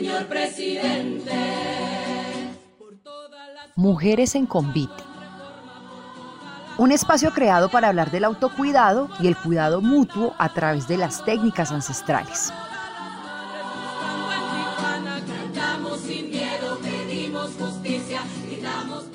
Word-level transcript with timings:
señor 0.00 0.26
presidente. 0.28 1.30
Mujeres 3.76 4.34
en 4.34 4.46
convite. 4.46 5.02
Un 6.78 6.90
espacio 6.90 7.30
creado 7.32 7.68
para 7.68 7.88
hablar 7.88 8.10
del 8.10 8.24
autocuidado 8.24 9.10
y 9.20 9.26
el 9.26 9.36
cuidado 9.36 9.82
mutuo 9.82 10.34
a 10.38 10.48
través 10.54 10.88
de 10.88 10.96
las 10.96 11.22
técnicas 11.26 11.70
ancestrales. 11.70 12.50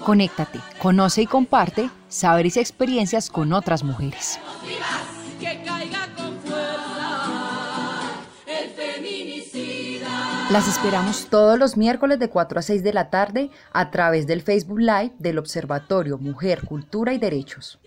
Conéctate, 0.06 0.60
conoce 0.80 1.24
y 1.24 1.26
comparte 1.26 1.90
saberes 2.10 2.58
y 2.58 2.60
experiencias 2.60 3.32
con 3.32 3.54
otras 3.54 3.84
mujeres. 3.84 4.40
Las 10.56 10.70
esperamos 10.70 11.28
todos 11.30 11.60
los 11.60 11.76
miércoles 11.76 12.18
de 12.18 12.30
4 12.30 12.60
a 12.60 12.62
6 12.62 12.82
de 12.82 12.94
la 12.94 13.10
tarde 13.10 13.50
a 13.74 13.92
través 13.92 14.26
del 14.26 14.42
Facebook 14.42 14.80
Live 14.80 15.12
del 15.20 15.38
Observatorio 15.38 16.18
Mujer, 16.18 16.62
Cultura 16.64 17.12
y 17.12 17.18
Derechos. 17.18 17.78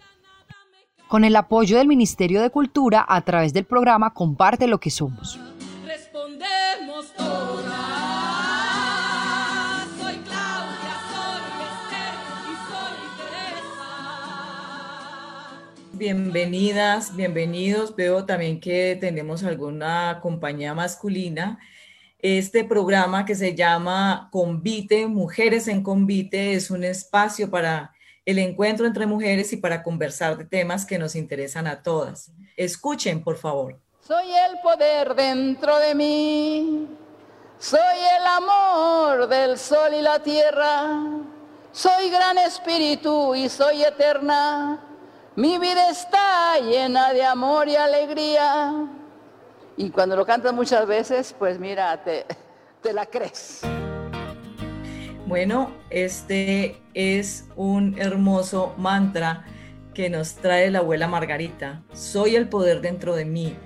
Con 1.09 1.25
el 1.25 1.35
apoyo 1.37 1.79
del 1.79 1.89
Ministerio 1.89 2.43
de 2.43 2.51
Cultura 2.51 3.07
a 3.09 3.23
través 3.23 3.55
del 3.55 3.65
programa 3.65 4.13
Comparte 4.13 4.67
lo 4.67 4.81
que 4.81 4.91
somos. 4.91 5.41
Respondemos 5.87 7.15
Bienvenidas, 15.95 17.17
bienvenidos. 17.17 17.97
Veo 17.97 18.27
también 18.27 18.61
que 18.61 18.99
tenemos 19.01 19.43
alguna 19.43 20.19
compañía 20.21 20.75
masculina 20.75 21.59
este 22.21 22.65
programa 22.65 23.25
que 23.25 23.35
se 23.35 23.55
llama 23.55 24.29
Convite, 24.33 25.07
Mujeres 25.07 25.69
en 25.69 25.83
Convite, 25.83 26.55
es 26.55 26.71
un 26.71 26.83
espacio 26.83 27.51
para 27.51 27.93
el 28.25 28.39
encuentro 28.39 28.87
entre 28.87 29.07
mujeres 29.07 29.53
y 29.53 29.57
para 29.57 29.83
conversar 29.83 30.37
de 30.37 30.45
temas 30.45 30.85
que 30.85 30.99
nos 30.99 31.15
interesan 31.15 31.67
a 31.67 31.83
todas. 31.83 32.31
Escuchen, 32.57 33.23
por 33.23 33.37
favor. 33.37 33.79
Soy 34.07 34.27
el 34.31 34.59
poder 34.63 35.15
dentro 35.15 35.79
de 35.79 35.95
mí, 35.95 36.89
soy 37.59 37.99
el 38.19 38.27
amor 38.27 39.29
del 39.29 39.57
sol 39.57 39.95
y 39.95 40.03
la 40.03 40.19
tierra, 40.23 41.05
soy 41.73 42.11
gran 42.11 42.39
espíritu 42.39 43.35
y 43.35 43.49
soy 43.49 43.83
eterna. 43.83 44.81
Mi 45.37 45.59
vida 45.59 45.89
está 45.89 46.59
llena 46.59 47.13
de 47.13 47.25
amor 47.25 47.69
y 47.69 47.77
alegría. 47.77 48.89
Y 49.81 49.91
cuando 49.91 50.17
lo 50.17 50.27
cantas 50.27 50.53
muchas 50.53 50.89
veces, 50.89 51.37
pues 51.39 51.61
mira, 51.61 52.03
te, 52.03 52.27
te 52.83 52.93
la 52.93 53.07
crees. 53.07 53.61
Bueno, 55.25 55.71
este 55.89 56.83
es 56.95 57.47
un 57.55 57.97
hermoso 57.97 58.75
mantra 58.77 59.45
que 59.95 60.11
nos 60.11 60.35
trae 60.35 60.69
la 60.73 60.81
abuela 60.81 61.07
Margarita. 61.07 61.85
Soy 61.93 62.35
el 62.35 62.49
poder 62.49 62.81
dentro 62.81 63.15
de 63.15 63.25
mí. 63.25 63.57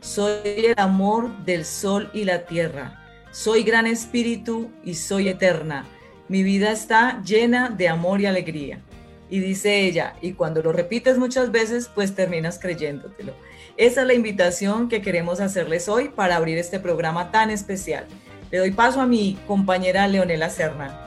Soy 0.00 0.38
el 0.44 0.74
amor 0.78 1.36
del 1.44 1.66
sol 1.66 2.10
y 2.14 2.24
la 2.24 2.46
tierra. 2.46 3.04
Soy 3.30 3.64
gran 3.64 3.86
espíritu 3.86 4.70
y 4.82 4.94
soy 4.94 5.28
eterna. 5.28 5.84
Mi 6.26 6.42
vida 6.42 6.72
está 6.72 7.20
llena 7.22 7.68
de 7.68 7.90
amor 7.90 8.22
y 8.22 8.26
alegría. 8.26 8.80
Y 9.28 9.40
dice 9.40 9.80
ella, 9.80 10.14
y 10.22 10.32
cuando 10.32 10.62
lo 10.62 10.72
repites 10.72 11.18
muchas 11.18 11.50
veces, 11.50 11.90
pues 11.94 12.14
terminas 12.14 12.58
creyéndotelo. 12.58 13.34
Esa 13.76 14.02
es 14.02 14.06
la 14.06 14.14
invitación 14.14 14.88
que 14.88 15.02
queremos 15.02 15.40
hacerles 15.40 15.88
hoy 15.88 16.08
para 16.08 16.36
abrir 16.36 16.58
este 16.58 16.78
programa 16.78 17.32
tan 17.32 17.50
especial. 17.50 18.06
Le 18.52 18.58
doy 18.58 18.70
paso 18.70 19.00
a 19.00 19.06
mi 19.06 19.36
compañera 19.48 20.06
Leonela 20.06 20.48
Serna. 20.48 21.00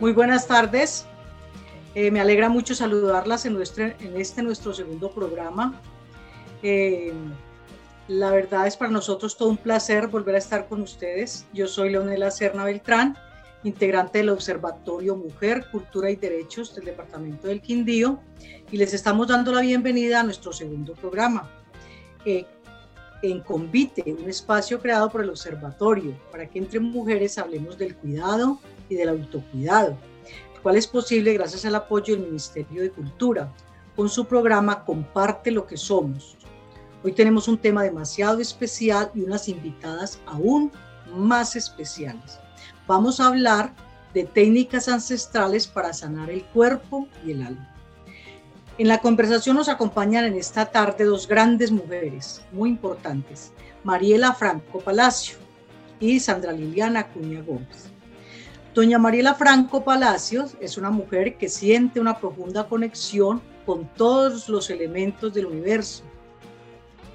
Muy 0.00 0.12
buenas 0.12 0.46
tardes. 0.46 1.06
Eh, 1.94 2.10
me 2.10 2.20
alegra 2.20 2.50
mucho 2.50 2.74
saludarlas 2.74 3.46
en, 3.46 3.54
nuestro, 3.54 3.86
en 3.86 4.20
este 4.20 4.42
nuestro 4.42 4.74
segundo 4.74 5.10
programa. 5.12 5.80
Eh, 6.62 7.14
la 8.08 8.30
verdad 8.30 8.66
es 8.66 8.76
para 8.76 8.90
nosotros 8.90 9.36
todo 9.36 9.48
un 9.48 9.56
placer 9.56 10.08
volver 10.08 10.34
a 10.34 10.38
estar 10.38 10.68
con 10.68 10.82
ustedes. 10.82 11.46
Yo 11.52 11.66
soy 11.66 11.90
Leonela 11.90 12.30
Serna 12.30 12.64
Beltrán, 12.64 13.16
integrante 13.62 14.18
del 14.18 14.28
Observatorio 14.28 15.16
Mujer, 15.16 15.66
Cultura 15.72 16.10
y 16.10 16.16
Derechos 16.16 16.74
del 16.74 16.84
Departamento 16.84 17.48
del 17.48 17.62
Quindío, 17.62 18.20
y 18.70 18.76
les 18.76 18.92
estamos 18.92 19.28
dando 19.28 19.52
la 19.52 19.62
bienvenida 19.62 20.20
a 20.20 20.22
nuestro 20.22 20.52
segundo 20.52 20.94
programa. 20.94 21.50
Eh, 22.26 22.46
en 23.22 23.40
Convite, 23.40 24.04
un 24.06 24.28
espacio 24.28 24.78
creado 24.80 25.10
por 25.10 25.22
el 25.22 25.30
Observatorio 25.30 26.14
para 26.30 26.46
que 26.46 26.58
entre 26.58 26.80
mujeres 26.80 27.38
hablemos 27.38 27.78
del 27.78 27.96
cuidado 27.96 28.58
y 28.90 28.96
del 28.96 29.08
autocuidado, 29.08 29.96
el 30.54 30.60
cual 30.60 30.76
es 30.76 30.86
posible 30.86 31.32
gracias 31.32 31.64
al 31.64 31.74
apoyo 31.74 32.14
del 32.14 32.26
Ministerio 32.26 32.82
de 32.82 32.90
Cultura 32.90 33.50
con 33.96 34.10
su 34.10 34.26
programa 34.26 34.84
Comparte 34.84 35.50
lo 35.50 35.66
que 35.66 35.78
somos, 35.78 36.36
Hoy 37.04 37.12
tenemos 37.12 37.48
un 37.48 37.58
tema 37.58 37.82
demasiado 37.82 38.40
especial 38.40 39.10
y 39.14 39.20
unas 39.20 39.50
invitadas 39.50 40.18
aún 40.24 40.72
más 41.14 41.54
especiales. 41.54 42.40
Vamos 42.86 43.20
a 43.20 43.26
hablar 43.26 43.74
de 44.14 44.24
técnicas 44.24 44.88
ancestrales 44.88 45.66
para 45.66 45.92
sanar 45.92 46.30
el 46.30 46.42
cuerpo 46.46 47.06
y 47.22 47.32
el 47.32 47.42
alma. 47.42 47.70
En 48.78 48.88
la 48.88 49.02
conversación 49.02 49.54
nos 49.54 49.68
acompañan 49.68 50.24
en 50.24 50.36
esta 50.36 50.64
tarde 50.64 51.04
dos 51.04 51.28
grandes 51.28 51.70
mujeres 51.70 52.40
muy 52.52 52.70
importantes, 52.70 53.52
Mariela 53.82 54.32
Franco 54.32 54.80
Palacio 54.80 55.36
y 56.00 56.20
Sandra 56.20 56.52
Liliana 56.52 57.00
Acuña 57.00 57.42
Gómez. 57.42 57.90
Doña 58.74 58.98
Mariela 58.98 59.34
Franco 59.34 59.84
Palacios 59.84 60.56
es 60.58 60.78
una 60.78 60.88
mujer 60.88 61.36
que 61.36 61.50
siente 61.50 62.00
una 62.00 62.18
profunda 62.18 62.66
conexión 62.66 63.42
con 63.66 63.92
todos 63.94 64.48
los 64.48 64.70
elementos 64.70 65.34
del 65.34 65.46
universo, 65.46 66.02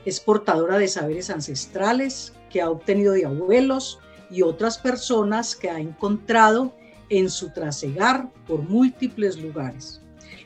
es 0.05 0.19
portadora 0.19 0.77
de 0.77 0.87
saberes 0.87 1.29
ancestrales 1.29 2.33
que 2.49 2.61
ha 2.61 2.69
obtenido 2.69 3.13
de 3.13 3.25
abuelos 3.25 3.99
y 4.29 4.41
otras 4.41 4.77
personas 4.77 5.55
que 5.55 5.69
ha 5.69 5.79
encontrado 5.79 6.73
en 7.09 7.29
su 7.29 7.51
trasegar 7.51 8.29
por 8.47 8.61
múltiples 8.61 9.37
lugares, 9.37 10.01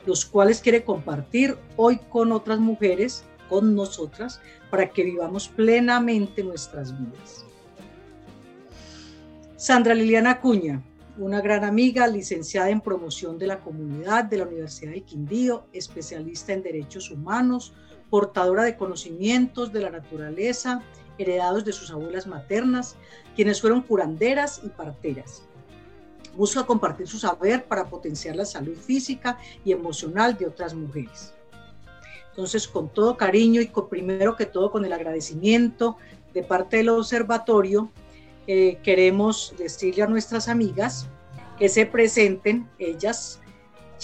los 0.06 0.24
cuales 0.24 0.60
quiere 0.60 0.84
compartir 0.84 1.56
hoy 1.76 1.98
con 2.08 2.32
otras 2.32 2.58
mujeres, 2.58 3.24
con 3.48 3.74
nosotras, 3.74 4.40
para 4.70 4.90
que 4.90 5.04
vivamos 5.04 5.48
plenamente 5.48 6.42
nuestras 6.42 6.98
vidas. 6.98 7.44
Sandra 9.56 9.94
Liliana 9.94 10.32
Acuña, 10.32 10.82
una 11.16 11.40
gran 11.40 11.64
amiga, 11.64 12.06
licenciada 12.06 12.70
en 12.70 12.80
promoción 12.80 13.38
de 13.38 13.46
la 13.46 13.60
comunidad 13.60 14.24
de 14.24 14.38
la 14.38 14.46
Universidad 14.46 14.92
de 14.92 15.02
Quindío, 15.02 15.66
especialista 15.72 16.52
en 16.52 16.62
derechos 16.62 17.10
humanos, 17.10 17.72
portadora 18.10 18.64
de 18.64 18.76
conocimientos 18.76 19.72
de 19.72 19.80
la 19.80 19.90
naturaleza 19.90 20.82
heredados 21.18 21.64
de 21.64 21.72
sus 21.72 21.90
abuelas 21.90 22.26
maternas, 22.26 22.96
quienes 23.36 23.60
fueron 23.60 23.82
curanderas 23.82 24.60
y 24.64 24.68
parteras. 24.68 25.42
Busca 26.36 26.64
compartir 26.64 27.06
su 27.06 27.18
saber 27.18 27.64
para 27.64 27.86
potenciar 27.86 28.34
la 28.36 28.44
salud 28.44 28.76
física 28.76 29.38
y 29.64 29.72
emocional 29.72 30.36
de 30.36 30.46
otras 30.46 30.74
mujeres. 30.74 31.32
Entonces, 32.30 32.66
con 32.66 32.88
todo 32.88 33.16
cariño 33.16 33.60
y 33.60 33.68
con, 33.68 33.88
primero 33.88 34.34
que 34.34 34.46
todo 34.46 34.72
con 34.72 34.84
el 34.84 34.92
agradecimiento 34.92 35.96
de 36.32 36.42
parte 36.42 36.78
del 36.78 36.88
observatorio, 36.88 37.90
eh, 38.48 38.78
queremos 38.82 39.54
decirle 39.56 40.02
a 40.02 40.08
nuestras 40.08 40.48
amigas 40.48 41.06
que 41.56 41.68
se 41.68 41.86
presenten 41.86 42.68
ellas 42.80 43.40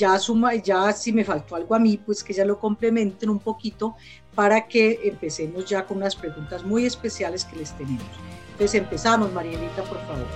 ya 0.00 0.19
suma, 0.19 0.55
ya 0.55 0.93
si 0.93 1.12
me 1.12 1.25
faltó 1.25 1.56
algo 1.56 1.75
a 1.75 1.79
mí, 1.79 1.99
pues 1.99 2.25
que 2.25 2.32
ya 2.32 2.47
lo 2.47 2.58
complementen 2.58 3.29
un 3.29 3.38
poquito 3.38 3.97
para 4.35 4.67
que 4.67 4.99
empecemos 5.05 5.67
ya 5.67 5.85
con 5.85 5.99
unas 5.99 6.17
preguntas 6.17 6.64
muy 6.64 6.87
especiales 6.87 7.44
que 7.44 7.56
les 7.56 7.76
tenemos. 7.76 8.06
Entonces 8.52 8.81
empezamos, 8.81 9.31
Marielita, 9.32 9.82
por 9.82 10.00
favor. 10.06 10.26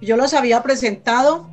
Yo 0.00 0.16
los 0.16 0.34
había 0.34 0.62
presentado 0.62 1.48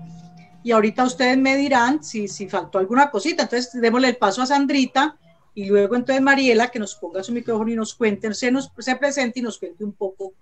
y 0.64 0.72
ahorita 0.72 1.06
ustedes 1.06 1.38
me 1.38 1.56
dirán 1.56 2.04
si, 2.04 2.28
si 2.28 2.48
faltó 2.48 2.78
alguna 2.78 3.10
cosita. 3.10 3.44
Entonces 3.44 3.72
démosle 3.82 4.10
el 4.10 4.18
paso 4.18 4.44
a 4.44 4.46
Sandrita 4.46 5.18
y 5.54 5.66
luego 5.66 5.96
entonces 5.96 6.22
Mariela 6.22 6.70
que 6.70 6.80
nos 6.80 6.96
ponga 6.96 7.24
su 7.24 7.32
micrófono 7.32 7.72
y 7.72 7.76
nos 7.76 7.94
cuente, 7.94 8.34
se, 8.34 8.52
nos, 8.52 8.72
se 8.78 8.96
presente 8.96 9.40
y 9.40 9.42
nos 9.42 9.58
cuente 9.58 9.84
un 9.84 9.94
poco 9.94 10.34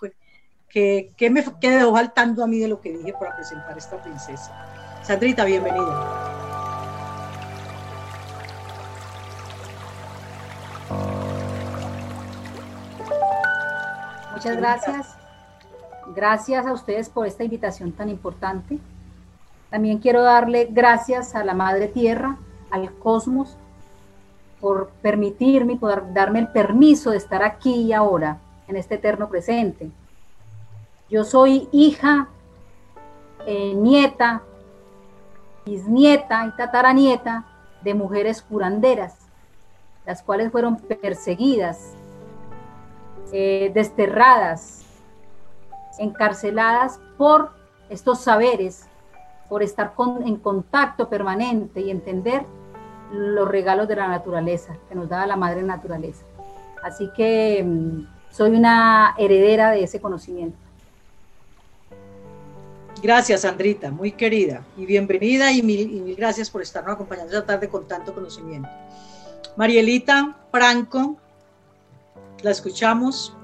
qué, 0.69 1.11
qué 1.15 1.29
me 1.29 1.43
quedó 1.59 1.93
faltando 1.93 2.43
a 2.43 2.47
mí 2.47 2.59
de 2.59 2.67
lo 2.67 2.81
que 2.81 2.91
dije 2.95 3.13
para 3.13 3.35
presentar 3.35 3.77
esta 3.77 4.01
princesa. 4.01 5.01
Sandrita, 5.03 5.45
bienvenida. 5.45 6.37
Muchas 14.33 14.57
gracias. 14.57 15.17
Gracias 16.15 16.65
a 16.65 16.73
ustedes 16.73 17.09
por 17.09 17.25
esta 17.25 17.43
invitación 17.43 17.91
tan 17.91 18.09
importante. 18.09 18.79
También 19.69 19.97
quiero 19.97 20.21
darle 20.21 20.67
gracias 20.69 21.35
a 21.35 21.43
la 21.43 21.53
Madre 21.53 21.87
Tierra, 21.87 22.37
al 22.69 22.93
cosmos, 22.99 23.57
por 24.59 24.89
permitirme, 25.01 25.75
por 25.75 26.13
darme 26.13 26.39
el 26.39 26.47
permiso 26.49 27.11
de 27.11 27.17
estar 27.17 27.43
aquí 27.43 27.73
y 27.73 27.93
ahora, 27.93 28.39
en 28.67 28.75
este 28.75 28.95
eterno 28.95 29.29
presente. 29.29 29.91
Yo 31.09 31.23
soy 31.23 31.69
hija, 31.71 32.27
eh, 33.45 33.73
nieta, 33.75 34.41
bisnieta 35.65 36.45
y 36.47 36.51
tataranieta 36.57 37.45
de 37.81 37.93
mujeres 37.93 38.41
curanderas, 38.41 39.17
las 40.05 40.21
cuales 40.23 40.51
fueron 40.51 40.77
perseguidas, 40.77 41.93
eh, 43.31 43.71
desterradas, 43.73 44.85
encarceladas 45.99 46.99
por 47.17 47.51
estos 47.89 48.19
saberes, 48.19 48.87
por 49.49 49.63
estar 49.63 49.93
en 50.25 50.35
contacto 50.37 51.07
permanente 51.09 51.81
y 51.81 51.91
entender 51.91 52.45
los 53.11 53.47
regalos 53.47 53.87
de 53.87 53.95
la 53.95 54.07
naturaleza 54.07 54.77
que 54.89 54.95
nos 54.95 55.09
da 55.09 55.25
la 55.25 55.35
madre 55.35 55.63
naturaleza. 55.63 56.25
Así 56.83 57.09
que 57.15 57.63
mm, 57.63 58.07
soy 58.31 58.51
una 58.51 59.15
heredera 59.17 59.71
de 59.71 59.83
ese 59.83 59.99
conocimiento. 59.99 60.57
Gracias, 63.01 63.41
Sandrita, 63.41 63.91
muy 63.91 64.11
querida 64.11 64.63
y 64.75 64.85
bienvenida 64.85 65.51
y 65.51 65.61
mil, 65.61 66.15
gracias 66.17 66.49
por 66.49 66.63
estarnos 66.63 66.95
acompañando 66.95 67.31
esta 67.31 67.45
tarde 67.45 67.69
con 67.69 67.87
tanto 67.87 68.13
conocimiento. 68.13 68.67
Marielita 69.55 70.35
Franco, 70.51 71.15
la 72.41 72.51
escuchamos. 72.51 73.35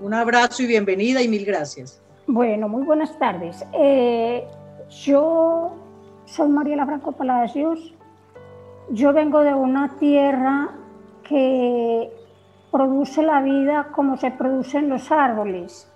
Un 0.00 0.14
abrazo 0.14 0.62
y 0.62 0.66
bienvenida 0.66 1.22
y 1.22 1.28
mil 1.28 1.44
gracias. 1.44 2.00
Bueno, 2.26 2.68
muy 2.68 2.82
buenas 2.82 3.16
tardes. 3.18 3.64
Eh, 3.72 4.44
yo 5.04 5.76
soy 6.26 6.48
Mariela 6.48 6.84
Franco 6.84 7.12
Palacios. 7.12 7.94
Yo 8.90 9.12
vengo 9.12 9.40
de 9.40 9.52
una 9.54 9.98
tierra 9.98 10.70
que 11.22 12.10
produce 12.70 13.22
la 13.22 13.42
vida 13.42 13.88
como 13.92 14.16
se 14.16 14.30
producen 14.30 14.88
los 14.88 15.12
árboles. 15.12 15.92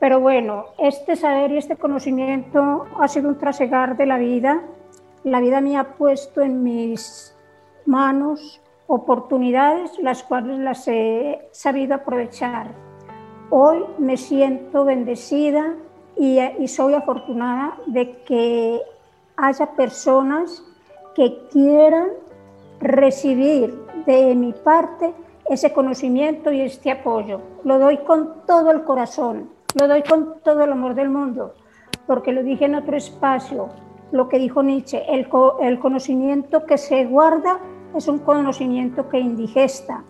Pero 0.00 0.18
bueno, 0.18 0.66
este 0.78 1.14
saber 1.14 1.52
y 1.52 1.58
este 1.58 1.76
conocimiento 1.76 2.86
ha 2.98 3.06
sido 3.06 3.28
un 3.28 3.38
trasegar 3.38 3.96
de 3.96 4.06
la 4.06 4.18
vida. 4.18 4.62
La 5.22 5.38
vida 5.38 5.60
me 5.60 5.76
ha 5.76 5.94
puesto 5.94 6.40
en 6.40 6.64
mis 6.64 7.36
manos 7.86 8.60
oportunidades, 8.88 9.96
las 10.00 10.24
cuales 10.24 10.58
las 10.58 10.88
he 10.88 11.48
sabido 11.52 11.94
aprovechar. 11.94 12.72
Hoy 13.50 13.84
me 13.98 14.16
siento 14.16 14.84
bendecida 14.84 15.74
y, 16.16 16.40
y 16.40 16.66
soy 16.66 16.94
afortunada 16.94 17.76
de 17.86 18.22
que 18.24 18.80
haya 19.36 19.66
personas 19.76 20.64
que 21.14 21.46
quieran 21.50 22.08
recibir 22.80 23.74
de 24.06 24.34
mi 24.34 24.52
parte 24.52 25.12
ese 25.50 25.72
conocimiento 25.72 26.52
y 26.52 26.60
este 26.60 26.90
apoyo. 26.90 27.40
Lo 27.64 27.78
doy 27.78 27.98
con 27.98 28.46
todo 28.46 28.70
el 28.70 28.84
corazón 28.84 29.58
lo 29.74 29.86
doy 29.86 30.02
con 30.02 30.40
todo 30.42 30.64
el 30.64 30.72
amor 30.72 30.94
del 30.94 31.10
mundo, 31.10 31.54
porque 32.06 32.32
lo 32.32 32.42
dije 32.42 32.64
en 32.64 32.74
otro 32.74 32.96
espacio, 32.96 33.68
lo 34.12 34.28
que 34.28 34.38
dijo 34.38 34.62
Nietzsche, 34.62 35.04
el, 35.08 35.28
el 35.60 35.78
conocimiento 35.78 36.64
que 36.64 36.78
se 36.78 37.04
guarda 37.04 37.58
es 37.94 38.08
un 38.08 38.18
conocimiento 38.18 39.08
que 39.10 39.18
indigesta. 39.18 40.02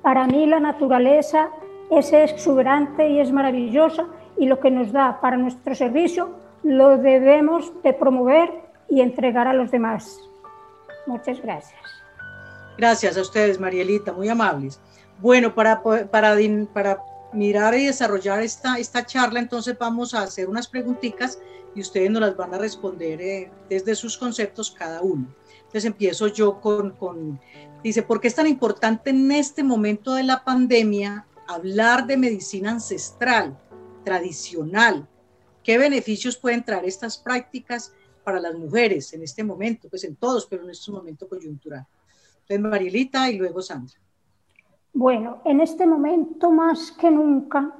Para 0.00 0.26
mí 0.26 0.46
la 0.46 0.60
naturaleza 0.60 1.50
es 1.90 2.12
exuberante 2.12 3.08
y 3.08 3.18
es 3.18 3.32
maravillosa 3.32 4.06
y 4.38 4.46
lo 4.46 4.60
que 4.60 4.70
nos 4.70 4.92
da 4.92 5.20
para 5.20 5.36
nuestro 5.36 5.74
servicio 5.74 6.30
lo 6.62 6.96
debemos 6.96 7.72
de 7.82 7.92
promover 7.92 8.52
y 8.88 9.00
entregar 9.00 9.46
a 9.46 9.52
los 9.52 9.70
demás. 9.70 10.18
Muchas 11.06 11.40
gracias. 11.40 11.80
Gracias 12.76 13.16
a 13.16 13.20
ustedes, 13.20 13.60
Marielita, 13.60 14.12
muy 14.12 14.28
amables. 14.28 14.80
Bueno, 15.20 15.54
para, 15.54 15.82
para, 15.82 16.36
mirar 17.32 17.74
y 17.74 17.86
desarrollar 17.86 18.42
esta, 18.42 18.78
esta 18.78 19.04
charla, 19.04 19.40
entonces 19.40 19.76
vamos 19.78 20.14
a 20.14 20.22
hacer 20.22 20.48
unas 20.48 20.68
preguntitas 20.68 21.38
y 21.74 21.80
ustedes 21.80 22.10
nos 22.10 22.20
las 22.20 22.36
van 22.36 22.54
a 22.54 22.58
responder 22.58 23.20
eh, 23.20 23.50
desde 23.68 23.94
sus 23.94 24.16
conceptos 24.16 24.70
cada 24.70 25.02
uno. 25.02 25.26
Entonces 25.58 25.84
empiezo 25.84 26.28
yo 26.28 26.60
con, 26.60 26.92
con, 26.92 27.40
dice, 27.82 28.02
¿por 28.02 28.20
qué 28.20 28.28
es 28.28 28.34
tan 28.34 28.46
importante 28.46 29.10
en 29.10 29.32
este 29.32 29.64
momento 29.64 30.14
de 30.14 30.22
la 30.22 30.44
pandemia 30.44 31.26
hablar 31.48 32.06
de 32.06 32.16
medicina 32.16 32.70
ancestral, 32.70 33.58
tradicional? 34.04 35.08
¿Qué 35.64 35.78
beneficios 35.78 36.36
pueden 36.36 36.64
traer 36.64 36.84
estas 36.84 37.18
prácticas 37.18 37.92
para 38.24 38.40
las 38.40 38.54
mujeres 38.54 39.12
en 39.12 39.22
este 39.22 39.44
momento? 39.44 39.88
Pues 39.88 40.04
en 40.04 40.16
todos, 40.16 40.46
pero 40.46 40.64
en 40.64 40.70
este 40.70 40.90
momento 40.90 41.28
coyuntural. 41.28 41.86
Entonces, 42.40 42.60
Marielita 42.60 43.30
y 43.30 43.38
luego 43.38 43.62
Sandra. 43.62 43.94
Bueno, 44.92 45.42
en 45.44 45.60
este 45.60 45.86
momento 45.86 46.50
más 46.50 46.92
que 46.92 47.10
nunca, 47.10 47.72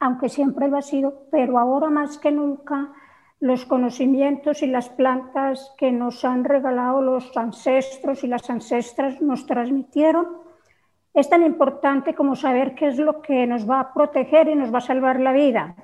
aunque 0.00 0.28
siempre 0.28 0.68
lo 0.68 0.76
ha 0.76 0.82
sido, 0.82 1.26
pero 1.30 1.58
ahora 1.58 1.90
más 1.90 2.18
que 2.18 2.30
nunca, 2.30 2.92
los 3.40 3.64
conocimientos 3.64 4.62
y 4.62 4.66
las 4.66 4.88
plantas 4.88 5.72
que 5.76 5.92
nos 5.92 6.24
han 6.24 6.44
regalado 6.44 7.02
los 7.02 7.36
ancestros 7.36 8.24
y 8.24 8.26
las 8.26 8.48
ancestras 8.48 9.20
nos 9.20 9.46
transmitieron, 9.46 10.26
es 11.14 11.28
tan 11.28 11.44
importante 11.44 12.14
como 12.14 12.36
saber 12.36 12.74
qué 12.74 12.88
es 12.88 12.98
lo 12.98 13.22
que 13.22 13.46
nos 13.46 13.68
va 13.68 13.80
a 13.80 13.94
proteger 13.94 14.48
y 14.48 14.54
nos 14.54 14.72
va 14.72 14.78
a 14.78 14.82
salvar 14.82 15.20
la 15.20 15.32
vida, 15.32 15.76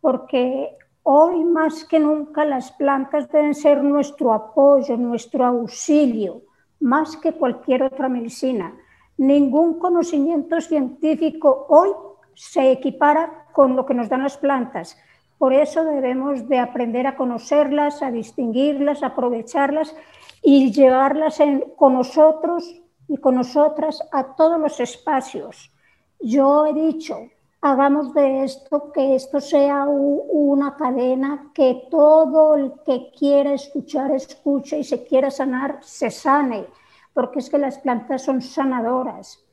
porque 0.00 0.76
hoy 1.02 1.44
más 1.44 1.84
que 1.84 1.98
nunca 1.98 2.44
las 2.44 2.72
plantas 2.72 3.30
deben 3.30 3.54
ser 3.54 3.82
nuestro 3.82 4.32
apoyo, 4.32 4.96
nuestro 4.96 5.44
auxilio, 5.44 6.42
más 6.80 7.16
que 7.16 7.32
cualquier 7.32 7.82
otra 7.82 8.08
medicina 8.08 8.74
Ningún 9.20 9.78
conocimiento 9.78 10.58
científico 10.62 11.66
hoy 11.68 11.90
se 12.34 12.72
equipara 12.72 13.48
con 13.52 13.76
lo 13.76 13.84
que 13.84 13.92
nos 13.92 14.08
dan 14.08 14.22
las 14.22 14.38
plantas. 14.38 14.96
Por 15.36 15.52
eso 15.52 15.84
debemos 15.84 16.48
de 16.48 16.58
aprender 16.58 17.06
a 17.06 17.16
conocerlas, 17.16 18.00
a 18.00 18.10
distinguirlas, 18.10 19.02
a 19.02 19.08
aprovecharlas 19.08 19.94
y 20.42 20.72
llevarlas 20.72 21.38
con 21.76 21.92
nosotros 21.92 22.80
y 23.08 23.18
con 23.18 23.34
nosotras 23.34 24.02
a 24.10 24.36
todos 24.36 24.58
los 24.58 24.80
espacios. 24.80 25.70
Yo 26.18 26.64
he 26.64 26.72
dicho, 26.72 27.18
hagamos 27.60 28.14
de 28.14 28.44
esto 28.44 28.90
que 28.92 29.14
esto 29.14 29.40
sea 29.40 29.86
una 29.86 30.76
cadena, 30.76 31.50
que 31.54 31.86
todo 31.90 32.56
el 32.56 32.72
que 32.84 33.12
quiera 33.16 33.54
escuchar, 33.54 34.10
escuche 34.12 34.78
y 34.78 34.84
se 34.84 35.04
quiera 35.04 35.30
sanar, 35.30 35.78
se 35.82 36.10
sane 36.10 36.66
porque 37.12 37.40
es 37.40 37.50
que 37.50 37.58
las 37.58 37.78
plantas 37.78 38.22
son 38.22 38.40
sanadoras. 38.40 39.44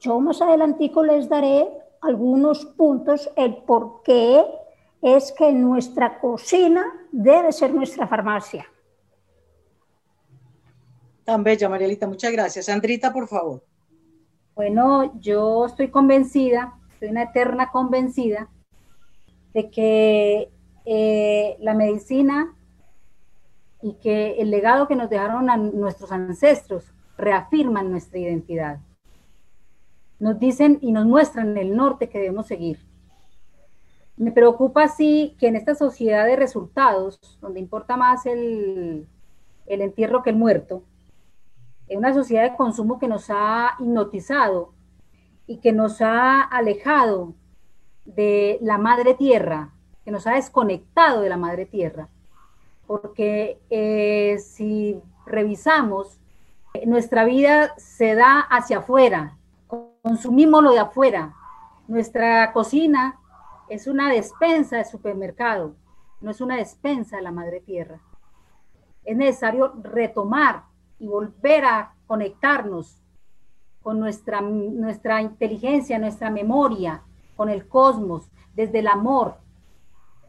Yo 0.00 0.18
más 0.20 0.42
adelantico 0.42 1.04
les 1.04 1.28
daré 1.28 1.68
algunos 2.00 2.64
puntos 2.64 3.30
el 3.36 3.56
por 3.58 4.02
qué 4.02 4.44
es 5.00 5.32
que 5.32 5.52
nuestra 5.52 6.20
cocina 6.20 6.84
debe 7.12 7.52
ser 7.52 7.72
nuestra 7.72 8.06
farmacia. 8.06 8.66
Tan 11.24 11.44
bella, 11.44 11.68
Marielita, 11.68 12.06
muchas 12.08 12.32
gracias. 12.32 12.66
Sandrita, 12.66 13.12
por 13.12 13.28
favor. 13.28 13.62
Bueno, 14.54 15.18
yo 15.20 15.66
estoy 15.66 15.88
convencida, 15.88 16.78
soy 17.02 17.10
una 17.10 17.24
eterna 17.24 17.72
convencida 17.72 18.48
de 19.52 19.70
que 19.70 20.52
eh, 20.84 21.56
la 21.58 21.74
medicina 21.74 22.54
y 23.82 23.94
que 23.94 24.40
el 24.40 24.52
legado 24.52 24.86
que 24.86 24.94
nos 24.94 25.10
dejaron 25.10 25.46
nuestros 25.80 26.12
ancestros 26.12 26.94
reafirman 27.18 27.90
nuestra 27.90 28.20
identidad. 28.20 28.78
Nos 30.20 30.38
dicen 30.38 30.78
y 30.80 30.92
nos 30.92 31.04
muestran 31.04 31.58
el 31.58 31.76
norte 31.76 32.08
que 32.08 32.20
debemos 32.20 32.46
seguir. 32.46 32.78
Me 34.16 34.30
preocupa 34.30 34.86
sí 34.86 35.36
que 35.40 35.48
en 35.48 35.56
esta 35.56 35.74
sociedad 35.74 36.24
de 36.24 36.36
resultados, 36.36 37.18
donde 37.40 37.58
importa 37.58 37.96
más 37.96 38.26
el, 38.26 39.08
el 39.66 39.80
entierro 39.80 40.22
que 40.22 40.30
el 40.30 40.36
muerto, 40.36 40.84
en 41.88 41.98
una 41.98 42.14
sociedad 42.14 42.48
de 42.48 42.56
consumo 42.56 43.00
que 43.00 43.08
nos 43.08 43.28
ha 43.28 43.72
hipnotizado 43.80 44.72
y 45.52 45.58
que 45.58 45.72
nos 45.72 46.00
ha 46.00 46.40
alejado 46.40 47.34
de 48.06 48.56
la 48.62 48.78
madre 48.78 49.12
tierra, 49.12 49.74
que 50.02 50.10
nos 50.10 50.26
ha 50.26 50.32
desconectado 50.32 51.20
de 51.20 51.28
la 51.28 51.36
madre 51.36 51.66
tierra. 51.66 52.08
Porque 52.86 53.60
eh, 53.68 54.38
si 54.38 54.98
revisamos, 55.26 56.18
nuestra 56.86 57.26
vida 57.26 57.74
se 57.76 58.14
da 58.14 58.40
hacia 58.40 58.78
afuera, 58.78 59.36
consumimos 60.00 60.64
lo 60.64 60.72
de 60.72 60.78
afuera. 60.78 61.34
Nuestra 61.86 62.50
cocina 62.54 63.20
es 63.68 63.86
una 63.86 64.08
despensa 64.08 64.78
de 64.78 64.86
supermercado, 64.86 65.76
no 66.22 66.30
es 66.30 66.40
una 66.40 66.56
despensa 66.56 67.16
de 67.16 67.22
la 67.24 67.30
madre 67.30 67.60
tierra. 67.60 68.00
Es 69.04 69.18
necesario 69.18 69.74
retomar 69.82 70.62
y 70.98 71.08
volver 71.08 71.66
a 71.66 71.94
conectarnos 72.06 73.01
con 73.82 73.98
nuestra, 73.98 74.40
nuestra 74.40 75.20
inteligencia, 75.20 75.98
nuestra 75.98 76.30
memoria, 76.30 77.02
con 77.36 77.48
el 77.48 77.66
cosmos, 77.68 78.30
desde 78.54 78.80
el 78.80 78.86
amor, 78.86 79.36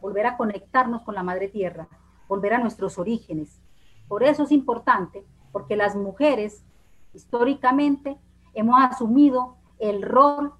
volver 0.00 0.26
a 0.26 0.36
conectarnos 0.36 1.02
con 1.02 1.14
la 1.14 1.22
madre 1.22 1.48
tierra, 1.48 1.88
volver 2.28 2.54
a 2.54 2.58
nuestros 2.58 2.98
orígenes. 2.98 3.60
Por 4.08 4.22
eso 4.22 4.42
es 4.42 4.52
importante, 4.52 5.24
porque 5.52 5.76
las 5.76 5.94
mujeres 5.96 6.64
históricamente 7.14 8.18
hemos 8.54 8.82
asumido 8.82 9.56
el 9.78 10.02
rol 10.02 10.52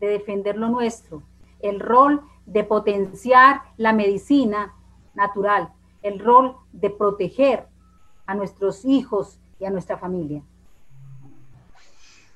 de 0.00 0.08
defender 0.08 0.56
lo 0.56 0.68
nuestro, 0.68 1.22
el 1.60 1.80
rol 1.80 2.22
de 2.46 2.64
potenciar 2.64 3.62
la 3.76 3.92
medicina 3.92 4.74
natural, 5.14 5.72
el 6.02 6.18
rol 6.18 6.56
de 6.72 6.90
proteger 6.90 7.68
a 8.26 8.34
nuestros 8.34 8.84
hijos 8.84 9.38
y 9.58 9.64
a 9.64 9.70
nuestra 9.70 9.98
familia. 9.98 10.42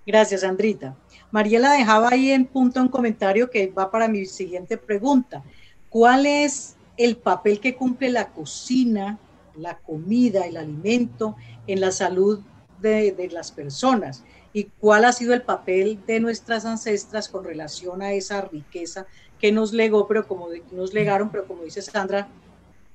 Gracias, 0.09 0.43
Andrita. 0.43 0.97
Mariela 1.31 1.73
dejaba 1.73 2.09
ahí 2.09 2.31
en 2.31 2.47
punto 2.47 2.81
un 2.81 2.89
comentario 2.89 3.51
que 3.51 3.67
va 3.67 3.91
para 3.91 4.09
mi 4.09 4.25
siguiente 4.25 4.79
pregunta. 4.79 5.45
¿Cuál 5.91 6.25
es 6.25 6.77
el 6.97 7.19
papel 7.19 7.61
que 7.61 7.77
cumple 7.77 8.09
la 8.09 8.33
cocina, 8.33 9.19
la 9.55 9.77
comida, 9.77 10.47
el 10.47 10.57
alimento 10.57 11.37
en 11.67 11.83
la 11.83 11.91
salud 11.91 12.41
de, 12.81 13.13
de 13.13 13.29
las 13.29 13.53
personas? 13.53 14.25
¿Y 14.55 14.65
cuál 14.81 15.05
ha 15.05 15.13
sido 15.13 15.35
el 15.35 15.43
papel 15.43 16.01
de 16.07 16.21
nuestras 16.21 16.65
ancestras 16.65 17.29
con 17.29 17.45
relación 17.45 18.01
a 18.01 18.15
esa 18.15 18.41
riqueza 18.41 19.07
que 19.39 19.53
nos 19.53 19.75
legó, 19.75 20.09
pero 20.09 20.27
como 20.27 20.49
nos 20.73 20.95
legaron, 20.95 21.29
pero 21.29 21.47
como 21.47 21.65
dice 21.65 21.83
Sandra, 21.83 22.29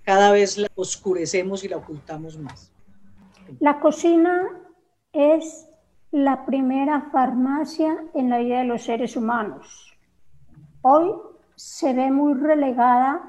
cada 0.02 0.32
vez 0.32 0.58
la 0.58 0.68
oscurecemos 0.74 1.64
y 1.64 1.68
la 1.68 1.78
ocultamos 1.78 2.40
más? 2.40 2.72
La 3.60 3.80
cocina 3.80 4.50
es 5.12 5.68
la 6.14 6.46
primera 6.46 7.02
farmacia 7.12 7.98
en 8.14 8.30
la 8.30 8.38
vida 8.38 8.60
de 8.60 8.66
los 8.66 8.84
seres 8.84 9.18
humanos. 9.18 9.98
Hoy 10.84 11.12
se 11.56 11.92
ve 11.92 12.12
muy 12.12 12.36
relegada 12.36 13.20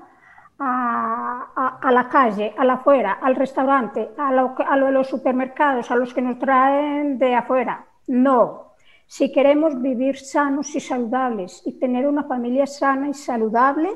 a, 0.58 1.90
la 1.90 2.08
calle, 2.10 2.54
a 2.58 2.62
la 2.62 2.74
afuera, 2.74 3.18
al 3.22 3.36
restaurante, 3.36 4.10
a 4.18 4.30
lo, 4.32 4.54
de 4.86 4.92
los 4.92 5.08
supermercados, 5.08 5.90
a 5.90 5.96
los 5.96 6.12
que 6.12 6.20
nos 6.20 6.38
traen 6.38 7.18
de 7.18 7.34
afuera. 7.34 7.86
No. 8.06 8.74
Si 9.06 9.32
queremos 9.32 9.80
vivir 9.80 10.18
sanos 10.18 10.74
y 10.74 10.80
saludables 10.80 11.62
y 11.64 11.78
tener 11.78 12.06
una 12.06 12.24
familia 12.24 12.66
sana 12.66 13.08
y 13.08 13.14
saludable, 13.14 13.94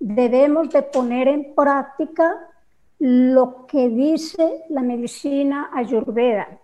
debemos 0.00 0.70
de 0.70 0.82
poner 0.82 1.28
en 1.28 1.54
práctica 1.54 2.34
lo 2.98 3.66
que 3.66 3.90
dice 3.90 4.64
la 4.70 4.80
medicina 4.80 5.68
ayurveda. 5.74 6.61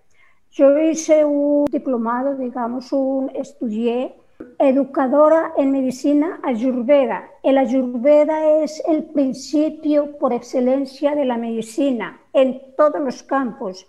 Yo 0.50 0.78
hice 0.78 1.24
un 1.24 1.66
diplomado, 1.66 2.34
digamos, 2.34 2.92
un 2.92 3.30
estudié 3.34 4.16
educadora 4.58 5.52
en 5.56 5.70
medicina 5.70 6.40
ayurveda. 6.42 7.28
El 7.42 7.58
ayurveda 7.58 8.62
es 8.62 8.82
el 8.88 9.04
principio 9.04 10.16
por 10.18 10.32
excelencia 10.32 11.14
de 11.14 11.24
la 11.24 11.36
medicina 11.36 12.20
en 12.32 12.74
todos 12.76 13.00
los 13.00 13.22
campos. 13.22 13.86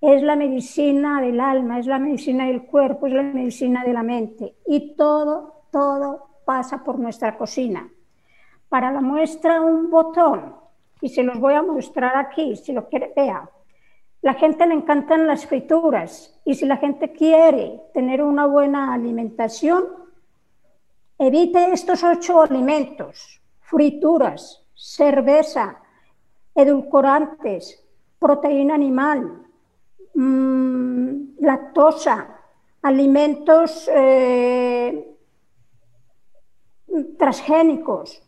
Es 0.00 0.22
la 0.22 0.36
medicina 0.36 1.20
del 1.20 1.40
alma, 1.40 1.78
es 1.78 1.86
la 1.86 1.98
medicina 1.98 2.46
del 2.46 2.62
cuerpo, 2.62 3.06
es 3.06 3.12
la 3.12 3.22
medicina 3.22 3.84
de 3.84 3.92
la 3.92 4.02
mente. 4.02 4.54
Y 4.66 4.94
todo, 4.96 5.64
todo 5.70 6.28
pasa 6.44 6.82
por 6.82 6.98
nuestra 6.98 7.36
cocina. 7.36 7.88
Para 8.68 8.92
la 8.92 9.00
muestra 9.00 9.60
un 9.60 9.90
botón, 9.90 10.54
y 11.00 11.08
se 11.08 11.22
los 11.22 11.38
voy 11.38 11.54
a 11.54 11.62
mostrar 11.62 12.16
aquí, 12.16 12.56
si 12.56 12.72
lo 12.72 12.88
quiere, 12.88 13.12
vea. 13.14 13.48
La 14.20 14.34
gente 14.34 14.66
le 14.66 14.74
encantan 14.74 15.26
las 15.26 15.46
frituras 15.46 16.36
y 16.44 16.54
si 16.54 16.66
la 16.66 16.78
gente 16.78 17.12
quiere 17.12 17.80
tener 17.94 18.22
una 18.22 18.46
buena 18.46 18.92
alimentación, 18.92 19.84
evite 21.18 21.72
estos 21.72 22.02
ocho 22.02 22.42
alimentos, 22.42 23.40
frituras, 23.60 24.64
cerveza, 24.74 25.80
edulcorantes, 26.54 27.84
proteína 28.18 28.74
animal, 28.74 29.46
mmm, 30.14 31.38
lactosa, 31.38 32.40
alimentos 32.82 33.88
eh, 33.94 35.16
transgénicos, 37.16 38.22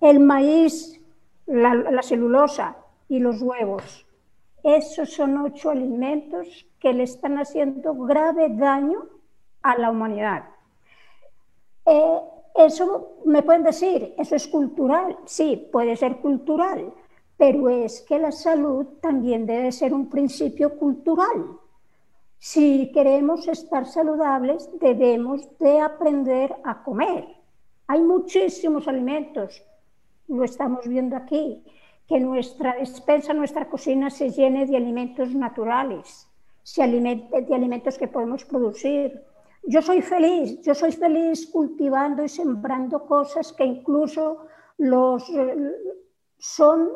el 0.00 0.20
maíz, 0.20 1.00
la 1.46 2.02
celulosa 2.02 2.76
y 3.08 3.18
los 3.18 3.42
huevos. 3.42 4.03
Esos 4.64 5.10
son 5.10 5.36
ocho 5.36 5.68
alimentos 5.68 6.66
que 6.80 6.94
le 6.94 7.02
están 7.02 7.38
haciendo 7.38 7.92
grave 7.94 8.48
daño 8.48 9.04
a 9.60 9.76
la 9.76 9.90
humanidad. 9.90 10.44
Eh, 11.84 12.20
eso 12.54 13.18
me 13.26 13.42
pueden 13.42 13.62
decir, 13.62 14.14
eso 14.16 14.34
es 14.34 14.48
cultural. 14.48 15.18
Sí, 15.26 15.68
puede 15.70 15.96
ser 15.96 16.16
cultural, 16.16 16.94
pero 17.36 17.68
es 17.68 18.00
que 18.00 18.18
la 18.18 18.32
salud 18.32 18.86
también 19.02 19.44
debe 19.44 19.70
ser 19.70 19.92
un 19.92 20.08
principio 20.08 20.78
cultural. 20.78 21.58
Si 22.38 22.90
queremos 22.90 23.46
estar 23.48 23.84
saludables, 23.84 24.70
debemos 24.80 25.46
de 25.58 25.78
aprender 25.80 26.56
a 26.64 26.82
comer. 26.82 27.28
Hay 27.86 28.00
muchísimos 28.00 28.88
alimentos, 28.88 29.62
lo 30.26 30.42
estamos 30.42 30.88
viendo 30.88 31.16
aquí 31.16 31.62
que 32.06 32.20
nuestra 32.20 32.74
despensa, 32.74 33.32
nuestra 33.32 33.68
cocina 33.68 34.10
se 34.10 34.30
llene 34.30 34.66
de 34.66 34.76
alimentos 34.76 35.34
naturales, 35.34 36.28
se 36.62 36.82
alimente 36.82 37.42
de 37.42 37.54
alimentos 37.54 37.96
que 37.96 38.08
podemos 38.08 38.44
producir. 38.44 39.22
Yo 39.62 39.80
soy 39.80 40.02
feliz, 40.02 40.60
yo 40.62 40.74
soy 40.74 40.92
feliz 40.92 41.46
cultivando 41.46 42.22
y 42.22 42.28
sembrando 42.28 43.06
cosas 43.06 43.52
que 43.52 43.64
incluso 43.64 44.46
los, 44.76 45.30
son 46.38 46.90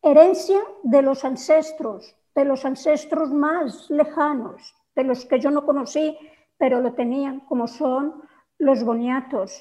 herencia 0.00 0.60
de 0.84 1.02
los 1.02 1.24
ancestros, 1.24 2.14
de 2.34 2.44
los 2.44 2.64
ancestros 2.64 3.32
más 3.32 3.90
lejanos, 3.90 4.74
de 4.94 5.04
los 5.04 5.24
que 5.24 5.40
yo 5.40 5.50
no 5.50 5.66
conocí, 5.66 6.16
pero 6.56 6.80
lo 6.80 6.92
tenían, 6.92 7.40
como 7.40 7.66
son 7.66 8.22
los 8.58 8.84
boniatos, 8.84 9.60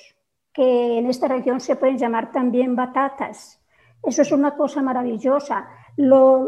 que 0.53 0.99
en 0.99 1.07
esta 1.07 1.27
región 1.27 1.59
se 1.59 1.75
pueden 1.75 1.97
llamar 1.97 2.31
también 2.31 2.75
batatas 2.75 3.60
eso 4.03 4.21
es 4.21 4.31
una 4.31 4.55
cosa 4.55 4.81
maravillosa. 4.81 5.67
Lo, 5.97 6.47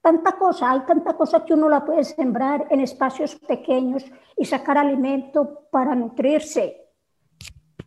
tanta 0.00 0.32
cosa, 0.32 0.70
hay 0.70 0.80
tanta 0.86 1.14
cosa 1.14 1.44
que 1.44 1.54
uno 1.54 1.68
la 1.68 1.84
puede 1.84 2.04
sembrar 2.04 2.66
en 2.70 2.80
espacios 2.80 3.36
pequeños 3.36 4.04
y 4.36 4.44
sacar 4.44 4.78
alimento 4.78 5.66
para 5.70 5.94
nutrirse. 5.94 6.80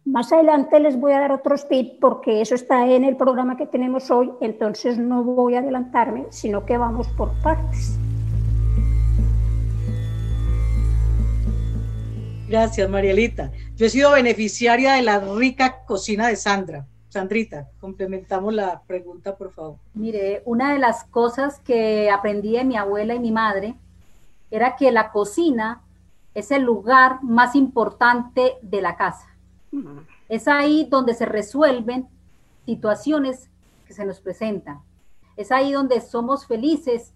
Más 0.05 0.31
adelante 0.31 0.79
les 0.79 0.97
voy 0.97 1.11
a 1.11 1.19
dar 1.19 1.33
otros 1.33 1.67
tips 1.67 1.97
porque 1.99 2.41
eso 2.41 2.55
está 2.55 2.87
en 2.87 3.03
el 3.03 3.17
programa 3.17 3.57
que 3.57 3.67
tenemos 3.67 4.09
hoy, 4.09 4.31
entonces 4.39 4.97
no 4.97 5.23
voy 5.23 5.55
a 5.55 5.59
adelantarme, 5.59 6.27
sino 6.29 6.65
que 6.65 6.77
vamos 6.77 7.07
por 7.09 7.29
partes. 7.43 7.99
Gracias, 12.47 12.89
Marielita. 12.89 13.51
Yo 13.75 13.85
he 13.85 13.89
sido 13.89 14.11
beneficiaria 14.11 14.93
de 14.93 15.01
la 15.01 15.19
rica 15.19 15.83
cocina 15.85 16.29
de 16.29 16.37
Sandra. 16.37 16.87
Sandrita, 17.09 17.69
complementamos 17.79 18.53
la 18.53 18.81
pregunta, 18.81 19.35
por 19.35 19.51
favor. 19.53 19.77
Mire, 19.93 20.41
una 20.45 20.73
de 20.73 20.79
las 20.79 21.05
cosas 21.05 21.59
que 21.59 22.09
aprendí 22.09 22.53
de 22.53 22.65
mi 22.65 22.75
abuela 22.75 23.15
y 23.15 23.19
mi 23.19 23.31
madre 23.31 23.75
era 24.51 24.75
que 24.75 24.91
la 24.91 25.11
cocina 25.11 25.83
es 26.33 26.51
el 26.51 26.63
lugar 26.63 27.23
más 27.23 27.55
importante 27.55 28.57
de 28.61 28.81
la 28.81 28.95
casa. 28.95 29.27
Es 30.29 30.47
ahí 30.47 30.87
donde 30.89 31.13
se 31.13 31.25
resuelven 31.25 32.07
situaciones 32.65 33.49
que 33.85 33.93
se 33.93 34.05
nos 34.05 34.19
presentan. 34.19 34.81
Es 35.35 35.51
ahí 35.51 35.71
donde 35.71 36.01
somos 36.01 36.45
felices 36.45 37.13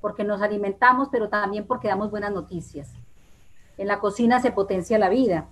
porque 0.00 0.24
nos 0.24 0.40
alimentamos, 0.40 1.08
pero 1.10 1.28
también 1.28 1.66
porque 1.66 1.88
damos 1.88 2.10
buenas 2.10 2.32
noticias. 2.32 2.92
En 3.78 3.88
la 3.88 4.00
cocina 4.00 4.40
se 4.40 4.52
potencia 4.52 4.98
la 4.98 5.08
vida. 5.08 5.46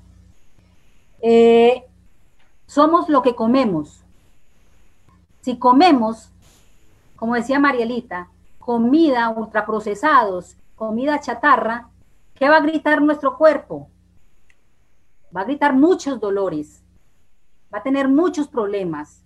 Eh, 1.21 1.85
somos 2.67 3.09
lo 3.09 3.23
que 3.23 3.35
comemos. 3.35 4.05
Si 5.41 5.59
comemos, 5.59 6.31
como 7.17 7.35
decía 7.35 7.59
Marielita, 7.59 8.31
comida 8.59 9.29
ultraprocesados, 9.31 10.57
comida 10.75 11.21
chatarra, 11.21 11.91
¿qué 12.35 12.49
va 12.49 12.57
a 12.57 12.63
gritar 12.63 13.03
nuestro 13.03 13.37
cuerpo? 13.37 13.89
Va 15.37 15.43
a 15.43 15.45
gritar 15.45 15.75
muchos 15.75 16.21
dolores, 16.21 16.83
va 17.73 17.79
a 17.79 17.83
tener 17.83 18.09
muchos 18.09 18.49
problemas. 18.49 19.21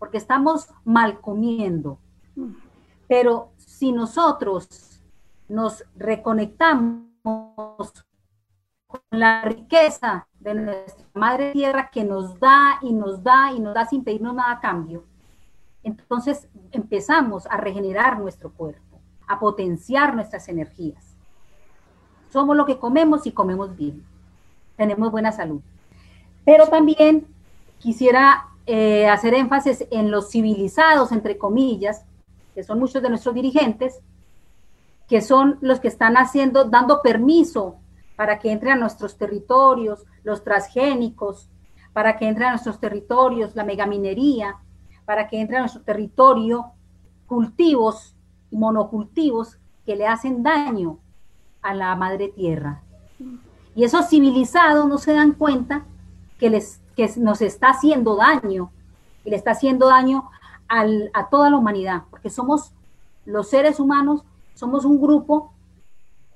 porque 0.00 0.16
estamos 0.16 0.66
mal 0.82 1.20
comiendo. 1.20 1.98
Pero 3.06 3.52
si 3.58 3.92
nosotros 3.92 4.98
nos 5.46 5.84
reconectamos 5.94 7.04
con 8.90 9.00
la 9.10 9.42
riqueza 9.42 10.26
de 10.40 10.54
nuestra 10.54 11.04
madre 11.14 11.52
tierra 11.52 11.90
que 11.92 12.02
nos 12.02 12.38
da 12.40 12.78
y 12.82 12.92
nos 12.92 13.22
da 13.22 13.52
y 13.52 13.60
nos 13.60 13.72
da 13.72 13.86
sin 13.86 14.02
pedirnos 14.02 14.34
nada 14.34 14.52
a 14.52 14.60
cambio, 14.60 15.04
entonces 15.84 16.48
empezamos 16.72 17.46
a 17.46 17.56
regenerar 17.56 18.18
nuestro 18.18 18.50
cuerpo, 18.50 18.98
a 19.28 19.38
potenciar 19.38 20.14
nuestras 20.14 20.48
energías. 20.48 21.16
Somos 22.32 22.56
lo 22.56 22.66
que 22.66 22.78
comemos 22.78 23.26
y 23.26 23.32
comemos 23.32 23.76
bien. 23.76 24.04
Tenemos 24.76 25.10
buena 25.10 25.32
salud. 25.32 25.60
Pero 26.44 26.66
también 26.66 27.26
quisiera 27.78 28.48
eh, 28.66 29.08
hacer 29.08 29.34
énfasis 29.34 29.86
en 29.90 30.10
los 30.10 30.30
civilizados, 30.30 31.12
entre 31.12 31.38
comillas, 31.38 32.04
que 32.54 32.64
son 32.64 32.78
muchos 32.78 33.02
de 33.02 33.08
nuestros 33.08 33.34
dirigentes, 33.34 34.00
que 35.08 35.20
son 35.20 35.58
los 35.60 35.80
que 35.80 35.88
están 35.88 36.16
haciendo, 36.16 36.64
dando 36.64 37.02
permiso 37.02 37.79
para 38.20 38.38
que 38.38 38.52
entren 38.52 38.74
a 38.74 38.76
nuestros 38.76 39.16
territorios 39.16 40.04
los 40.24 40.44
transgénicos, 40.44 41.48
para 41.94 42.18
que 42.18 42.28
entren 42.28 42.48
a 42.48 42.50
nuestros 42.50 42.78
territorios 42.78 43.56
la 43.56 43.64
megaminería, 43.64 44.58
para 45.06 45.26
que 45.26 45.40
entre 45.40 45.56
a 45.56 45.60
nuestro 45.60 45.80
territorio 45.80 46.66
cultivos 47.26 48.14
y 48.50 48.58
monocultivos 48.58 49.56
que 49.86 49.96
le 49.96 50.06
hacen 50.06 50.42
daño 50.42 50.98
a 51.62 51.72
la 51.72 51.96
madre 51.96 52.28
tierra. 52.28 52.82
Y 53.74 53.84
esos 53.84 54.10
civilizados 54.10 54.86
no 54.86 54.98
se 54.98 55.14
dan 55.14 55.32
cuenta 55.32 55.86
que, 56.38 56.50
les, 56.50 56.82
que 56.96 57.10
nos 57.16 57.40
está 57.40 57.70
haciendo 57.70 58.16
daño 58.16 58.70
y 59.24 59.30
le 59.30 59.36
está 59.36 59.52
haciendo 59.52 59.88
daño 59.88 60.28
a 60.68 61.30
toda 61.30 61.48
la 61.48 61.56
humanidad, 61.56 62.02
porque 62.10 62.28
somos 62.28 62.74
los 63.24 63.48
seres 63.48 63.80
humanos, 63.80 64.24
somos 64.52 64.84
un 64.84 65.00
grupo 65.00 65.54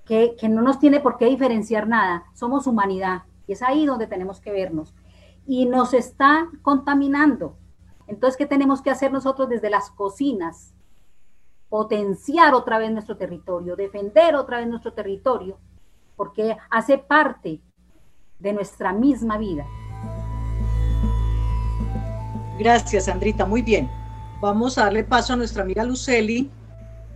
que, 0.05 0.37
no 0.49 0.63
nos 0.63 0.79
tiene 0.79 1.01
por 1.01 1.17
qué 1.17 1.27
diferenciar 1.27 1.89
nada, 1.89 2.25
somos 2.35 2.67
humanidad 2.67 3.23
y 3.47 3.53
es 3.53 3.63
ahí 3.63 3.87
donde 3.87 4.07
tenemos 4.07 4.41
que 4.41 4.53
vernos. 4.53 4.95
Y 5.47 5.67
nos 5.67 5.95
está 5.95 6.49
contaminando, 6.63 7.57
entonces, 8.07 8.37
¿qué 8.37 8.47
tenemos 8.47 8.83
que 8.83 8.91
hacer 8.91 9.13
nosotros 9.13 9.49
desde 9.49 9.71
las 9.71 9.91
cocinas? 9.91 10.75
Potenciar 11.69 12.55
otra 12.55 12.79
vez 12.79 12.91
nuestro 12.91 13.17
territorio, 13.17 13.77
defender 13.77 14.37
otra 14.37 14.59
vez 14.59 14.69
nuestro 14.69 14.93
territorio, 14.93 15.59
porque 16.17 16.57
hace 16.71 16.99
parte 16.99 17.61
de 18.39 18.53
nuestra 18.53 18.93
misma 18.93 19.39
vida. 19.39 19.67
Gracias, 22.59 23.09
Andrita. 23.09 23.47
Muy 23.47 23.63
bien. 23.63 23.91
Vamos 24.41 24.77
a 24.77 24.85
darle 24.85 25.05
paso 25.05 25.33
a 25.33 25.37
nuestra 25.37 25.63
amiga 25.63 25.83
Luceli, 25.85 26.51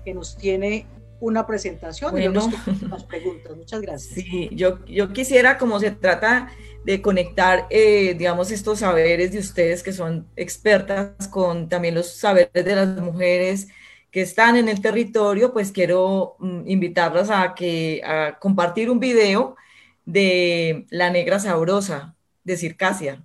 que 0.04 0.14
nos 0.14 0.36
tiene 0.36 0.86
una 1.20 1.46
presentación 1.46 2.10
bueno, 2.10 2.50
y 2.80 2.86
las 2.88 3.04
preguntas. 3.04 3.56
Muchas 3.56 3.80
gracias. 3.80 4.14
Sí, 4.14 4.50
yo, 4.52 4.84
yo 4.86 5.12
quisiera, 5.12 5.58
como 5.58 5.80
se 5.80 5.90
trata 5.90 6.50
de 6.84 7.02
conectar, 7.02 7.66
eh, 7.70 8.14
digamos, 8.16 8.50
estos 8.50 8.80
saberes 8.80 9.32
de 9.32 9.38
ustedes 9.38 9.82
que 9.82 9.92
son 9.92 10.26
expertas 10.36 11.28
con 11.28 11.68
también 11.68 11.94
los 11.94 12.14
saberes 12.14 12.64
de 12.64 12.74
las 12.76 12.88
mujeres 13.00 13.68
que 14.10 14.22
están 14.22 14.56
en 14.56 14.68
el 14.68 14.80
territorio, 14.80 15.52
pues 15.52 15.70
quiero 15.70 16.36
mm, 16.38 16.62
invitarlas 16.66 17.30
a 17.30 17.54
que 17.54 18.00
a 18.04 18.38
compartir 18.38 18.90
un 18.90 19.00
video 19.00 19.56
de 20.06 20.86
La 20.88 21.10
Negra 21.10 21.38
Sabrosa 21.38 22.14
de 22.44 22.56
Circasia. 22.56 23.22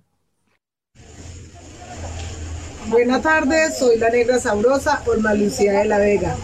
Buenas 2.88 3.22
tardes, 3.22 3.78
soy 3.78 3.96
La 3.96 4.10
Negra 4.10 4.38
Sabrosa, 4.38 5.02
Lucía 5.34 5.80
de 5.80 5.84
la 5.86 5.98
Vega. 5.98 6.36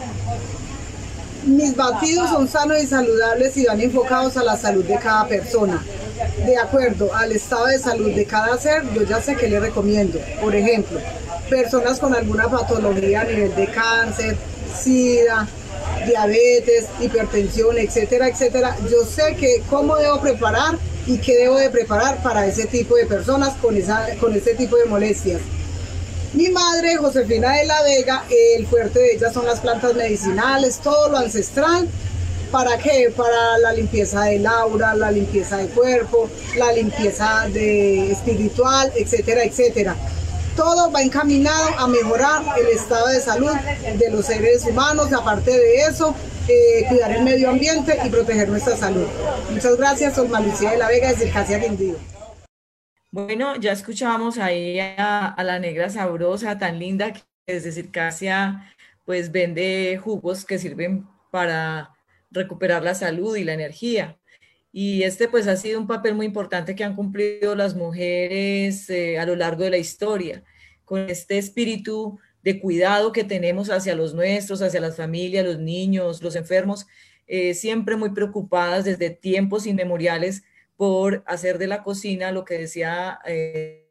Mis 1.44 1.74
batidos 1.74 2.30
son 2.30 2.46
sanos 2.48 2.82
y 2.82 2.86
saludables 2.86 3.56
y 3.56 3.64
van 3.64 3.80
enfocados 3.80 4.36
a 4.36 4.44
la 4.44 4.56
salud 4.56 4.84
de 4.84 4.98
cada 4.98 5.26
persona. 5.26 5.82
De 6.44 6.56
acuerdo 6.58 7.14
al 7.14 7.32
estado 7.32 7.66
de 7.66 7.78
salud 7.78 8.10
de 8.10 8.26
cada 8.26 8.58
ser, 8.58 8.82
yo 8.92 9.02
ya 9.04 9.22
sé 9.22 9.36
qué 9.36 9.48
le 9.48 9.58
recomiendo. 9.58 10.18
Por 10.42 10.54
ejemplo, 10.54 11.00
personas 11.48 11.98
con 11.98 12.14
alguna 12.14 12.48
patología 12.48 13.22
a 13.22 13.24
nivel 13.24 13.54
de 13.54 13.66
cáncer, 13.68 14.36
sida, 14.78 15.48
diabetes, 16.06 16.86
hipertensión, 17.00 17.78
etcétera, 17.78 18.28
etcétera. 18.28 18.76
Yo 18.90 19.04
sé 19.04 19.34
que 19.36 19.62
cómo 19.70 19.96
debo 19.96 20.20
preparar 20.20 20.76
y 21.06 21.18
qué 21.18 21.38
debo 21.38 21.56
de 21.56 21.70
preparar 21.70 22.22
para 22.22 22.46
ese 22.46 22.66
tipo 22.66 22.96
de 22.96 23.06
personas 23.06 23.54
con, 23.62 23.76
esa, 23.76 24.06
con 24.20 24.34
ese 24.34 24.54
tipo 24.54 24.76
de 24.76 24.84
molestias. 24.84 25.40
Mi 26.32 26.48
madre, 26.48 26.96
Josefina 26.96 27.54
de 27.56 27.66
la 27.66 27.82
Vega, 27.82 28.22
el 28.56 28.64
fuerte 28.66 29.00
de 29.00 29.14
ella 29.14 29.32
son 29.32 29.46
las 29.46 29.58
plantas 29.58 29.94
medicinales, 29.94 30.78
todo 30.78 31.08
lo 31.08 31.18
ancestral. 31.18 31.88
¿Para 32.52 32.78
qué? 32.78 33.12
Para 33.16 33.58
la 33.58 33.72
limpieza 33.72 34.22
del 34.22 34.46
aura, 34.46 34.94
la 34.94 35.10
limpieza 35.10 35.56
del 35.56 35.70
cuerpo, 35.70 36.28
la 36.56 36.72
limpieza 36.72 37.48
de 37.48 38.12
espiritual, 38.12 38.92
etcétera, 38.96 39.42
etcétera. 39.42 39.96
Todo 40.54 40.92
va 40.92 41.02
encaminado 41.02 41.68
a 41.78 41.88
mejorar 41.88 42.42
el 42.60 42.68
estado 42.68 43.08
de 43.08 43.20
salud 43.20 43.52
de 43.98 44.10
los 44.10 44.24
seres 44.26 44.64
humanos. 44.64 45.12
Aparte 45.12 45.50
de 45.50 45.82
eso, 45.82 46.14
eh, 46.46 46.84
cuidar 46.88 47.10
el 47.10 47.24
medio 47.24 47.50
ambiente 47.50 47.98
y 48.04 48.08
proteger 48.08 48.48
nuestra 48.48 48.76
salud. 48.76 49.06
Muchas 49.50 49.76
gracias, 49.76 50.14
soy 50.14 50.28
Malucía 50.28 50.72
de 50.72 50.78
la 50.78 50.88
Vega, 50.88 51.08
desde 51.08 51.28
Casia 51.30 51.60
Quindío. 51.60 51.96
Bueno, 53.12 53.56
ya 53.56 53.72
escuchábamos 53.72 54.38
ahí 54.38 54.78
a, 54.78 55.34
la 55.42 55.58
negra 55.58 55.90
sabrosa, 55.90 56.58
tan 56.58 56.78
linda, 56.78 57.12
que 57.12 57.22
desde 57.44 57.72
Circasia 57.72 58.72
pues 59.04 59.32
vende 59.32 59.98
jugos 60.00 60.44
que 60.44 60.58
sirven 60.60 61.08
para 61.32 61.96
recuperar 62.30 62.84
la 62.84 62.94
salud 62.94 63.36
y 63.36 63.42
la 63.42 63.54
energía. 63.54 64.16
Y 64.72 65.02
este 65.02 65.26
pues 65.26 65.48
ha 65.48 65.56
sido 65.56 65.80
un 65.80 65.88
papel 65.88 66.14
muy 66.14 66.26
importante 66.26 66.76
que 66.76 66.84
han 66.84 66.94
cumplido 66.94 67.56
las 67.56 67.74
mujeres 67.74 68.88
eh, 68.90 69.18
a 69.18 69.26
lo 69.26 69.34
largo 69.34 69.64
de 69.64 69.70
la 69.70 69.78
historia, 69.78 70.44
con 70.84 71.00
este 71.10 71.38
espíritu 71.38 72.20
de 72.44 72.60
cuidado 72.60 73.10
que 73.10 73.24
tenemos 73.24 73.70
hacia 73.70 73.96
los 73.96 74.14
nuestros, 74.14 74.62
hacia 74.62 74.80
las 74.80 74.96
familias, 74.96 75.44
los 75.44 75.58
niños, 75.58 76.22
los 76.22 76.36
enfermos, 76.36 76.86
eh, 77.26 77.54
siempre 77.54 77.96
muy 77.96 78.10
preocupadas 78.10 78.84
desde 78.84 79.10
tiempos 79.10 79.66
inmemoriales 79.66 80.44
por 80.80 81.22
hacer 81.26 81.58
de 81.58 81.66
la 81.66 81.82
cocina, 81.82 82.32
lo 82.32 82.42
que 82.46 82.56
decía 82.56 83.20
eh, 83.26 83.86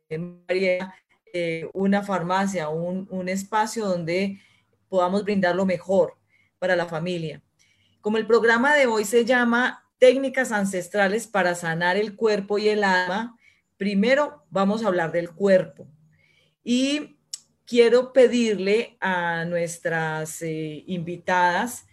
María, 0.47 0.91
eh, 1.31 1.69
una 1.71 2.01
farmacia, 2.01 2.69
un, 2.69 3.07
un, 3.11 3.29
espacio 3.29 3.85
donde 3.85 4.41
podamos 4.87 5.23
brindar 5.23 5.55
lo 5.55 5.67
mejor 5.67 6.17
para 6.57 6.75
la 6.75 6.87
familia. 6.87 7.43
Como 8.01 8.17
el 8.17 8.25
programa 8.25 8.73
de 8.73 8.87
hoy 8.87 9.05
se 9.05 9.23
llama 9.23 9.85
Técnicas 9.99 10.51
ancestrales 10.51 11.27
para 11.27 11.53
sanar 11.53 11.95
el 11.95 12.15
cuerpo 12.15 12.57
y 12.57 12.69
el 12.69 12.83
alma, 12.83 13.37
primero 13.77 14.47
vamos 14.49 14.83
a 14.83 14.87
hablar 14.87 15.11
del 15.11 15.29
cuerpo. 15.29 15.87
Y 16.63 17.19
quiero 17.65 18.13
pedirle 18.13 18.97
a 18.99 19.45
nuestras 19.45 20.41
eh, 20.41 20.85
invitadas 20.87 21.85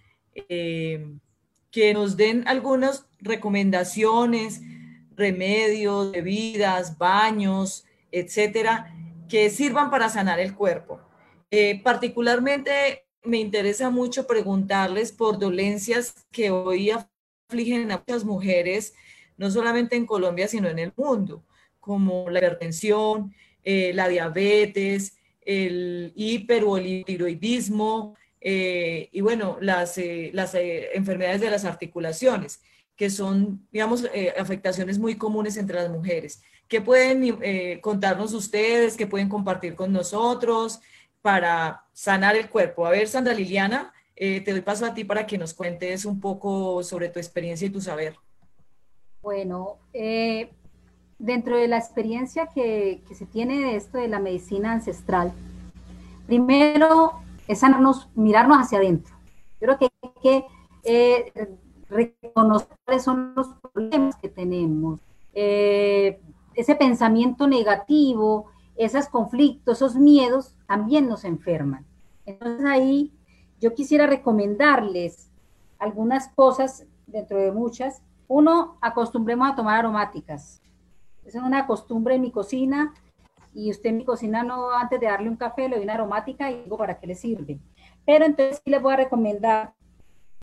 que 1.76 1.92
nos 1.92 2.16
den 2.16 2.48
algunas 2.48 3.06
recomendaciones, 3.20 4.62
remedios, 5.16 6.12
bebidas, 6.12 6.96
baños, 6.98 7.84
etcétera, 8.12 8.94
que 9.28 9.50
sirvan 9.50 9.90
para 9.90 10.08
sanar 10.08 10.38
el 10.40 10.54
cuerpo. 10.54 11.00
Eh, 11.50 11.80
particularmente 11.82 13.06
me 13.22 13.38
interesa 13.38 13.90
mucho 13.90 14.26
preguntarles 14.26 15.12
por 15.12 15.38
dolencias 15.38 16.14
que 16.30 16.50
hoy 16.50 16.90
afligen 16.90 17.90
a 17.90 17.98
muchas 17.98 18.24
mujeres, 18.24 18.94
no 19.36 19.50
solamente 19.50 19.96
en 19.96 20.06
Colombia, 20.06 20.48
sino 20.48 20.68
en 20.68 20.78
el 20.78 20.92
mundo, 20.96 21.44
como 21.80 22.30
la 22.30 22.38
hipertensión, 22.38 23.34
eh, 23.64 23.92
la 23.94 24.08
diabetes, 24.08 25.16
el 25.40 26.12
hiper 26.14 26.64
o 26.64 26.76
el 26.76 27.04
tiroidismo, 27.04 28.16
eh, 28.40 29.08
y 29.12 29.20
bueno, 29.20 29.58
las, 29.60 30.00
las 30.32 30.54
enfermedades 30.54 31.40
de 31.40 31.50
las 31.50 31.64
articulaciones 31.64 32.60
que 32.96 33.10
son, 33.10 33.66
digamos, 33.70 34.08
eh, 34.12 34.32
afectaciones 34.38 34.98
muy 34.98 35.16
comunes 35.16 35.56
entre 35.56 35.76
las 35.76 35.90
mujeres. 35.90 36.42
¿Qué 36.66 36.80
pueden 36.80 37.38
eh, 37.42 37.78
contarnos 37.80 38.32
ustedes? 38.32 38.96
¿Qué 38.96 39.06
pueden 39.06 39.28
compartir 39.28 39.76
con 39.76 39.92
nosotros 39.92 40.80
para 41.20 41.84
sanar 41.92 42.36
el 42.36 42.48
cuerpo? 42.48 42.86
A 42.86 42.90
ver, 42.90 43.06
Sandra 43.06 43.34
Liliana, 43.34 43.92
eh, 44.16 44.40
te 44.40 44.52
doy 44.52 44.62
paso 44.62 44.86
a 44.86 44.94
ti 44.94 45.04
para 45.04 45.26
que 45.26 45.36
nos 45.36 45.52
cuentes 45.52 46.06
un 46.06 46.20
poco 46.20 46.82
sobre 46.82 47.10
tu 47.10 47.18
experiencia 47.18 47.66
y 47.66 47.70
tu 47.70 47.80
saber. 47.80 48.16
Bueno, 49.20 49.78
dentro 51.18 51.58
de 51.58 51.68
la 51.68 51.78
experiencia 51.78 52.46
que, 52.46 53.02
que, 53.06 53.14
se 53.14 53.26
tiene 53.26 53.60
de 53.60 53.76
esto 53.76 53.98
de 53.98 54.08
la 54.08 54.20
medicina 54.20 54.72
ancestral, 54.72 55.32
primero 56.26 57.20
es 57.46 57.58
sanarnos, 57.58 58.08
mirarnos 58.14 58.58
hacia 58.58 58.78
adentro. 58.78 59.14
Yo 59.60 59.66
creo 59.66 59.78
que 59.78 59.88
hay 60.02 60.10
que 60.22 61.65
reconocer 61.88 62.76
cuáles 62.84 63.02
son 63.02 63.34
los 63.34 63.48
problemas 63.72 64.16
que 64.16 64.28
tenemos. 64.28 65.00
Eh, 65.34 66.20
ese 66.54 66.74
pensamiento 66.74 67.46
negativo, 67.46 68.46
esos 68.76 69.08
conflictos, 69.08 69.78
esos 69.78 69.96
miedos 69.96 70.54
también 70.66 71.08
nos 71.08 71.24
enferman. 71.24 71.84
Entonces 72.24 72.64
ahí 72.66 73.12
yo 73.60 73.74
quisiera 73.74 74.06
recomendarles 74.06 75.30
algunas 75.78 76.28
cosas, 76.28 76.86
dentro 77.06 77.38
de 77.38 77.52
muchas. 77.52 78.02
Uno, 78.28 78.76
acostumbremos 78.80 79.50
a 79.50 79.54
tomar 79.54 79.78
aromáticas. 79.78 80.60
Es 81.24 81.34
una 81.34 81.66
costumbre 81.66 82.16
en 82.16 82.22
mi 82.22 82.30
cocina 82.30 82.94
y 83.54 83.70
usted 83.70 83.90
en 83.90 83.96
mi 83.98 84.04
cocina 84.04 84.42
no, 84.42 84.70
antes 84.70 85.00
de 85.00 85.06
darle 85.06 85.28
un 85.28 85.36
café, 85.36 85.68
le 85.68 85.76
doy 85.76 85.84
una 85.84 85.94
aromática 85.94 86.50
y 86.50 86.62
digo 86.62 86.76
para 86.76 86.98
qué 86.98 87.06
le 87.06 87.14
sirve. 87.14 87.58
Pero 88.04 88.24
entonces 88.24 88.60
sí 88.62 88.70
les 88.70 88.82
voy 88.82 88.92
a 88.92 88.96
recomendar, 88.96 89.74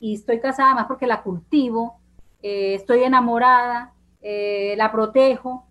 y 0.04 0.16
estoy 0.16 0.42
casada 0.42 0.76
más 0.76 0.86
porque 0.88 1.08
la 1.08 1.24
cultivo, 1.24 2.02
eh, 2.42 2.74
estoy 2.74 3.04
enamorada, 3.04 3.94
eh, 4.22 4.76
la 4.76 4.92
protejo, 4.92 5.66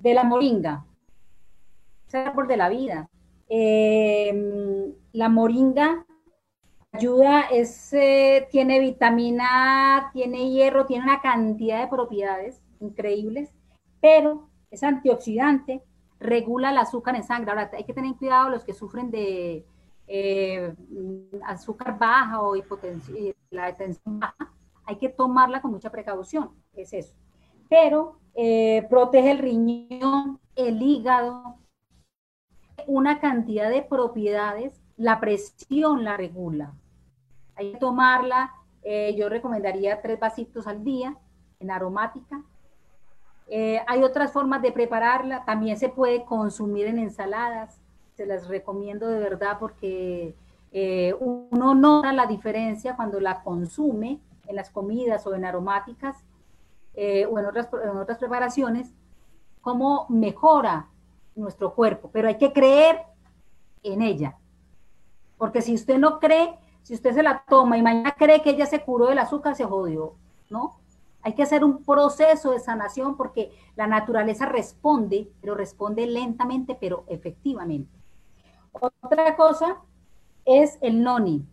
de 0.00 0.12
la 0.12 0.24
moringa. 0.24 0.84
Es 2.08 2.14
el 2.14 2.26
árbol 2.26 2.48
de 2.48 2.56
la 2.56 2.68
vida. 2.68 3.08
Em, 3.48 4.92
la 5.12 5.28
moringa 5.28 6.04
ayuda, 6.90 7.42
es, 7.42 7.92
eh, 7.92 8.48
tiene 8.50 8.80
vitamina 8.80 10.10
tiene 10.12 10.50
hierro, 10.50 10.86
tiene 10.86 11.04
una 11.04 11.20
cantidad 11.20 11.80
de 11.80 11.86
propiedades 11.86 12.60
increíbles, 12.80 13.54
pero 14.00 14.48
es 14.72 14.82
antioxidante, 14.82 15.80
regula 16.18 16.70
el 16.70 16.78
azúcar 16.78 17.14
en 17.14 17.22
sangre. 17.22 17.52
Ahora, 17.52 17.70
hay 17.72 17.84
que 17.84 17.94
tener 17.94 18.16
cuidado 18.16 18.50
los 18.50 18.64
que 18.64 18.74
sufren 18.74 19.12
de 19.12 19.64
eh, 20.06 20.74
azúcar 21.44 21.98
baja 21.98 22.40
o 22.40 22.56
hipotensión, 22.56 23.34
la 23.50 23.74
tensión 23.76 24.20
baja, 24.20 24.52
hay 24.84 24.96
que 24.96 25.08
tomarla 25.08 25.60
con 25.60 25.70
mucha 25.70 25.90
precaución, 25.90 26.50
es 26.74 26.92
eso. 26.92 27.14
Pero 27.68 28.18
eh, 28.34 28.86
protege 28.90 29.30
el 29.30 29.38
riñón, 29.38 30.40
el 30.56 30.82
hígado, 30.82 31.58
una 32.86 33.20
cantidad 33.20 33.70
de 33.70 33.82
propiedades, 33.82 34.80
la 34.96 35.20
presión 35.20 36.04
la 36.04 36.16
regula. 36.16 36.74
Hay 37.56 37.72
que 37.72 37.78
tomarla, 37.78 38.52
eh, 38.82 39.14
yo 39.16 39.28
recomendaría 39.28 40.02
tres 40.02 40.18
vasitos 40.18 40.66
al 40.66 40.84
día 40.84 41.16
en 41.60 41.70
aromática. 41.70 42.42
Eh, 43.46 43.80
hay 43.86 44.02
otras 44.02 44.32
formas 44.32 44.62
de 44.62 44.72
prepararla, 44.72 45.44
también 45.44 45.78
se 45.78 45.88
puede 45.88 46.24
consumir 46.24 46.86
en 46.86 46.98
ensaladas, 46.98 47.80
se 48.16 48.26
las 48.26 48.48
recomiendo 48.48 49.08
de 49.08 49.18
verdad 49.18 49.58
porque 49.58 50.34
eh, 50.72 51.14
uno 51.18 51.74
nota 51.74 52.12
la 52.12 52.26
diferencia 52.26 52.96
cuando 52.96 53.20
la 53.20 53.42
consume 53.42 54.20
en 54.46 54.56
las 54.56 54.70
comidas 54.70 55.26
o 55.26 55.34
en 55.34 55.44
aromáticas 55.44 56.24
o 56.96 57.38
en 57.38 57.46
otras, 57.46 57.68
en 57.82 57.96
otras 57.96 58.18
preparaciones, 58.18 58.94
cómo 59.60 60.06
mejora 60.08 60.88
nuestro 61.34 61.74
cuerpo, 61.74 62.10
pero 62.12 62.28
hay 62.28 62.36
que 62.38 62.52
creer 62.52 63.00
en 63.82 64.02
ella. 64.02 64.36
Porque 65.38 65.62
si 65.62 65.74
usted 65.74 65.98
no 65.98 66.20
cree, 66.20 66.54
si 66.82 66.94
usted 66.94 67.14
se 67.14 67.22
la 67.22 67.44
toma 67.48 67.78
y 67.78 67.82
mañana 67.82 68.14
cree 68.16 68.42
que 68.42 68.50
ella 68.50 68.66
se 68.66 68.82
curó 68.82 69.06
del 69.06 69.18
azúcar, 69.18 69.56
se 69.56 69.64
jodió, 69.64 70.14
¿no? 70.50 70.78
Hay 71.22 71.34
que 71.34 71.42
hacer 71.42 71.64
un 71.64 71.82
proceso 71.82 72.50
de 72.50 72.60
sanación 72.60 73.16
porque 73.16 73.50
la 73.76 73.86
naturaleza 73.86 74.46
responde, 74.46 75.32
pero 75.40 75.54
responde 75.54 76.06
lentamente, 76.06 76.76
pero 76.78 77.04
efectivamente. 77.08 78.03
Otra 78.74 79.36
cosa 79.36 79.78
es 80.44 80.78
el 80.80 81.02
noni. 81.02 81.46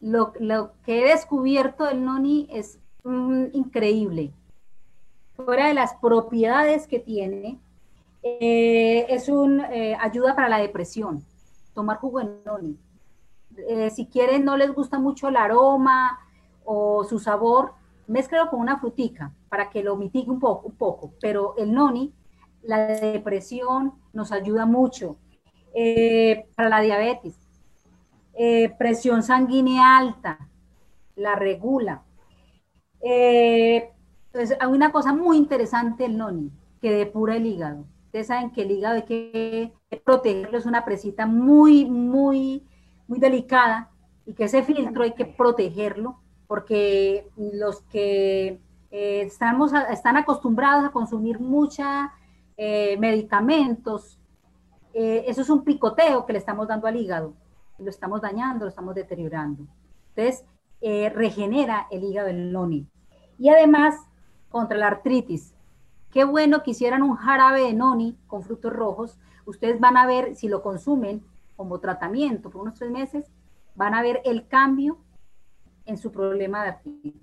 Lo, 0.00 0.32
que 0.32 1.00
he 1.00 1.08
descubierto 1.08 1.84
del 1.84 2.04
noni 2.04 2.48
es 2.50 2.78
mm, 3.04 3.46
increíble. 3.52 4.32
Fuera 5.34 5.68
de 5.68 5.74
las 5.74 5.94
propiedades 5.94 6.86
que 6.86 6.98
tiene, 6.98 7.58
eh, 8.22 9.06
es 9.08 9.28
un 9.28 9.60
eh, 9.60 9.96
ayuda 10.00 10.34
para 10.34 10.48
la 10.48 10.58
depresión. 10.58 11.24
Tomar 11.74 11.98
jugo 11.98 12.20
de 12.20 12.40
noni 12.44 12.78
eh, 13.68 13.90
si 13.90 14.06
quieren, 14.06 14.44
no 14.44 14.56
les 14.56 14.72
gusta 14.72 14.98
mucho 14.98 15.28
el 15.28 15.36
aroma 15.36 16.18
o 16.64 17.04
su 17.04 17.18
sabor, 17.18 17.72
mezclalo 18.06 18.50
con 18.50 18.60
una 18.60 18.78
frutica 18.78 19.32
para 19.48 19.70
que 19.70 19.82
lo 19.82 19.96
mitigue 19.96 20.30
un 20.30 20.40
poco, 20.40 20.68
un 20.68 20.74
poco. 20.74 21.12
Pero 21.20 21.54
el 21.56 21.72
noni, 21.72 22.12
la 22.62 22.86
depresión 22.86 23.94
nos 24.12 24.32
ayuda 24.32 24.66
mucho. 24.66 25.16
Eh, 25.78 26.46
para 26.54 26.70
la 26.70 26.80
diabetes, 26.80 27.34
eh, 28.32 28.70
presión 28.78 29.22
sanguínea 29.22 29.98
alta, 29.98 30.48
la 31.16 31.34
regula. 31.36 32.02
entonces, 33.00 34.56
hay 34.58 34.68
una 34.68 34.90
cosa 34.90 35.12
muy 35.12 35.36
interesante 35.36 36.06
el 36.06 36.16
noni, 36.16 36.50
que 36.80 36.90
depura 36.90 37.36
el 37.36 37.46
hígado. 37.46 37.84
Ustedes 38.06 38.28
saben 38.28 38.50
que 38.50 38.62
el 38.62 38.70
hígado 38.70 38.96
hay 38.96 39.04
que 39.04 39.72
protegerlo, 40.04 40.56
es 40.56 40.66
una 40.66 40.84
presita 40.84 41.26
muy, 41.26 41.84
muy 41.84 42.64
muy 43.06 43.18
delicada 43.18 43.90
y 44.24 44.34
que 44.34 44.44
ese 44.44 44.62
filtro 44.62 45.04
hay 45.04 45.12
que 45.12 45.24
protegerlo 45.24 46.18
porque 46.46 47.28
los 47.36 47.82
que 47.82 48.60
eh, 48.90 49.22
estamos, 49.22 49.72
están 49.90 50.16
acostumbrados 50.16 50.84
a 50.84 50.90
consumir 50.90 51.40
muchos 51.40 51.86
eh, 52.56 52.96
medicamentos, 52.98 54.18
eh, 54.96 55.24
eso 55.28 55.42
es 55.42 55.50
un 55.50 55.64
picoteo 55.64 56.26
que 56.26 56.32
le 56.32 56.38
estamos 56.38 56.68
dando 56.68 56.86
al 56.86 56.96
hígado, 56.96 57.34
lo 57.78 57.90
estamos 57.90 58.20
dañando, 58.20 58.64
lo 58.64 58.70
estamos 58.70 58.94
deteriorando. 58.94 59.66
Entonces, 60.14 60.44
regenera 61.14 61.86
el 61.90 62.04
hígado 62.04 62.28
el 62.28 62.52
noni. 62.52 62.86
Y 63.38 63.48
además, 63.48 63.96
contra 64.48 64.78
la 64.78 64.86
artritis. 64.86 65.54
Qué 66.10 66.24
bueno 66.24 66.62
que 66.62 66.70
hicieran 66.70 67.02
un 67.02 67.16
jarabe 67.16 67.60
de 67.60 67.74
noni 67.74 68.16
con 68.26 68.42
frutos 68.42 68.72
rojos. 68.72 69.18
Ustedes 69.44 69.78
van 69.80 69.98
a 69.98 70.06
ver 70.06 70.34
si 70.34 70.48
lo 70.48 70.62
consumen 70.62 71.22
como 71.56 71.80
tratamiento 71.80 72.50
por 72.50 72.62
unos 72.62 72.78
tres 72.78 72.90
meses, 72.90 73.30
van 73.74 73.94
a 73.94 74.02
ver 74.02 74.20
el 74.24 74.46
cambio 74.46 74.98
en 75.84 75.98
su 75.98 76.10
problema 76.10 76.62
de 76.62 76.68
artritis. 76.70 77.14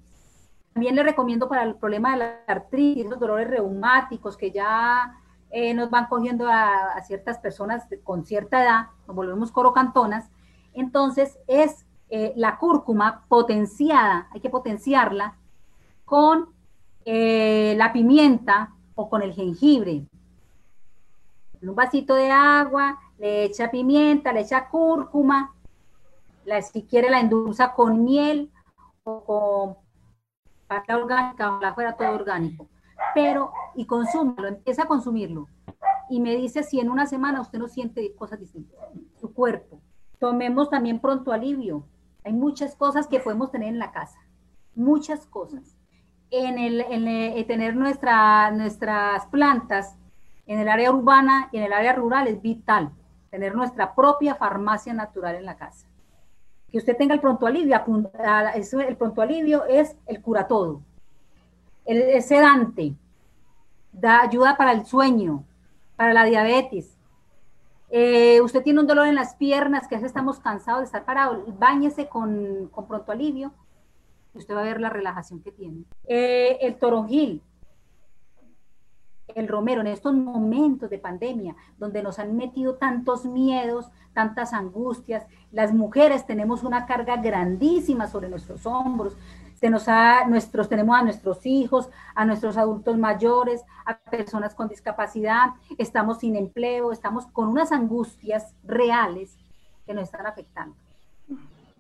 También 0.74 0.96
le 0.96 1.04
recomiendo 1.04 1.48
para 1.48 1.64
el 1.64 1.76
problema 1.76 2.14
de 2.14 2.18
la 2.18 2.40
artritis, 2.48 3.06
los 3.06 3.20
dolores 3.20 3.48
reumáticos 3.48 4.38
que 4.38 4.52
ya 4.52 5.20
eh, 5.56 5.76
nos 5.76 5.92
van 5.92 6.08
cogiendo 6.08 6.48
a, 6.50 7.00
ciertas 7.06 7.38
personas 7.38 7.88
con 8.04 8.26
cierta 8.26 8.63
edad, 8.63 8.88
nos 9.06 9.16
volvemos 9.16 9.52
corocantonas, 9.52 10.32
entonces 10.74 11.38
es 11.46 11.86
eh, 12.10 12.34
la 12.36 12.58
cúrcuma 12.58 13.24
potenciada, 13.28 14.28
hay 14.34 14.42
que 14.42 14.50
potenciarla 14.50 15.38
con 16.06 16.50
eh, 17.06 17.76
la 17.78 17.94
pimienta 17.94 18.74
o 18.96 19.08
con 19.12 19.22
el 19.22 19.36
jengibre. 19.36 20.08
En 21.62 21.70
un 21.70 21.76
vasito 21.76 22.16
de 22.16 22.32
agua, 22.32 23.00
le 23.20 23.44
echa 23.44 23.70
pimienta, 23.70 24.34
le 24.34 24.42
echa 24.42 24.70
cúrcuma, 24.70 25.54
la, 26.46 26.63
si 26.63 26.82
quiere 26.82 27.12
la 27.12 27.20
endulza 27.20 27.74
con 27.76 28.04
miel 28.04 28.52
o 29.04 29.24
con 29.24 29.78
pasta 30.66 30.98
orgánica, 30.98 31.60
la 31.62 31.76
fuera 31.76 31.96
todo 31.96 32.10
orgánico. 32.10 32.73
Pero, 33.13 33.52
y 33.76 33.86
consúmalo, 33.86 34.47
empieza 34.47 34.84
a 34.84 34.88
consumirlo. 34.88 35.47
Y 36.10 36.19
me 36.19 36.36
dice 36.36 36.63
si 36.63 36.80
en 36.80 36.89
una 36.89 37.06
semana 37.06 37.41
usted 37.41 37.60
no 37.60 37.67
siente 37.67 38.13
cosas 38.15 38.39
distintas, 38.39 38.78
su 39.19 39.34
cuerpo. 39.34 39.82
Tomemos 40.19 40.69
también 40.69 40.99
pronto 40.99 41.32
alivio. 41.32 41.86
Hay 42.23 42.34
muchas 42.34 42.76
cosas 42.76 43.08
que 43.08 43.19
podemos 43.19 43.52
tener 43.52 43.69
en 43.69 43.80
la 43.80 43.91
casa, 43.91 44.19
muchas 44.76 45.26
cosas. 45.26 45.78
En 46.30 46.58
el, 46.58 46.82
el 46.82 47.45
tener 47.45 47.76
nuestra, 47.76 48.49
nuestras 48.52 49.26
plantas 49.28 49.97
en 50.45 50.60
el 50.60 50.67
área 50.67 50.91
urbana 50.91 51.49
y 51.52 51.58
en 51.58 51.63
el 51.63 51.73
área 51.73 51.93
rural 51.93 52.28
es 52.28 52.41
vital 52.41 52.91
tener 53.34 53.56
nuestra 53.56 53.95
propia 53.95 54.36
farmacia 54.36 54.93
natural 54.93 55.36
en 55.36 55.45
la 55.45 55.58
casa. 55.58 55.88
Que 56.69 56.78
usted 56.78 56.95
tenga 56.95 57.15
el 57.15 57.19
pronto 57.19 57.47
alivio, 57.47 57.76
el 58.88 58.95
pronto 58.95 59.21
alivio 59.23 59.65
es 59.65 59.95
el 60.06 60.21
cura 60.21 60.47
todo. 60.47 60.82
El, 61.84 62.21
sedante, 62.21 62.93
da 63.93 64.21
ayuda 64.21 64.58
para 64.58 64.73
el 64.73 64.86
sueño, 64.86 65.45
para 65.95 66.13
la 66.13 66.25
diabetes. 66.25 66.97
Eh, 67.89 68.41
usted 68.41 68.63
tiene 68.63 68.79
un 68.79 68.88
dolor 68.88 69.08
en 69.08 69.15
las 69.15 69.36
piernas, 69.36 69.88
que 69.88 69.95
a 69.95 69.99
estamos 69.99 70.39
cansados 70.39 70.82
de 70.82 70.86
estar 70.86 71.06
parados, 71.06 71.39
báñese 71.58 72.08
con, 72.08 72.67
con 72.71 72.88
pronto 72.88 73.12
alivio 73.12 73.53
usted 74.34 74.56
va 74.56 74.62
a 74.62 74.65
ver 74.65 74.82
la 74.82 74.89
relajación 74.89 75.41
que 75.41 75.51
tiene. 75.51 75.84
Eh, 76.06 76.58
el 76.62 76.75
toronjil, 76.75 77.41
el 79.36 79.47
romero 79.47 79.82
en 79.82 79.88
estos 79.88 80.13
momentos 80.13 80.89
de 80.89 80.99
pandemia, 80.99 81.56
donde 81.77 82.03
nos 82.03 82.19
han 82.19 82.36
metido 82.36 82.75
tantos 82.75 83.25
miedos, 83.25 83.89
tantas 84.13 84.53
angustias, 84.53 85.25
las 85.51 85.73
mujeres 85.73 86.25
tenemos 86.25 86.63
una 86.63 86.86
carga 86.86 87.17
grandísima 87.17 88.08
sobre 88.08 88.29
nuestros 88.29 88.65
hombros, 88.65 89.15
se 89.63 89.69
nos 89.69 89.88
ha, 89.88 90.26
nuestros, 90.28 90.67
tenemos 90.67 90.99
a 90.99 91.04
nuestros 91.04 91.45
hijos, 91.45 91.89
a 92.15 92.26
nuestros 92.26 92.58
adultos 92.58 92.97
mayores, 92.97 93.63
a 93.86 93.97
personas 93.97 94.54
con 94.56 94.67
discapacidad, 94.67 95.52
estamos 95.78 96.19
sin 96.19 96.36
empleo, 96.36 96.91
estamos 96.91 97.28
con 97.28 97.47
unas 97.47 97.71
angustias 97.71 98.54
reales 98.65 99.38
que 99.86 99.93
nos 99.93 100.04
están 100.04 100.26
afectando. 100.26 100.76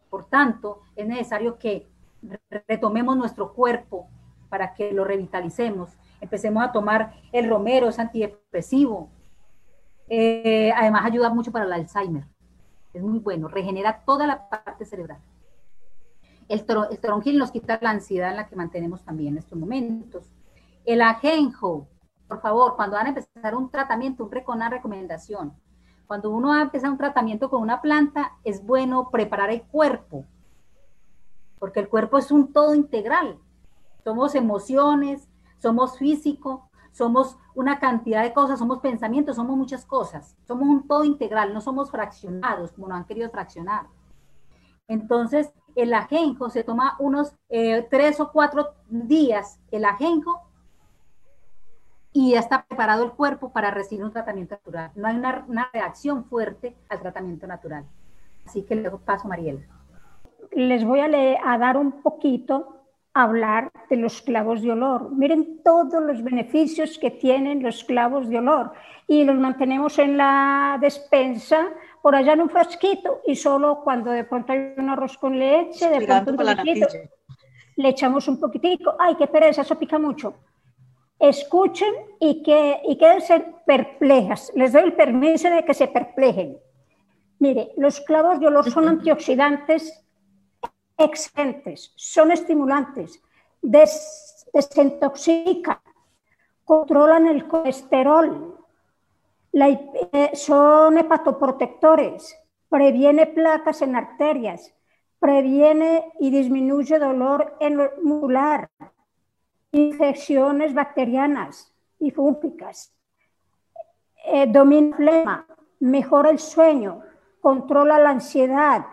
Por 0.09 0.23
tanto, 0.23 0.79
es 0.95 1.05
necesario 1.05 1.57
que 1.57 1.89
retomemos 2.69 3.17
nuestro 3.17 3.51
cuerpo 3.51 4.07
para 4.47 4.73
que 4.73 4.93
lo 4.93 5.03
revitalicemos, 5.03 5.89
empecemos 6.21 6.63
a 6.63 6.71
tomar 6.71 7.15
el 7.33 7.49
romero, 7.49 7.89
es 7.89 7.99
antidepresivo. 7.99 9.09
Eh, 10.07 10.71
además 10.73 11.03
ayuda 11.03 11.29
mucho 11.31 11.51
para 11.51 11.65
el 11.65 11.73
Alzheimer. 11.73 12.29
Es 12.93 13.03
muy 13.03 13.19
bueno, 13.19 13.49
regenera 13.49 14.05
toda 14.05 14.25
la 14.25 14.47
parte 14.47 14.85
cerebral. 14.85 15.19
El, 16.47 16.65
toronjil 16.65 17.37
nos 17.37 17.51
quita 17.51 17.79
la 17.81 17.91
ansiedad 17.91 18.31
en 18.31 18.37
la 18.37 18.47
que 18.47 18.55
mantenemos 18.55 19.03
también 19.03 19.33
en 19.33 19.39
estos 19.39 19.57
momentos. 19.57 20.31
El 20.85 21.01
ajenjo, 21.01 21.87
por 22.27 22.41
favor, 22.41 22.75
cuando 22.75 22.97
van 22.97 23.07
a 23.07 23.09
empezar 23.09 23.55
un 23.55 23.69
tratamiento, 23.69 24.29
una 24.47 24.69
recomendación. 24.69 25.53
Cuando 26.07 26.29
uno 26.29 26.49
va 26.49 26.59
a 26.59 26.63
empezar 26.63 26.89
un 26.89 26.97
tratamiento 26.97 27.49
con 27.49 27.61
una 27.61 27.81
planta, 27.81 28.33
es 28.43 28.65
bueno 28.65 29.09
preparar 29.09 29.49
el 29.49 29.63
cuerpo, 29.63 30.25
porque 31.59 31.79
el 31.79 31.89
cuerpo 31.89 32.17
es 32.17 32.31
un 32.31 32.51
todo 32.51 32.75
integral. 32.75 33.39
Somos 34.03 34.35
emociones, 34.35 35.29
somos 35.59 35.97
físico, 35.97 36.69
somos 36.91 37.37
una 37.55 37.79
cantidad 37.79 38.21
de 38.21 38.33
cosas, 38.33 38.59
somos 38.59 38.79
pensamientos, 38.79 39.37
somos 39.37 39.57
muchas 39.57 39.85
cosas. 39.85 40.35
Somos 40.45 40.67
un 40.67 40.87
todo 40.87 41.03
integral, 41.03 41.53
no 41.53 41.61
somos 41.61 41.89
fraccionados 41.89 42.71
como 42.73 42.87
nos 42.87 42.97
han 42.97 43.05
querido 43.05 43.29
fraccionar. 43.29 43.87
Entonces, 44.87 45.51
el 45.75 45.93
ajenjo 45.93 46.49
se 46.49 46.63
toma 46.63 46.95
unos 46.99 47.35
eh, 47.49 47.87
tres 47.89 48.19
o 48.19 48.31
cuatro 48.31 48.73
días, 48.89 49.59
el 49.71 49.85
ajenjo, 49.85 50.41
y 52.11 52.31
ya 52.31 52.39
está 52.39 52.65
preparado 52.65 53.03
el 53.03 53.11
cuerpo 53.11 53.51
para 53.51 53.71
recibir 53.71 54.05
un 54.05 54.11
tratamiento 54.11 54.55
natural. 54.55 54.91
No 54.95 55.07
hay 55.07 55.17
una, 55.17 55.69
reacción 55.73 56.25
fuerte 56.25 56.75
al 56.89 56.99
tratamiento 56.99 57.47
natural. 57.47 57.85
Así 58.45 58.63
que 58.63 58.75
le 58.75 58.91
paso 58.91 59.25
a 59.25 59.29
Mariel. 59.29 59.65
Les 60.51 60.85
voy 60.85 60.99
a, 60.99 61.07
a 61.43 61.57
dar 61.57 61.77
un 61.77 62.03
poquito 62.03 62.83
hablar 63.13 63.71
de 63.89 63.95
los 63.97 64.21
clavos 64.21 64.61
de 64.61 64.71
olor. 64.71 65.11
Miren 65.11 65.61
todos 65.63 66.01
los 66.03 66.23
beneficios 66.23 66.99
que 66.99 67.11
tienen 67.11 67.63
los 67.63 67.83
clavos 67.83 68.29
de 68.29 68.37
olor 68.37 68.73
y 69.07 69.23
los 69.23 69.37
mantenemos 69.37 69.97
en 69.99 70.17
la 70.17 70.77
despensa 70.81 71.67
por 72.03 72.15
allá 72.17 72.33
en 72.33 72.41
un 72.41 72.49
frasquito 72.49 73.21
y 73.25 73.33
solo 73.33 73.79
cuando 73.81 74.11
de 74.11 74.25
pronto 74.25 74.51
hay 74.51 74.73
un 74.75 74.89
arroz 74.89 75.17
con 75.17 75.39
leche, 75.39 75.89
de 75.89 76.05
pronto 76.05 76.31
un 76.31 76.37
poquitito, 76.37 76.85
le 77.77 77.87
echamos 77.87 78.27
un 78.27 78.41
poquitico. 78.41 78.93
Ay, 78.99 79.15
qué 79.15 79.27
pereza, 79.27 79.61
eso 79.61 79.79
pica 79.79 79.97
mucho. 79.97 80.33
Escuchen 81.17 81.93
y, 82.19 82.43
que, 82.43 82.81
y 82.89 82.97
quédense 82.97 83.45
perplejas. 83.65 84.51
Les 84.53 84.73
doy 84.73 84.83
el 84.83 84.91
permiso 84.91 85.49
de 85.49 85.63
que 85.63 85.73
se 85.73 85.87
perplejen. 85.87 86.57
Mire, 87.39 87.71
los 87.77 88.01
clavos 88.01 88.37
de 88.41 88.47
olor 88.47 88.69
son 88.69 88.89
antioxidantes 88.89 90.03
excelentes, 90.97 91.93
son 91.95 92.33
estimulantes, 92.33 93.23
desintoxican, 93.61 95.79
controlan 96.65 97.27
el 97.27 97.47
colesterol, 97.47 98.52
eh, 99.53 100.31
son 100.33 100.97
hepatoprotectores, 100.97 102.35
previene 102.69 103.27
placas 103.27 103.81
en 103.83 103.95
arterias, 103.95 104.73
previene 105.19 106.11
y 106.19 106.31
disminuye 106.31 106.97
dolor 106.97 107.55
en 107.59 107.77
muscular, 108.01 108.69
infecciones 109.71 110.73
bacterianas 110.73 111.71
y 111.99 112.11
fúngicas, 112.11 112.93
eh, 114.25 114.47
domina 114.47 114.95
flema, 114.97 115.45
mejora 115.79 116.31
el 116.31 116.39
sueño, 116.39 117.03
controla 117.39 117.99
la 117.99 118.09
ansiedad, 118.09 118.85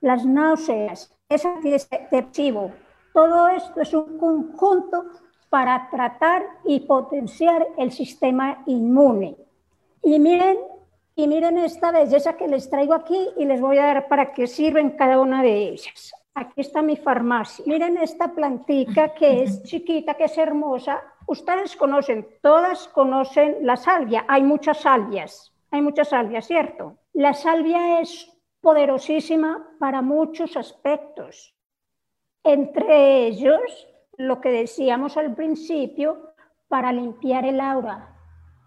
las 0.00 0.24
náuseas, 0.24 1.18
es 1.28 1.44
antidepresivo. 1.44 2.72
Todo 3.12 3.48
esto 3.48 3.80
es 3.80 3.92
un 3.92 4.18
conjunto 4.18 5.06
para 5.50 5.88
tratar 5.90 6.44
y 6.64 6.80
potenciar 6.80 7.66
el 7.76 7.90
sistema 7.90 8.62
inmune. 8.66 9.45
Y 10.06 10.20
miren, 10.20 10.56
y 11.16 11.26
miren 11.26 11.58
esta 11.58 11.90
belleza 11.90 12.36
que 12.36 12.46
les 12.46 12.70
traigo 12.70 12.94
aquí 12.94 13.28
y 13.36 13.44
les 13.44 13.60
voy 13.60 13.78
a 13.78 13.86
dar 13.86 14.06
para 14.06 14.32
que 14.32 14.46
sirven 14.46 14.90
cada 14.90 15.18
una 15.18 15.42
de 15.42 15.70
ellas. 15.70 16.14
Aquí 16.32 16.60
está 16.60 16.80
mi 16.80 16.96
farmacia. 16.96 17.64
Miren 17.66 17.96
esta 17.96 18.32
plantita 18.32 19.14
que 19.14 19.42
es 19.42 19.64
chiquita, 19.64 20.14
que 20.14 20.26
es 20.26 20.38
hermosa. 20.38 21.02
Ustedes 21.26 21.74
conocen, 21.74 22.24
todas 22.40 22.86
conocen 22.86 23.56
la 23.62 23.76
salvia. 23.76 24.24
Hay 24.28 24.44
muchas 24.44 24.78
salvias, 24.78 25.52
hay 25.72 25.82
muchas 25.82 26.10
salvias, 26.10 26.46
¿cierto? 26.46 26.98
La 27.12 27.34
salvia 27.34 27.98
es 28.00 28.32
poderosísima 28.60 29.70
para 29.80 30.02
muchos 30.02 30.56
aspectos. 30.56 31.52
Entre 32.44 33.26
ellos, 33.26 33.88
lo 34.18 34.40
que 34.40 34.50
decíamos 34.50 35.16
al 35.16 35.34
principio, 35.34 36.32
para 36.68 36.92
limpiar 36.92 37.44
el 37.44 37.60
aura, 37.60 38.15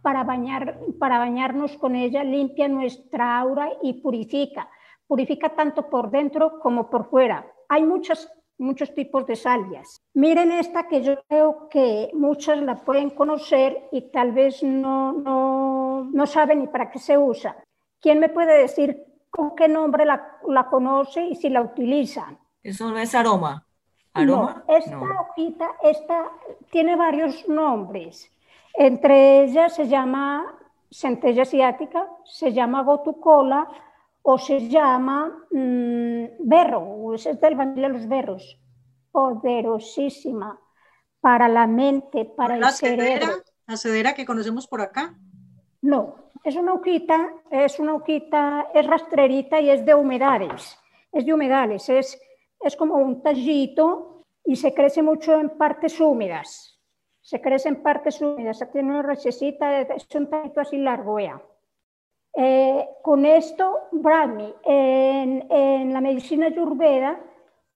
para, 0.02 0.24
bañar, 0.24 0.80
para 1.00 1.20
bañarnos 1.20 1.78
con 1.78 1.96
ella, 1.96 2.24
limpia 2.24 2.68
nuestra 2.68 3.40
aura 3.40 3.70
y 3.82 3.94
purifica. 4.02 4.70
Purifica 5.08 5.50
tanto 5.50 5.90
por 5.90 6.12
dentro 6.12 6.60
como 6.60 6.90
por 6.90 7.10
fuera. 7.10 7.46
Hay 7.68 7.84
muchos, 7.84 8.32
muchos 8.58 8.94
tipos 8.94 9.26
de 9.26 9.36
salvias. 9.36 10.02
Miren 10.14 10.52
esta 10.52 10.88
que 10.88 11.02
yo 11.02 11.22
creo 11.28 11.70
que 11.70 12.12
muchas 12.14 12.60
la 12.60 12.76
pueden 12.76 13.10
conocer 13.10 13.90
y 13.92 14.12
tal 14.12 14.32
vez 14.32 14.64
no, 14.64 15.14
no, 15.14 16.10
no 16.12 16.26
saben 16.28 16.60
ni 16.60 16.68
para 16.68 16.92
qué 16.92 17.00
se 17.00 17.18
usa. 17.18 17.56
¿Quién 18.00 18.20
me 18.20 18.30
puede 18.30 18.62
decir 18.62 19.10
con 19.30 19.56
qué 19.56 19.68
nombre 19.68 20.06
la, 20.06 20.38
la 20.48 20.68
conoce 20.68 21.26
y 21.26 21.36
si 21.36 21.50
la 21.50 21.62
utilizan. 21.62 22.38
Eso 22.64 22.90
no 22.90 22.98
es 22.98 23.14
aroma. 23.16 23.66
¿Aroma? 24.14 24.64
No, 24.68 24.76
esta 24.76 25.22
hojita 25.22 25.72
esta, 25.84 26.26
tiene 26.72 26.96
varios 26.96 27.48
nombres. 27.48 28.32
Entre 28.74 29.44
ellas 29.44 29.76
se 29.76 29.88
llama 29.88 30.58
centella 30.90 31.44
asiática, 31.44 32.08
se 32.24 32.54
llama 32.54 32.84
gotucola 32.84 33.68
o 34.22 34.38
se 34.38 34.68
llama 34.68 35.46
mmm, 35.52 36.26
berro, 36.40 37.14
es 37.14 37.24
del 37.40 37.76
de 37.76 37.90
los 37.90 38.08
berros. 38.08 38.60
Poderosísima 39.12 40.60
para 41.20 41.48
la 41.48 41.68
mente, 41.68 42.26
para 42.26 42.56
el 42.56 42.66
cerebro. 42.72 43.28
¿La 43.68 43.78
cedera 43.78 44.14
que 44.14 44.26
conocemos 44.26 44.68
por 44.68 44.82
acá? 44.82 45.16
No, 45.82 46.16
es 46.44 46.56
una 46.56 46.74
hojita, 46.74 47.34
es 47.52 47.80
una 47.80 47.94
hojita, 47.96 48.68
es 48.74 48.86
rastrerita 48.86 49.60
y 49.60 49.70
es 49.70 49.86
de 49.86 49.94
humedales. 49.94 50.78
Es 51.12 51.26
de 51.26 51.34
humedales, 51.34 51.90
es, 51.90 52.20
es 52.60 52.76
como 52.76 52.96
un 52.96 53.22
tallito 53.22 54.26
y 54.46 54.56
se 54.56 54.74
crece 54.74 55.02
mucho 55.02 55.40
en 55.40 55.50
partes 55.50 56.00
húmedas. 56.00 56.69
Se 57.30 57.40
crece 57.40 57.70
en 57.70 57.84
partes 57.84 58.20
húmedas. 58.22 58.68
Tiene 58.72 58.90
una 58.90 59.04
rachecita, 59.04 59.82
es 59.82 60.08
un 60.16 60.32
tallito 60.32 60.62
así 60.62 60.78
largo. 60.78 61.20
Eh, 62.34 62.90
con 63.04 63.24
esto, 63.24 63.82
Brahmi, 63.92 64.52
en, 64.64 65.46
en 65.52 65.94
la 65.94 66.02
medicina 66.02 66.48
ayurveda, 66.48 67.20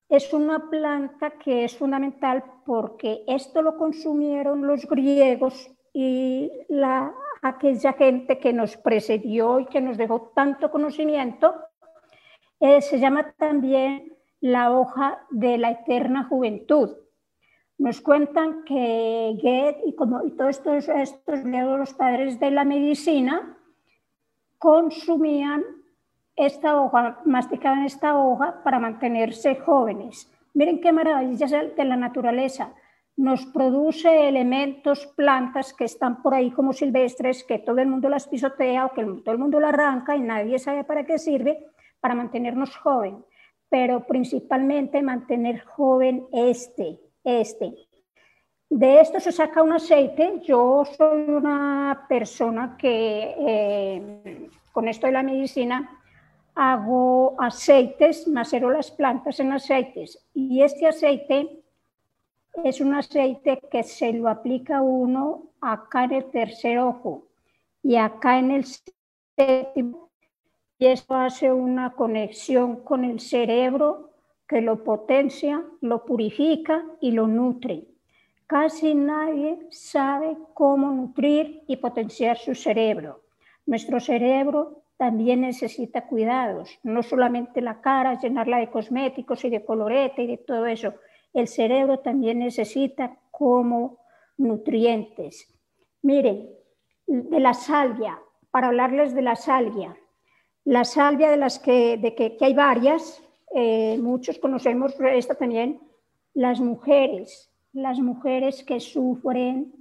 es 0.09 0.33
una 0.33 0.71
planta 0.71 1.37
que 1.37 1.65
es 1.65 1.77
fundamental 1.77 2.43
porque 2.65 3.23
esto 3.27 3.61
lo 3.61 3.77
consumieron 3.77 4.65
los 4.65 4.87
griegos 4.87 5.71
y 5.93 6.51
la 6.69 7.13
aquella 7.43 7.93
gente 7.93 8.39
que 8.39 8.53
nos 8.53 8.75
precedió 8.77 9.59
y 9.59 9.67
que 9.67 9.81
nos 9.81 9.97
dejó 9.97 10.31
tanto 10.33 10.71
conocimiento, 10.71 11.53
eh, 12.59 12.81
se 12.81 12.97
llama 12.97 13.33
también 13.37 14.17
la 14.39 14.71
hoja 14.71 15.27
de 15.29 15.59
la 15.59 15.69
eterna 15.69 16.23
juventud. 16.23 17.02
Nos 17.77 18.01
cuentan 18.01 18.63
que 18.63 19.37
Goethe 19.41 19.81
y, 19.85 19.95
como, 19.95 20.25
y 20.25 20.31
todos 20.31 20.57
estos, 20.57 20.89
estos 20.89 21.43
los 21.43 21.93
padres 21.93 22.39
de 22.39 22.51
la 22.51 22.63
medicina 22.63 23.57
consumían 24.57 25.63
esta 26.35 26.81
hoja, 26.81 27.19
masticaban 27.25 27.85
esta 27.85 28.17
hoja 28.17 28.63
para 28.63 28.79
mantenerse 28.79 29.55
jóvenes. 29.55 30.31
Miren 30.53 30.81
qué 30.81 30.91
maravillas 30.91 31.51
de 31.51 31.85
la 31.85 31.97
naturaleza 31.97 32.73
nos 33.15 33.45
produce 33.45 34.27
elementos, 34.27 35.05
plantas 35.15 35.73
que 35.73 35.85
están 35.85 36.21
por 36.21 36.33
ahí 36.33 36.51
como 36.51 36.73
silvestres, 36.73 37.43
que 37.43 37.59
todo 37.59 37.77
el 37.79 37.87
mundo 37.87 38.09
las 38.09 38.27
pisotea 38.27 38.85
o 38.85 38.93
que 38.93 39.03
todo 39.03 39.31
el 39.33 39.37
mundo 39.37 39.59
las 39.59 39.73
arranca 39.73 40.15
y 40.15 40.21
nadie 40.21 40.57
sabe 40.57 40.83
para 40.83 41.05
qué 41.05 41.19
sirve, 41.19 41.65
para 41.99 42.15
mantenernos 42.15 42.75
joven, 42.75 43.23
pero 43.69 44.05
principalmente 44.05 45.01
mantener 45.01 45.63
joven 45.63 46.25
este, 46.33 46.99
este. 47.23 47.73
De 48.69 48.99
esto 49.01 49.19
se 49.19 49.31
saca 49.31 49.61
un 49.61 49.73
aceite. 49.73 50.41
Yo 50.43 50.83
soy 50.97 51.29
una 51.29 52.05
persona 52.09 52.75
que 52.77 53.35
eh, 53.37 54.49
con 54.71 54.87
esto 54.87 55.07
de 55.07 55.13
la 55.13 55.23
medicina 55.23 56.01
hago 56.55 57.35
aceites, 57.39 58.27
macero 58.27 58.69
las 58.69 58.91
plantas 58.91 59.39
en 59.39 59.51
aceites 59.51 60.23
y 60.33 60.61
este 60.61 60.87
aceite 60.87 61.63
es 62.63 62.81
un 62.81 62.93
aceite 62.93 63.59
que 63.71 63.83
se 63.83 64.13
lo 64.13 64.29
aplica 64.29 64.81
uno 64.81 65.45
acá 65.61 66.03
en 66.03 66.13
el 66.13 66.25
tercer 66.25 66.77
ojo 66.79 67.27
y 67.81 67.95
acá 67.95 68.37
en 68.37 68.51
el 68.51 68.65
séptimo 68.65 70.09
y 70.77 70.87
esto 70.87 71.15
hace 71.15 71.51
una 71.51 71.93
conexión 71.93 72.83
con 72.83 73.05
el 73.05 73.19
cerebro 73.19 74.12
que 74.47 74.61
lo 74.61 74.83
potencia, 74.83 75.63
lo 75.81 76.05
purifica 76.05 76.85
y 77.01 77.11
lo 77.11 77.27
nutre. 77.27 77.85
Casi 78.47 78.93
nadie 78.93 79.67
sabe 79.69 80.37
cómo 80.53 80.91
nutrir 80.91 81.63
y 81.67 81.77
potenciar 81.77 82.37
su 82.37 82.53
cerebro. 82.53 83.21
Nuestro 83.65 83.99
cerebro 83.99 84.83
también 84.97 85.41
necesita 85.41 86.07
cuidados, 86.07 86.79
no 86.83 87.01
solamente 87.03 87.61
la 87.61 87.81
cara, 87.81 88.19
llenarla 88.19 88.57
de 88.57 88.69
cosméticos 88.69 89.43
y 89.45 89.49
de 89.49 89.65
colorete 89.65 90.23
y 90.23 90.27
de 90.27 90.37
todo 90.37 90.65
eso. 90.65 90.93
El 91.33 91.47
cerebro 91.47 91.99
también 91.99 92.39
necesita 92.39 93.17
como 93.31 93.99
nutrientes. 94.37 95.47
Miren, 96.01 96.49
de 97.07 97.39
la 97.39 97.53
salvia, 97.53 98.19
para 98.51 98.67
hablarles 98.67 99.15
de 99.15 99.21
la 99.21 99.35
salvia. 99.35 99.97
La 100.65 100.83
salvia 100.83 101.31
de 101.31 101.37
las 101.37 101.59
que, 101.59 101.97
de 101.97 102.13
que, 102.13 102.37
hay 102.39 102.53
varias, 102.53 103.22
eh, 103.55 103.97
muchos 104.01 104.39
conocemos 104.39 104.95
esta 104.99 105.35
también, 105.35 105.79
las 106.33 106.59
mujeres, 106.59 107.51
las 107.73 107.99
mujeres 107.99 108.63
que 108.63 108.79
sufren 108.79 109.73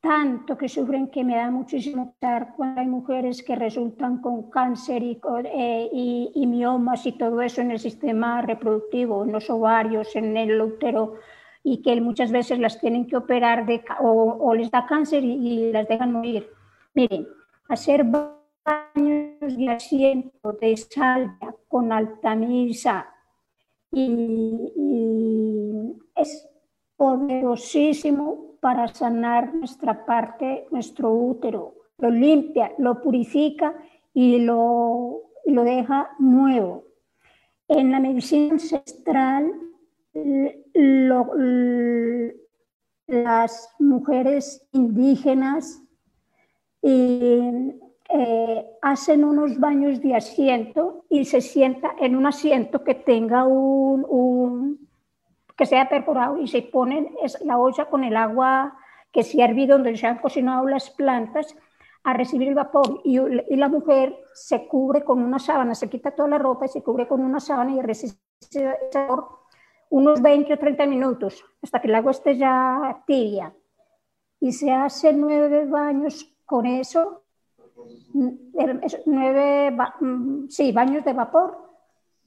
tanto 0.00 0.56
que 0.56 0.68
sufren 0.68 1.08
que 1.08 1.24
me 1.24 1.36
da 1.36 1.50
muchísimo 1.50 2.14
pesar 2.20 2.54
cuando 2.56 2.80
hay 2.80 2.86
mujeres 2.86 3.42
que 3.42 3.56
resultan 3.56 4.20
con 4.20 4.48
cáncer 4.48 5.02
y, 5.02 5.20
eh, 5.44 5.88
y, 5.92 6.30
y, 6.34 6.46
miomas 6.46 7.04
y 7.04 7.12
todo 7.12 7.42
eso 7.42 7.60
en 7.60 7.72
el 7.72 7.80
sistema 7.80 8.40
reproductivo, 8.42 9.24
en 9.24 9.32
los 9.32 9.50
ovarios, 9.50 10.14
en 10.14 10.36
el 10.36 10.60
útero, 10.60 11.14
y 11.62 11.82
que 11.82 12.00
muchas 12.00 12.30
veces 12.30 12.58
las 12.58 12.80
tienen 12.80 13.06
que 13.06 13.16
operar 13.16 13.66
de, 13.66 13.82
o, 14.00 14.54
les 14.54 14.70
da 14.70 14.86
cáncer 14.86 15.24
y, 15.24 15.72
las 15.72 15.88
dejan 15.88 16.12
morir. 16.12 16.48
Miren, 16.94 17.26
hacer 17.68 18.04
baños 18.04 19.07
de 19.56 19.70
asiento 19.70 20.52
de 20.60 20.76
salvia 20.76 21.54
con 21.68 21.92
altamisa 21.92 23.08
y, 23.90 24.72
y 24.76 25.96
es 26.14 26.48
poderosísimo 26.96 28.56
para 28.60 28.88
sanar 28.88 29.54
nuestra 29.54 30.04
parte, 30.04 30.66
nuestro 30.70 31.12
útero. 31.12 31.74
Lo 31.98 32.10
limpia, 32.10 32.72
lo 32.78 33.00
purifica 33.00 33.74
y 34.12 34.38
lo, 34.40 35.30
lo 35.46 35.64
deja 35.64 36.10
nuevo. 36.18 36.84
En 37.68 37.92
la 37.92 38.00
medicina 38.00 38.54
ancestral, 38.54 39.52
las 43.06 43.74
mujeres 43.78 44.66
indígenas 44.72 45.82
hacen 48.80 49.24
unos 49.24 49.58
baños 49.58 50.00
de 50.00 50.16
asiento 50.16 51.04
y 51.10 51.26
se 51.26 51.40
sienta 51.40 51.94
en 52.00 52.16
un 52.16 52.26
asiento 52.26 52.82
que 52.82 52.94
tenga 52.94 53.44
un 53.44 54.88
que 55.58 55.66
sea 55.66 55.88
perforado 55.88 56.38
y 56.38 56.46
se 56.46 56.62
ponen 56.62 57.10
la 57.44 57.58
olla 57.58 57.86
con 57.86 58.04
el 58.04 58.16
agua 58.16 58.78
que 59.12 59.24
se 59.24 59.42
ha 59.42 59.46
hervido 59.46 59.76
donde 59.76 59.96
se 59.96 60.06
han 60.06 60.18
cocinado 60.18 60.66
las 60.68 60.88
plantas 60.90 61.54
a 62.04 62.14
recibir 62.14 62.48
el 62.48 62.54
vapor. 62.54 63.00
Y, 63.04 63.18
la 63.56 63.68
mujer 63.68 64.16
se 64.34 64.68
cubre 64.68 65.02
con 65.02 65.20
una 65.20 65.40
sábana, 65.40 65.74
se 65.74 65.90
quita 65.90 66.12
toda 66.12 66.28
la 66.28 66.38
ropa 66.38 66.66
y 66.66 66.68
se 66.68 66.82
cubre 66.82 67.08
con 67.08 67.20
una 67.20 67.40
sábana 67.40 67.72
y 67.72 67.82
recibe 67.82 68.14
ese 68.40 68.72
vapor 68.94 69.38
unos 69.90 70.20
20 70.22 70.52
o 70.52 70.58
30 70.58 70.86
minutos 70.86 71.44
hasta 71.62 71.80
que 71.80 71.88
el 71.88 71.94
agua 71.96 72.12
esté 72.12 72.36
ya 72.36 73.02
tibia. 73.04 73.52
Y 74.38 74.52
se 74.52 74.70
hace 74.70 75.12
nueve 75.12 75.66
baños 75.66 76.32
con 76.44 76.66
eso, 76.66 77.24
nueve 79.06 79.76
sí, 80.48 80.72
baños 80.72 81.04
de 81.04 81.12
vapor 81.12 81.58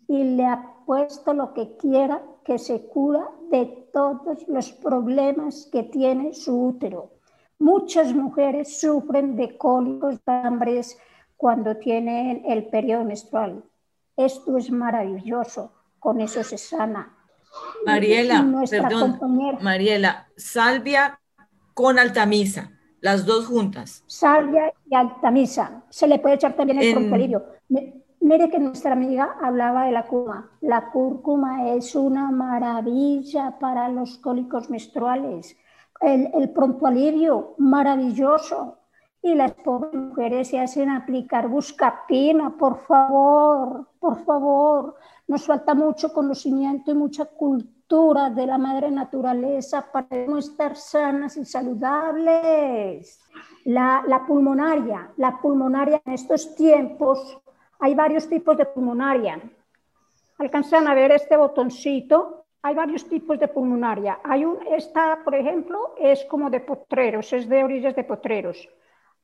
y 0.07 0.23
le 0.23 0.45
ha 0.45 0.75
puesto 0.85 1.33
lo 1.33 1.53
que 1.53 1.75
quiera 1.77 2.21
que 2.43 2.57
se 2.57 2.87
cura 2.87 3.29
de 3.49 3.65
todos 3.93 4.47
los 4.47 4.71
problemas 4.71 5.69
que 5.71 5.83
tiene 5.83 6.33
su 6.33 6.67
útero. 6.67 7.11
Muchas 7.59 8.13
mujeres 8.13 8.79
sufren 8.79 9.35
de 9.35 9.57
cólicos, 9.57 10.15
de 10.25 10.33
hambres 10.33 10.97
cuando 11.37 11.77
tienen 11.77 12.43
el 12.47 12.65
periodo 12.65 13.05
menstrual. 13.05 13.63
Esto 14.17 14.57
es 14.57 14.71
maravilloso, 14.71 15.71
con 15.99 16.21
eso 16.21 16.43
se 16.43 16.57
sana. 16.57 17.15
Mariela, 17.85 18.45
perdón, 18.69 19.19
Mariela, 19.61 20.27
salvia 20.35 21.19
con 21.73 21.99
altamisa, 21.99 22.71
las 23.01 23.25
dos 23.25 23.47
juntas. 23.47 24.03
Salvia 24.07 24.73
y 24.89 24.95
altamisa. 24.95 25.83
Se 25.89 26.07
le 26.07 26.19
puede 26.19 26.35
echar 26.35 26.53
también 26.53 26.79
el 26.79 26.87
en... 26.87 28.01
Mire 28.21 28.51
que 28.51 28.59
nuestra 28.59 28.93
amiga 28.93 29.35
hablaba 29.41 29.85
de 29.85 29.91
la 29.91 30.05
cúrcuma. 30.05 30.51
La 30.61 30.91
cúrcuma 30.91 31.69
es 31.69 31.95
una 31.95 32.29
maravilla 32.29 33.57
para 33.59 33.89
los 33.89 34.19
cólicos 34.19 34.69
menstruales. 34.69 35.57
El, 35.99 36.51
pronto 36.51 36.85
alivio, 36.85 37.55
maravilloso. 37.57 38.77
Y 39.23 39.33
las 39.33 39.53
pobres 39.53 39.93
mujeres 39.95 40.49
se 40.49 40.59
hacen 40.59 40.89
aplicar 40.89 41.47
buscapina, 41.47 42.55
por 42.55 42.85
favor, 42.85 43.87
por 43.99 44.23
favor. 44.23 44.95
Nos 45.27 45.45
falta 45.45 45.73
mucho 45.73 46.13
conocimiento 46.13 46.91
y 46.91 46.93
mucha 46.93 47.25
cultura 47.25 47.80
de 47.91 48.45
la 48.45 48.57
madre 48.57 48.89
naturaleza 48.89 49.85
para 49.91 50.07
estar 50.39 50.77
sanas 50.77 51.35
y 51.35 51.43
saludables. 51.43 53.19
La, 53.65 54.01
la 54.07 54.25
pulmonaria, 54.25 55.11
la 55.17 55.37
pulmonaria 55.41 56.01
en 56.05 56.13
estos 56.13 56.55
tiempos 56.55 57.37
hay 57.79 57.93
varios 57.93 58.29
tipos 58.29 58.55
de 58.55 58.65
pulmonaria. 58.65 59.41
Alcanzan 60.37 60.87
a 60.87 60.93
ver 60.93 61.11
este 61.11 61.35
botoncito. 61.35 62.45
Hay 62.61 62.75
varios 62.75 63.09
tipos 63.09 63.37
de 63.37 63.49
pulmonaria. 63.49 64.19
Hay 64.23 64.45
un, 64.45 64.59
esta, 64.71 65.19
por 65.25 65.35
ejemplo, 65.35 65.95
es 65.97 66.23
como 66.25 66.49
de 66.49 66.61
potreros, 66.61 67.33
es 67.33 67.49
de 67.49 67.63
orillas 67.63 67.95
de 67.95 68.05
potreros. 68.05 68.69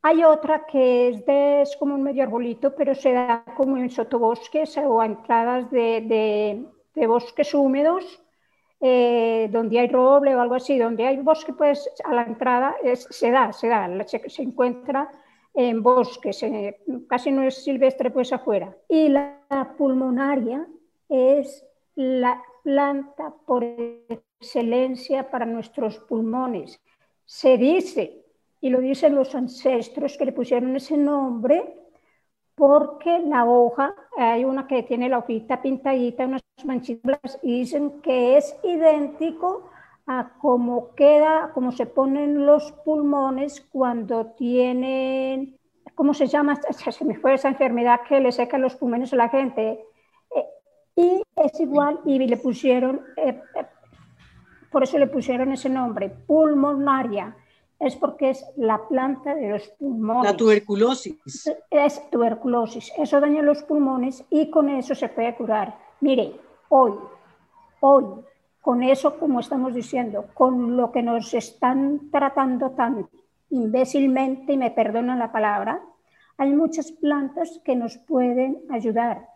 Hay 0.01 0.25
otra 0.25 0.65
que 0.65 1.09
es, 1.09 1.25
de, 1.25 1.61
es 1.61 1.77
como 1.77 1.95
un 1.95 2.03
medio 2.03 2.23
arbolito, 2.23 2.75
pero 2.75 2.93
se 2.93 3.13
da 3.13 3.45
como 3.55 3.77
en 3.77 3.89
sotobosques 3.89 4.77
o 4.77 4.99
a 4.99 5.05
entradas 5.05 5.71
de, 5.71 6.65
de, 6.95 7.07
bosques 7.07 7.53
húmedos, 7.53 8.21
eh, 8.79 9.49
donde 9.51 9.79
hay 9.79 9.87
roble 9.87 10.35
o 10.35 10.41
algo 10.41 10.55
así, 10.55 10.77
donde 10.77 11.07
hay 11.07 11.17
bosque, 11.17 11.53
pues 11.53 11.89
a 12.03 12.13
la 12.13 12.23
entrada 12.23 12.75
se 12.93 13.31
da, 13.31 13.51
se 13.51 13.67
da, 13.67 13.89
se 14.05 14.41
encuentra 14.41 15.09
en 15.53 15.81
bosques, 15.81 16.45
casi 17.07 17.31
no 17.31 17.41
es 17.41 17.63
silvestre 17.63 18.11
pues 18.11 18.31
afuera. 18.31 18.77
Y 18.87 19.09
la 19.09 19.73
pulmonaria 19.75 20.67
es 21.09 21.65
la 21.95 22.43
planta 22.61 23.33
por 23.45 23.63
excelencia 23.63 25.31
para 25.31 25.47
nuestros 25.47 25.97
pulmones. 25.99 26.79
Se 27.25 27.57
dice, 27.57 28.23
y 28.61 28.69
lo 28.69 28.79
dicen 28.79 29.15
los 29.15 29.33
ancestros 29.33 30.15
que 30.15 30.25
le 30.25 30.31
pusieron 30.31 30.75
ese 30.75 30.95
nombre, 30.95 31.86
porque 32.57 33.19
la 33.19 33.45
hoja, 33.45 33.93
hay 34.17 34.43
una 34.43 34.65
que 34.65 34.81
tiene 34.81 35.09
la 35.09 35.19
hojita 35.19 35.61
pintadita, 35.61 36.25
unas 36.25 36.41
manchitas, 36.65 37.39
y 37.43 37.59
dicen 37.59 38.01
que 38.01 38.35
es 38.35 38.57
idéntico 38.63 39.69
a 40.07 40.31
cómo 40.39 40.95
queda, 40.95 41.51
cómo 41.53 41.71
se 41.71 41.85
ponen 41.85 42.47
los 42.47 42.71
pulmones 42.83 43.61
cuando 43.71 44.33
tienen, 44.37 45.55
¿cómo 45.93 46.15
se 46.15 46.25
llama? 46.25 46.59
Se 46.91 47.05
me 47.05 47.19
fue 47.19 47.35
esa 47.35 47.49
enfermedad 47.49 47.99
que 48.09 48.19
le 48.19 48.31
seca 48.31 48.57
los 48.57 48.75
pulmones 48.75 49.13
a 49.13 49.17
la 49.17 49.29
gente. 49.29 49.85
Eh, 50.35 50.45
y 50.95 51.21
es 51.35 51.59
igual, 51.59 51.99
y 52.05 52.17
le 52.17 52.37
pusieron, 52.37 53.05
eh, 53.17 53.39
eh, 53.53 53.65
por 54.71 54.81
eso 54.81 54.97
le 54.97 55.05
pusieron 55.05 55.51
ese 55.51 55.69
nombre, 55.69 56.09
pulmonaria. 56.09 57.35
Es 57.79 57.95
porque 57.95 58.31
es 58.31 58.45
la 58.55 58.87
planta 58.87 59.35
de 59.35 59.49
los 59.49 59.67
pulmones. 59.69 60.31
La 60.31 60.37
tuberculosis. 60.37 61.51
Es 61.69 62.09
tuberculosis. 62.09 62.91
Eso 62.97 63.19
daña 63.19 63.41
los 63.41 63.63
pulmones 63.63 64.23
y 64.29 64.49
con 64.49 64.69
eso 64.69 64.95
se 64.95 65.09
puede 65.09 65.35
curar. 65.35 65.77
Mire, 66.01 66.39
hoy, 66.69 66.93
hoy, 67.81 68.05
con 68.61 68.83
eso, 68.83 69.19
como 69.19 69.39
estamos 69.39 69.73
diciendo, 69.73 70.25
con 70.33 70.75
lo 70.75 70.91
que 70.91 71.03
nos 71.03 71.33
están 71.33 72.09
tratando 72.11 72.71
tan 72.71 73.07
imbécilmente, 73.49 74.53
y 74.53 74.57
me 74.57 74.71
perdonan 74.71 75.19
la 75.19 75.31
palabra, 75.31 75.81
hay 76.37 76.53
muchas 76.53 76.91
plantas 76.91 77.61
que 77.63 77.75
nos 77.75 77.97
pueden 77.97 78.63
ayudar. 78.69 79.29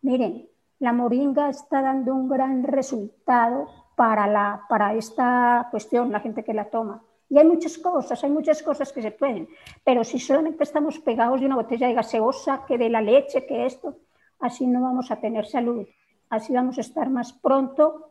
Miren, 0.00 0.48
la 0.78 0.92
moringa 0.92 1.48
está 1.48 1.82
dando 1.82 2.14
un 2.14 2.28
gran 2.28 2.64
resultado 2.64 3.68
para, 3.94 4.26
la, 4.26 4.62
para 4.68 4.94
esta 4.94 5.68
cuestión, 5.70 6.10
la 6.10 6.20
gente 6.20 6.42
que 6.42 6.54
la 6.54 6.70
toma. 6.70 7.02
Y 7.32 7.38
hay 7.38 7.46
muchas 7.46 7.78
cosas, 7.78 8.22
hay 8.22 8.28
muchas 8.28 8.62
cosas 8.62 8.92
que 8.92 9.00
se 9.00 9.10
pueden, 9.10 9.48
pero 9.82 10.04
si 10.04 10.18
solamente 10.18 10.64
estamos 10.64 10.98
pegados 10.98 11.40
de 11.40 11.46
una 11.46 11.56
botella 11.56 11.86
de 11.86 11.94
gaseosa, 11.94 12.66
que 12.68 12.76
de 12.76 12.90
la 12.90 13.00
leche, 13.00 13.46
que 13.46 13.64
esto, 13.64 13.96
así 14.38 14.66
no 14.66 14.82
vamos 14.82 15.10
a 15.10 15.16
tener 15.16 15.46
salud, 15.46 15.86
así 16.28 16.52
vamos 16.52 16.76
a 16.76 16.82
estar 16.82 17.08
más 17.08 17.32
pronto 17.32 18.10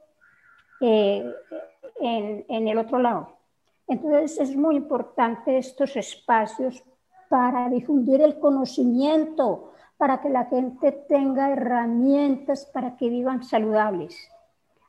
eh, 0.82 1.24
en, 2.00 2.68
el 2.68 2.76
otro 2.80 2.98
lado. 2.98 3.38
Entonces 3.88 4.40
es 4.40 4.56
muy 4.56 4.76
importante 4.76 5.56
estos 5.56 5.96
espacios 5.98 6.84
para 7.30 7.70
difundir 7.70 8.24
el 8.24 8.40
conocimiento, 8.40 9.74
para 9.98 10.20
que 10.20 10.30
la 10.30 10.46
gente 10.46 10.92
tenga 10.94 11.52
herramientas 11.52 12.66
para 12.66 12.98
que 12.98 13.08
vivan 13.08 13.44
saludables. 13.44 14.31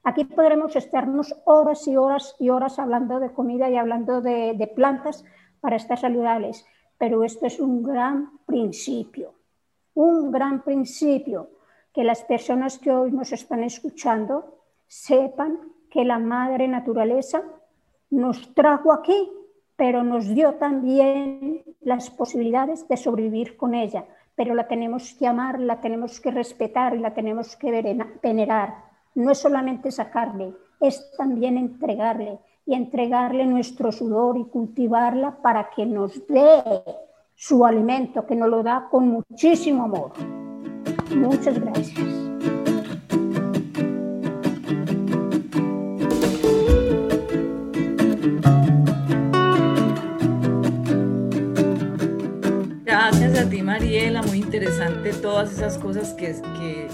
Aquí 0.05 0.25
podremos 0.25 0.75
estarnos 0.75 1.35
horas 1.45 1.87
y 1.87 1.97
horas 1.97 2.35
y 2.41 2.51
horas 2.51 2.81
hablando 2.81 3.21
de 3.21 3.33
comida 3.33 3.71
y 3.71 3.77
hablando 3.77 4.21
de, 4.21 4.73
plantas 4.75 5.25
para 5.61 5.77
estar 5.77 5.99
saludables, 5.99 6.67
pero 6.99 7.23
esto 7.23 7.47
es 7.47 7.61
un 7.61 7.85
gran 7.85 8.39
principio, 8.45 9.35
un 9.95 10.33
gran 10.33 10.63
principio, 10.63 11.51
que 11.93 12.03
las 12.03 12.25
personas 12.25 12.79
que 12.79 12.91
hoy 12.91 13.13
nos 13.13 13.33
están 13.33 13.63
escuchando 13.63 14.59
sepan 14.89 15.61
que 15.89 16.05
la 16.05 16.19
madre 16.19 16.67
naturaleza 16.67 17.43
nos 18.11 18.55
trajo 18.55 18.93
aquí, 18.93 19.31
pero 19.77 20.03
nos 20.03 20.27
dio 20.35 20.55
también 20.55 21.63
las 21.81 22.11
posibilidades 22.11 22.89
de 22.89 22.97
sobrevivir 22.97 23.57
con 23.57 23.75
ella, 23.75 24.05
pero 24.35 24.55
la 24.55 24.67
tenemos 24.67 25.15
que 25.15 25.29
amar, 25.29 25.61
la 25.61 25.81
tenemos 25.81 26.19
que 26.19 26.31
respetar 26.33 26.95
y 26.95 26.99
la 26.99 27.15
tenemos 27.15 27.57
que 27.57 28.01
venerar. 28.23 28.92
No 29.15 29.31
es 29.31 29.39
solamente 29.39 29.91
sacarle, 29.91 30.55
es 30.81 31.11
también 31.17 31.59
entregarle 31.59 32.39
y 32.65 32.75
entregarle 32.75 33.45
nuestro 33.47 33.93
sudor 33.93 34.39
y 34.39 34.45
cultivarla 34.45 35.43
para 35.43 35.69
que 35.71 35.85
nos 35.85 36.27
dé 36.27 36.63
su 37.35 37.67
alimento, 37.67 38.27
que 38.27 38.37
nos 38.37 38.49
lo 38.49 38.63
da 38.63 38.89
con 38.91 39.09
muchísimo 39.09 39.85
amor. 39.85 40.13
Muchas 41.15 41.59
gracias. 41.59 42.09
Gracias 52.85 53.39
a 53.39 53.51
ti, 53.51 53.63
Mariela. 53.63 54.23
Muy 54.23 54.39
interesante 54.39 55.13
todas 55.13 55.53
esas 55.53 55.77
cosas 55.77 56.15
que, 56.15 56.33
que 56.59 56.89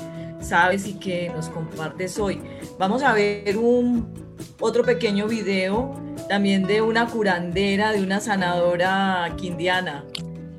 sabes 0.49 0.87
y 0.87 0.95
que 0.95 1.29
nos 1.29 1.49
compartes 1.51 2.19
hoy. 2.19 2.41
Vamos 2.79 3.03
a 3.03 3.13
ver 3.13 3.57
un 3.59 4.15
otro 4.61 4.83
pequeño 4.83 5.29
video 5.29 5.95
también 6.29 6.67
de 6.67 6.81
una 6.81 7.07
curandera, 7.07 7.93
de 7.93 8.03
una 8.03 8.21
sanadora 8.21 9.35
quindiana. 9.37 10.05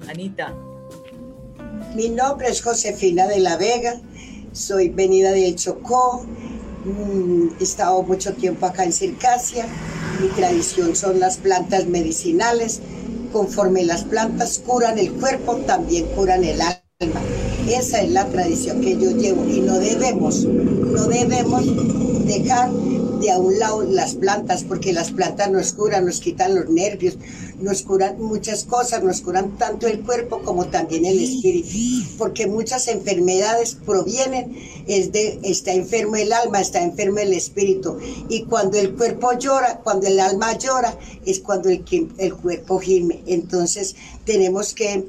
Anita. 0.08 0.56
Mi 1.96 2.10
nombre 2.10 2.50
es 2.50 2.62
Josefina 2.62 3.28
de 3.28 3.40
la 3.40 3.58
Vega, 3.58 4.00
soy 4.52 4.90
venida 4.90 5.32
de 5.32 5.54
Chocó, 5.56 6.26
mm, 6.86 7.48
he 7.60 7.64
estado 7.64 8.02
mucho 8.04 8.34
tiempo 8.34 8.66
acá 8.66 8.84
en 8.84 8.94
Circasia, 8.94 9.66
mi 10.20 10.28
tradición 10.30 10.96
son 10.96 11.20
las 11.20 11.38
plantas 11.38 11.86
medicinales, 11.86 12.82
conforme 13.32 13.84
las 13.84 14.04
plantas 14.04 14.62
curan 14.66 14.98
el 14.98 15.14
cuerpo, 15.14 15.58
también 15.58 16.06
curan 16.08 16.44
el 16.44 16.62
alma. 16.62 17.39
Esa 17.70 18.02
es 18.02 18.12
la 18.12 18.26
tradición 18.26 18.82
que 18.82 18.98
yo 18.98 19.12
llevo 19.12 19.48
y 19.48 19.62
no 19.62 19.78
debemos, 19.78 20.44
no 20.44 21.06
debemos 21.06 21.66
dejar 22.26 22.72
de 23.20 23.32
a 23.32 23.38
un 23.38 23.60
lado 23.60 23.84
las 23.84 24.16
plantas, 24.16 24.64
porque 24.64 24.94
las 24.94 25.12
plantas 25.12 25.52
nos 25.52 25.74
curan, 25.74 26.06
nos 26.06 26.20
quitan 26.20 26.56
los 26.56 26.70
nervios, 26.70 27.18
nos 27.60 27.84
curan 27.84 28.20
muchas 28.20 28.64
cosas, 28.64 29.04
nos 29.04 29.22
curan 29.22 29.58
tanto 29.58 29.88
el 29.88 30.02
cuerpo 30.02 30.42
como 30.42 30.68
también 30.68 31.06
el 31.06 31.20
espíritu, 31.20 31.70
porque 32.18 32.48
muchas 32.48 32.88
enfermedades 32.88 33.78
provienen 33.86 34.58
es 34.88 35.12
de 35.12 35.40
está 35.44 35.74
enfermo 35.74 36.16
el 36.16 36.34
alma, 36.34 36.62
está 36.62 36.82
enfermo 36.82 37.20
el 37.20 37.34
espíritu, 37.34 37.98
y 38.30 38.44
cuando 38.46 38.80
el 38.80 38.96
cuerpo 38.96 39.34
llora, 39.38 39.82
cuando 39.84 40.08
el 40.08 40.20
alma 40.20 40.58
llora, 40.58 40.98
es 41.26 41.40
cuando 41.40 41.70
el, 41.70 41.84
el 42.18 42.34
cuerpo 42.34 42.80
gime. 42.80 43.22
Entonces 43.28 43.96
tenemos 44.26 44.74
que 44.74 45.06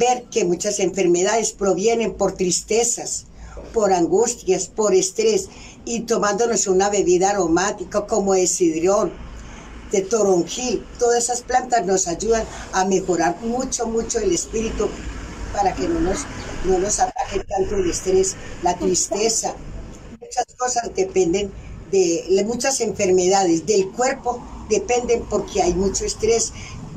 ver 0.00 0.24
que 0.30 0.46
muchas 0.46 0.80
enfermedades 0.80 1.52
provienen 1.52 2.14
por 2.14 2.32
tristezas, 2.32 3.26
por 3.74 3.92
angustias, 3.92 4.66
por 4.66 4.94
estrés 4.94 5.48
y 5.84 6.00
tomándonos 6.00 6.66
una 6.66 6.88
bebida 6.88 7.30
aromática 7.30 8.06
como 8.06 8.34
el 8.34 8.48
sidrión, 8.48 9.12
de 9.92 10.00
toronjil. 10.00 10.86
Todas 10.98 11.24
esas 11.24 11.42
plantas 11.42 11.84
nos 11.84 12.08
ayudan 12.08 12.44
a 12.72 12.84
mejorar 12.86 13.36
mucho, 13.42 13.86
mucho 13.86 14.18
el 14.18 14.32
espíritu 14.32 14.88
para 15.52 15.74
que 15.74 15.86
no 15.86 16.00
nos, 16.00 16.20
no 16.64 16.78
nos 16.78 16.98
ataque 16.98 17.44
tanto 17.44 17.76
el 17.76 17.90
estrés, 17.90 18.36
la 18.62 18.78
tristeza. 18.78 19.54
Muchas 20.18 20.46
cosas 20.56 20.90
dependen 20.94 21.52
de 21.90 22.44
muchas 22.46 22.80
enfermedades 22.80 23.66
del 23.66 23.90
cuerpo, 23.90 24.40
dependen 24.70 25.24
porque 25.28 25.60
hay 25.60 25.74
mucho 25.74 26.04
estrés, 26.04 26.52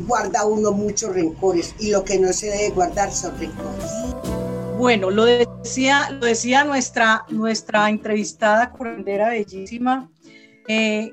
guarda 0.05 0.45
uno 0.45 0.71
muchos 0.71 1.13
rencores 1.13 1.75
y 1.79 1.91
lo 1.91 2.03
que 2.03 2.19
no 2.19 2.31
se 2.33 2.47
debe 2.47 2.69
guardar 2.69 3.11
son 3.11 3.37
rencores. 3.39 3.91
Bueno, 4.77 5.09
lo 5.11 5.25
decía, 5.25 6.09
lo 6.11 6.25
decía 6.25 6.63
nuestra, 6.63 7.25
nuestra 7.29 7.89
entrevistada 7.89 8.71
curandera 8.71 9.29
bellísima, 9.29 10.09
eh, 10.67 11.11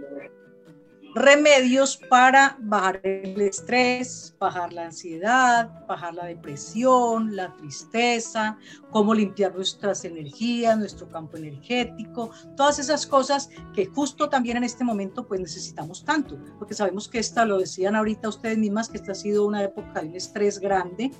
remedios 1.14 1.96
para 2.08 2.56
bajar 2.60 3.00
el 3.02 3.40
estrés, 3.40 4.34
bajar 4.38 4.72
la 4.72 4.86
ansiedad, 4.86 5.86
bajar 5.86 6.14
la 6.14 6.26
depresión, 6.26 7.34
la 7.34 7.54
tristeza, 7.56 8.58
cómo 8.90 9.14
limpiar 9.14 9.54
nuestras 9.54 10.04
energías, 10.04 10.78
nuestro 10.78 11.08
campo 11.08 11.36
energético, 11.36 12.30
todas 12.56 12.78
esas 12.78 13.06
cosas 13.06 13.50
que 13.74 13.86
justo 13.86 14.28
también 14.28 14.58
en 14.58 14.64
este 14.64 14.84
momento 14.84 15.26
pues 15.26 15.40
necesitamos 15.40 16.04
tanto, 16.04 16.38
porque 16.58 16.74
sabemos 16.74 17.08
que 17.08 17.18
esta, 17.18 17.44
lo 17.44 17.58
decían 17.58 17.96
ahorita 17.96 18.28
ustedes 18.28 18.58
mismas, 18.58 18.88
que 18.88 18.98
esta 18.98 19.12
ha 19.12 19.16
sido 19.16 19.46
una 19.46 19.64
época 19.64 20.00
de 20.00 20.08
un 20.08 20.16
estrés 20.16 20.58
grande 20.58 21.10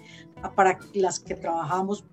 para 0.55 0.79
las 0.95 1.21
que 1.21 1.35
trabajamos 1.35 2.05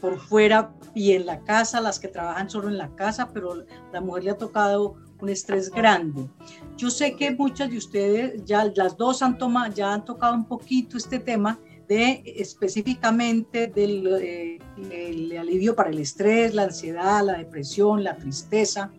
por 0.00 0.18
fuera 0.18 0.74
y 0.94 1.12
en 1.12 1.26
la 1.26 1.40
casa, 1.42 1.80
las 1.80 1.98
que 1.98 2.08
trabajan 2.08 2.50
solo 2.50 2.68
en 2.68 2.78
la 2.78 2.94
casa, 2.94 3.30
pero 3.32 3.64
la 3.92 4.00
mujer 4.00 4.24
le 4.24 4.30
ha 4.30 4.38
tocado 4.38 4.96
un 5.20 5.28
estrés 5.28 5.70
grande. 5.70 6.28
Yo 6.76 6.90
sé 6.90 7.14
que 7.14 7.30
muchas 7.30 7.70
de 7.70 7.78
ustedes, 7.78 8.44
ya 8.44 8.70
las 8.74 8.96
dos 8.96 9.22
han 9.22 9.38
tomado, 9.38 9.72
ya 9.72 9.92
han 9.92 10.04
tocado 10.04 10.34
un 10.34 10.46
poquito 10.46 10.96
este 10.96 11.18
tema 11.18 11.58
de 11.88 12.22
específicamente 12.24 13.68
del 13.68 14.06
eh, 14.20 15.38
alivio 15.38 15.74
para 15.74 15.90
el 15.90 15.98
estrés, 15.98 16.54
la 16.54 16.64
ansiedad, 16.64 17.24
la 17.24 17.38
depresión, 17.38 18.02
la 18.02 18.16
tristeza. 18.16 18.92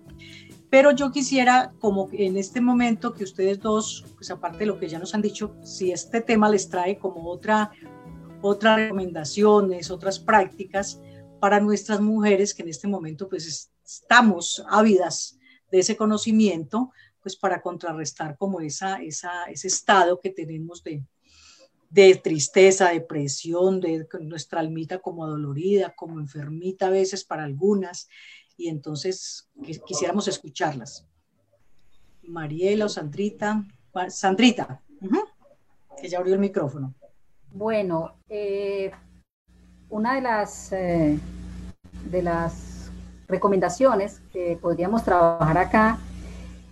Pero 0.70 0.92
yo 0.92 1.12
quisiera, 1.12 1.74
como 1.80 2.10
en 2.12 2.38
este 2.38 2.60
momento 2.60 3.14
que 3.14 3.24
ustedes 3.24 3.60
dos, 3.60 4.06
pues 4.16 4.30
aparte 4.32 4.60
de 4.60 4.66
lo 4.66 4.80
que 4.80 4.90
ya 4.90 5.00
nos 5.00 5.14
han 5.16 5.22
dicho, 5.22 5.56
si 5.64 5.92
este 5.92 6.22
tema 6.22 6.50
les 6.50 6.70
trae 6.70 6.98
como 6.98 7.30
otra, 7.30 7.72
otras 8.42 8.78
recomendaciones, 8.78 9.92
otras 9.92 10.20
prácticas 10.20 11.00
para 11.40 11.60
nuestras 11.60 12.02
mujeres 12.02 12.54
que 12.54 12.64
en 12.64 12.70
este 12.70 12.88
momento 12.88 13.30
pues 13.30 13.72
estamos 13.86 14.64
ávidas 14.70 15.37
de 15.72 15.80
ese 15.80 15.96
conocimiento, 15.96 16.92
pues 17.22 17.36
para 17.36 17.62
contrarrestar 17.62 18.38
como 18.38 18.62
esa, 18.62 19.02
esa, 19.02 19.46
ese 19.46 19.68
estado 19.68 20.20
que 20.20 20.30
tenemos 20.30 20.84
de, 20.84 21.04
de 21.90 22.16
tristeza, 22.16 22.90
depresión, 22.90 23.80
de 23.80 24.08
nuestra 24.22 24.60
almita 24.60 25.00
como 25.00 25.24
adolorida, 25.24 25.94
como 25.96 26.20
enfermita 26.20 26.88
a 26.88 26.92
veces 26.92 27.24
para 27.24 27.44
algunas, 27.44 28.08
y 28.58 28.70
entonces 28.70 29.50
quisiéramos 29.86 30.28
escucharlas. 30.28 31.08
Mariela 32.24 32.86
o 32.86 32.90
Sandrita, 32.90 33.66
Sandrita, 34.10 34.82
que 36.00 36.10
ya 36.10 36.18
abrió 36.18 36.34
el 36.34 36.40
micrófono. 36.40 36.94
Bueno, 37.52 38.18
eh, 38.28 38.92
una 39.90 40.16
de 40.16 40.22
las, 40.22 40.72
eh, 40.74 41.18
de 42.10 42.22
las 42.22 42.77
recomendaciones 43.28 44.22
que 44.32 44.58
podríamos 44.62 45.04
trabajar 45.04 45.58
acá 45.58 45.98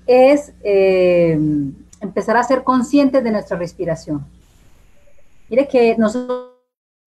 es 0.07 0.53
eh, 0.63 1.37
empezar 1.99 2.37
a 2.37 2.43
ser 2.43 2.63
conscientes 2.63 3.23
de 3.23 3.31
nuestra 3.31 3.57
respiración. 3.57 4.25
Mire 5.49 5.67
que 5.67 5.95
nosotros 5.97 6.53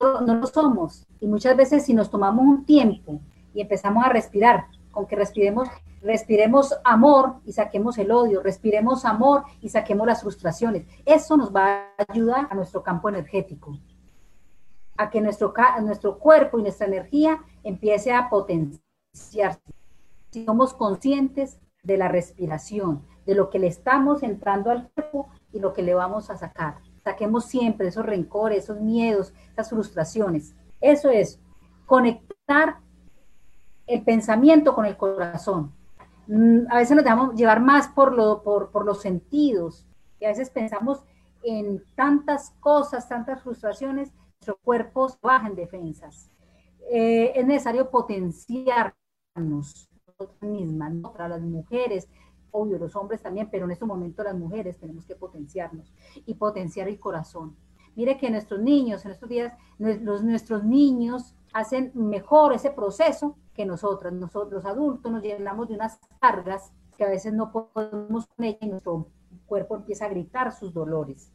no 0.00 0.34
lo 0.34 0.46
somos 0.46 1.06
y 1.20 1.26
muchas 1.26 1.56
veces 1.56 1.84
si 1.84 1.94
nos 1.94 2.10
tomamos 2.10 2.44
un 2.44 2.64
tiempo 2.64 3.20
y 3.54 3.60
empezamos 3.60 4.04
a 4.04 4.10
respirar, 4.10 4.66
con 4.92 5.06
que 5.06 5.16
respiremos, 5.16 5.68
respiremos 6.02 6.74
amor 6.84 7.36
y 7.44 7.52
saquemos 7.52 7.98
el 7.98 8.10
odio, 8.10 8.42
respiremos 8.42 9.04
amor 9.04 9.44
y 9.60 9.68
saquemos 9.68 10.06
las 10.06 10.22
frustraciones. 10.22 10.84
Eso 11.04 11.36
nos 11.36 11.54
va 11.54 11.86
a 11.98 12.04
ayudar 12.08 12.48
a 12.50 12.54
nuestro 12.54 12.82
campo 12.82 13.08
energético, 13.08 13.76
a 14.96 15.10
que 15.10 15.20
nuestro, 15.20 15.52
nuestro 15.82 16.18
cuerpo 16.18 16.58
y 16.58 16.62
nuestra 16.62 16.86
energía 16.86 17.40
empiece 17.64 18.12
a 18.12 18.28
potenciar 18.28 18.87
si 19.18 20.44
somos 20.44 20.74
conscientes 20.74 21.58
de 21.82 21.96
la 21.96 22.08
respiración, 22.08 23.02
de 23.26 23.34
lo 23.34 23.50
que 23.50 23.58
le 23.58 23.66
estamos 23.66 24.22
entrando 24.22 24.70
al 24.70 24.90
cuerpo 24.90 25.28
y 25.52 25.58
lo 25.58 25.72
que 25.72 25.82
le 25.82 25.94
vamos 25.94 26.30
a 26.30 26.36
sacar. 26.36 26.78
Saquemos 27.04 27.46
siempre 27.46 27.88
esos 27.88 28.04
rencores, 28.04 28.64
esos 28.64 28.80
miedos, 28.80 29.32
esas 29.52 29.70
frustraciones. 29.70 30.54
Eso 30.80 31.10
es 31.10 31.40
conectar 31.86 32.80
el 33.86 34.02
pensamiento 34.02 34.74
con 34.74 34.84
el 34.84 34.96
corazón. 34.96 35.72
Mm, 36.26 36.70
a 36.70 36.76
veces 36.76 36.94
nos 36.94 37.04
dejamos 37.04 37.34
llevar 37.34 37.60
más 37.60 37.88
por, 37.88 38.14
lo, 38.14 38.42
por, 38.42 38.70
por 38.70 38.84
los 38.84 39.00
sentidos 39.00 39.86
y 40.20 40.26
a 40.26 40.28
veces 40.28 40.50
pensamos 40.50 41.02
en 41.42 41.82
tantas 41.94 42.50
cosas, 42.60 43.08
tantas 43.08 43.42
frustraciones, 43.42 44.12
nuestro 44.40 44.58
cuerpo 44.62 45.08
baja 45.22 45.48
en 45.48 45.54
defensas. 45.54 46.30
Eh, 46.90 47.32
es 47.34 47.46
necesario 47.46 47.90
potenciar 47.90 48.94
nosotras 49.38 50.42
mismas, 50.42 50.92
¿no? 50.94 51.12
para 51.12 51.28
las 51.28 51.42
mujeres, 51.42 52.08
obvio, 52.50 52.78
los 52.78 52.96
hombres 52.96 53.22
también, 53.22 53.48
pero 53.50 53.64
en 53.64 53.72
este 53.72 53.84
momento 53.84 54.22
las 54.22 54.36
mujeres 54.36 54.78
tenemos 54.78 55.06
que 55.06 55.14
potenciarnos 55.14 55.92
y 56.26 56.34
potenciar 56.34 56.88
el 56.88 56.98
corazón. 56.98 57.56
Mire 57.94 58.16
que 58.16 58.30
nuestros 58.30 58.60
niños, 58.60 59.04
en 59.04 59.10
estos 59.10 59.28
días, 59.28 59.52
los, 59.78 60.22
nuestros 60.22 60.64
niños 60.64 61.34
hacen 61.52 61.90
mejor 61.94 62.52
ese 62.52 62.70
proceso 62.70 63.36
que 63.54 63.66
nosotros. 63.66 64.12
Nosotros 64.12 64.52
los 64.52 64.64
adultos 64.64 65.10
nos 65.10 65.22
llenamos 65.22 65.68
de 65.68 65.74
unas 65.74 65.98
cargas 66.20 66.72
que 66.96 67.04
a 67.04 67.08
veces 67.08 67.32
no 67.32 67.50
podemos 67.50 68.26
con 68.26 68.44
ellas 68.44 68.62
y 68.62 68.68
nuestro 68.68 69.08
cuerpo 69.46 69.76
empieza 69.76 70.04
a 70.04 70.10
gritar 70.10 70.52
sus 70.52 70.72
dolores. 70.72 71.32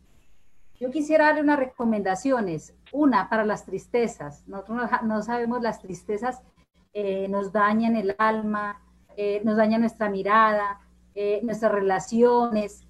Yo 0.80 0.90
quisiera 0.90 1.26
darle 1.26 1.42
unas 1.42 1.60
recomendaciones. 1.60 2.76
Una, 2.92 3.30
para 3.30 3.46
las 3.46 3.66
tristezas. 3.66 4.48
Nosotros 4.48 4.90
no, 5.04 5.22
sabemos 5.22 5.62
las 5.62 5.80
tristezas 5.80 6.42
eh, 6.94 7.28
nos 7.28 7.52
dañan 7.52 7.96
el 7.96 8.16
alma, 8.18 8.82
eh, 9.18 9.42
nos 9.44 9.58
dañan 9.58 9.82
nuestra 9.82 10.10
mirada, 10.10 10.80
eh, 11.16 11.40
nuestras 11.44 11.72
relaciones, 11.72 12.88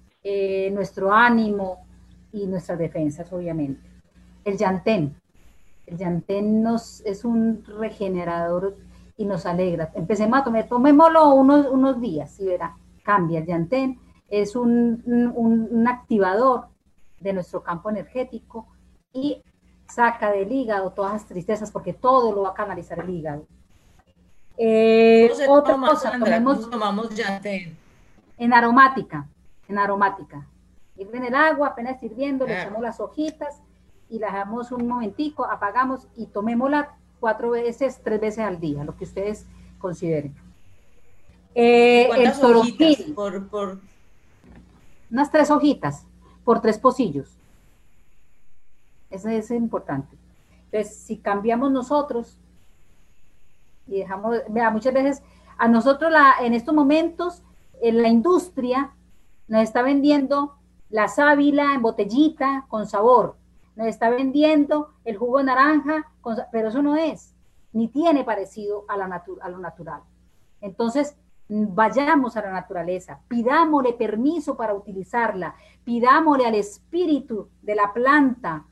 nuestro 0.72 1.12
ánimo 1.12 1.86
y 2.32 2.46
nuestras 2.46 2.78
defensas, 2.78 3.30
obviamente. 3.30 3.86
El 4.44 4.56
yantén. 4.56 5.14
El 5.86 5.98
yantén 5.98 6.62
nos, 6.62 7.02
es 7.02 7.26
un 7.26 7.62
regenerador 7.64 8.74
y 9.18 9.26
nos 9.26 9.44
alegra. 9.44 9.92
Empecemos 9.94 10.40
a 10.40 10.44
tomar, 10.44 10.66
tomémoslo 10.66 11.34
unos, 11.34 11.66
unos 11.66 12.00
días 12.00 12.40
y 12.40 12.46
verá, 12.46 12.74
cambia. 13.02 13.40
El 13.40 13.46
yantén 13.46 13.98
es 14.28 14.56
un, 14.56 15.02
un, 15.06 15.86
activador 15.86 16.68
de 17.20 17.32
nuestro 17.32 17.62
campo 17.62 17.90
energético 17.90 18.66
y 19.12 19.42
saca 19.86 20.30
del 20.30 20.50
hígado 20.50 20.90
todas 20.90 21.12
las 21.12 21.26
tristezas 21.26 21.70
porque 21.70 21.92
todo 21.92 22.32
lo 22.32 22.42
va 22.42 22.50
a 22.50 22.54
canalizar 22.54 22.98
el 23.00 23.10
hígado. 23.10 23.46
Eh, 24.56 25.30
otra 25.48 25.76
cosa, 25.76 26.12
tomamos 26.70 27.14
yantén? 27.14 27.76
En 28.38 28.52
aromática, 28.52 29.26
en 29.68 29.78
aromática. 29.78 30.46
en 30.96 31.24
el 31.24 31.34
agua, 31.34 31.68
apenas 31.68 32.02
hirviendo, 32.02 32.46
le 32.46 32.54
ah. 32.54 32.62
echamos 32.62 32.82
las 32.82 33.00
hojitas 33.00 33.60
y 34.08 34.18
la 34.18 34.28
dejamos 34.28 34.70
un 34.70 34.86
momentico, 34.86 35.44
apagamos 35.44 36.06
y 36.16 36.26
tomémosla 36.26 36.94
cuatro 37.18 37.50
veces, 37.50 38.00
tres 38.04 38.20
veces 38.20 38.44
al 38.44 38.60
día, 38.60 38.84
lo 38.84 38.96
que 38.96 39.04
ustedes 39.04 39.46
consideren. 39.78 40.34
Eh, 41.54 42.08
el 42.16 42.32
toronjil, 42.32 43.12
por, 43.14 43.48
por... 43.48 43.80
Unas 45.10 45.30
tres 45.30 45.50
hojitas 45.50 46.06
por 46.44 46.60
tres 46.60 46.78
pocillos. 46.78 47.36
Eso 49.10 49.28
es 49.28 49.50
importante. 49.50 50.16
Entonces, 50.66 50.96
si 50.96 51.16
cambiamos 51.16 51.70
nosotros 51.70 52.36
y 53.86 53.98
dejamos, 53.98 54.36
muchas 54.72 54.94
veces 54.94 55.22
a 55.58 55.68
nosotros 55.68 56.10
la, 56.10 56.34
en 56.40 56.54
estos 56.54 56.74
momentos 56.74 57.42
en 57.80 58.02
la 58.02 58.08
industria 58.08 58.92
nos 59.48 59.62
está 59.62 59.82
vendiendo 59.82 60.56
la 60.88 61.08
sábila 61.08 61.74
en 61.74 61.82
botellita 61.82 62.66
con 62.68 62.86
sabor 62.86 63.36
nos 63.76 63.88
está 63.88 64.10
vendiendo 64.10 64.94
el 65.04 65.16
jugo 65.16 65.38
de 65.38 65.44
naranja, 65.44 66.12
pero 66.52 66.68
eso 66.68 66.82
no 66.82 66.96
es, 66.96 67.34
ni 67.72 67.88
tiene 67.88 68.24
parecido 68.24 68.84
a, 68.88 68.96
la 68.96 69.24
a 69.42 69.48
lo 69.48 69.58
natural. 69.58 70.02
Entonces, 70.60 71.16
vayamos 71.48 72.36
a 72.36 72.42
la 72.42 72.52
naturaleza, 72.52 73.20
pidámosle 73.28 73.92
permiso 73.94 74.56
para 74.56 74.74
utilizarla, 74.74 75.54
pidámosle 75.84 76.46
al 76.46 76.54
espíritu 76.54 77.48
de 77.62 77.74
la 77.74 77.92
planta, 77.92 78.64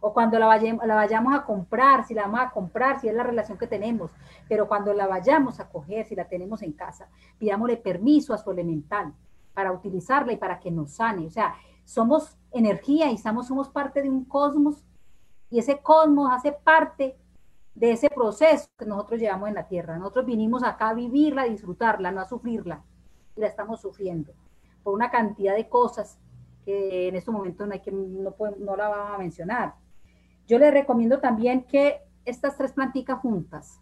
o 0.00 0.12
cuando 0.12 0.38
la 0.38 0.46
vayamos, 0.46 0.86
la 0.86 0.94
vayamos 0.94 1.34
a 1.34 1.44
comprar, 1.44 2.06
si 2.06 2.14
la 2.14 2.22
vamos 2.22 2.40
a 2.40 2.50
comprar, 2.50 3.00
si 3.00 3.08
es 3.08 3.14
la 3.14 3.22
relación 3.22 3.58
que 3.58 3.66
tenemos, 3.66 4.10
pero 4.48 4.66
cuando 4.66 4.92
la 4.94 5.06
vayamos 5.06 5.60
a 5.60 5.68
coger, 5.68 6.06
si 6.06 6.14
la 6.14 6.26
tenemos 6.26 6.62
en 6.62 6.72
casa, 6.72 7.08
pidámosle 7.38 7.76
permiso 7.76 8.32
a 8.32 8.38
su 8.38 8.50
elemental 8.50 9.12
para 9.52 9.72
utilizarla 9.72 10.32
y 10.32 10.36
para 10.36 10.58
que 10.58 10.70
nos 10.70 10.92
sane. 10.92 11.26
O 11.26 11.30
sea, 11.30 11.54
somos 11.84 12.38
energía 12.50 13.10
y 13.10 13.16
estamos, 13.16 13.46
somos 13.46 13.68
parte 13.68 14.02
de 14.02 14.08
un 14.08 14.24
cosmos 14.24 14.82
y 15.50 15.58
ese 15.58 15.78
cosmos 15.78 16.30
hace 16.32 16.52
parte 16.52 17.16
de 17.74 17.92
ese 17.92 18.08
proceso 18.10 18.68
que 18.78 18.86
nosotros 18.86 19.20
llevamos 19.20 19.48
en 19.48 19.54
la 19.54 19.66
Tierra. 19.66 19.98
Nosotros 19.98 20.26
vinimos 20.26 20.62
acá 20.62 20.90
a 20.90 20.94
vivirla, 20.94 21.42
a 21.42 21.46
disfrutarla, 21.46 22.12
no 22.12 22.20
a 22.20 22.28
sufrirla. 22.28 22.82
Y 23.36 23.40
la 23.40 23.48
estamos 23.48 23.80
sufriendo 23.80 24.32
por 24.82 24.94
una 24.94 25.10
cantidad 25.10 25.54
de 25.54 25.68
cosas 25.68 26.18
que 26.64 27.08
en 27.08 27.16
estos 27.16 27.34
momentos 27.34 27.66
no, 27.66 27.74
hay 27.74 27.80
que, 27.80 27.92
no, 27.92 28.34
no 28.58 28.76
la 28.76 28.88
vamos 28.88 29.14
a 29.14 29.18
mencionar. 29.18 29.74
Yo 30.50 30.58
les 30.58 30.74
recomiendo 30.74 31.20
también 31.20 31.62
que 31.62 32.00
estas 32.24 32.56
tres 32.56 32.72
plantitas 32.72 33.20
juntas, 33.20 33.80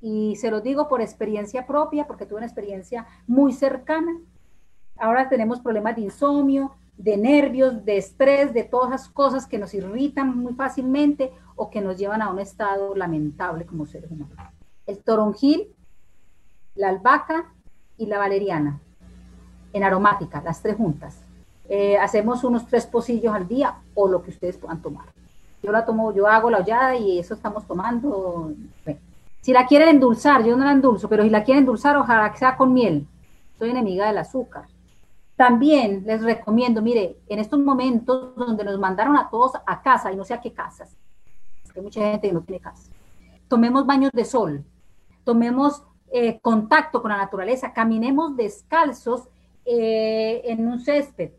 y 0.00 0.34
se 0.36 0.50
lo 0.50 0.62
digo 0.62 0.88
por 0.88 1.02
experiencia 1.02 1.66
propia, 1.66 2.06
porque 2.06 2.24
tuve 2.24 2.38
una 2.38 2.46
experiencia 2.46 3.06
muy 3.26 3.52
cercana. 3.52 4.18
Ahora 4.96 5.28
tenemos 5.28 5.60
problemas 5.60 5.94
de 5.94 6.02
insomnio, 6.02 6.72
de 6.96 7.18
nervios, 7.18 7.84
de 7.84 7.98
estrés, 7.98 8.54
de 8.54 8.64
todas 8.64 8.94
esas 8.94 9.12
cosas 9.12 9.46
que 9.46 9.58
nos 9.58 9.74
irritan 9.74 10.34
muy 10.38 10.54
fácilmente 10.54 11.30
o 11.54 11.68
que 11.68 11.82
nos 11.82 11.98
llevan 11.98 12.22
a 12.22 12.30
un 12.30 12.38
estado 12.38 12.94
lamentable 12.94 13.66
como 13.66 13.84
seres 13.84 14.10
humanos. 14.10 14.38
El 14.86 15.04
toronjil, 15.04 15.68
la 16.74 16.88
albahaca 16.88 17.52
y 17.98 18.06
la 18.06 18.16
valeriana, 18.16 18.80
en 19.74 19.84
aromática, 19.84 20.40
las 20.42 20.62
tres 20.62 20.76
juntas. 20.76 21.22
Eh, 21.68 21.98
hacemos 21.98 22.42
unos 22.42 22.66
tres 22.66 22.86
pocillos 22.86 23.34
al 23.34 23.46
día 23.46 23.82
o 23.94 24.08
lo 24.08 24.22
que 24.22 24.30
ustedes 24.30 24.56
puedan 24.56 24.80
tomar. 24.80 25.12
Yo 25.62 25.70
la 25.70 25.84
tomo, 25.84 26.12
yo 26.12 26.26
hago 26.26 26.50
la 26.50 26.58
hollada 26.58 26.96
y 26.96 27.18
eso 27.18 27.34
estamos 27.34 27.66
tomando. 27.66 28.52
Si 29.40 29.52
la 29.52 29.66
quieren 29.66 29.88
endulzar, 29.88 30.44
yo 30.44 30.56
no 30.56 30.64
la 30.64 30.72
endulzo, 30.72 31.08
pero 31.08 31.22
si 31.22 31.30
la 31.30 31.44
quieren 31.44 31.62
endulzar, 31.62 31.96
ojalá 31.96 32.30
que 32.32 32.38
sea 32.38 32.56
con 32.56 32.72
miel. 32.72 33.06
Soy 33.58 33.70
enemiga 33.70 34.06
del 34.06 34.18
azúcar. 34.18 34.64
También 35.36 36.04
les 36.06 36.22
recomiendo, 36.22 36.82
mire, 36.82 37.16
en 37.28 37.38
estos 37.38 37.58
momentos 37.58 38.34
donde 38.36 38.64
nos 38.64 38.78
mandaron 38.78 39.16
a 39.16 39.28
todos 39.30 39.52
a 39.66 39.82
casa 39.82 40.12
y 40.12 40.16
no 40.16 40.24
sé 40.24 40.34
a 40.34 40.40
qué 40.40 40.52
casas, 40.52 40.96
hay 41.74 41.82
mucha 41.82 42.00
gente 42.00 42.28
que 42.28 42.34
no 42.34 42.42
tiene 42.42 42.60
casa, 42.60 42.90
tomemos 43.48 43.86
baños 43.86 44.12
de 44.12 44.24
sol, 44.24 44.64
tomemos 45.24 45.82
eh, 46.12 46.38
contacto 46.40 47.00
con 47.00 47.10
la 47.10 47.16
naturaleza, 47.16 47.72
caminemos 47.72 48.36
descalzos 48.36 49.28
eh, 49.64 50.42
en 50.44 50.68
un 50.68 50.78
césped, 50.80 51.32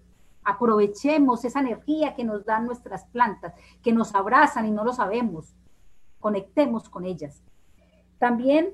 aprovechemos 0.43 1.45
esa 1.45 1.59
energía 1.59 2.15
que 2.15 2.23
nos 2.23 2.45
dan 2.45 2.65
nuestras 2.65 3.05
plantas, 3.05 3.53
que 3.81 3.93
nos 3.93 4.13
abrazan 4.15 4.65
y 4.65 4.71
no 4.71 4.83
lo 4.83 4.93
sabemos, 4.93 5.55
conectemos 6.19 6.89
con 6.89 7.05
ellas. 7.05 7.43
También 8.17 8.71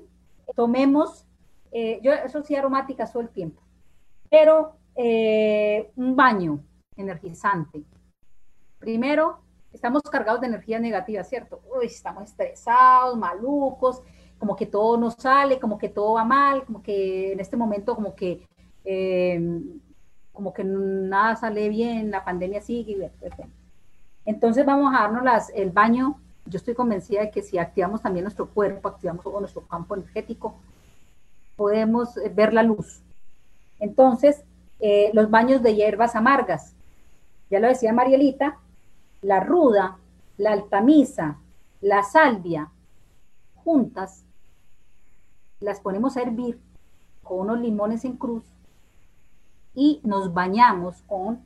tomemos, 0.54 1.26
eh, 1.72 2.00
yo 2.02 2.12
eso 2.12 2.42
sí 2.42 2.54
aromáticas 2.54 3.12
todo 3.12 3.22
el 3.22 3.30
tiempo, 3.30 3.62
pero 4.28 4.76
eh, 4.94 5.90
un 5.96 6.14
baño 6.14 6.60
energizante. 6.96 7.82
Primero, 8.78 9.40
estamos 9.72 10.02
cargados 10.02 10.40
de 10.40 10.48
energía 10.48 10.78
negativa, 10.78 11.22
¿cierto? 11.24 11.60
Uy, 11.76 11.86
estamos 11.86 12.24
estresados, 12.24 13.16
malucos, 13.16 14.02
como 14.38 14.56
que 14.56 14.66
todo 14.66 14.96
nos 14.96 15.14
sale, 15.14 15.60
como 15.60 15.78
que 15.78 15.90
todo 15.90 16.14
va 16.14 16.24
mal, 16.24 16.64
como 16.64 16.82
que 16.82 17.32
en 17.32 17.40
este 17.40 17.56
momento 17.56 17.94
como 17.94 18.14
que, 18.14 18.46
em, 18.84 19.80
como 20.32 20.52
que 20.52 20.64
nada 20.64 21.36
sale 21.36 21.68
bien, 21.68 22.10
la 22.10 22.24
pandemia 22.24 22.60
sigue. 22.60 23.10
Entonces 24.24 24.64
vamos 24.64 24.94
a 24.94 25.02
darnos 25.02 25.50
el 25.54 25.70
baño. 25.70 26.20
Yo 26.46 26.56
estoy 26.56 26.74
convencida 26.74 27.20
de 27.20 27.30
que 27.30 27.42
si 27.42 27.58
activamos 27.58 28.02
también 28.02 28.24
nuestro 28.24 28.48
cuerpo, 28.48 28.88
activamos 28.88 29.24
nuestro 29.40 29.62
campo 29.62 29.94
energético, 29.94 30.54
podemos 31.56 32.14
ver 32.34 32.54
la 32.54 32.62
luz. 32.62 33.02
Entonces, 33.78 34.44
eh, 34.80 35.10
los 35.12 35.30
baños 35.30 35.62
de 35.62 35.74
hierbas 35.74 36.16
amargas. 36.16 36.74
Ya 37.50 37.60
lo 37.60 37.68
decía 37.68 37.92
Marielita, 37.92 38.58
la 39.22 39.40
ruda, 39.40 39.98
la 40.38 40.52
altamisa, 40.52 41.38
la 41.80 42.02
salvia, 42.02 42.70
juntas, 43.56 44.24
las 45.58 45.80
ponemos 45.80 46.16
a 46.16 46.22
hervir 46.22 46.58
con 47.22 47.40
unos 47.40 47.60
limones 47.60 48.04
en 48.04 48.16
cruz 48.16 48.44
y 49.74 50.00
nos 50.04 50.32
bañamos 50.32 51.02
con, 51.06 51.40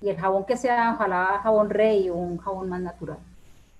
y 0.00 0.08
el 0.08 0.16
jabón 0.16 0.44
que 0.44 0.56
sea, 0.56 0.94
ojalá 0.94 1.40
jabón 1.42 1.70
rey 1.70 2.08
o 2.08 2.14
un 2.14 2.38
jabón 2.38 2.68
más 2.68 2.80
natural, 2.80 3.18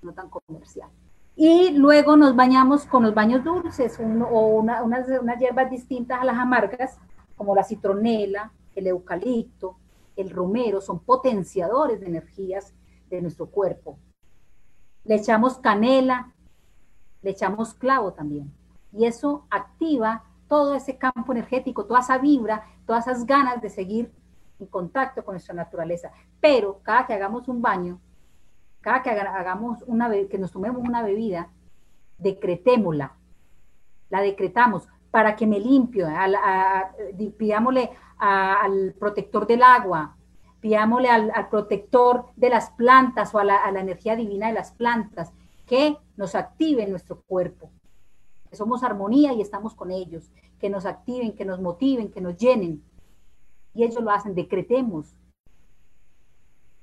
no 0.03 0.12
tan 0.12 0.28
comercial. 0.28 0.88
Y 1.36 1.70
luego 1.70 2.16
nos 2.16 2.34
bañamos 2.34 2.84
con 2.84 3.05
los 3.05 3.14
baños 3.14 3.44
dulces 3.44 3.99
o 4.01 4.03
unas, 4.03 4.82
unas 4.82 5.38
hierbas 5.38 5.70
distintas 5.70 6.20
a 6.20 6.24
las 6.24 6.36
amargas, 6.36 6.99
como 7.36 7.55
la 7.55 7.62
citronela, 7.62 8.51
el 8.74 8.88
eucalipto, 8.88 9.76
el 10.16 10.30
romero, 10.30 10.80
son 10.80 10.99
potenciadores 10.99 12.01
de 12.01 12.07
energías 12.07 12.74
de 13.09 13.22
nuestro 13.22 13.46
cuerpo. 13.46 13.99
Le 15.05 15.14
echamos 15.14 15.59
canela, 15.59 16.32
le 17.22 17.30
echamos 17.30 17.74
clavo 17.74 18.12
también. 18.12 18.53
Y 18.92 19.05
eso 19.05 19.46
activa 19.51 20.24
todo 20.49 20.74
ese 20.74 20.96
campo 20.96 21.32
energético, 21.32 21.84
toda 21.84 22.01
esa 22.01 22.18
vibra, 22.18 22.64
todas 22.86 23.07
esas 23.07 23.26
ganas 23.26 23.61
de 23.61 23.68
seguir 23.68 24.12
en 24.59 24.66
contacto 24.66 25.24
con 25.24 25.34
nuestra 25.34 25.55
naturaleza. 25.55 26.11
Pero 26.40 26.80
cada 26.82 27.07
que 27.07 27.14
hagamos 27.14 27.49
un 27.49 27.62
baño, 27.62 28.01
cada 28.80 29.03
que 29.03 29.11
hagamos 29.11 29.82
una 29.86 30.11
que 30.28 30.38
nos 30.38 30.53
tomemos 30.53 30.82
una 30.82 31.03
bebida, 31.03 31.51
decretémosla, 32.18 33.14
la 34.11 34.20
decretamos 34.22 34.88
para 35.11 35.36
que 35.36 35.46
me 35.46 35.61
limpio, 35.61 36.09
pidámosle 37.36 37.90
al 38.18 38.94
protector 38.99 39.46
del 39.46 39.62
agua, 39.62 40.16
pidámosle 40.61 41.09
al, 41.09 41.49
protector 41.49 42.26
de 42.36 42.51
las 42.51 42.70
plantas 42.70 43.34
o 43.34 43.38
a 43.38 43.44
la, 43.44 43.57
a 43.57 43.70
la 43.70 43.80
energía 43.80 44.16
divina 44.16 44.49
de 44.49 44.55
las 44.55 44.72
plantas 44.72 45.32
que 45.66 45.96
nos 46.16 46.34
active 46.34 46.86
nuestro 46.86 47.22
cuerpo, 47.22 47.70
que 48.49 48.57
somos 48.57 48.82
armonía 48.82 49.32
y 49.32 49.40
estamos 49.40 49.74
con 49.74 49.90
ellos, 49.90 50.30
que 50.59 50.70
nos 50.70 50.86
activen, 50.86 51.34
que 51.34 51.44
nos 51.44 51.61
motiven, 51.61 52.11
que 52.11 52.20
nos 52.20 52.36
llenen. 52.36 52.82
Y 53.74 53.84
ellos 53.84 54.03
lo 54.03 54.11
hacen, 54.11 54.34
decretemos. 54.34 55.14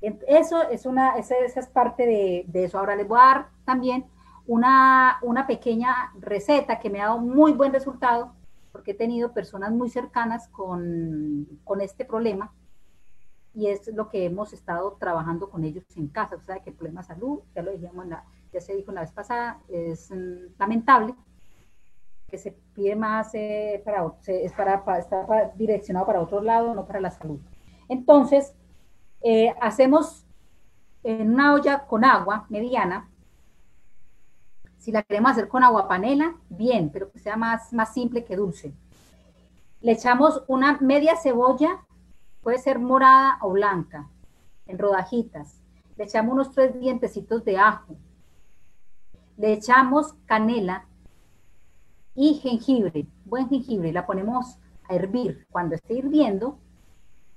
Eso 0.02 0.62
es 0.70 0.86
una, 0.86 1.18
esa, 1.18 1.36
es 1.38 1.68
parte 1.68 2.06
de, 2.06 2.46
de, 2.48 2.66
eso. 2.66 2.78
Ahora 2.78 2.96
les 2.96 3.08
voy 3.08 3.20
a 3.20 3.24
dar 3.24 3.50
también 3.66 4.06
una, 4.46 5.18
una 5.24 5.48
pequeña 5.48 6.14
receta 6.20 6.80
que 6.80 6.90
me 6.90 7.02
ha 7.02 7.08
dado 7.08 7.20
muy 7.20 7.54
buen 7.54 7.74
resultado, 7.74 8.34
porque 8.72 8.92
he 8.92 8.96
tenido 8.96 9.34
personas 9.34 9.72
muy 9.72 9.90
cercanas 9.90 10.48
con, 10.50 11.48
con 11.64 11.82
este 11.82 12.06
problema 12.06 12.52
y 13.56 13.68
es 13.68 13.88
lo 13.88 14.10
que 14.10 14.26
hemos 14.26 14.52
estado 14.52 14.98
trabajando 15.00 15.50
con 15.50 15.64
ellos 15.64 15.86
en 15.96 16.10
casa. 16.10 16.36
O 16.36 16.42
sea, 16.42 16.60
que 16.60 16.72
el 16.72 16.76
problema 16.76 17.02
de 17.02 17.08
salud, 17.08 17.40
ya 17.56 17.62
lo 17.62 17.72
dijimos, 17.72 18.06
ya 18.52 18.62
se 18.62 18.76
dijo 18.76 18.92
la 18.92 19.02
vez 19.02 19.14
pasada, 19.14 19.62
es 19.70 20.12
mm, 20.12 20.60
lamentable, 20.60 21.16
que 22.28 22.38
se 22.38 22.52
pide 22.74 22.96
más 22.96 23.34
eh, 23.34 23.82
para, 23.86 24.14
es 24.28 24.54
para, 24.54 25.52
direccionado 25.56 26.06
para 26.06 26.22
otro 26.22 26.42
lado, 26.42 26.74
no 26.74 26.86
para 26.86 27.00
la 27.00 27.12
salud. 27.12 27.40
Entonces, 27.88 28.54
eh, 29.22 29.54
hacemos 29.62 30.26
en 31.04 31.34
una 31.34 31.54
olla 31.54 31.86
con 31.86 32.04
agua 32.04 32.46
mediana, 32.50 33.10
si 34.78 34.92
la 34.92 35.04
queremos 35.04 35.32
hacer 35.32 35.48
con 35.48 35.64
agua 35.64 35.88
panela, 35.88 36.36
bien, 36.50 36.90
pero 36.92 37.12
que 37.12 37.20
sea 37.20 37.38
más, 37.38 37.74
más 37.74 37.94
simple 37.94 38.24
que 38.24 38.36
dulce. 38.36 38.74
Le 39.82 39.94
echamos 39.94 40.44
una 40.48 40.78
media 40.80 41.16
cebolla, 41.16 41.86
puede 42.42 42.60
ser 42.60 42.80
morada 42.80 43.38
o 43.42 43.52
blanca, 43.52 44.10
en 44.68 44.78
rodajitas. 44.78 45.62
Le 45.96 46.04
echamos 46.04 46.34
unos 46.34 46.52
tres 46.52 46.80
dientecitos 46.80 47.44
de 47.46 47.58
ajo. 47.58 47.96
Le 49.38 49.54
echamos 49.54 50.14
canela 50.26 50.86
y 52.16 52.36
jengibre, 52.36 53.06
buen 53.26 53.50
jengibre, 53.50 53.92
la 53.92 54.06
ponemos 54.06 54.58
a 54.88 54.96
hervir. 54.96 55.46
Cuando 55.52 55.76
esté 55.76 55.96
hirviendo, 55.96 56.58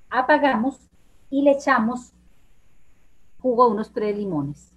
apagamos 0.08 0.88
y 1.30 1.42
le 1.42 1.52
echamos 1.52 2.12
jugo 3.40 3.66
de 3.66 3.72
unos 3.72 3.92
tres 3.92 4.16
limones. 4.16 4.72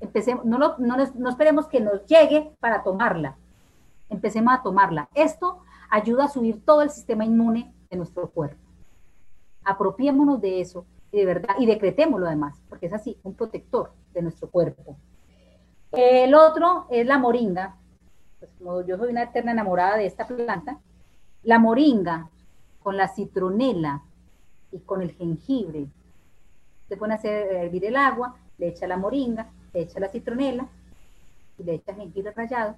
Empecemos, 0.00 0.44
no, 0.44 0.58
no, 0.78 1.28
esperemos 1.28 1.66
que 1.68 1.80
nos 1.80 2.04
llegue 2.06 2.52
para 2.60 2.82
tomarla. 2.82 3.36
Empecemos 4.08 4.54
a 4.54 4.62
tomarla. 4.62 5.08
Esto 5.14 5.62
ayuda 5.90 6.24
a 6.24 6.28
subir 6.28 6.64
todo 6.64 6.82
el 6.82 6.90
sistema 6.90 7.24
inmune 7.24 7.72
de 7.90 7.96
nuestro 7.96 8.28
cuerpo. 8.30 8.62
Apropiémonos 9.64 10.40
de 10.40 10.60
eso 10.60 10.86
y 11.10 11.18
de 11.18 11.26
verdad 11.26 11.56
y 11.58 11.66
decretémoslo 11.66 12.26
además, 12.26 12.60
porque 12.68 12.86
es 12.86 12.92
así, 12.92 13.18
un 13.22 13.34
protector 13.34 13.92
de 14.12 14.22
nuestro 14.22 14.48
cuerpo. 14.50 14.96
El 15.92 16.34
otro 16.34 16.86
es 16.90 17.06
la 17.06 17.18
moringa, 17.18 17.76
pues 18.38 18.86
yo 18.86 18.96
soy 18.96 19.10
una 19.10 19.24
eterna 19.24 19.52
enamorada 19.52 19.96
de 19.96 20.06
esta 20.06 20.26
planta, 20.26 20.78
la 21.42 21.58
moringa 21.58 22.30
con 22.82 22.96
la 22.96 23.08
citronela 23.08 24.02
y 24.70 24.78
con 24.80 25.02
el 25.02 25.12
jengibre, 25.12 25.88
se 26.88 26.96
pone 26.96 27.14
a 27.14 27.16
hacer 27.16 27.54
hervir 27.54 27.84
el 27.84 27.96
agua, 27.96 28.36
le 28.56 28.68
echa 28.68 28.86
la 28.86 28.96
moringa, 28.96 29.50
le 29.72 29.82
echa 29.82 30.00
la 30.00 30.08
citronela 30.08 30.66
y 31.58 31.62
le 31.64 31.74
echa 31.74 31.94
jengibre 31.94 32.32
rallado, 32.32 32.76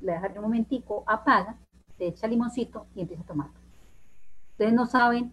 le 0.00 0.12
deja 0.12 0.28
un 0.36 0.42
momentico, 0.42 1.04
apaga, 1.06 1.56
le 1.98 2.08
echa 2.08 2.26
limoncito 2.26 2.86
y 2.94 3.02
empieza 3.02 3.22
a 3.22 3.26
tomar. 3.26 3.48
Ustedes 4.52 4.72
no 4.72 4.86
saben 4.86 5.32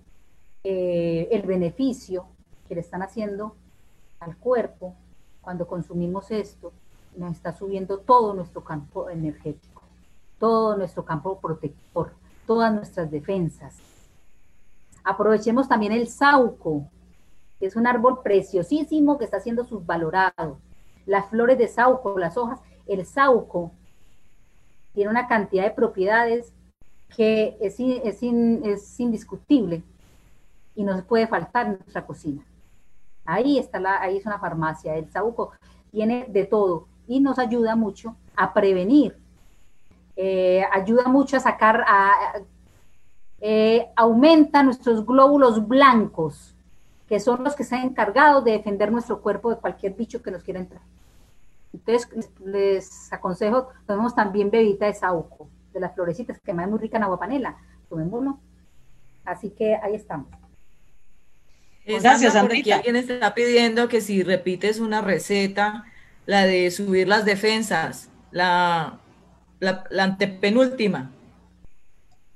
eh, 0.63 1.29
el 1.31 1.43
beneficio 1.43 2.27
que 2.67 2.75
le 2.75 2.81
están 2.81 3.01
haciendo 3.01 3.55
al 4.19 4.35
cuerpo 4.37 4.95
cuando 5.41 5.67
consumimos 5.67 6.29
esto 6.31 6.73
nos 7.17 7.35
está 7.35 7.53
subiendo 7.53 7.99
todo 7.99 8.33
nuestro 8.33 8.63
campo 8.63 9.09
energético, 9.09 9.81
todo 10.39 10.77
nuestro 10.77 11.03
campo 11.03 11.39
protector, 11.39 12.13
todas 12.45 12.73
nuestras 12.73 13.09
defensas. 13.11 13.77
Aprovechemos 15.03 15.67
también 15.67 15.91
el 15.91 16.07
sauco, 16.07 16.89
que 17.59 17.65
es 17.65 17.75
un 17.75 17.87
árbol 17.87 18.21
preciosísimo 18.21 19.17
que 19.17 19.25
está 19.25 19.39
siendo 19.39 19.65
subvalorado. 19.65 20.59
Las 21.05 21.29
flores 21.29 21.57
de 21.57 21.67
sauco, 21.67 22.19
las 22.19 22.37
hojas, 22.37 22.59
el 22.85 23.05
sauco 23.05 23.71
tiene 24.93 25.09
una 25.09 25.27
cantidad 25.27 25.63
de 25.63 25.71
propiedades 25.71 26.53
que 27.15 27.57
es, 27.61 27.79
es, 27.79 28.21
es 28.21 28.99
indiscutible 28.99 29.81
y 30.75 30.83
no 30.83 30.95
se 30.95 31.03
puede 31.03 31.27
faltar 31.27 31.67
en 31.67 31.73
nuestra 31.73 32.05
cocina. 32.05 32.43
Ahí 33.25 33.57
está 33.57 33.79
la, 33.79 34.01
ahí 34.01 34.17
es 34.17 34.25
una 34.25 34.39
farmacia. 34.39 34.95
El 34.95 35.09
sauco 35.09 35.51
tiene 35.91 36.25
de 36.29 36.45
todo 36.45 36.87
y 37.07 37.19
nos 37.19 37.39
ayuda 37.39 37.75
mucho 37.75 38.15
a 38.35 38.53
prevenir, 38.53 39.17
eh, 40.15 40.63
ayuda 40.71 41.05
mucho 41.07 41.37
a 41.37 41.39
sacar, 41.39 41.85
eh, 43.39 43.87
aumenta 43.95 44.63
nuestros 44.63 45.05
glóbulos 45.05 45.67
blancos, 45.67 46.55
que 47.07 47.19
son 47.19 47.43
los 47.43 47.55
que 47.55 47.63
están 47.63 47.83
encargados 47.83 48.43
de 48.43 48.51
defender 48.51 48.91
nuestro 48.91 49.21
cuerpo 49.21 49.49
de 49.49 49.57
cualquier 49.57 49.93
bicho 49.93 50.21
que 50.21 50.31
nos 50.31 50.43
quiera 50.43 50.59
entrar. 50.59 50.81
Entonces, 51.73 52.09
les 52.43 53.11
aconsejo, 53.13 53.69
tomemos 53.85 54.15
también 54.15 54.49
bebida 54.49 54.87
de 54.87 54.93
sauco, 54.93 55.47
de 55.73 55.79
las 55.79 55.93
florecitas, 55.93 56.39
que 56.39 56.51
es 56.51 56.57
muy 56.57 56.79
rica 56.79 56.97
en 56.97 57.03
agua 57.03 57.19
panela. 57.19 57.57
Tomémoslo. 57.89 58.39
Así 59.23 59.51
que 59.51 59.75
ahí 59.75 59.95
estamos. 59.95 60.27
Gracias, 61.85 62.35
Andrea. 62.35 62.77
Alguien 62.77 62.95
está 62.95 63.33
pidiendo 63.33 63.87
que 63.87 64.01
si 64.01 64.23
repites 64.23 64.79
una 64.79 65.01
receta, 65.01 65.85
la 66.27 66.45
de 66.45 66.69
subir 66.69 67.07
las 67.07 67.25
defensas, 67.25 68.11
la, 68.31 68.99
la, 69.59 69.85
antepenúltima. 69.97 71.09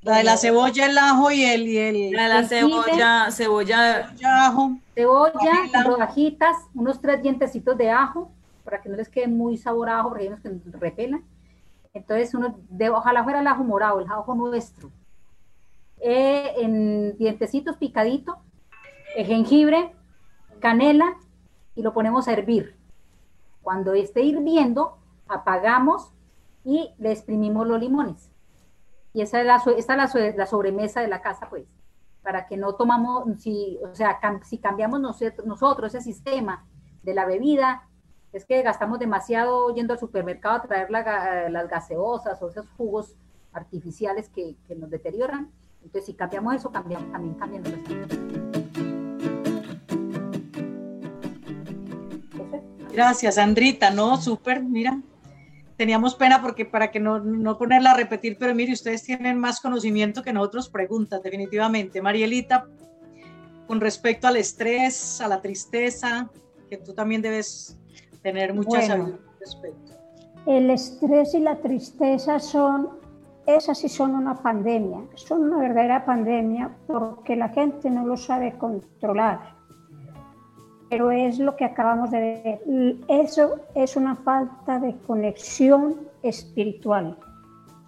La 0.01 0.17
de 0.17 0.23
la 0.23 0.37
cebolla, 0.37 0.87
el 0.87 0.97
ajo 0.97 1.29
y 1.29 1.43
el... 1.43 1.67
Y 1.67 1.77
el 1.77 2.11
la 2.11 2.23
de 2.23 2.29
la 2.29 2.43
cebolla, 2.47 3.27
cebolla, 3.31 4.15
ajo. 4.45 4.77
Cebolla, 4.95 5.83
rodajitas, 5.85 6.55
unos 6.73 7.01
tres 7.01 7.21
dientecitos 7.21 7.77
de 7.77 7.91
ajo, 7.91 8.31
para 8.63 8.81
que 8.81 8.87
no 8.87 8.95
les 8.95 9.09
quede 9.09 9.27
muy 9.27 9.57
sabor 9.57 9.89
a 9.89 9.99
ajo, 9.99 10.09
porque 10.09 10.23
hay 10.23 10.29
unos 10.29 10.39
que 10.39 10.51
repelan. 10.79 11.23
Entonces, 11.93 12.33
uno 12.33 12.57
de, 12.69 12.89
ojalá 12.89 13.25
fuera 13.25 13.41
el 13.41 13.47
ajo 13.47 13.65
morado, 13.65 13.99
el 13.99 14.09
ajo 14.09 14.33
nuestro. 14.33 14.89
Eh, 15.99 16.53
en 16.61 17.17
dientecitos 17.17 17.75
picadito, 17.75 18.37
el 19.17 19.25
jengibre, 19.25 19.93
canela, 20.61 21.17
y 21.75 21.81
lo 21.81 21.93
ponemos 21.93 22.29
a 22.29 22.33
hervir 22.33 22.80
cuando 23.61 23.93
esté 23.93 24.21
hirviendo, 24.21 24.97
apagamos 25.27 26.11
y 26.63 26.93
le 26.97 27.11
exprimimos 27.11 27.67
los 27.67 27.79
limones. 27.79 28.31
Y 29.13 29.21
esa 29.21 29.41
es 29.41 29.45
la, 29.45 29.61
es 29.75 30.35
la, 30.37 30.45
sobremesa 30.45 31.01
de 31.01 31.07
la 31.07 31.21
casa, 31.21 31.47
pues, 31.49 31.65
para 32.21 32.47
que 32.47 32.55
no 32.55 32.75
tomamos, 32.75 33.25
si, 33.39 33.79
o 33.83 33.93
sea, 33.93 34.19
si 34.43 34.57
cambiamos 34.57 35.01
nosotros 35.01 35.93
ese 35.93 36.01
sistema 36.01 36.65
de 37.03 37.13
la 37.13 37.25
bebida, 37.25 37.87
es 38.31 38.45
que 38.45 38.61
gastamos 38.61 38.99
demasiado 38.99 39.73
yendo 39.75 39.93
al 39.93 39.99
supermercado 39.99 40.55
a 40.55 40.61
traer 40.61 40.89
las 40.91 41.67
gaseosas 41.67 42.41
o 42.41 42.49
esos 42.49 42.69
jugos 42.77 43.15
artificiales 43.51 44.29
que, 44.29 44.55
que, 44.67 44.75
nos 44.75 44.89
deterioran. 44.89 45.51
Entonces, 45.83 46.05
si 46.05 46.13
cambiamos 46.13 46.55
eso, 46.55 46.71
cambiamos, 46.71 47.11
también 47.11 47.33
cambian 47.35 47.63
nuestra 47.63 48.40
Gracias, 52.93 53.37
Andrita. 53.37 53.89
No, 53.91 54.17
súper, 54.17 54.63
mira. 54.63 54.99
Teníamos 55.77 56.13
pena 56.13 56.41
porque 56.41 56.65
para 56.65 56.91
que 56.91 56.99
no, 56.99 57.19
no 57.19 57.57
ponerla 57.57 57.91
a 57.91 57.97
repetir, 57.97 58.37
pero 58.37 58.53
mire, 58.53 58.73
ustedes 58.73 59.03
tienen 59.03 59.39
más 59.39 59.59
conocimiento 59.59 60.21
que 60.21 60.31
nosotros 60.31 60.69
preguntas, 60.69 61.23
definitivamente. 61.23 62.01
Marielita, 62.01 62.67
con 63.67 63.79
respecto 63.79 64.27
al 64.27 64.37
estrés, 64.37 65.19
a 65.21 65.27
la 65.27 65.41
tristeza, 65.41 66.29
que 66.69 66.77
tú 66.77 66.93
también 66.93 67.21
debes 67.21 67.79
tener 68.21 68.53
mucha 68.53 68.69
bueno, 68.69 69.17
respecto. 69.39 69.93
El 70.45 70.69
estrés 70.69 71.33
y 71.33 71.39
la 71.39 71.55
tristeza 71.55 72.39
son, 72.39 72.89
esas 73.47 73.79
sí 73.79 73.89
son 73.89 74.13
una 74.13 74.35
pandemia, 74.35 74.99
son 75.15 75.43
una 75.43 75.59
verdadera 75.59 76.05
pandemia 76.05 76.75
porque 76.85 77.35
la 77.35 77.49
gente 77.49 77.89
no 77.89 78.05
lo 78.05 78.17
sabe 78.17 78.57
controlar 78.57 79.60
pero 80.91 81.09
es 81.09 81.39
lo 81.39 81.55
que 81.55 81.63
acabamos 81.63 82.11
de 82.11 82.19
ver. 82.19 82.99
Eso 83.07 83.61
es 83.75 83.95
una 83.95 84.17
falta 84.17 84.77
de 84.77 84.97
conexión 85.07 85.95
espiritual. 86.21 87.17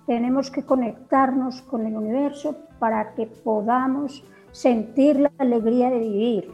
Tenemos 0.07 0.49
que 0.49 0.63
conectarnos 0.63 1.61
con 1.63 1.85
el 1.85 1.97
universo 1.97 2.55
para 2.79 3.13
que 3.13 3.25
podamos 3.25 4.23
sentir 4.53 5.19
la 5.19 5.33
alegría 5.37 5.89
de 5.89 5.99
vivir, 5.99 6.51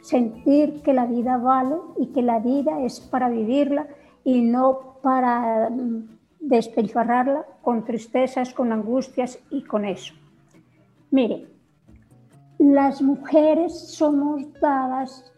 sentir 0.00 0.80
que 0.80 0.94
la 0.94 1.04
vida 1.04 1.36
vale 1.36 1.76
y 1.98 2.06
que 2.06 2.22
la 2.22 2.38
vida 2.38 2.80
es 2.80 2.98
para 2.98 3.28
vivirla 3.28 3.86
y 4.24 4.40
no 4.40 4.96
para 5.02 5.68
mm, 5.68 6.18
despilfarrarla 6.40 7.44
con 7.60 7.84
tristezas, 7.84 8.54
con 8.54 8.72
angustias 8.72 9.38
y 9.50 9.64
con 9.64 9.84
eso. 9.84 10.14
Mire, 11.10 11.46
las 12.58 13.02
mujeres 13.02 13.78
somos 13.78 14.50
dadas 14.62 15.29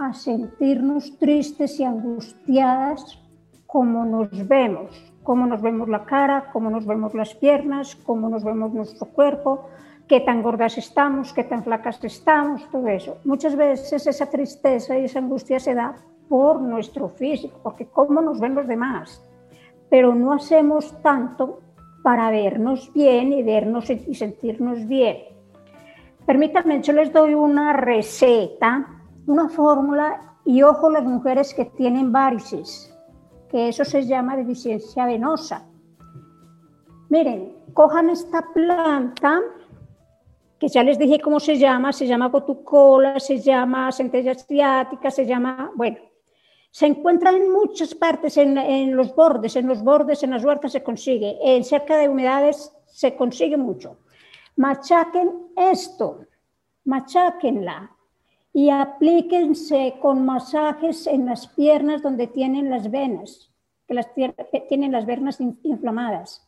a 0.00 0.14
sentirnos 0.14 1.18
tristes 1.18 1.78
y 1.78 1.84
angustiadas 1.84 3.18
como 3.66 4.04
nos 4.06 4.48
vemos, 4.48 5.12
cómo 5.22 5.46
nos 5.46 5.60
vemos 5.60 5.88
la 5.88 6.04
cara, 6.04 6.50
cómo 6.52 6.70
nos 6.70 6.86
vemos 6.86 7.14
las 7.14 7.34
piernas, 7.34 7.94
cómo 7.96 8.30
nos 8.30 8.42
vemos 8.42 8.72
nuestro 8.72 9.06
cuerpo, 9.06 9.66
qué 10.08 10.20
tan 10.20 10.42
gordas 10.42 10.78
estamos, 10.78 11.34
qué 11.34 11.44
tan 11.44 11.62
flacas 11.62 12.02
estamos, 12.02 12.68
todo 12.70 12.88
eso. 12.88 13.18
Muchas 13.24 13.54
veces 13.54 14.06
esa 14.06 14.30
tristeza 14.30 14.98
y 14.98 15.04
esa 15.04 15.18
angustia 15.18 15.60
se 15.60 15.74
da 15.74 15.94
por 16.30 16.62
nuestro 16.62 17.10
físico, 17.10 17.60
porque 17.62 17.86
cómo 17.86 18.22
nos 18.22 18.40
ven 18.40 18.54
los 18.54 18.66
demás, 18.66 19.22
pero 19.90 20.14
no 20.14 20.32
hacemos 20.32 21.00
tanto 21.02 21.60
para 22.02 22.30
vernos 22.30 22.90
bien 22.94 23.34
y 23.34 23.42
vernos 23.42 23.90
y 23.90 24.14
sentirnos 24.14 24.88
bien. 24.88 25.18
Permítanme, 26.24 26.80
yo 26.80 26.94
les 26.94 27.12
doy 27.12 27.34
una 27.34 27.74
receta, 27.74 28.99
una 29.26 29.48
fórmula 29.48 30.36
y 30.44 30.62
ojo 30.62 30.90
las 30.90 31.04
mujeres 31.04 31.54
que 31.54 31.66
tienen 31.66 32.12
varices 32.12 32.90
que 33.50 33.68
eso 33.68 33.84
se 33.84 34.06
llama 34.06 34.36
deficiencia 34.36 35.04
venosa. 35.06 35.66
Miren, 37.08 37.56
cojan 37.74 38.08
esta 38.10 38.46
planta, 38.54 39.40
que 40.58 40.68
ya 40.68 40.84
les 40.84 40.98
dije 40.98 41.20
cómo 41.20 41.40
se 41.40 41.58
llama, 41.58 41.92
se 41.92 42.06
llama 42.06 42.28
gotucola, 42.28 43.18
se 43.18 43.40
llama 43.40 43.90
centella 43.90 44.32
asiática, 44.32 45.10
se 45.10 45.26
llama, 45.26 45.72
bueno, 45.74 45.98
se 46.70 46.86
encuentra 46.86 47.30
en 47.30 47.50
muchas 47.50 47.94
partes, 47.94 48.36
en, 48.36 48.94
los 48.94 49.14
bordes, 49.16 49.56
en 49.56 49.66
los 49.66 49.82
bordes, 49.82 50.22
en 50.22 50.30
las 50.30 50.44
huertas 50.44 50.70
se 50.70 50.84
consigue, 50.84 51.36
en 51.42 51.64
cerca 51.64 51.96
de 51.96 52.08
humedades 52.08 52.72
se 52.86 53.16
consigue 53.16 53.56
mucho. 53.56 53.98
Machaquen 54.56 55.48
esto, 55.56 56.20
macháquenla, 56.84 57.96
y 58.60 58.68
aplíquense 58.68 59.94
con 60.02 60.26
masajes 60.26 61.06
en 61.06 61.24
las 61.24 61.46
piernas 61.46 62.02
donde 62.02 62.26
tienen 62.26 62.68
las 62.68 62.90
venas, 62.90 63.50
que, 63.86 63.94
las, 63.94 64.08
tienen 64.68 64.92
las 64.92 65.06
venas 65.06 65.40
inflamadas. 65.62 66.46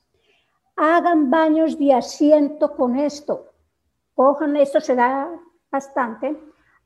Hagan 0.76 1.30
baños 1.30 1.78
de 1.78 1.94
asiento 1.94 2.76
con 2.76 2.96
esto. 2.96 3.54
Cojan, 4.12 4.56
esto 4.56 4.78
se 4.78 4.94
da 4.94 5.26
bastante. 5.70 6.38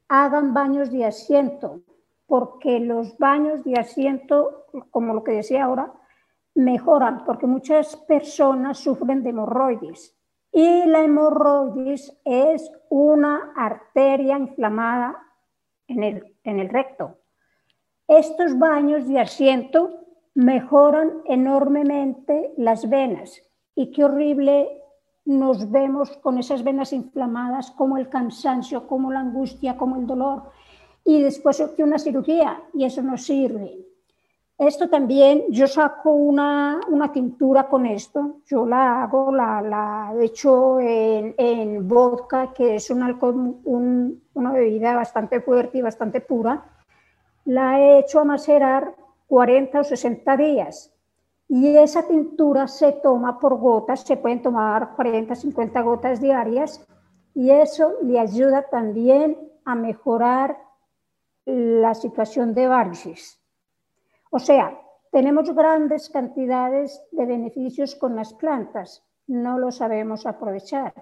Hagan 0.06 0.54
baños 0.54 0.92
de 0.92 1.04
asiento, 1.04 1.80
porque 2.28 2.78
los 2.78 3.18
baños 3.18 3.64
de 3.64 3.80
asiento, 3.80 4.66
como 4.92 5.12
lo 5.12 5.24
que 5.24 5.32
decía 5.32 5.64
ahora, 5.64 5.92
mejoran, 6.54 7.24
porque 7.24 7.48
muchas 7.48 7.96
personas 7.96 8.78
sufren 8.78 9.24
de 9.24 9.30
hemorroides 9.30 10.15
y 10.56 10.86
la 10.86 11.04
hemorroides 11.04 12.16
es 12.24 12.72
una 12.88 13.52
arteria 13.54 14.38
inflamada 14.38 15.22
en 15.86 16.02
el, 16.02 16.34
en 16.44 16.60
el 16.60 16.70
recto. 16.70 17.18
Estos 18.08 18.58
baños 18.58 19.06
de 19.06 19.20
asiento 19.20 20.06
mejoran 20.34 21.20
enormemente 21.26 22.54
las 22.56 22.88
venas 22.88 23.42
y 23.74 23.90
qué 23.90 24.04
horrible 24.04 24.82
nos 25.26 25.70
vemos 25.70 26.16
con 26.16 26.38
esas 26.38 26.64
venas 26.64 26.94
inflamadas, 26.94 27.70
como 27.72 27.98
el 27.98 28.08
cansancio, 28.08 28.86
como 28.86 29.12
la 29.12 29.20
angustia, 29.20 29.76
como 29.76 29.96
el 29.96 30.06
dolor, 30.06 30.44
y 31.04 31.20
después 31.20 31.62
que 31.76 31.84
una 31.84 31.98
cirugía, 31.98 32.62
y 32.72 32.86
eso 32.86 33.02
no 33.02 33.18
sirve. 33.18 33.76
Esto 34.58 34.88
también, 34.88 35.44
yo 35.50 35.66
saco 35.66 36.12
una, 36.12 36.80
una, 36.88 37.12
tintura 37.12 37.68
con 37.68 37.84
esto, 37.84 38.40
yo 38.46 38.64
la 38.64 39.02
hago, 39.02 39.30
la, 39.30 39.60
la 39.60 40.14
hecho 40.18 40.80
en, 40.80 41.34
en, 41.36 41.86
vodka, 41.86 42.54
que 42.54 42.76
es 42.76 42.88
una 42.88 44.52
bebida 44.52 44.96
bastante 44.96 45.42
fuerte 45.42 45.76
y 45.76 45.82
bastante 45.82 46.22
pura, 46.22 46.64
la 47.44 47.78
he 47.80 47.98
hecho 47.98 48.18
a 48.18 48.24
macerar 48.24 48.94
40 49.26 49.80
o 49.80 49.84
60 49.84 50.36
días. 50.38 50.90
Y 51.48 51.76
esa 51.76 52.08
tintura 52.08 52.66
se 52.66 52.92
toma 52.92 53.38
por 53.38 53.58
gotas, 53.58 54.00
se 54.00 54.16
pueden 54.16 54.40
tomar 54.40 54.94
40, 54.96 55.34
50 55.34 55.80
gotas 55.82 56.20
diarias, 56.20 56.82
y 57.34 57.50
eso 57.50 57.92
le 58.02 58.18
ayuda 58.18 58.62
también 58.62 59.36
a 59.66 59.74
mejorar 59.74 60.56
la 61.44 61.94
situación 61.94 62.54
de 62.54 62.66
varices. 62.68 63.38
O 64.36 64.38
sea, 64.38 64.78
tenemos 65.12 65.50
grandes 65.54 66.10
cantidades 66.10 67.02
de 67.10 67.24
beneficios 67.24 67.94
con 67.94 68.16
las 68.16 68.34
plantas, 68.34 69.02
no 69.26 69.58
lo 69.58 69.72
sabemos 69.72 70.26
aprovechar. 70.26 70.92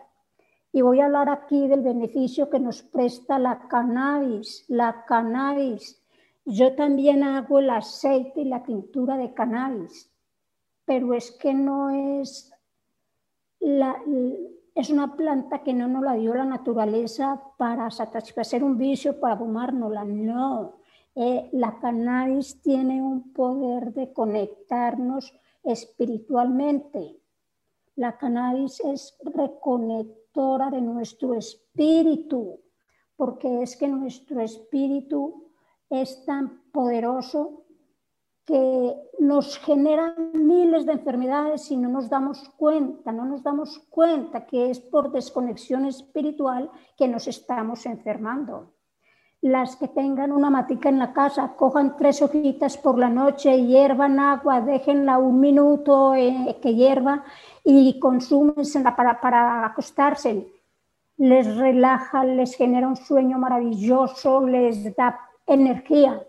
Y 0.70 0.82
voy 0.82 1.01
a 1.01 1.07
hablar 1.07 1.28
aquí 1.28 1.66
del 1.66 1.80
beneficio 1.80 2.49
que 2.49 2.61
nos 2.61 2.85
presta 2.85 3.41
la 3.41 3.66
cannabis, 3.66 4.64
la 4.68 5.05
cannabis. 5.05 6.01
Yo 6.45 6.76
también 6.76 7.24
hago 7.24 7.59
el 7.59 7.70
aceite 7.70 8.43
y 8.43 8.45
la 8.45 8.62
tintura 8.62 9.16
de 9.16 9.35
cannabis, 9.35 10.09
pero 10.85 11.12
es 11.12 11.32
que 11.32 11.55
no 11.55 11.91
es 11.91 12.53
la, 13.59 14.01
es 14.76 14.91
una 14.91 15.16
planta 15.16 15.64
que 15.64 15.74
no 15.74 15.89
nos 15.89 16.05
la 16.05 16.14
dio 16.14 16.35
la 16.35 16.45
naturaleza 16.45 17.43
para 17.59 17.91
satisfacer 17.91 18.62
un 18.62 18.78
vicio, 18.78 19.18
para 19.18 19.37
fumárnosla, 19.37 20.05
no. 20.05 20.84
Eh, 21.17 21.49
la 21.53 21.79
cannabis 21.79 22.61
tiene 22.61 23.01
un 23.01 23.33
poder 23.33 23.93
de 23.93 24.12
conectarnos 24.12 25.33
espiritualmente. 25.62 27.21
La 27.95 28.19
cannabis 28.19 28.81
es 28.81 29.17
reconectora 29.23 30.71
de 30.71 30.81
nuestro 30.81 31.35
espíritu, 31.35 32.61
porque 33.17 33.62
es 33.62 33.77
que 33.77 33.87
nuestro 33.87 34.41
espíritu 34.41 35.53
es 35.89 36.25
tan 36.25 36.65
poderoso 36.73 37.65
que 38.45 38.95
nos 39.21 39.57
genera 39.59 40.17
miles 40.35 40.85
de 40.85 40.93
enfermedades 40.93 41.71
y 41.71 41.77
no 41.77 41.89
nos 41.89 42.11
damos 42.11 42.49
cuenta, 42.57 43.12
no 43.12 43.25
nos 43.25 43.43
damos 43.43 43.79
cuenta 43.89 44.47
que 44.47 44.69
es 44.69 44.81
por 44.81 45.12
desconexión 45.12 45.87
espiritual 45.87 46.71
que 46.97 47.07
nos 47.07 47.29
estamos 47.29 47.87
enfermando 47.87 48.74
las 49.45 49.77
que 49.77 49.89
tengan 49.89 50.33
una 50.33 50.49
matica 50.49 50.89
en 50.89 50.99
la 50.99 51.13
casa, 51.13 51.53
cojan 51.55 51.99
tres 51.99 52.23
hojitas 52.23 52.79
por 52.79 52.99
la 52.99 53.11
noche, 53.11 53.67
hiervan 53.67 54.19
agua, 54.19 54.63
déjenla 54.63 55.19
un 55.19 55.39
minuto 55.39 56.15
eh, 56.15 56.57
que 56.63 56.75
hierva 56.75 57.23
y 57.63 58.01
consúmensela 58.01 58.97
para, 58.97 59.21
para 59.21 59.67
acostarse. 59.67 60.49
Les 61.19 61.57
relaja, 61.59 62.25
les 62.25 62.55
genera 62.55 62.89
un 62.89 62.97
sueño 62.97 63.39
maravilloso, 63.39 64.47
les 64.47 64.97
da 64.97 65.21
energía. 65.47 66.27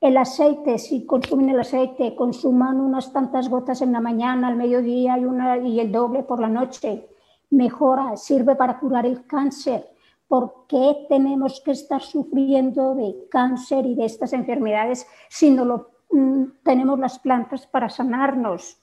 El 0.00 0.16
aceite, 0.16 0.78
si 0.78 1.06
consumen 1.06 1.50
el 1.50 1.60
aceite, 1.60 2.16
consuman 2.16 2.80
unas 2.80 3.12
tantas 3.12 3.48
gotas 3.48 3.80
en 3.80 3.92
la 3.92 4.00
mañana, 4.00 4.48
al 4.48 4.56
mediodía 4.56 5.16
y, 5.18 5.24
una, 5.24 5.56
y 5.58 5.78
el 5.78 5.92
doble 5.92 6.24
por 6.24 6.40
la 6.40 6.48
noche. 6.48 7.06
Mejora, 7.50 8.16
sirve 8.16 8.56
para 8.56 8.80
curar 8.80 9.06
el 9.06 9.24
cáncer 9.24 9.88
¿Por 10.28 10.66
qué 10.68 11.06
tenemos 11.08 11.62
que 11.64 11.70
estar 11.70 12.02
sufriendo 12.02 12.94
de 12.94 13.26
cáncer 13.30 13.86
y 13.86 13.94
de 13.94 14.04
estas 14.04 14.34
enfermedades 14.34 15.06
si 15.30 15.50
no 15.50 15.64
lo, 15.64 15.90
mm, 16.10 16.44
tenemos 16.62 16.98
las 16.98 17.18
plantas 17.18 17.66
para 17.66 17.88
sanarnos? 17.88 18.78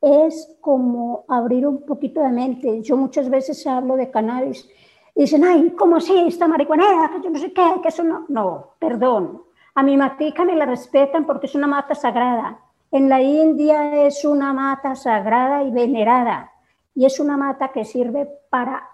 Es 0.00 0.56
como 0.60 1.24
abrir 1.28 1.66
un 1.66 1.84
poquito 1.84 2.20
de 2.20 2.30
mente. 2.30 2.80
Yo 2.82 2.96
muchas 2.96 3.28
veces 3.28 3.66
hablo 3.66 3.96
de 3.96 4.10
cannabis 4.12 4.68
y 5.16 5.22
dicen, 5.22 5.44
ay, 5.44 5.70
¿cómo 5.76 5.96
así? 5.96 6.16
Esta 6.28 6.46
marihuana, 6.46 7.10
que 7.12 7.24
yo 7.24 7.30
no 7.30 7.38
sé 7.40 7.52
qué, 7.52 7.64
que 7.82 7.88
eso 7.88 8.04
no. 8.04 8.24
No, 8.28 8.74
perdón. 8.78 9.42
A 9.74 9.82
mi 9.82 9.96
matica 9.96 10.44
me 10.44 10.54
la 10.54 10.64
respetan 10.64 11.26
porque 11.26 11.46
es 11.46 11.56
una 11.56 11.66
mata 11.66 11.96
sagrada. 11.96 12.60
En 12.92 13.08
la 13.08 13.20
India 13.20 14.06
es 14.06 14.24
una 14.24 14.52
mata 14.52 14.94
sagrada 14.94 15.64
y 15.64 15.72
venerada. 15.72 16.52
Y 16.94 17.04
es 17.04 17.18
una 17.18 17.36
mata 17.36 17.72
que 17.72 17.84
sirve 17.84 18.28
para 18.48 18.88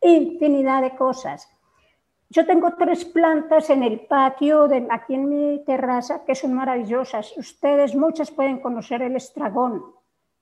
infinidad 0.00 0.82
de 0.82 0.96
cosas. 0.96 1.48
Yo 2.30 2.44
tengo 2.44 2.74
tres 2.74 3.06
plantas 3.06 3.70
en 3.70 3.82
el 3.82 4.00
patio, 4.00 4.68
de, 4.68 4.86
aquí 4.90 5.14
en 5.14 5.28
mi 5.28 5.64
terraza, 5.64 6.26
que 6.26 6.34
son 6.34 6.52
maravillosas. 6.52 7.34
Ustedes, 7.38 7.94
muchas 7.94 8.30
pueden 8.30 8.60
conocer 8.60 9.00
el 9.00 9.16
estragón. 9.16 9.82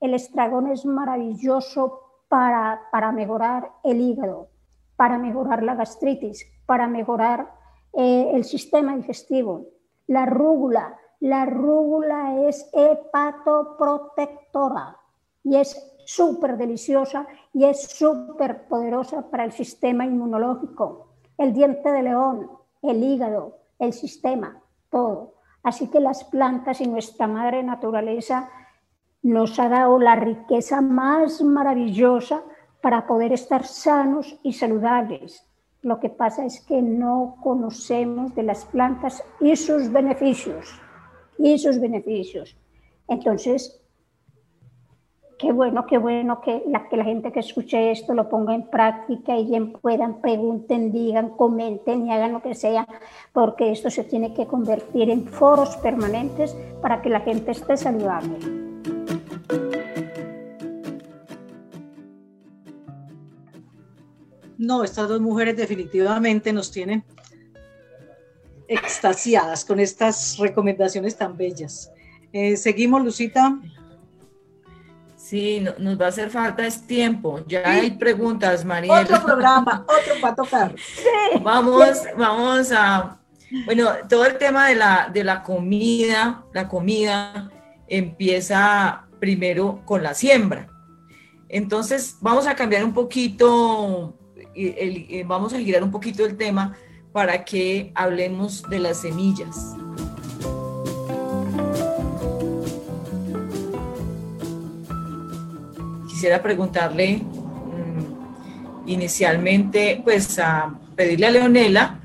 El 0.00 0.14
estragón 0.14 0.66
es 0.66 0.84
maravilloso 0.84 2.24
para, 2.28 2.82
para 2.90 3.12
mejorar 3.12 3.70
el 3.84 4.00
hígado, 4.00 4.48
para 4.96 5.16
mejorar 5.18 5.62
la 5.62 5.76
gastritis, 5.76 6.44
para 6.66 6.88
mejorar 6.88 7.54
eh, 7.92 8.32
el 8.34 8.42
sistema 8.44 8.96
digestivo. 8.96 9.66
La 10.08 10.26
rúgula, 10.26 10.98
la 11.20 11.46
rúgula 11.46 12.48
es 12.48 12.68
hepatoprotectora 12.72 14.96
y 15.44 15.54
es 15.56 15.95
súper 16.06 16.56
deliciosa 16.56 17.26
y 17.52 17.64
es 17.64 17.82
súper 17.82 18.66
poderosa 18.68 19.28
para 19.30 19.44
el 19.44 19.52
sistema 19.52 20.06
inmunológico, 20.06 21.08
el 21.36 21.52
diente 21.52 21.90
de 21.90 22.02
león, 22.04 22.48
el 22.80 23.02
hígado, 23.02 23.58
el 23.78 23.92
sistema, 23.92 24.62
todo. 24.88 25.34
Así 25.62 25.88
que 25.88 26.00
las 26.00 26.24
plantas 26.24 26.80
y 26.80 26.86
nuestra 26.86 27.26
madre 27.26 27.62
naturaleza 27.62 28.48
nos 29.22 29.58
ha 29.58 29.68
dado 29.68 29.98
la 29.98 30.14
riqueza 30.14 30.80
más 30.80 31.42
maravillosa 31.42 32.44
para 32.80 33.06
poder 33.06 33.32
estar 33.32 33.66
sanos 33.66 34.38
y 34.44 34.52
saludables. 34.52 35.44
Lo 35.82 35.98
que 35.98 36.08
pasa 36.08 36.44
es 36.44 36.60
que 36.60 36.80
no 36.82 37.36
conocemos 37.42 38.34
de 38.36 38.44
las 38.44 38.64
plantas 38.64 39.24
y 39.40 39.56
sus 39.56 39.90
beneficios. 39.90 40.80
Y 41.38 41.58
sus 41.58 41.80
beneficios. 41.80 42.56
Entonces, 43.08 43.80
qué 45.38 45.52
bueno, 45.52 45.86
qué 45.86 45.98
bueno 45.98 46.40
que 46.40 46.62
la, 46.66 46.88
que 46.88 46.96
la 46.96 47.04
gente 47.04 47.30
que 47.30 47.40
escuche 47.40 47.90
esto 47.90 48.14
lo 48.14 48.28
ponga 48.28 48.54
en 48.54 48.68
práctica 48.68 49.36
y 49.36 49.44
bien 49.44 49.72
puedan, 49.72 50.20
pregunten, 50.20 50.92
digan, 50.92 51.30
comenten 51.30 52.06
y 52.06 52.12
hagan 52.12 52.32
lo 52.32 52.42
que 52.42 52.54
sea, 52.54 52.86
porque 53.32 53.70
esto 53.70 53.90
se 53.90 54.04
tiene 54.04 54.32
que 54.32 54.46
convertir 54.46 55.10
en 55.10 55.26
foros 55.26 55.76
permanentes 55.76 56.56
para 56.80 57.02
que 57.02 57.10
la 57.10 57.20
gente 57.20 57.50
esté 57.50 57.76
saludable. 57.76 58.38
No, 64.58 64.82
estas 64.84 65.08
dos 65.08 65.20
mujeres 65.20 65.56
definitivamente 65.56 66.50
nos 66.50 66.70
tienen 66.70 67.04
extasiadas 68.68 69.64
con 69.64 69.78
estas 69.78 70.38
recomendaciones 70.38 71.16
tan 71.16 71.36
bellas. 71.36 71.92
Eh, 72.32 72.56
seguimos, 72.56 73.04
Lucita. 73.04 73.60
Sí, 75.28 75.60
nos 75.78 76.00
va 76.00 76.06
a 76.06 76.08
hacer 76.10 76.30
falta 76.30 76.64
es 76.64 76.86
tiempo. 76.86 77.42
Ya 77.48 77.68
hay 77.68 77.90
preguntas, 77.90 78.64
María. 78.64 78.92
Otro 78.92 79.24
programa, 79.24 79.84
otro 79.88 80.20
para 80.20 80.36
tocar. 80.36 80.74
Vamos, 81.42 82.04
vamos 82.16 82.70
a. 82.70 83.18
Bueno, 83.64 83.90
todo 84.08 84.24
el 84.24 84.38
tema 84.38 84.68
de 84.68 84.76
la, 84.76 85.10
de 85.12 85.24
la 85.24 85.42
comida, 85.42 86.44
la 86.52 86.68
comida 86.68 87.50
empieza 87.88 89.04
primero 89.18 89.82
con 89.84 90.04
la 90.04 90.14
siembra. 90.14 90.68
Entonces, 91.48 92.18
vamos 92.20 92.46
a 92.46 92.54
cambiar 92.54 92.84
un 92.84 92.94
poquito, 92.94 94.16
el, 94.54 95.24
vamos 95.26 95.52
a 95.52 95.58
girar 95.58 95.82
un 95.82 95.90
poquito 95.90 96.24
el 96.24 96.36
tema 96.36 96.76
para 97.12 97.44
que 97.44 97.90
hablemos 97.96 98.62
de 98.70 98.78
las 98.78 99.00
semillas. 99.00 99.74
Quisiera 106.26 106.42
preguntarle 106.42 107.18
mm, 107.18 108.88
inicialmente, 108.88 110.00
pues 110.02 110.40
a 110.40 110.76
pedirle 110.96 111.28
a 111.28 111.30
Leonela 111.30 112.00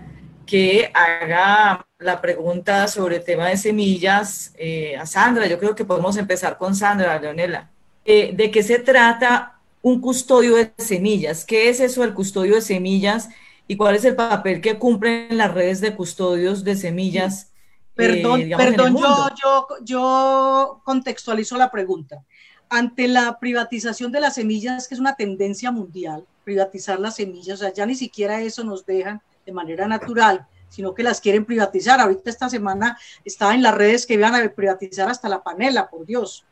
que 0.45 0.91
haga 0.93 1.87
la 1.97 2.21
pregunta 2.21 2.87
sobre 2.87 3.15
el 3.15 3.23
tema 3.23 3.47
de 3.47 3.57
semillas 3.57 4.53
eh, 4.59 4.95
a 4.95 5.07
Sandra. 5.07 5.47
Yo 5.47 5.57
creo 5.57 5.73
que 5.73 5.85
podemos 5.85 6.17
empezar 6.17 6.59
con 6.59 6.75
Sandra, 6.75 7.19
Leonela. 7.19 7.71
Eh, 8.05 8.31
¿De 8.35 8.51
qué 8.51 8.61
se 8.61 8.77
trata 8.77 9.59
un 9.81 9.99
custodio 9.99 10.55
de 10.55 10.71
semillas? 10.77 11.43
¿Qué 11.43 11.69
es 11.69 11.79
eso 11.79 12.03
el 12.03 12.13
custodio 12.13 12.53
de 12.53 12.61
semillas? 12.61 13.27
¿Y 13.67 13.75
cuál 13.75 13.95
es 13.95 14.05
el 14.05 14.15
papel 14.15 14.61
que 14.61 14.77
cumplen 14.77 15.35
las 15.35 15.51
redes 15.51 15.81
de 15.81 15.95
custodios 15.95 16.63
de 16.63 16.75
semillas? 16.75 17.53
Perdón, 17.95 18.41
eh, 18.41 18.53
perdón 18.55 18.95
yo, 18.95 19.29
yo, 19.43 19.67
yo 19.83 20.81
contextualizo 20.85 21.57
la 21.57 21.71
pregunta 21.71 22.23
ante 22.71 23.09
la 23.09 23.37
privatización 23.37 24.13
de 24.13 24.21
las 24.21 24.35
semillas, 24.35 24.87
que 24.87 24.93
es 24.93 24.99
una 25.01 25.17
tendencia 25.17 25.71
mundial, 25.71 26.25
privatizar 26.45 27.01
las 27.01 27.17
semillas, 27.17 27.59
o 27.59 27.63
sea, 27.63 27.73
ya 27.73 27.85
ni 27.85 27.95
siquiera 27.95 28.41
eso 28.41 28.63
nos 28.63 28.85
dejan 28.85 29.21
de 29.45 29.51
manera 29.51 29.89
natural, 29.89 30.47
sino 30.69 30.93
que 30.93 31.03
las 31.03 31.19
quieren 31.19 31.43
privatizar. 31.43 31.99
Ahorita 31.99 32.29
esta 32.29 32.49
semana 32.49 32.97
estaba 33.25 33.53
en 33.53 33.61
las 33.61 33.75
redes 33.75 34.05
que 34.05 34.13
iban 34.13 34.33
a 34.35 34.49
privatizar 34.53 35.09
hasta 35.09 35.27
la 35.27 35.43
panela, 35.43 35.89
por 35.89 36.05
Dios, 36.05 36.45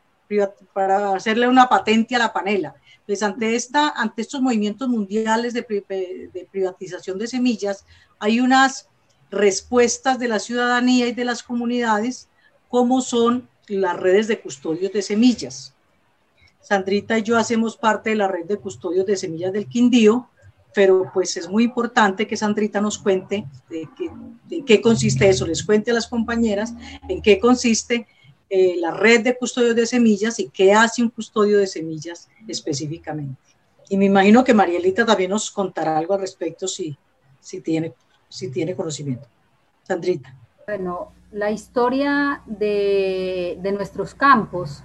para 0.74 1.14
hacerle 1.14 1.48
una 1.48 1.70
patente 1.70 2.14
a 2.14 2.18
la 2.18 2.34
panela. 2.34 2.74
Pues 3.06 3.22
ante, 3.22 3.56
esta, 3.56 3.88
ante 3.88 4.20
estos 4.20 4.42
movimientos 4.42 4.90
mundiales 4.90 5.54
de, 5.54 5.62
de 5.62 6.48
privatización 6.52 7.18
de 7.18 7.28
semillas, 7.28 7.86
hay 8.18 8.40
unas 8.40 8.90
respuestas 9.30 10.18
de 10.18 10.28
la 10.28 10.38
ciudadanía 10.38 11.06
y 11.06 11.12
de 11.12 11.24
las 11.24 11.42
comunidades, 11.42 12.28
como 12.68 13.00
son 13.00 13.48
las 13.68 13.96
redes 13.98 14.28
de 14.28 14.38
custodios 14.38 14.92
de 14.92 15.00
semillas. 15.00 15.72
Sandrita 16.70 17.18
y 17.18 17.24
yo 17.24 17.36
hacemos 17.36 17.76
parte 17.76 18.10
de 18.10 18.16
la 18.16 18.28
red 18.28 18.46
de 18.46 18.56
custodios 18.56 19.04
de 19.04 19.16
semillas 19.16 19.52
del 19.52 19.66
Quindío, 19.66 20.28
pero 20.72 21.10
pues 21.12 21.36
es 21.36 21.48
muy 21.48 21.64
importante 21.64 22.28
que 22.28 22.36
Sandrita 22.36 22.80
nos 22.80 22.96
cuente 22.96 23.44
de 23.68 23.88
qué, 24.64 24.80
consiste 24.80 25.28
eso, 25.28 25.48
les 25.48 25.64
cuente 25.64 25.90
a 25.90 25.94
las 25.94 26.06
compañeras 26.06 26.72
en 27.08 27.22
qué 27.22 27.40
consiste 27.40 28.06
eh, 28.48 28.76
la 28.76 28.92
red 28.92 29.24
de 29.24 29.36
custodios 29.36 29.74
de 29.74 29.84
semillas 29.84 30.38
y 30.38 30.48
qué 30.48 30.72
hace 30.72 31.02
un 31.02 31.08
custodio 31.08 31.58
de 31.58 31.66
semillas 31.66 32.28
específicamente. 32.46 33.42
Y 33.88 33.96
me 33.96 34.04
imagino 34.04 34.44
que 34.44 34.54
Marielita 34.54 35.04
también 35.04 35.30
nos 35.30 35.50
contará 35.50 35.98
algo 35.98 36.14
al 36.14 36.20
respecto 36.20 36.68
si, 36.68 36.96
si, 37.40 37.62
tiene, 37.62 37.94
si 38.28 38.48
tiene 38.48 38.76
conocimiento. 38.76 39.26
Sandrita. 39.82 40.36
Bueno, 40.68 41.10
la 41.32 41.50
historia 41.50 42.42
de, 42.46 43.58
de 43.60 43.72
nuestros 43.72 44.14
campos 44.14 44.84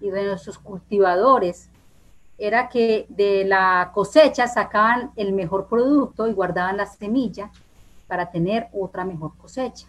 y 0.00 0.10
de 0.10 0.24
nuestros 0.24 0.58
cultivadores 0.58 1.70
era 2.38 2.68
que 2.68 3.06
de 3.08 3.44
la 3.44 3.90
cosecha 3.94 4.46
sacaban 4.46 5.12
el 5.16 5.32
mejor 5.32 5.68
producto 5.68 6.28
y 6.28 6.32
guardaban 6.32 6.76
la 6.76 6.86
semilla 6.86 7.50
para 8.06 8.30
tener 8.30 8.68
otra 8.72 9.04
mejor 9.04 9.36
cosecha. 9.36 9.86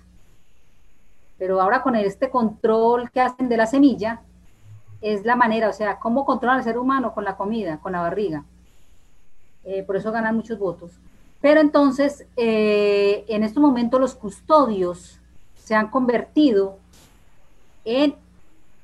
Pero 1.37 1.61
ahora 1.61 1.81
con 1.81 1.95
este 1.95 2.29
control 2.29 3.11
que 3.11 3.21
hacen 3.21 3.49
de 3.49 3.57
la 3.57 3.67
semilla, 3.67 4.21
es 5.01 5.25
la 5.25 5.35
manera, 5.35 5.69
o 5.69 5.73
sea, 5.73 5.99
cómo 5.99 6.25
controlan 6.25 6.57
al 6.57 6.63
ser 6.63 6.77
humano 6.77 7.13
con 7.13 7.23
la 7.23 7.37
comida, 7.37 7.79
con 7.79 7.91
la 7.91 8.01
barriga. 8.01 8.43
Eh, 9.63 9.83
por 9.83 9.95
eso 9.95 10.11
ganan 10.11 10.35
muchos 10.35 10.57
votos. 10.57 10.91
Pero 11.41 11.61
entonces, 11.61 12.25
eh, 12.35 13.23
en 13.27 13.43
estos 13.43 13.61
momentos 13.61 13.99
los 13.99 14.15
custodios 14.15 15.19
se 15.55 15.75
han 15.75 15.89
convertido 15.89 16.79
en 17.85 18.15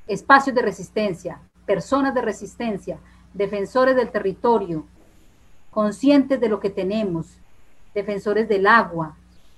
espacios 0.08 0.56
de 0.56 0.62
resistencia, 0.62 1.39
personas 1.66 2.14
de 2.14 2.22
resistencia, 2.22 2.99
defensores 3.34 3.95
del 3.95 4.12
territorio, 4.12 4.86
conscientes 5.72 6.39
de 6.39 6.49
lo 6.49 6.60
que 6.60 6.70
tenemos, 6.70 7.28
defensores 7.93 8.47
del 8.47 8.68
agua. 8.68 9.16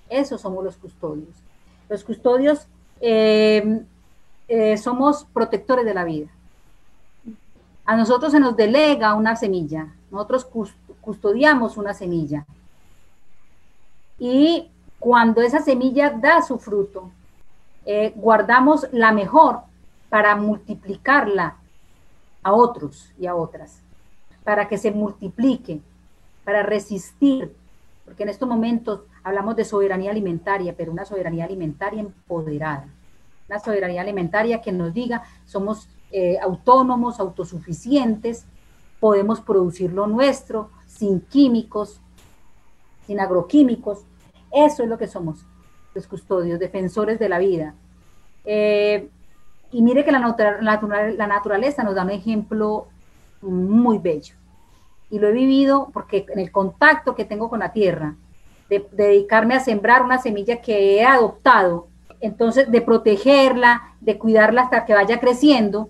Esos 0.10 0.41
somos 0.41 0.64
los 0.64 0.78
custodios. 0.78 1.36
Los 1.89 2.04
custodios 2.04 2.68
eh, 3.02 3.84
eh, 4.48 4.78
somos 4.78 5.26
protectores 5.34 5.86
de 5.86 5.93
la 5.93 6.04
vida. 6.04 6.28
A 7.86 7.96
nosotros 7.96 8.32
se 8.32 8.39
nos 8.39 8.56
delega 8.56 9.14
una 9.14 9.36
semilla, 9.36 9.93
nosotros 10.10 10.48
custodiamos 11.02 11.78
una 11.78 11.93
semilla. 11.93 12.46
Y 14.18 14.72
cuando 15.00 15.41
esa 15.41 15.62
semilla 15.62 16.10
da 16.10 16.41
su 16.41 16.58
fruto, 16.58 17.12
eh, 17.86 18.12
guardamos 18.16 18.88
la 18.91 19.12
mejor 19.12 19.60
para 20.16 20.38
multiplicarla 20.38 21.57
a 22.41 22.53
otros 22.53 23.11
y 23.20 23.28
a 23.28 23.36
otras, 23.36 23.82
para 24.45 24.70
que 24.70 24.78
se 24.78 24.89
multiplique, 24.91 25.82
para 26.45 26.63
resistir, 26.63 27.53
porque 28.05 28.24
en 28.24 28.30
estos 28.30 28.47
momentos 28.47 29.01
hablamos 29.26 29.57
de 29.57 29.66
soberanía 29.66 30.11
alimentaria, 30.11 30.74
pero 30.78 30.93
una 30.93 31.03
soberanía 31.03 31.43
alimentaria 31.43 31.99
empoderada, 31.99 32.88
una 33.49 33.59
soberanía 33.59 33.99
alimentaria 33.99 34.61
que 34.61 34.72
nos 34.72 34.93
diga 34.93 35.24
somos 35.45 35.89
eh, 36.13 36.39
autónomos, 36.41 37.20
autosuficientes, 37.20 38.45
podemos 39.01 39.41
producir 39.41 39.91
lo 39.91 40.07
nuestro 40.07 40.70
sin 40.88 41.20
químicos, 41.20 41.99
sin 43.05 43.20
agroquímicos. 43.20 44.05
Eso 44.49 44.82
es 44.82 44.88
lo 44.88 44.97
que 44.97 45.07
somos, 45.07 45.45
los 45.93 46.07
custodios, 46.07 46.57
defensores 46.57 47.20
de 47.20 47.28
la 47.28 47.38
vida. 47.38 47.76
Eh, 48.45 49.09
y 49.76 49.82
mire 49.82 50.05
que 50.05 50.11
la, 50.13 50.19
la 50.21 51.28
naturaleza 51.28 51.84
nos 51.84 51.95
da 51.95 52.03
un 52.03 52.11
ejemplo 52.11 52.88
muy 53.41 53.97
bello. 53.97 54.34
Y 55.09 55.19
lo 55.19 55.28
he 55.28 55.34
vivido 55.34 55.89
porque 55.91 56.26
en 56.30 56.39
el 56.39 56.49
contacto 56.49 57.13
que 57.13 57.26
tengo 57.26 57.49
con 57.49 57.59
la 57.59 57.73
tierra, 57.73 58.15
de, 58.69 58.88
dedicarme 58.93 59.53
a 59.53 59.59
sembrar 59.59 60.01
una 60.01 60.17
semilla 60.17 60.61
que 60.61 60.95
he 60.95 61.03
adoptado, 61.05 61.89
entonces 62.21 62.71
de 62.71 62.80
protegerla, 62.80 63.95
de 63.99 64.17
cuidarla 64.17 64.61
hasta 64.61 64.86
que 64.86 64.93
vaya 64.93 65.19
creciendo. 65.19 65.89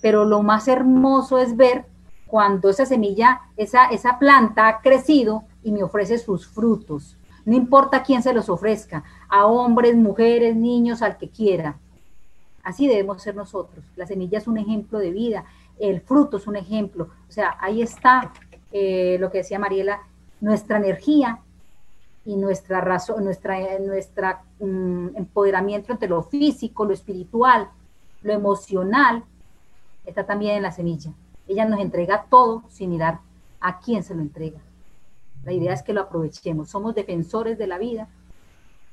Pero 0.00 0.24
lo 0.24 0.44
más 0.44 0.68
hermoso 0.68 1.38
es 1.38 1.56
ver 1.56 1.86
cuando 2.28 2.70
esa 2.70 2.86
semilla, 2.86 3.40
esa, 3.56 3.86
esa 3.86 4.20
planta 4.20 4.68
ha 4.68 4.80
crecido 4.80 5.42
y 5.64 5.72
me 5.72 5.82
ofrece 5.82 6.18
sus 6.18 6.46
frutos. 6.46 7.16
No 7.46 7.56
importa 7.56 8.04
quién 8.04 8.22
se 8.22 8.32
los 8.32 8.48
ofrezca, 8.48 9.02
a 9.28 9.44
hombres, 9.46 9.96
mujeres, 9.96 10.54
niños, 10.54 11.02
al 11.02 11.16
que 11.16 11.30
quiera. 11.30 11.80
Así 12.64 12.88
debemos 12.88 13.22
ser 13.22 13.36
nosotros. 13.36 13.84
La 13.94 14.06
semilla 14.06 14.38
es 14.38 14.48
un 14.48 14.58
ejemplo 14.58 14.98
de 14.98 15.10
vida, 15.10 15.44
el 15.78 16.00
fruto 16.00 16.38
es 16.38 16.46
un 16.46 16.56
ejemplo. 16.56 17.10
O 17.28 17.32
sea, 17.32 17.56
ahí 17.60 17.82
está 17.82 18.32
eh, 18.72 19.18
lo 19.20 19.30
que 19.30 19.38
decía 19.38 19.58
Mariela, 19.58 20.02
nuestra 20.40 20.78
energía 20.78 21.40
y 22.24 22.36
nuestra 22.36 22.80
razón, 22.80 23.22
nuestra, 23.22 23.78
nuestra 23.78 24.42
mm, 24.58 25.16
empoderamiento 25.16 25.92
entre 25.92 26.08
lo 26.08 26.22
físico, 26.22 26.84
lo 26.84 26.94
espiritual, 26.94 27.68
lo 28.22 28.32
emocional, 28.32 29.24
está 30.06 30.24
también 30.24 30.56
en 30.56 30.62
la 30.62 30.72
semilla. 30.72 31.12
Ella 31.46 31.66
nos 31.66 31.80
entrega 31.80 32.24
todo 32.30 32.64
sin 32.70 32.90
mirar 32.90 33.20
a 33.60 33.78
quién 33.78 34.02
se 34.02 34.14
lo 34.14 34.22
entrega. 34.22 34.58
La 35.44 35.52
idea 35.52 35.74
es 35.74 35.82
que 35.82 35.92
lo 35.92 36.00
aprovechemos. 36.00 36.70
Somos 36.70 36.94
defensores 36.94 37.58
de 37.58 37.66
la 37.66 37.76
vida. 37.76 38.08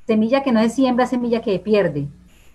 Semilla 0.06 0.44
que 0.44 0.52
no 0.52 0.60
es 0.60 0.74
siembra, 0.74 1.06
semilla 1.06 1.42
que 1.42 1.58
pierde. 1.60 2.08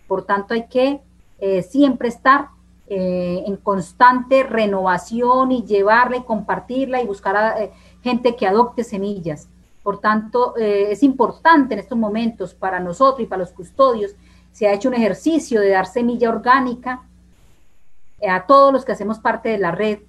Por 0.07 0.25
tanto, 0.25 0.55
hay 0.55 0.67
que 0.69 1.01
eh, 1.39 1.63
siempre 1.63 2.09
estar 2.09 2.49
eh, 2.89 3.43
en 3.47 3.57
constante 3.57 4.43
renovación 4.45 5.53
y 5.53 5.65
llevarla 5.65 6.19
y 6.19 6.23
compartirla 6.23 7.03
y 7.03 7.07
buscar 7.07 7.37
a 7.37 7.63
eh, 7.63 7.73
gente 8.03 8.37
que 8.37 8.47
adopte 8.47 8.85
semillas. 8.85 9.49
Por 9.83 10.01
tanto, 10.01 10.57
es 10.57 11.05
importante 11.05 11.75
en 11.75 11.79
estos 11.79 11.97
momentos 11.97 12.55
para 12.55 12.81
nosotros 12.81 13.21
y 13.21 13.27
para 13.27 13.43
los 13.43 13.53
custodios, 13.53 14.17
se 14.51 14.67
ha 14.67 14.73
hecho 14.73 14.89
un 14.89 14.95
ejercicio 14.95 15.61
de 15.61 15.69
dar 15.69 15.87
semilla 15.87 16.29
orgánica 16.29 17.03
a 18.29 18.47
todos 18.47 18.73
los 18.73 18.85
que 18.85 18.91
hacemos 18.91 19.21
parte 19.21 19.51
de 19.51 19.59
la 19.59 19.71
red 19.71 20.01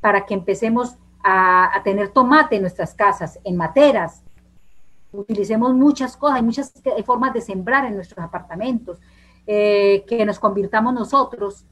para 0.00 0.24
que 0.24 0.32
empecemos 0.32 0.96
a, 1.22 1.80
tener 1.84 2.08
tomate 2.08 2.56
en 2.56 2.62
nuestras 2.62 2.94
casas, 2.94 3.38
en 3.44 3.56
materas. 3.56 4.22
Utilicemos 5.12 5.74
muchas 5.74 6.16
cosas, 6.16 6.36
hay 6.36 6.42
muchas 6.42 6.72
formas 7.04 7.34
de 7.34 7.40
sembrar 7.40 7.84
en 7.84 7.94
nuestros 7.94 8.24
apartamentos, 8.24 8.98
eh, 9.46 10.04
que 10.06 10.24
nos 10.24 10.38
convirtamos 10.38 10.94
nosotros 10.94 11.64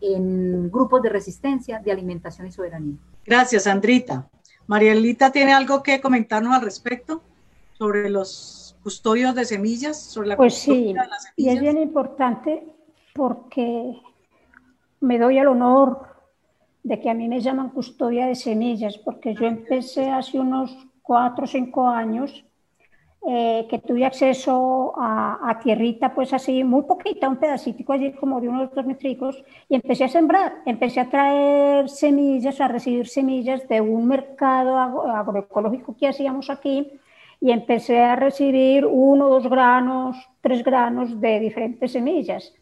en 0.00 0.70
grupos 0.70 1.02
de 1.02 1.08
resistencia, 1.08 1.78
de 1.78 1.92
alimentación 1.92 2.46
y 2.46 2.52
soberanía. 2.52 2.96
Gracias, 3.24 3.66
Andrita. 3.66 4.28
Marielita, 4.66 5.30
¿tiene 5.30 5.52
algo 5.52 5.82
que 5.82 6.00
comentarnos 6.00 6.54
al 6.54 6.62
respecto 6.62 7.22
sobre 7.78 8.10
los 8.10 8.76
custodios 8.82 9.34
de 9.34 9.44
semillas? 9.44 10.00
Sobre 10.00 10.28
la 10.28 10.36
pues 10.36 10.54
sí, 10.54 10.94
y 11.36 11.48
es 11.48 11.60
bien 11.60 11.78
importante 11.78 12.64
porque 13.14 14.00
me 15.00 15.18
doy 15.18 15.38
el 15.38 15.48
honor 15.48 16.06
de 16.82 17.00
que 17.00 17.10
a 17.10 17.14
mí 17.14 17.28
me 17.28 17.40
llaman 17.40 17.70
custodia 17.70 18.26
de 18.26 18.34
semillas, 18.34 18.98
porque 18.98 19.34
yo 19.34 19.46
empecé 19.46 20.10
hace 20.10 20.38
unos 20.38 20.76
cuatro 21.02 21.44
o 21.44 21.46
cinco 21.46 21.88
años 21.88 22.44
eh, 23.28 23.66
que 23.70 23.78
tuve 23.78 24.04
acceso 24.04 24.94
a, 24.96 25.58
tierrita, 25.62 26.12
pues 26.14 26.32
así, 26.32 26.64
muy 26.64 26.82
poquita, 26.82 27.28
un 27.28 27.36
pedacito 27.36 27.92
allí 27.92 28.12
como 28.12 28.40
de 28.40 28.48
unos 28.48 28.74
dos 28.74 28.84
metricos, 28.84 29.44
y 29.68 29.76
empecé 29.76 30.04
a 30.04 30.08
sembrar, 30.08 30.62
empecé 30.66 31.00
a 31.00 31.08
traer 31.08 31.88
semillas, 31.88 32.60
a 32.60 32.68
recibir 32.68 33.06
semillas 33.06 33.68
de 33.68 33.80
un 33.80 34.08
mercado 34.08 34.76
agroecológico 34.76 35.96
que 35.96 36.08
hacíamos 36.08 36.50
aquí, 36.50 36.90
y 37.42 37.50
empecé 37.50 38.00
a 38.00 38.14
recibir 38.14 38.86
uno, 38.86 39.28
dos 39.28 39.48
granos, 39.48 40.16
tres 40.40 40.62
granos 40.62 41.20
de 41.20 41.40
diferentes 41.40 41.90
semillas. 41.90 42.54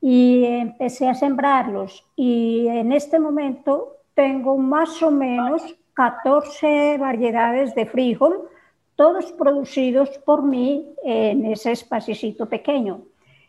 Y 0.00 0.44
empecé 0.44 1.08
a 1.08 1.14
sembrarlos 1.14 2.04
y 2.16 2.66
en 2.66 2.92
este 2.92 3.20
momento 3.20 3.98
tengo 4.14 4.58
más 4.58 5.00
o 5.02 5.12
menos 5.12 5.62
14 5.94 6.98
variedades 6.98 7.74
de 7.76 7.86
frijol, 7.86 8.48
todos 8.96 9.32
producidos 9.32 10.18
por 10.18 10.42
mí 10.42 10.86
en 11.04 11.46
ese 11.46 11.72
espacito 11.72 12.46
pequeño. 12.46 13.02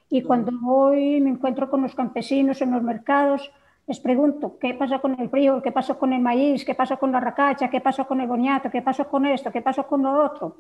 Y 0.10 0.22
cuando 0.22 0.52
voy 0.62 1.20
me 1.20 1.30
encuentro 1.32 1.70
con 1.70 1.82
los 1.82 1.95
campesinos 1.95 2.62
en 2.62 2.72
los 2.72 2.84
mercados, 2.84 3.52
les 3.88 4.00
pregunto, 4.00 4.58
¿qué 4.60 4.74
pasa 4.74 5.00
con 5.00 5.20
el 5.20 5.30
frijol? 5.30 5.64
¿Qué 5.64 5.72
pasa 5.72 5.95
con 5.95 6.14
el 6.14 6.22
maíz? 6.22 6.66
¿Qué 6.66 6.76
pasa 6.76 6.98
con 6.98 7.12
la 7.12 7.20
racacha? 7.20 7.70
¿Qué 7.70 7.82
pasa 7.82 8.04
con 8.04 8.22
el 8.22 8.28
boñato? 8.28 8.70
¿Qué 8.70 8.82
pasa 8.82 9.06
con 9.06 9.26
esto? 9.26 9.52
¿Qué 9.52 9.62
pasa 9.62 9.84
con 9.84 10.04
lo 10.04 10.26
otro? 10.26 10.58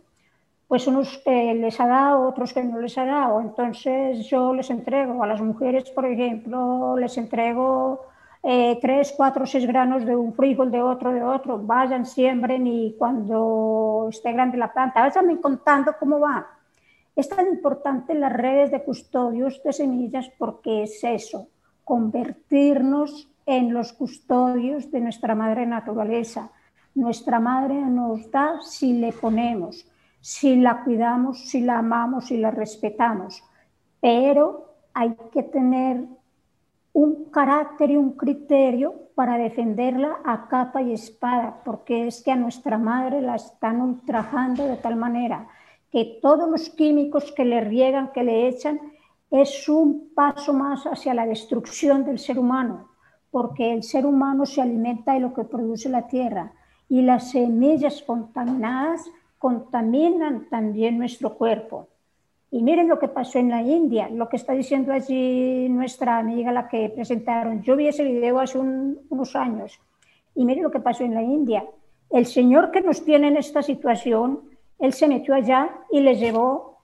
pues 0.67 0.85
unos 0.87 1.17
que 1.19 1.53
les 1.53 1.79
ha 1.79 1.87
dado, 1.87 2.27
otros 2.27 2.53
que 2.53 2.63
no 2.63 2.79
les 2.79 2.97
ha 2.97 3.05
dado. 3.05 3.39
Entonces 3.41 4.27
yo 4.27 4.53
les 4.53 4.69
entrego 4.69 5.23
a 5.23 5.27
las 5.27 5.41
mujeres, 5.41 5.89
por 5.91 6.05
ejemplo, 6.05 6.97
les 6.97 7.17
entrego 7.17 8.05
eh, 8.43 8.77
tres, 8.81 9.13
cuatro, 9.15 9.45
seis 9.45 9.65
granos 9.65 10.05
de 10.05 10.15
un 10.15 10.33
frijol, 10.33 10.71
de 10.71 10.81
otro, 10.81 11.11
de 11.11 11.23
otro. 11.23 11.59
Vayan, 11.59 12.05
siembren 12.05 12.67
y 12.67 12.95
cuando 12.97 14.07
esté 14.09 14.31
grande 14.31 14.57
la 14.57 14.71
planta, 14.71 15.01
váyanme 15.01 15.39
contando 15.39 15.95
cómo 15.99 16.19
va. 16.19 16.47
Es 17.15 17.27
tan 17.29 17.47
importante 17.47 18.13
las 18.13 18.33
redes 18.33 18.71
de 18.71 18.83
custodios 18.83 19.61
de 19.63 19.73
semillas 19.73 20.29
porque 20.37 20.83
es 20.83 21.03
eso, 21.03 21.47
convertirnos 21.83 23.29
en 23.45 23.73
los 23.73 23.93
custodios 23.93 24.91
de 24.91 25.01
nuestra 25.01 25.35
madre 25.35 25.65
naturaleza. 25.65 26.51
Nuestra 26.93 27.39
madre 27.39 27.75
nos 27.75 28.29
da 28.29 28.59
si 28.61 28.93
le 28.93 29.13
ponemos 29.13 29.85
si 30.27 30.57
la 30.57 30.83
cuidamos, 30.83 31.39
si 31.39 31.61
la 31.61 31.79
amamos, 31.79 32.25
si 32.25 32.37
la 32.37 32.51
respetamos. 32.51 33.43
Pero 34.01 34.75
hay 34.93 35.15
que 35.31 35.43
tener 35.43 36.03
un 36.93 37.25
carácter 37.25 37.91
y 37.91 37.97
un 37.97 38.13
criterio 38.13 38.95
para 39.15 39.37
defenderla 39.37 40.19
a 40.23 40.47
capa 40.47 40.81
y 40.81 40.93
espada, 40.93 41.61
porque 41.63 42.07
es 42.07 42.21
que 42.23 42.31
a 42.31 42.35
nuestra 42.35 42.77
madre 42.77 43.21
la 43.21 43.35
están 43.35 43.81
ultrajando 43.81 44.65
de 44.65 44.77
tal 44.77 44.95
manera 44.95 45.47
que 45.91 46.19
todos 46.21 46.49
los 46.49 46.69
químicos 46.69 47.31
que 47.31 47.45
le 47.45 47.61
riegan, 47.61 48.11
que 48.11 48.23
le 48.23 48.47
echan, 48.47 48.79
es 49.31 49.67
un 49.67 50.13
paso 50.13 50.53
más 50.53 50.85
hacia 50.85 51.13
la 51.13 51.25
destrucción 51.25 52.05
del 52.05 52.19
ser 52.19 52.39
humano, 52.39 52.89
porque 53.31 53.73
el 53.73 53.83
ser 53.83 54.05
humano 54.05 54.45
se 54.45 54.61
alimenta 54.61 55.13
de 55.13 55.19
lo 55.19 55.33
que 55.33 55.43
produce 55.43 55.89
la 55.89 56.07
tierra 56.07 56.53
y 56.89 57.01
las 57.01 57.31
semillas 57.31 58.01
contaminadas 58.01 59.09
contaminan 59.37 60.47
también 60.49 60.97
nuestro 60.97 61.35
cuerpo. 61.35 61.87
Y 62.49 62.63
miren 62.63 62.87
lo 62.87 62.97
que 62.97 63.09
pasó 63.09 63.39
en 63.39 63.49
la 63.49 63.61
India, 63.61 64.09
lo 64.09 64.29
que 64.29 64.37
está 64.37 64.53
diciendo 64.53 64.93
allí 64.93 65.67
nuestra 65.69 66.17
amiga, 66.17 66.51
la 66.51 66.69
que 66.69 66.89
presentaron. 66.89 67.61
Yo 67.61 67.75
vi 67.75 67.87
ese 67.87 68.03
video 68.03 68.39
hace 68.39 68.57
unos 68.57 69.35
años. 69.35 69.79
Y 70.33 70.45
miren 70.45 70.63
lo 70.63 70.71
que 70.71 70.79
pasó 70.79 71.03
en 71.03 71.13
la 71.13 71.23
India. 71.23 71.65
El 72.09 72.25
señor 72.25 72.71
que 72.71 72.81
nos 72.81 73.03
tiene 73.03 73.27
en 73.27 73.37
esta 73.37 73.61
situación, 73.61 74.41
él 74.79 74.93
se 74.93 75.07
metió 75.07 75.35
allá 75.35 75.69
y 75.91 75.99
les 75.99 76.19
llevó, 76.19 76.79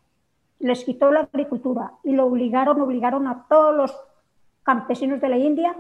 les 0.59 0.83
quitó 0.83 1.11
la 1.11 1.21
agricultura 1.21 1.93
y 2.03 2.11
lo 2.11 2.25
obligaron, 2.25 2.81
obligaron 2.81 3.27
a 3.27 3.45
todos 3.47 3.75
los 3.75 3.95
campesinos 4.63 5.21
de 5.21 5.29
la 5.29 5.37
India 5.37 5.75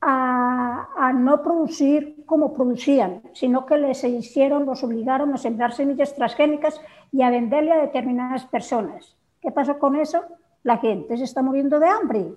a, 0.00 1.12
no 1.14 1.42
producir 1.42 2.24
como 2.26 2.52
producían, 2.52 3.22
sino 3.32 3.66
que 3.66 3.78
les 3.78 4.04
hicieron, 4.04 4.66
los 4.66 4.84
obligaron 4.84 5.32
a 5.34 5.38
sembrar 5.38 5.72
semillas 5.72 6.14
transgénicas 6.14 6.80
y 7.10 7.22
a 7.22 7.30
venderle 7.30 7.72
a 7.72 7.80
determinadas 7.80 8.44
personas. 8.46 9.16
¿Qué 9.40 9.50
pasó 9.50 9.78
con 9.78 9.96
eso? 9.96 10.22
La 10.62 10.78
gente 10.78 11.16
se 11.16 11.24
está 11.24 11.42
muriendo 11.42 11.80
de 11.80 11.88
hambre, 11.88 12.32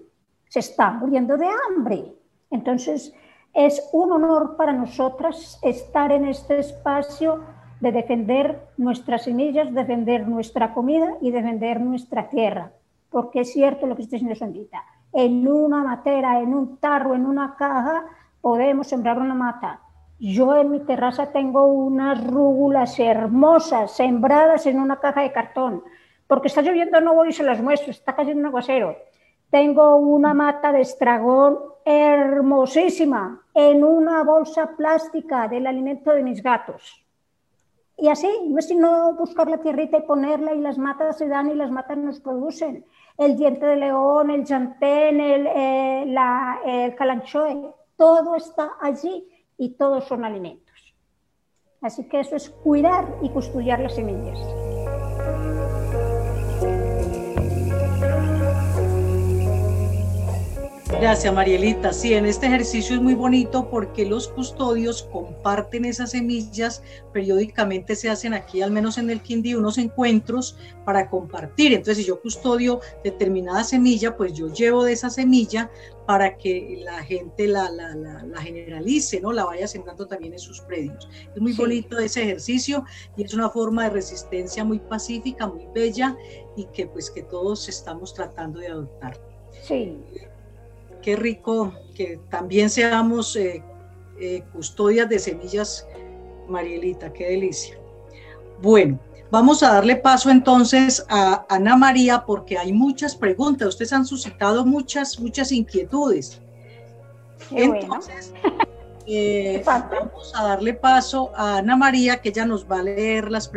se 0.48 0.60
está 0.60 0.92
muriendo 0.92 1.38
de 1.38 1.48
hambre. 1.48 2.16
Entonces, 2.50 3.14
es 3.54 3.90
un 3.92 4.12
honor 4.12 4.56
para 4.56 4.74
nosotras 4.74 5.60
estar 5.62 6.12
en 6.12 6.26
este 6.26 6.60
espacio 6.60 7.44
de 7.80 7.92
defender 7.92 8.60
nuestras 8.78 9.24
semillas, 9.24 9.74
defender 9.74 10.28
nuestra 10.28 10.74
comida 10.74 11.18
y 11.20 11.32
defender 11.32 11.82
nuestra 11.82 12.30
tierra, 12.30 12.72
porque 13.10 13.42
es 13.42 13.52
cierto 13.52 13.88
lo 13.88 13.96
que 13.96 14.04
está 14.04 14.16
diciendo 14.16 14.36
Sandita 14.36 14.84
en 15.14 15.48
una 15.48 15.84
matera, 15.84 16.40
en 16.40 16.54
un 16.54 16.78
tarro, 16.78 17.16
en 17.16 17.26
una 17.26 17.56
caja, 17.56 18.06
podemos 18.42 18.88
sembrar 18.88 19.20
una 19.20 19.34
mata. 19.34 19.82
Yo 20.20 20.56
en 20.56 20.70
mi 20.70 20.80
terraza 20.82 21.32
tengo 21.32 21.66
unas 21.66 22.24
rúgulas 22.26 23.00
hermosas 23.00 23.92
sembradas 23.96 24.66
en 24.68 24.80
una 24.80 25.00
caja 25.00 25.22
de 25.22 25.32
cartón. 25.32 25.84
Porque 26.28 26.48
está 26.48 26.62
lloviendo, 26.62 27.02
no 27.02 27.16
voy 27.16 27.30
y 27.30 27.34
se 27.34 27.44
las 27.44 27.62
muestro, 27.62 27.92
está 27.92 28.16
cayendo 28.16 28.40
un 28.42 28.46
aguacero. 28.46 28.96
Tengo 29.50 29.96
una 29.96 30.34
mata 30.34 30.72
de 30.72 30.82
estragón 30.82 31.60
hermosísima 31.84 33.42
en 33.54 33.84
una 33.84 34.24
bolsa 34.24 34.76
plástica 34.78 35.48
del 35.48 35.68
alimento 35.68 36.12
de 36.12 36.24
mis 36.24 36.42
gatos. 36.42 37.04
Y 37.98 38.08
así, 38.08 38.30
no 38.48 38.60
es 38.60 38.68
sino 38.68 39.14
buscar 39.14 39.50
la 39.50 39.58
tierrita 39.58 39.98
y 39.98 40.02
ponerla 40.04 40.54
y 40.54 40.62
las 40.62 40.78
matas 40.78 41.18
se 41.18 41.28
dan 41.28 41.52
y 41.52 41.56
las 41.56 41.70
matas 41.70 41.98
nos 41.98 42.20
producen 42.20 42.86
el 43.18 43.38
diente 43.38 43.66
de 43.66 43.76
león, 43.76 44.30
el 44.32 44.46
llantén, 44.46 45.20
el, 45.20 45.48
eh, 45.48 46.16
el 46.66 46.96
calanchoe, 46.96 47.74
todo 47.96 48.36
está 48.36 48.74
allí 48.80 49.28
y 49.58 49.70
todos 49.70 50.06
son 50.06 50.26
alimentos. 50.26 50.96
Así 51.82 52.08
que 52.08 52.20
eso 52.20 52.36
es 52.36 52.50
cuidar 52.50 53.08
y 53.22 53.30
custodiar 53.30 53.80
las 53.80 53.96
semillas. 53.96 54.40
Gracias, 61.00 61.34
Marielita. 61.34 61.94
Sí, 61.94 62.14
en 62.14 62.26
este 62.26 62.46
ejercicio 62.46 62.96
es 62.96 63.02
muy 63.02 63.16
bonito 63.16 63.70
porque 63.70 64.06
los 64.06 64.28
custodios 64.28 65.04
comparten 65.12 65.86
esas 65.86 66.12
semillas. 66.12 66.84
Periódicamente 67.12 67.96
se 67.96 68.10
hacen 68.10 68.34
aquí, 68.34 68.62
al 68.62 68.72
menos 68.72 68.98
en 68.98 69.10
el 69.10 69.22
Quindío, 69.22 69.58
unos 69.60 69.80
encuentros 69.80 70.58
para 70.86 71.10
compartir. 71.10 71.74
Entonces, 71.74 71.98
si 71.98 72.04
yo 72.04 72.22
custodio 72.22 72.82
determinada 73.04 73.64
semilla, 73.64 74.16
pues 74.16 74.34
yo 74.34 74.54
llevo 74.54 74.84
de 74.84 74.94
esa 74.94 75.10
semilla 75.10 75.72
para 76.06 76.38
que 76.38 76.82
la 76.84 77.02
gente 77.04 77.48
la, 77.48 77.70
generalice, 78.42 79.22
¿no? 79.22 79.32
La 79.32 79.46
vaya 79.46 79.68
sembrando 79.68 80.08
también 80.08 80.34
en 80.34 80.40
sus 80.40 80.62
predios. 80.62 81.10
Es 81.34 81.42
muy 81.42 81.54
bonito 81.54 81.98
ese 81.98 82.24
ejercicio 82.24 82.86
y 83.18 83.24
es 83.24 83.34
una 83.34 83.50
forma 83.50 83.86
de 83.86 83.92
resistencia 83.92 84.64
muy 84.64 84.80
pacífica, 84.80 85.48
muy 85.48 85.66
bella 85.74 86.16
y 86.56 86.66
que 86.66 86.86
pues 86.86 87.10
que 87.10 87.24
todos 87.24 87.68
estamos 87.70 88.14
tratando 88.14 88.60
de 88.60 88.68
adoptar. 88.68 89.20
Sí 89.64 89.98
qué 91.02 91.16
rico 91.16 91.74
que 91.96 92.20
también 92.30 92.70
seamos 92.70 93.36
eh, 93.36 93.64
eh, 94.20 94.44
custodias 94.54 95.10
de 95.10 95.20
semillas, 95.20 95.88
Marielita, 96.48 97.12
qué 97.12 97.30
delicia. 97.30 97.78
Bueno, 98.62 99.00
vamos 99.32 99.64
a 99.64 99.74
darle 99.74 99.96
paso 99.96 100.30
entonces 100.30 101.06
a 101.10 101.46
Ana 101.50 101.76
María 101.76 102.24
porque 102.26 102.58
hay 102.58 102.74
muchas 102.74 103.16
preguntas. 103.16 103.70
Ustedes 103.70 103.94
han 103.94 104.06
suscitado 104.06 104.66
muchas, 104.66 105.20
muchas 105.20 105.52
inquietudes. 105.52 106.42
entonces, 107.52 108.34
eh, 109.14 109.64
vamos 109.66 110.34
a 110.36 110.44
darle 110.44 110.74
paso 110.74 111.32
a 111.36 111.58
Ana 111.58 111.76
María, 111.76 112.22
que 112.22 112.30
ella 112.30 112.46
nos 112.46 112.70
va 112.70 112.80
a 112.80 112.84
leer 112.84 113.30
las, 113.30 113.52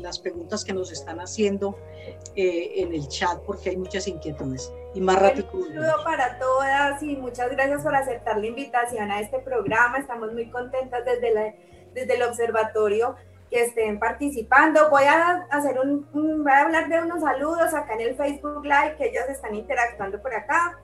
las 0.00 0.18
preguntas 0.18 0.64
que 0.64 0.72
nos 0.72 0.92
están 0.92 1.20
haciendo 1.20 1.78
eh, 2.34 2.72
en 2.76 2.92
el 2.92 3.08
chat 3.08 3.38
porque 3.46 3.70
hay 3.70 3.76
muchas 3.76 4.06
inquietudes. 4.06 4.72
Y 4.94 5.00
más 5.00 5.18
rápido. 5.20 5.48
Un 5.52 5.68
saludo 5.68 6.04
para 6.04 6.38
todas 6.38 7.02
y 7.02 7.16
muchas 7.16 7.50
gracias 7.50 7.82
por 7.82 7.94
aceptar 7.94 8.38
la 8.38 8.46
invitación 8.46 9.10
a 9.10 9.20
este 9.20 9.38
programa. 9.38 9.98
Estamos 9.98 10.32
muy 10.32 10.50
contentas 10.50 11.04
desde, 11.04 11.32
la, 11.32 11.54
desde 11.94 12.16
el 12.16 12.22
observatorio 12.24 13.16
que 13.50 13.62
estén 13.62 13.98
participando. 13.98 14.90
Voy 14.90 15.04
a 15.04 15.46
hacer 15.50 15.78
un, 15.78 16.06
voy 16.12 16.52
a 16.52 16.62
hablar 16.62 16.88
de 16.88 17.00
unos 17.00 17.22
saludos 17.22 17.72
acá 17.72 17.94
en 17.94 18.00
el 18.00 18.16
Facebook 18.16 18.64
Live 18.64 18.96
que 18.98 19.08
ellos 19.08 19.24
están 19.28 19.54
interactuando 19.54 20.20
por 20.20 20.34
acá. 20.34 20.78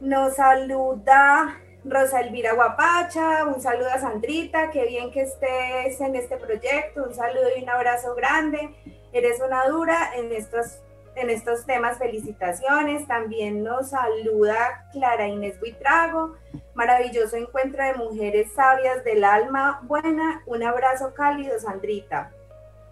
Nos 0.00 0.36
saluda 0.36 1.58
Rosa 1.90 2.20
Elvira 2.20 2.52
Guapacha, 2.52 3.44
un 3.46 3.60
saludo 3.62 3.88
a 3.88 3.98
Sandrita, 3.98 4.70
qué 4.70 4.86
bien 4.86 5.10
que 5.10 5.22
estés 5.22 6.00
en 6.00 6.16
este 6.16 6.36
proyecto, 6.36 7.04
un 7.04 7.14
saludo 7.14 7.46
y 7.56 7.62
un 7.62 7.70
abrazo 7.70 8.14
grande. 8.14 8.74
Eres 9.12 9.40
una 9.40 9.66
dura 9.66 10.10
en 10.14 10.32
estos, 10.32 10.80
en 11.14 11.30
estos 11.30 11.64
temas, 11.64 11.96
felicitaciones. 11.96 13.06
También 13.06 13.62
nos 13.64 13.90
saluda 13.90 14.86
Clara 14.92 15.28
Inés 15.28 15.58
Buitrago, 15.60 16.36
maravilloso 16.74 17.36
encuentro 17.36 17.82
de 17.82 17.94
mujeres 17.94 18.52
sabias 18.54 19.02
del 19.04 19.24
alma 19.24 19.80
buena, 19.84 20.42
un 20.46 20.62
abrazo 20.62 21.14
cálido, 21.14 21.58
Sandrita. 21.58 22.32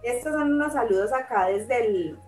Estos 0.01 0.33
son 0.33 0.53
unos 0.53 0.73
saludos 0.73 1.13
acá 1.13 1.45
desde 1.47 1.85
el, 1.85 2.19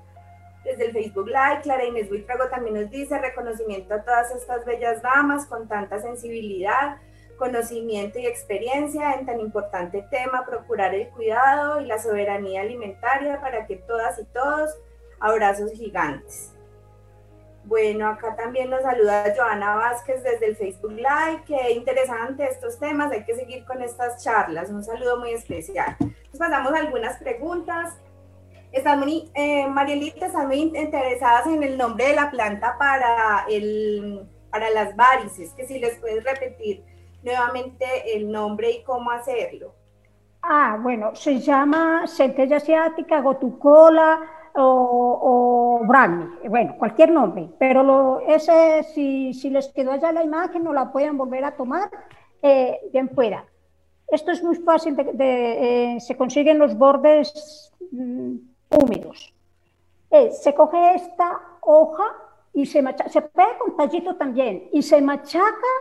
desde 0.63 0.85
el 0.85 0.91
Facebook 0.91 1.27
Live, 1.27 1.61
Clara 1.63 1.85
Inés 1.85 2.09
Buitrago 2.09 2.49
también 2.49 2.81
nos 2.81 2.91
dice 2.91 3.17
reconocimiento 3.17 3.93
a 3.93 4.03
todas 4.03 4.31
estas 4.31 4.65
bellas 4.65 5.01
damas 5.01 5.45
con 5.45 5.67
tanta 5.67 5.99
sensibilidad, 5.99 6.97
conocimiento 7.37 8.19
y 8.19 8.27
experiencia 8.27 9.13
en 9.13 9.25
tan 9.25 9.39
importante 9.39 10.05
tema, 10.11 10.45
procurar 10.45 10.93
el 10.93 11.09
cuidado 11.09 11.79
y 11.79 11.85
la 11.85 11.97
soberanía 11.97 12.61
alimentaria 12.61 13.39
para 13.39 13.65
que 13.65 13.77
todas 13.77 14.19
y 14.19 14.25
todos, 14.25 14.75
abrazos 15.19 15.71
gigantes. 15.71 16.53
Bueno, 17.65 18.07
acá 18.07 18.35
también 18.35 18.69
nos 18.69 18.81
saluda 18.81 19.33
Joana 19.35 19.75
Vázquez 19.75 20.23
desde 20.23 20.47
el 20.47 20.55
Facebook 20.55 20.91
Live. 20.91 21.43
Qué 21.45 21.71
interesante 21.71 22.43
estos 22.45 22.79
temas, 22.79 23.11
hay 23.11 23.23
que 23.23 23.35
seguir 23.35 23.63
con 23.65 23.81
estas 23.81 24.23
charlas. 24.23 24.69
Un 24.69 24.83
saludo 24.83 25.19
muy 25.19 25.33
especial. 25.33 25.95
Nos 25.99 26.39
pasamos 26.39 26.73
algunas 26.73 27.17
preguntas. 27.17 27.95
Están 28.71 28.99
muy, 28.99 29.29
eh, 29.33 29.67
Marielita, 29.67 30.27
están 30.27 30.47
muy 30.47 30.57
interesadas 30.57 31.47
en 31.47 31.63
el 31.63 31.77
nombre 31.77 32.07
de 32.07 32.15
la 32.15 32.29
planta 32.29 32.75
para, 32.77 33.45
el, 33.49 34.27
para 34.51 34.69
las 34.69 34.95
varices, 34.95 35.53
que 35.53 35.65
si 35.65 35.79
les 35.79 35.97
puedes 35.99 36.23
repetir 36.23 36.83
nuevamente 37.23 37.85
el 38.15 38.31
nombre 38.31 38.71
y 38.71 38.83
cómo 38.83 39.11
hacerlo. 39.11 39.73
Ah, 40.41 40.77
bueno, 40.81 41.15
se 41.15 41.39
llama 41.39 42.07
centella 42.07 42.57
asiática, 42.57 43.21
gotucola 43.21 44.21
o, 44.55 45.79
o 45.81 45.85
bueno, 45.85 46.75
cualquier 46.77 47.11
nombre, 47.11 47.49
pero 47.57 47.83
lo, 47.83 48.19
ese, 48.21 48.83
si, 48.93 49.33
si, 49.33 49.49
les 49.49 49.67
quedó 49.69 49.91
allá 49.91 50.11
la 50.11 50.23
imagen, 50.23 50.63
no 50.63 50.73
la 50.73 50.91
pueden 50.91 51.17
volver 51.17 51.43
a 51.43 51.55
tomar, 51.55 51.89
eh, 52.41 52.79
bien 52.91 53.09
pueda. 53.09 53.45
Esto 54.07 54.31
es 54.31 54.43
muy 54.43 54.55
fácil, 54.55 54.95
de, 54.95 55.95
eh, 55.95 55.99
se 55.99 56.15
consiguen 56.15 56.57
los 56.57 56.77
bordes 56.77 57.71
mm, 57.91 58.37
húmedos. 58.69 59.33
Eh, 60.11 60.31
se 60.31 60.53
coge 60.53 60.95
esta 60.95 61.39
hoja 61.61 62.15
y 62.53 62.65
se 62.65 62.81
machaca, 62.81 63.09
se 63.09 63.21
pega 63.21 63.57
con 63.59 63.77
tallito 63.77 64.15
también, 64.15 64.69
y 64.71 64.81
se 64.81 65.01
machaca 65.01 65.73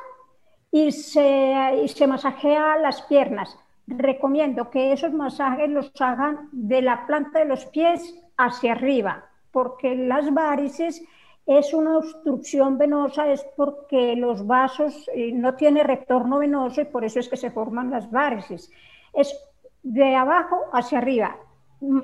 y 0.70 0.93
se, 0.93 1.80
y 1.82 1.89
se 1.89 2.07
masajea 2.07 2.76
las 2.76 3.03
piernas. 3.03 3.59
Recomiendo 3.86 4.70
que 4.70 4.93
esos 4.93 5.12
masajes 5.12 5.70
los 5.70 5.91
hagan 6.01 6.49
de 6.53 6.82
la 6.82 7.07
planta 7.07 7.39
de 7.39 7.47
los 7.47 7.64
pies 7.66 8.14
hacia 8.36 8.72
arriba, 8.72 9.24
porque 9.51 9.95
las 9.95 10.32
varices 10.32 11.03
es 11.47 11.72
una 11.72 11.97
obstrucción 11.97 12.76
venosa, 12.76 13.32
es 13.32 13.43
porque 13.57 14.14
los 14.16 14.47
vasos 14.47 15.09
eh, 15.14 15.32
no 15.32 15.55
tienen 15.55 15.86
retorno 15.86 16.39
venoso 16.39 16.82
y 16.82 16.84
por 16.84 17.05
eso 17.05 17.20
es 17.20 17.28
que 17.30 17.39
se 17.39 17.51
forman 17.51 17.91
las 17.91 18.11
varices. 18.11 18.70
Es 19.14 19.34
de 19.82 20.14
abajo 20.14 20.66
hacia 20.74 20.99
arriba, 20.99 21.39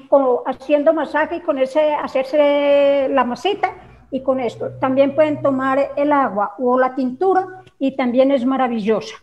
como 0.08 0.42
haciendo 0.46 0.92
masaje 0.92 1.36
y 1.36 1.40
con 1.40 1.58
ese 1.58 1.94
hacerse 1.94 3.08
la 3.10 3.24
masita 3.24 3.74
y 4.10 4.22
con 4.22 4.40
esto. 4.40 4.70
También 4.78 5.14
pueden 5.14 5.42
tomar 5.42 5.92
el 5.96 6.12
agua 6.12 6.54
o 6.58 6.78
la 6.78 6.94
tintura 6.94 7.64
y 7.78 7.96
también 7.96 8.30
es 8.30 8.44
maravillosa. 8.44 9.16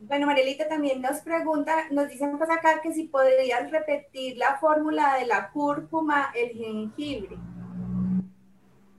Bueno, 0.00 0.26
Marielita 0.26 0.68
también 0.68 1.00
nos 1.00 1.20
pregunta, 1.20 1.86
nos 1.90 2.08
dicen 2.08 2.36
pues 2.36 2.50
acá 2.50 2.80
que 2.82 2.92
si 2.92 3.04
podrías 3.04 3.70
repetir 3.70 4.36
la 4.36 4.56
fórmula 4.58 5.16
de 5.18 5.26
la 5.26 5.50
cúrcuma, 5.50 6.30
el 6.34 6.50
jengibre. 6.50 7.36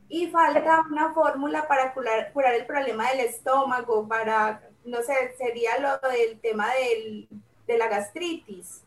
Y 0.07 0.27
falta 0.27 0.85
una 0.89 1.13
fórmula 1.13 1.67
para 1.67 1.93
curar, 1.93 2.31
curar 2.31 2.53
el 2.55 2.65
problema 2.65 3.09
del 3.09 3.21
estómago, 3.21 4.07
para, 4.07 4.61
no 4.83 5.01
sé, 5.01 5.35
sería 5.37 5.79
lo 5.79 6.09
del 6.09 6.39
tema 6.39 6.67
del, 6.73 7.27
de 7.67 7.77
la 7.77 7.87
gastritis. 7.87 8.84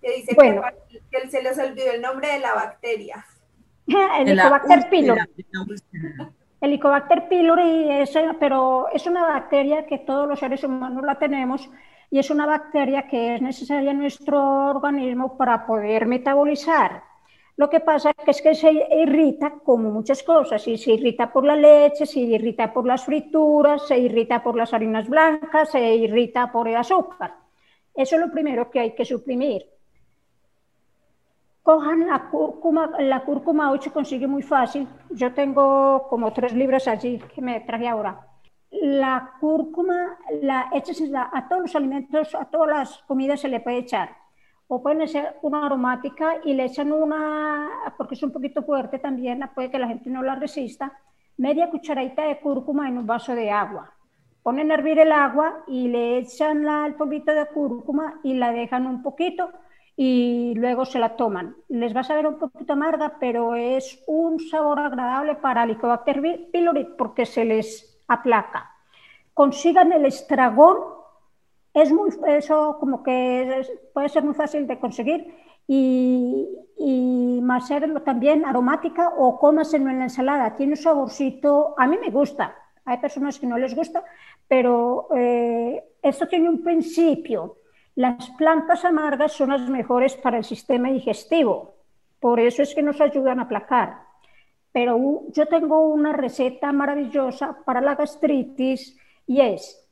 Que 0.00 0.16
dice 0.16 0.36
que, 0.36 1.28
se 1.28 1.42
les 1.42 1.58
olvidó 1.58 1.90
el 1.92 2.02
nombre 2.02 2.28
de 2.28 2.38
la 2.40 2.54
bacteria. 2.54 3.24
el 3.86 4.28
Helicobacter 4.28 4.90
pylori. 4.90 5.20
El 6.60 6.70
Helicobacter 6.70 7.28
pylori, 7.28 7.90
es, 7.90 8.12
pero 8.38 8.88
es 8.92 9.06
una 9.06 9.26
bacteria 9.26 9.86
que 9.86 9.98
todos 9.98 10.28
los 10.28 10.38
seres 10.38 10.64
humanos 10.64 11.04
la 11.04 11.18
tenemos 11.18 11.68
y 12.10 12.18
es 12.18 12.30
una 12.30 12.46
bacteria 12.46 13.08
que 13.08 13.34
es 13.34 13.42
necesaria 13.42 13.90
en 13.90 13.98
nuestro 13.98 14.70
organismo 14.70 15.36
para 15.36 15.66
poder 15.66 16.06
metabolizar. 16.06 17.02
Lo 17.56 17.70
que 17.70 17.80
pasa 17.80 18.12
es 18.26 18.42
que 18.42 18.54
se 18.54 18.70
irrita 18.70 19.54
como 19.64 19.90
muchas 19.90 20.22
cosas, 20.22 20.66
y 20.68 20.76
se 20.76 20.92
irrita 20.92 21.32
por 21.32 21.44
la 21.44 21.56
leche, 21.56 22.04
se 22.04 22.20
irrita 22.20 22.72
por 22.72 22.86
las 22.86 23.04
frituras, 23.04 23.86
se 23.88 23.98
irrita 23.98 24.42
por 24.42 24.56
las 24.56 24.74
harinas 24.74 25.08
blancas, 25.08 25.70
se 25.70 25.94
irrita 25.94 26.52
por 26.52 26.68
el 26.68 26.76
azúcar. 26.76 27.34
Eso 27.94 28.16
es 28.16 28.20
lo 28.20 28.30
primero 28.30 28.70
que 28.70 28.80
hay 28.80 28.94
que 28.94 29.06
suprimir 29.06 29.75
cojan 31.66 32.06
la 32.06 32.28
cúrcuma, 32.30 32.92
la 33.00 33.24
cúrcuma 33.24 33.72
8 33.72 33.92
consigue 33.92 34.28
muy 34.28 34.42
fácil. 34.42 34.86
Yo 35.10 35.34
tengo 35.34 36.06
como 36.08 36.32
tres 36.32 36.52
libros 36.52 36.86
allí 36.86 37.18
que 37.34 37.42
me 37.42 37.58
traje 37.62 37.88
ahora. 37.88 38.20
La 38.70 39.32
cúrcuma 39.40 40.16
la 40.42 40.68
echas 40.72 41.02
a 41.32 41.48
todos 41.48 41.62
los 41.62 41.74
alimentos, 41.74 42.36
a 42.36 42.44
todas 42.44 42.68
las 42.68 42.98
comidas 43.08 43.40
se 43.40 43.48
le 43.48 43.58
puede 43.58 43.78
echar. 43.78 44.10
O 44.68 44.80
pueden 44.80 45.08
ser 45.08 45.38
una 45.42 45.66
aromática 45.66 46.36
y 46.44 46.54
le 46.54 46.66
echan 46.66 46.92
una, 46.92 47.68
porque 47.98 48.14
es 48.14 48.22
un 48.22 48.30
poquito 48.30 48.62
fuerte 48.62 49.00
también, 49.00 49.42
puede 49.52 49.68
que 49.68 49.80
la 49.80 49.88
gente 49.88 50.08
no 50.08 50.22
la 50.22 50.36
resista, 50.36 50.92
media 51.36 51.68
cucharadita 51.68 52.22
de 52.22 52.38
cúrcuma 52.38 52.88
en 52.88 52.98
un 52.98 53.06
vaso 53.08 53.34
de 53.34 53.50
agua. 53.50 53.92
Ponen 54.44 54.70
a 54.70 54.74
hervir 54.74 55.00
el 55.00 55.10
agua 55.10 55.64
y 55.66 55.88
le 55.88 56.18
echan 56.18 56.64
la, 56.64 56.86
el 56.86 56.94
polvito 56.94 57.32
de 57.32 57.46
cúrcuma 57.46 58.20
y 58.22 58.34
la 58.34 58.52
dejan 58.52 58.86
un 58.86 59.02
poquito 59.02 59.50
y 59.96 60.52
luego 60.56 60.84
se 60.84 60.98
la 60.98 61.16
toman. 61.16 61.56
Les 61.68 61.96
va 61.96 62.00
a 62.00 62.04
saber 62.04 62.26
un 62.26 62.38
poquito 62.38 62.74
amarga, 62.74 63.16
pero 63.18 63.54
es 63.54 64.02
un 64.06 64.38
sabor 64.38 64.78
agradable 64.78 65.36
para 65.36 65.64
el 65.64 65.70
Helicobacter 65.70 66.50
pylori 66.52 66.84
porque 66.98 67.24
se 67.24 67.44
les 67.44 67.98
aplaca. 68.06 68.70
Consigan 69.32 69.92
el 69.92 70.04
estragón, 70.04 70.76
es 71.72 71.92
muy, 71.92 72.10
eso 72.28 72.76
como 72.78 73.02
que 73.02 73.66
puede 73.92 74.08
ser 74.08 74.22
muy 74.22 74.34
fácil 74.34 74.66
de 74.66 74.78
conseguir 74.78 75.34
y, 75.66 76.46
y 76.78 77.42
también 78.04 78.44
aromática 78.44 79.12
o 79.16 79.38
cómaselo 79.38 79.90
en 79.90 79.98
la 79.98 80.04
ensalada. 80.04 80.54
Tiene 80.56 80.72
un 80.72 80.76
saborcito, 80.76 81.74
a 81.76 81.86
mí 81.86 81.98
me 81.98 82.10
gusta, 82.10 82.54
hay 82.84 82.98
personas 82.98 83.38
que 83.38 83.46
no 83.46 83.58
les 83.58 83.74
gusta, 83.74 84.04
pero 84.46 85.08
eh, 85.14 85.82
esto 86.02 86.28
tiene 86.28 86.48
un 86.48 86.62
principio 86.62 87.56
las 87.96 88.28
plantas 88.32 88.84
amargas 88.84 89.32
son 89.32 89.48
las 89.48 89.62
mejores 89.62 90.16
para 90.16 90.36
el 90.36 90.44
sistema 90.44 90.90
digestivo, 90.90 91.76
por 92.20 92.38
eso 92.38 92.62
es 92.62 92.74
que 92.74 92.82
nos 92.82 93.00
ayudan 93.00 93.40
a 93.40 93.44
aplacar. 93.44 94.02
Pero 94.70 95.22
yo 95.28 95.46
tengo 95.46 95.80
una 95.80 96.12
receta 96.12 96.72
maravillosa 96.72 97.56
para 97.64 97.80
la 97.80 97.94
gastritis 97.94 98.98
y 99.26 99.40
es 99.40 99.82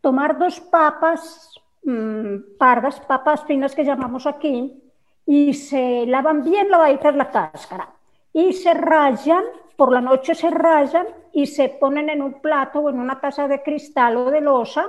tomar 0.00 0.38
dos 0.38 0.60
papas 0.60 1.60
mmm, 1.82 2.56
pardas, 2.56 3.00
papas 3.00 3.44
finas 3.44 3.74
que 3.74 3.84
llamamos 3.84 4.24
aquí, 4.24 4.80
y 5.26 5.54
se 5.54 6.06
lavan 6.06 6.44
bien 6.44 6.70
lavaditas 6.70 7.16
la 7.16 7.32
cáscara. 7.32 7.88
Y 8.32 8.52
se 8.52 8.72
rayan, 8.74 9.42
por 9.76 9.90
la 9.90 10.00
noche 10.00 10.36
se 10.36 10.50
rayan 10.50 11.08
y 11.32 11.46
se 11.46 11.68
ponen 11.68 12.10
en 12.10 12.22
un 12.22 12.34
plato 12.40 12.78
o 12.78 12.90
en 12.90 13.00
una 13.00 13.18
taza 13.18 13.48
de 13.48 13.60
cristal 13.60 14.16
o 14.18 14.30
de 14.30 14.40
losa, 14.40 14.86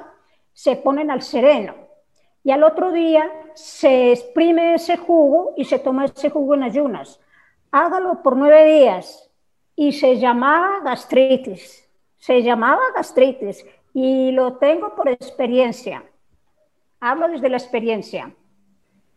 se 0.53 0.75
ponen 0.75 1.09
al 1.09 1.23
sereno 1.23 1.86
y 2.47 2.51
al 2.51 2.63
otro 2.63 2.93
día 2.93 3.29
se 3.55 4.13
exprime 4.13 4.75
ese 4.75 4.95
jugo 4.95 5.53
y 5.57 5.65
se 5.65 5.79
toma 5.79 6.05
ese 6.05 6.29
jugo 6.29 6.55
en 6.55 6.63
ayunas. 6.63 7.19
Hágalo 7.73 8.23
por 8.23 8.37
nueve 8.37 8.63
días 8.63 9.29
y 9.75 9.91
se 9.91 10.17
llamaba 10.17 10.79
gastritis, 10.79 11.89
se 12.15 12.41
llamaba 12.43 12.81
gastritis 12.95 13.65
y 13.93 14.31
lo 14.31 14.55
tengo 14.59 14.95
por 14.95 15.09
experiencia. 15.09 16.05
Hablo 17.01 17.27
desde 17.27 17.49
la 17.49 17.57
experiencia. 17.57 18.33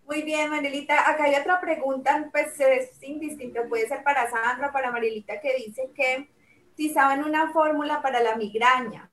Muy 0.07 0.23
bien, 0.23 0.51
Marilita. 0.51 1.09
Acá 1.09 1.23
hay 1.23 1.37
otra 1.37 1.61
pregunta, 1.61 2.29
pues 2.33 2.59
es 2.59 3.01
indistinto, 3.01 3.61
puede 3.69 3.87
ser 3.87 4.03
para 4.03 4.29
Sandra, 4.29 4.73
para 4.73 4.91
Marilita, 4.91 5.41
que 5.41 5.55
dice 5.55 5.89
que 5.95 6.29
si 6.75 6.89
saben 6.89 7.23
una 7.23 7.53
fórmula 7.53 8.03
para 8.03 8.21
la 8.25 8.35
migraña. 8.35 9.09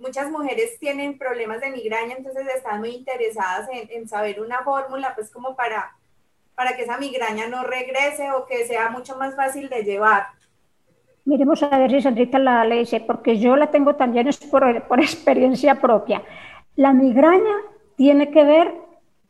Muchas 0.00 0.30
mujeres 0.30 0.78
tienen 0.80 1.18
problemas 1.18 1.60
de 1.60 1.70
migraña, 1.70 2.14
entonces 2.16 2.46
están 2.54 2.80
muy 2.80 2.90
interesadas 2.90 3.68
en, 3.70 4.08
saber 4.08 4.40
una 4.40 4.62
fórmula, 4.62 5.12
pues 5.14 5.30
como 5.30 5.54
para, 5.54 5.92
para 6.54 6.74
que 6.74 6.82
esa 6.82 6.98
migraña 6.98 7.48
no 7.48 7.62
regrese 7.62 8.32
o 8.32 8.46
que 8.46 8.64
sea 8.66 8.90
mucho 8.90 9.16
más 9.16 9.36
fácil 9.36 9.68
de 9.68 9.84
llevar. 9.84 10.26
Miremos 11.24 11.62
a 11.62 11.78
ver 11.78 11.90
si 11.90 12.00
Sandrita 12.00 12.38
la 12.38 12.64
le 12.64 12.78
dice, 12.78 13.00
porque 13.00 13.38
yo 13.38 13.56
la 13.56 13.70
tengo 13.70 13.94
también 13.94 14.28
por 14.50 15.00
experiencia 15.00 15.80
propia. 15.80 16.22
La 16.76 16.92
migraña 16.92 17.56
tiene 17.96 18.30
que 18.30 18.42
ver 18.42 18.74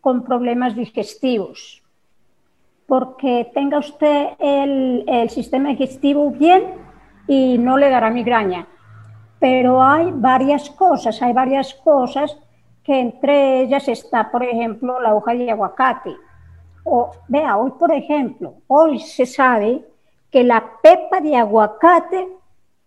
con 0.00 0.24
problemas 0.24 0.76
digestivos, 0.76 1.82
porque 2.86 3.50
tenga 3.54 3.78
usted 3.78 4.28
el, 4.38 5.28
sistema 5.30 5.70
digestivo 5.70 6.30
bien 6.30 6.74
y 7.26 7.58
no 7.58 7.76
le 7.76 7.90
dará 7.90 8.10
migraña. 8.10 8.66
Pero 9.40 9.82
hay 9.82 10.12
varias 10.12 10.70
cosas, 10.70 11.20
hay 11.22 11.32
varias 11.32 11.74
cosas 11.74 12.38
que 12.84 13.00
entre 13.00 13.62
ellas 13.62 13.88
está, 13.88 14.30
por 14.30 14.44
ejemplo, 14.44 15.00
la 15.00 15.14
hoja 15.14 15.34
de 15.34 15.50
aguacate. 15.50 16.14
O 16.84 17.10
vea, 17.26 17.56
hoy, 17.56 17.72
por 17.72 17.92
ejemplo, 17.92 18.54
hoy 18.68 19.00
se 19.00 19.26
sabe 19.26 19.84
que 20.30 20.44
la 20.44 20.62
pepa 20.82 21.20
de 21.20 21.36
aguacate 21.36 22.28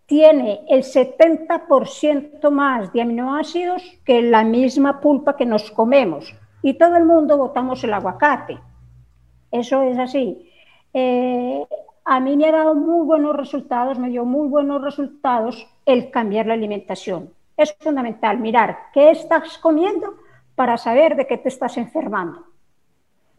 tiene 0.06 0.62
el 0.68 0.84
70% 0.84 2.50
más 2.52 2.94
de 2.94 3.02
aminoácidos 3.02 3.82
que 4.06 4.22
la 4.22 4.44
misma 4.44 5.00
pulpa 5.00 5.36
que 5.36 5.46
nos 5.46 5.72
comemos 5.72 6.36
y 6.62 6.76
todo 6.76 6.96
el 6.96 7.06
mundo 7.06 7.38
votamos 7.38 7.84
el 7.84 7.94
aguacate. 7.94 8.60
Eso 9.52 9.82
es 9.84 9.98
así. 10.00 10.50
Eh, 10.94 11.66
a 12.06 12.20
mí 12.20 12.38
me 12.38 12.48
ha 12.48 12.52
dado 12.52 12.76
muy 12.76 13.06
buenos 13.06 13.36
resultados, 13.36 14.00
me 14.00 14.10
dio 14.10 14.26
muy 14.26 14.48
buenos 14.48 14.82
resultados 14.82 15.68
el 15.86 16.12
cambiar 16.12 16.46
la 16.46 16.54
alimentación. 16.54 17.34
Es 17.58 17.76
fundamental 17.80 18.40
mirar 18.40 18.78
qué 18.94 19.12
estás 19.12 19.58
comiendo 19.58 20.16
para 20.56 20.78
saber 20.78 21.16
de 21.16 21.28
qué 21.28 21.38
te 21.38 21.50
estás 21.50 21.78
enfermando. 21.78 22.46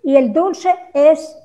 Y 0.03 0.17
el 0.17 0.33
dulce 0.33 0.75
es 0.93 1.37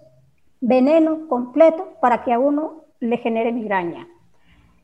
veneno 0.60 1.28
completo 1.28 1.94
para 2.02 2.24
que 2.24 2.34
a 2.34 2.40
uno 2.40 2.84
le 3.00 3.18
genere 3.18 3.52
migraña. 3.52 4.08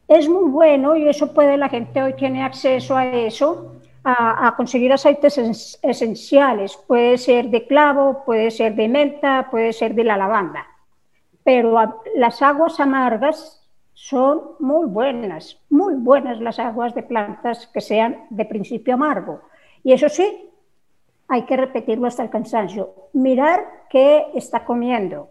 Es 0.08 0.30
muy 0.30 0.50
bueno 0.50 0.96
y 0.96 1.08
eso 1.08 1.34
puede, 1.34 1.58
la 1.58 1.70
gente 1.70 2.02
hoy 2.02 2.14
tiene 2.14 2.44
acceso 2.44 2.96
a 2.96 3.06
eso, 3.06 3.74
a, 4.04 4.54
conseguir 4.56 4.94
aceites 4.94 5.80
esenciales. 5.82 6.78
Puede 6.88 7.18
ser 7.18 7.50
de 7.50 7.66
clavo, 7.66 8.24
puede 8.24 8.52
ser 8.52 8.76
de 8.76 8.88
menta, 8.88 9.48
puede 9.50 9.74
ser 9.74 9.96
de 9.96 10.04
la 10.04 10.16
lavanda. 10.16 10.68
Pero 11.44 12.02
las 12.16 12.42
aguas 12.42 12.80
amargas 12.80 13.65
son 13.96 14.52
muy 14.60 14.88
buenas, 14.88 15.58
muy 15.70 15.96
buenas 15.96 16.40
las 16.42 16.60
aguas 16.60 16.94
de 16.94 17.02
plantas 17.02 17.66
que 17.68 17.82
sean 17.82 18.28
de 18.30 18.46
principio 18.46 18.94
amargo. 18.94 19.42
Y 19.84 19.94
eso 19.94 20.10
sí, 20.10 20.52
hay 21.28 21.44
que 21.44 21.58
repetirlo 21.58 22.08
hasta 22.08 22.22
el 22.22 22.30
cansancio. 22.30 22.94
Mirar 23.14 23.86
qué 23.90 24.28
está 24.36 24.66
comiendo. 24.66 25.30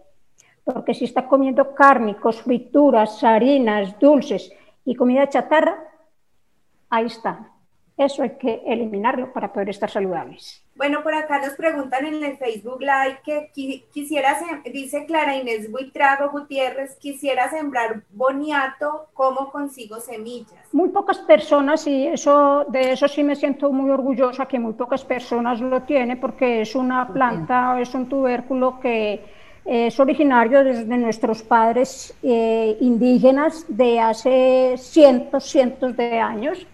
Porque 0.63 0.95
si 0.95 1.05
está 1.05 1.27
comiendo 1.27 1.75
cárnicos, 1.75 2.41
frituras, 2.41 3.23
harinas, 3.23 3.97
dulces 3.99 4.51
y 4.83 4.95
comida 4.95 5.29
chatarra, 5.29 5.77
ahí 6.89 7.05
está, 7.05 7.51
eso 7.95 8.23
hay 8.23 8.31
que 8.31 8.63
eliminarlo 8.65 9.31
para 9.31 9.53
poder 9.53 9.69
estar 9.69 9.89
saludables. 9.89 10.64
Bueno, 10.75 11.03
por 11.03 11.13
acá 11.13 11.39
nos 11.39 11.53
preguntan 11.53 12.05
en 12.05 12.21
el 12.21 12.37
Facebook 12.37 12.81
Live 12.81 13.19
que 13.23 13.49
quisiera, 13.93 14.37
dice 14.65 15.05
Clara 15.05 15.37
Inés 15.37 15.71
Buitrago 15.71 16.29
Gutiérrez, 16.31 16.97
quisiera 16.97 17.49
sembrar 17.49 18.03
boniato, 18.11 19.07
¿cómo 19.13 19.51
consigo 19.51 20.01
semillas? 20.01 20.73
Muy 20.73 20.89
pocas 20.89 21.19
personas, 21.19 21.87
y 21.87 22.07
eso, 22.07 22.65
de 22.67 22.91
eso 22.91 23.07
sí 23.07 23.23
me 23.23 23.37
siento 23.37 23.71
muy 23.71 23.89
orgullosa, 23.89 24.47
que 24.47 24.59
muy 24.59 24.73
pocas 24.73 25.05
personas 25.05 25.61
lo 25.61 25.83
tienen, 25.83 26.19
porque 26.19 26.61
es 26.61 26.75
una 26.75 27.07
planta, 27.07 27.79
es 27.79 27.93
un 27.95 28.09
tubérculo 28.09 28.77
que 28.81 29.23
es 29.63 29.97
originario 29.97 30.61
desde 30.63 30.97
nuestros 30.97 31.41
padres 31.41 32.13
eh, 32.21 32.77
indígenas 32.81 33.65
de 33.69 33.99
hace 33.99 34.75
cientos, 34.77 35.45
cientos 35.45 35.95
de 35.95 36.19
años 36.19 36.67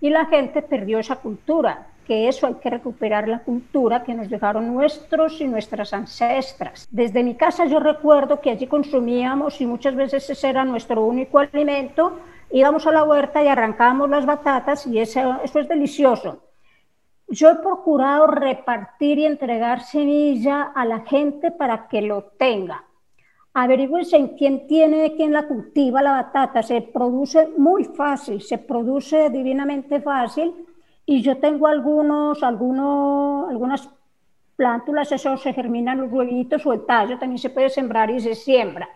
y 0.00 0.08
la 0.08 0.24
gente 0.26 0.62
perdió 0.62 0.98
esa 0.98 1.16
cultura, 1.16 1.88
que 2.10 2.26
eso 2.26 2.48
hay 2.48 2.54
que 2.54 2.70
recuperar 2.70 3.28
la 3.28 3.38
cultura 3.38 4.02
que 4.02 4.14
nos 4.14 4.28
dejaron 4.28 4.74
nuestros 4.74 5.40
y 5.40 5.46
nuestras 5.46 5.92
ancestras. 5.92 6.88
Desde 6.90 7.22
mi 7.22 7.36
casa 7.36 7.66
yo 7.66 7.78
recuerdo 7.78 8.40
que 8.40 8.50
allí 8.50 8.66
consumíamos 8.66 9.60
y 9.60 9.66
muchas 9.66 9.94
veces 9.94 10.28
ese 10.28 10.48
era 10.48 10.64
nuestro 10.64 11.04
único 11.04 11.38
alimento, 11.38 12.18
íbamos 12.50 12.84
a 12.88 12.90
la 12.90 13.04
huerta 13.04 13.44
y 13.44 13.46
arrancábamos 13.46 14.10
las 14.10 14.26
batatas 14.26 14.88
y 14.88 14.98
eso, 14.98 15.36
eso 15.44 15.60
es 15.60 15.68
delicioso. 15.68 16.42
Yo 17.28 17.48
he 17.48 17.54
procurado 17.54 18.26
repartir 18.26 19.20
y 19.20 19.26
entregar 19.26 19.84
semilla 19.84 20.62
a 20.74 20.84
la 20.84 21.02
gente 21.06 21.52
para 21.52 21.86
que 21.86 22.02
lo 22.02 22.24
tenga 22.36 22.86
Averigüense 23.52 24.16
en 24.16 24.28
quién 24.36 24.68
tiene, 24.68 25.14
quién 25.16 25.32
la 25.32 25.48
cultiva 25.48 26.02
la 26.02 26.12
batata. 26.12 26.62
Se 26.62 26.82
produce 26.82 27.48
muy 27.56 27.84
fácil, 27.84 28.40
se 28.40 28.58
produce 28.58 29.28
divinamente 29.30 30.00
fácil. 30.00 30.54
Y 31.10 31.22
yo 31.22 31.38
tengo 31.38 31.66
algunos, 31.66 32.40
algunos, 32.44 33.50
algunas 33.50 33.90
plántulas, 34.54 35.10
eso 35.10 35.36
se 35.38 35.52
germinan 35.52 35.98
los 35.98 36.12
huevitos 36.12 36.64
o 36.64 36.72
el 36.72 36.86
tallo, 36.86 37.18
también 37.18 37.40
se 37.40 37.50
puede 37.50 37.68
sembrar 37.68 38.12
y 38.12 38.20
se 38.20 38.36
siembra. 38.36 38.88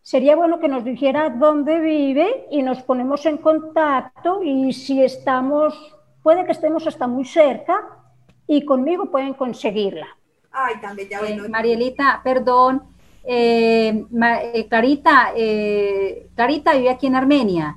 Sería 0.00 0.36
bueno 0.36 0.58
que 0.58 0.68
nos 0.68 0.84
dijera 0.84 1.28
dónde 1.28 1.80
vive 1.80 2.46
y 2.50 2.62
nos 2.62 2.82
ponemos 2.82 3.26
en 3.26 3.36
contacto 3.36 4.42
y 4.42 4.72
si 4.72 5.02
estamos, 5.02 5.74
puede 6.22 6.46
que 6.46 6.52
estemos 6.52 6.86
hasta 6.86 7.06
muy 7.06 7.26
cerca 7.26 7.78
y 8.46 8.64
conmigo 8.64 9.10
pueden 9.10 9.34
conseguirla. 9.34 10.06
Ay, 10.50 10.80
también 10.80 11.10
ya 11.10 11.18
bueno. 11.18 11.46
Marielita, 11.50 12.22
perdón, 12.24 12.84
eh, 13.22 14.06
eh, 14.54 14.66
Clarita, 14.66 15.32
eh, 15.36 16.30
Clarita 16.34 16.72
vive 16.72 16.88
aquí 16.88 17.06
en 17.06 17.16
Armenia, 17.16 17.76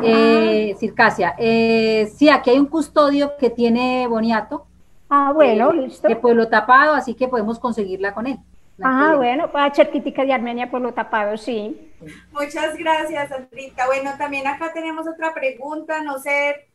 eh, 0.00 0.74
Circasia. 0.78 1.34
sí, 1.36 2.28
aquí 2.30 2.50
hay 2.50 2.58
un 2.58 2.66
custodio 2.66 3.32
que 3.38 3.50
tiene 3.50 4.06
boniato. 4.06 4.66
Ah, 5.08 5.32
bueno, 5.34 5.72
listo. 5.72 6.08
De 6.08 6.16
Pueblo 6.16 6.48
Tapado, 6.48 6.94
así 6.94 7.14
que 7.14 7.28
podemos 7.28 7.58
conseguirla 7.58 8.14
con 8.14 8.26
él. 8.26 8.38
ah, 8.82 9.14
bueno, 9.16 9.50
para 9.52 9.70
Cherquitica 9.70 10.24
de 10.24 10.32
Armenia, 10.32 10.70
Pueblo 10.70 10.94
Tapado, 10.94 11.36
sí. 11.36 11.92
Muchas 12.32 12.76
gracias, 12.76 13.30
Andrita. 13.30 13.86
Bueno, 13.86 14.12
también 14.16 14.46
acá 14.46 14.72
tenemos 14.72 15.06
otra 15.06 15.34
pregunta, 15.34 16.00
no 16.00 16.18
sé, 16.18 16.66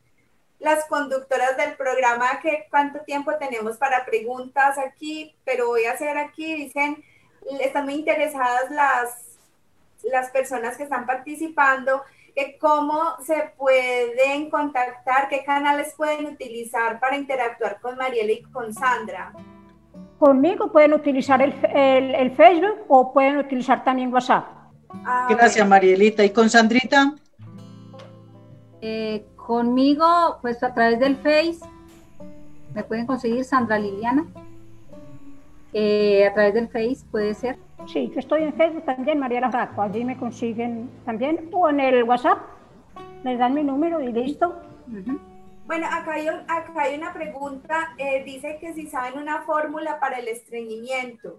las 0.59 0.85
conductoras 0.85 1.57
del 1.57 1.73
programa, 1.75 2.39
que 2.41 2.67
cuánto 2.69 2.99
tiempo 2.99 3.31
tenemos 3.39 3.77
para 3.77 4.05
preguntas 4.05 4.77
aquí, 4.77 5.35
pero 5.43 5.67
voy 5.67 5.85
a 5.85 5.93
hacer 5.93 6.17
aquí, 6.17 6.53
dicen 6.55 7.03
están 7.61 7.85
muy 7.85 7.95
interesadas 7.95 8.69
las, 8.71 9.37
las 10.03 10.29
personas 10.31 10.77
que 10.77 10.83
están 10.83 11.05
participando, 11.05 12.03
que 12.37 12.55
cómo 12.59 13.01
se 13.25 13.51
pueden 13.57 14.51
contactar, 14.51 15.27
qué 15.27 15.43
canales 15.43 15.95
pueden 15.97 16.27
utilizar 16.27 16.99
para 16.99 17.17
interactuar 17.17 17.81
con 17.81 17.97
Mariela 17.97 18.31
y 18.31 18.43
con 18.43 18.71
Sandra. 18.75 19.33
Conmigo 20.19 20.71
pueden 20.71 20.93
utilizar 20.93 21.41
el, 21.41 21.55
el, 21.73 22.31
Facebook 22.35 22.85
o 22.89 23.11
pueden 23.11 23.37
utilizar 23.37 23.83
también 23.83 24.13
WhatsApp. 24.13 24.45
Ah, 25.03 25.25
Gracias, 25.31 25.67
Marielita. 25.67 26.23
¿Y 26.23 26.29
con 26.29 26.47
Sandrita? 26.47 27.15
Eh, 28.81 29.25
conmigo, 29.35 30.37
pues 30.43 30.61
a 30.61 30.75
través 30.75 30.99
del 30.99 31.15
Face, 31.15 31.57
me 32.75 32.83
pueden 32.83 33.07
conseguir 33.07 33.45
Sandra 33.45 33.79
Liliana. 33.79 34.27
Eh, 35.79 36.25
a 36.25 36.33
través 36.33 36.55
del 36.55 36.69
Face, 36.69 37.05
puede 37.11 37.35
ser. 37.35 37.55
Sí, 37.85 38.09
yo 38.11 38.19
estoy 38.19 38.41
en 38.41 38.53
Facebook 38.55 38.83
también, 38.85 39.19
María 39.19 39.41
Raco, 39.41 39.83
allí 39.83 40.03
me 40.03 40.17
consiguen 40.17 40.89
también, 41.05 41.51
o 41.53 41.69
en 41.69 41.79
el 41.79 42.03
WhatsApp, 42.03 42.39
les 43.23 43.37
dan 43.37 43.53
mi 43.53 43.63
número 43.63 44.01
y 44.01 44.11
listo. 44.11 44.59
Bueno, 45.67 45.85
acá 45.85 46.13
hay, 46.13 46.27
acá 46.27 46.73
hay 46.77 46.97
una 46.97 47.13
pregunta, 47.13 47.93
eh, 47.99 48.23
dice 48.23 48.57
que 48.59 48.73
si 48.73 48.87
saben 48.87 49.19
una 49.19 49.43
fórmula 49.43 49.99
para 49.99 50.17
el 50.17 50.27
estreñimiento. 50.29 51.37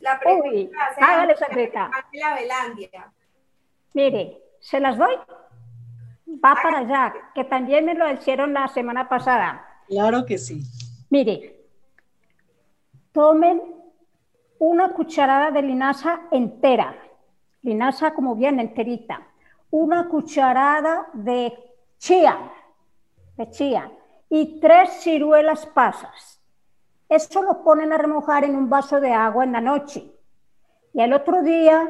La 0.00 0.18
pregunta 0.18 0.48
Uy, 0.48 0.70
hágale 1.00 1.36
secreta. 1.36 1.88
La 2.12 2.34
Belandia. 2.34 3.12
Mire, 3.94 4.42
¿se 4.58 4.80
las 4.80 4.98
doy? 4.98 5.14
Va 6.44 6.56
para 6.60 6.78
allá, 6.78 7.14
que 7.36 7.44
también 7.44 7.84
me 7.84 7.94
lo 7.94 8.12
hicieron 8.12 8.52
la 8.52 8.66
semana 8.66 9.08
pasada. 9.08 9.64
Claro 9.86 10.26
que 10.26 10.38
sí. 10.38 10.64
Mire, 11.08 11.60
tomen 13.12 13.75
una 14.58 14.90
cucharada 14.90 15.50
de 15.50 15.62
linaza 15.62 16.20
entera, 16.30 16.96
linaza 17.62 18.14
como 18.14 18.34
bien 18.34 18.60
enterita, 18.60 19.26
una 19.70 20.08
cucharada 20.08 21.08
de 21.12 21.52
chía, 21.98 22.38
de 23.36 23.50
chía, 23.50 23.90
y 24.28 24.60
tres 24.60 24.90
ciruelas 25.00 25.66
pasas. 25.66 26.40
Eso 27.08 27.42
lo 27.42 27.62
ponen 27.62 27.92
a 27.92 27.98
remojar 27.98 28.44
en 28.44 28.56
un 28.56 28.68
vaso 28.68 29.00
de 29.00 29.12
agua 29.12 29.44
en 29.44 29.52
la 29.52 29.60
noche. 29.60 30.12
Y 30.92 31.00
al 31.00 31.12
otro 31.12 31.42
día, 31.42 31.88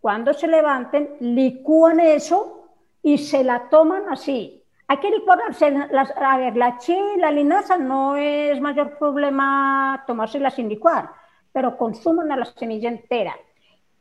cuando 0.00 0.32
se 0.32 0.48
levanten, 0.48 1.16
licúan 1.20 2.00
eso 2.00 2.70
y 3.02 3.18
se 3.18 3.44
la 3.44 3.68
toman 3.68 4.08
así. 4.08 4.64
Hay 4.88 4.98
que 4.98 5.10
licuarse, 5.10 5.66
a 5.66 6.38
ver, 6.38 6.56
la 6.56 6.78
chía 6.78 7.14
y 7.14 7.18
la 7.18 7.30
linaza 7.30 7.76
no 7.76 8.16
es 8.16 8.60
mayor 8.60 8.96
problema 8.98 10.04
tomársela 10.06 10.50
sin 10.50 10.68
licuar, 10.68 11.10
pero 11.56 11.78
consuman 11.78 12.30
a 12.30 12.36
la 12.36 12.44
semilla 12.44 12.90
entera. 12.90 13.34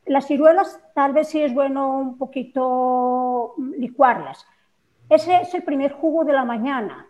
Las 0.06 0.28
ciruelas 0.28 0.78
tal 0.94 1.14
vez 1.14 1.30
sí 1.30 1.42
es 1.42 1.54
bueno 1.54 2.00
un 2.00 2.18
poquito 2.18 3.54
licuarlas. 3.78 4.46
Ese 5.08 5.38
es 5.38 5.54
el 5.54 5.64
primer 5.64 5.94
jugo 5.94 6.26
de 6.26 6.34
la 6.34 6.44
mañana 6.44 7.08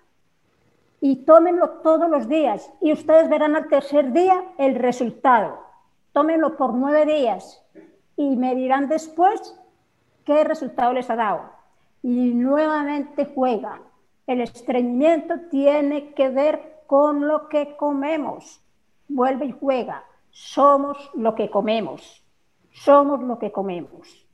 y 1.02 1.26
tómenlo 1.26 1.82
todos 1.82 2.08
los 2.12 2.30
días 2.30 2.72
y 2.80 2.94
ustedes 2.94 3.28
verán 3.28 3.56
al 3.56 3.70
tercer 3.70 4.14
día 4.14 4.40
el 4.60 4.76
resultado. 4.76 5.66
Tómenlo 6.14 6.56
por 6.58 6.76
nueve 6.76 7.12
días 7.12 7.66
y 8.16 8.36
me 8.36 8.54
dirán 8.54 8.88
después 8.88 9.60
qué 10.26 10.44
resultado 10.44 10.94
les 10.94 11.10
ha 11.10 11.16
dado. 11.16 11.42
Y 12.04 12.36
nuevamente 12.36 13.26
juegan. 13.34 13.82
El 14.28 14.42
estreñimiento 14.42 15.40
tiene 15.50 16.14
que 16.14 16.30
ver 16.30 16.84
con 16.86 17.28
lo 17.28 17.50
que 17.50 17.76
comemos. 17.78 18.62
Vuelve 19.08 19.48
y 19.48 19.52
juega. 19.52 20.04
Somos 20.36 21.12
lo 21.14 21.34
que 21.34 21.50
comemos. 21.50 22.22
Somos 22.70 23.24
lo 23.24 23.40
que 23.40 23.54
comemos. 23.54 24.28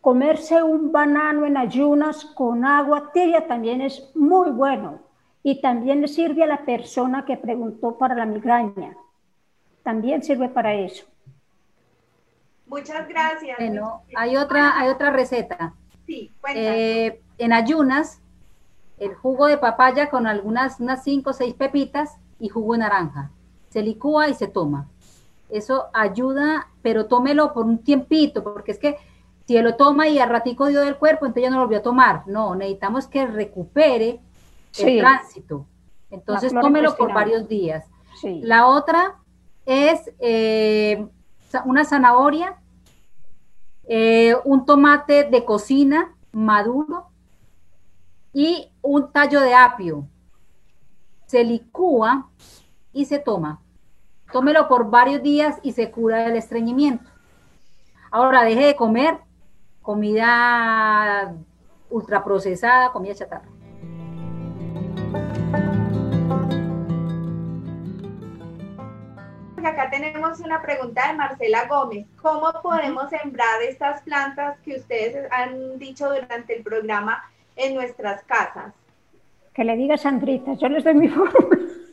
Comerse 0.00 0.60
un 0.60 0.90
banano 0.90 1.46
en 1.46 1.56
ayunas 1.56 2.24
con 2.24 2.64
agua 2.64 3.12
tibia 3.12 3.46
también 3.46 3.80
es 3.80 4.10
muy 4.16 4.50
bueno 4.50 5.02
y 5.44 5.60
también 5.60 6.00
le 6.00 6.08
sirve 6.08 6.42
a 6.42 6.48
la 6.48 6.64
persona 6.64 7.24
que 7.24 7.36
preguntó 7.36 7.96
para 7.96 8.16
la 8.16 8.26
migraña. 8.26 8.96
También 9.84 10.24
sirve 10.24 10.48
para 10.48 10.74
eso. 10.74 11.06
Muchas 12.66 13.06
gracias. 13.06 13.56
Bueno, 13.56 14.02
hay 14.16 14.36
otra, 14.36 14.76
hay 14.76 14.88
otra 14.88 15.10
receta. 15.10 15.74
Sí, 16.06 16.32
eh, 16.56 17.22
en 17.38 17.52
ayunas, 17.52 18.20
el 18.98 19.14
jugo 19.14 19.46
de 19.46 19.58
papaya 19.58 20.10
con 20.10 20.26
algunas, 20.26 20.80
unas 20.80 21.04
5 21.04 21.30
o 21.30 21.32
6 21.32 21.54
pepitas 21.54 22.18
y 22.40 22.48
jugo 22.48 22.72
de 22.72 22.80
naranja. 22.80 23.30
Se 23.68 23.80
licúa 23.80 24.28
y 24.28 24.34
se 24.34 24.48
toma. 24.48 24.88
Eso 25.48 25.86
ayuda, 25.92 26.68
pero 26.82 27.06
tómelo 27.06 27.52
por 27.52 27.66
un 27.66 27.78
tiempito, 27.78 28.42
porque 28.42 28.72
es 28.72 28.78
que 28.78 28.96
si 29.46 29.56
él 29.56 29.64
lo 29.64 29.76
toma 29.76 30.08
y 30.08 30.18
al 30.18 30.28
ratico 30.28 30.66
dio 30.66 30.80
del 30.80 30.96
cuerpo, 30.96 31.24
entonces 31.24 31.44
ya 31.44 31.50
no 31.50 31.56
lo 31.56 31.62
volvió 31.62 31.78
a 31.78 31.82
tomar. 31.82 32.26
No, 32.26 32.54
necesitamos 32.56 33.06
que 33.06 33.26
recupere 33.26 34.20
el 34.78 34.98
tránsito. 34.98 35.66
Entonces 36.10 36.52
tómelo 36.52 36.96
por 36.96 37.12
varios 37.12 37.48
días. 37.48 37.86
La 38.22 38.66
otra 38.66 39.16
es 39.64 40.10
eh, 40.18 41.06
una 41.64 41.84
zanahoria, 41.84 42.56
eh, 43.84 44.34
un 44.44 44.64
tomate 44.64 45.24
de 45.24 45.44
cocina 45.44 46.14
maduro 46.32 47.06
y 48.32 48.70
un 48.82 49.12
tallo 49.12 49.40
de 49.40 49.54
apio. 49.54 50.08
Se 51.26 51.44
licúa 51.44 52.30
y 52.92 53.04
se 53.04 53.18
toma. 53.18 53.60
Tómelo 54.36 54.68
por 54.68 54.90
varios 54.90 55.22
días 55.22 55.58
y 55.62 55.72
se 55.72 55.90
cura 55.90 56.26
el 56.26 56.36
estreñimiento. 56.36 57.10
Ahora 58.10 58.44
deje 58.44 58.66
de 58.66 58.76
comer 58.76 59.16
comida 59.80 61.34
ultraprocesada, 61.88 62.92
comida 62.92 63.14
chatarra. 63.14 63.48
Acá 69.64 69.88
tenemos 69.90 70.40
una 70.40 70.60
pregunta 70.60 71.08
de 71.08 71.14
Marcela 71.16 71.66
Gómez. 71.66 72.06
¿Cómo 72.20 72.52
podemos 72.62 73.08
sembrar 73.08 73.62
estas 73.62 74.02
plantas 74.02 74.58
que 74.60 74.76
ustedes 74.76 75.32
han 75.32 75.78
dicho 75.78 76.10
durante 76.10 76.58
el 76.58 76.62
programa 76.62 77.24
en 77.56 77.74
nuestras 77.74 78.22
casas? 78.24 78.74
Que 79.54 79.64
le 79.64 79.74
diga 79.76 79.96
Sandrita, 79.96 80.52
yo 80.52 80.68
les 80.68 80.84
doy 80.84 80.92
mi 80.92 81.08
fórmula. 81.08 81.85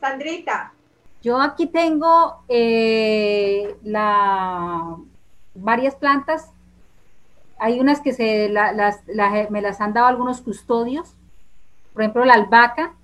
Sandrita. 0.00 0.72
Yo 1.22 1.40
aquí 1.40 1.66
tengo 1.66 2.44
eh, 2.48 3.76
la, 3.82 4.96
varias 5.54 5.94
plantas. 5.96 6.50
Hay 7.58 7.80
unas 7.80 8.00
que 8.00 8.12
se 8.12 8.52
me 9.50 9.60
las 9.62 9.80
han 9.80 9.92
dado 9.92 10.06
algunos 10.06 10.40
custodios 10.40 11.16
por 11.98 12.04
ejemplo, 12.04 12.24
la 12.24 12.34
albahaca, 12.34 12.94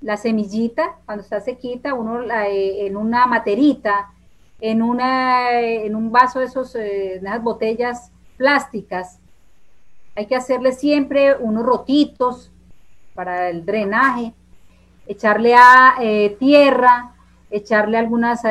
la 0.00 0.16
semillita, 0.16 1.00
cuando 1.04 1.24
está 1.24 1.40
sequita, 1.40 1.94
uno 1.94 2.22
eh, 2.22 2.86
en 2.86 2.96
una 2.96 3.26
materita, 3.26 4.12
en, 4.60 4.82
una, 4.82 5.50
en 5.60 5.96
un 5.96 6.12
vaso 6.12 6.38
de, 6.38 6.44
esos, 6.44 6.76
eh, 6.76 7.16
esas 7.16 7.42
botellas 7.42 8.12
plásticas, 8.36 9.18
hay 10.14 10.26
que 10.26 10.36
hacerle 10.36 10.70
siempre 10.70 11.34
unos 11.34 11.66
rotitos 11.66 12.52
para 13.16 13.50
el 13.50 13.66
drenaje, 13.66 14.32
echarle 15.06 15.54
a 15.54 15.96
eh, 16.00 16.36
tierra, 16.38 17.14
echarle 17.50 17.98
algunas 17.98 18.42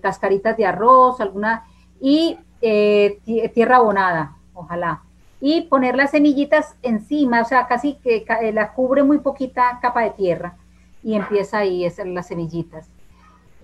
cascaritas 0.00 0.56
de 0.56 0.66
arroz, 0.66 1.20
alguna 1.20 1.64
y 2.00 2.36
tierra 2.60 3.76
abonada, 3.76 4.36
ojalá 4.54 5.02
y 5.40 5.62
poner 5.62 5.96
las 5.96 6.10
semillitas 6.10 6.74
encima, 6.82 7.42
o 7.42 7.44
sea, 7.44 7.66
casi 7.66 7.94
que 7.94 8.24
eh, 8.42 8.52
la 8.52 8.72
cubre 8.72 9.02
muy 9.02 9.18
poquita 9.18 9.78
capa 9.80 10.02
de 10.02 10.10
tierra 10.10 10.56
y 11.02 11.14
empieza 11.14 11.58
ahí 11.58 11.84
a 11.84 11.88
hacer 11.88 12.06
las 12.08 12.26
semillitas. 12.26 12.90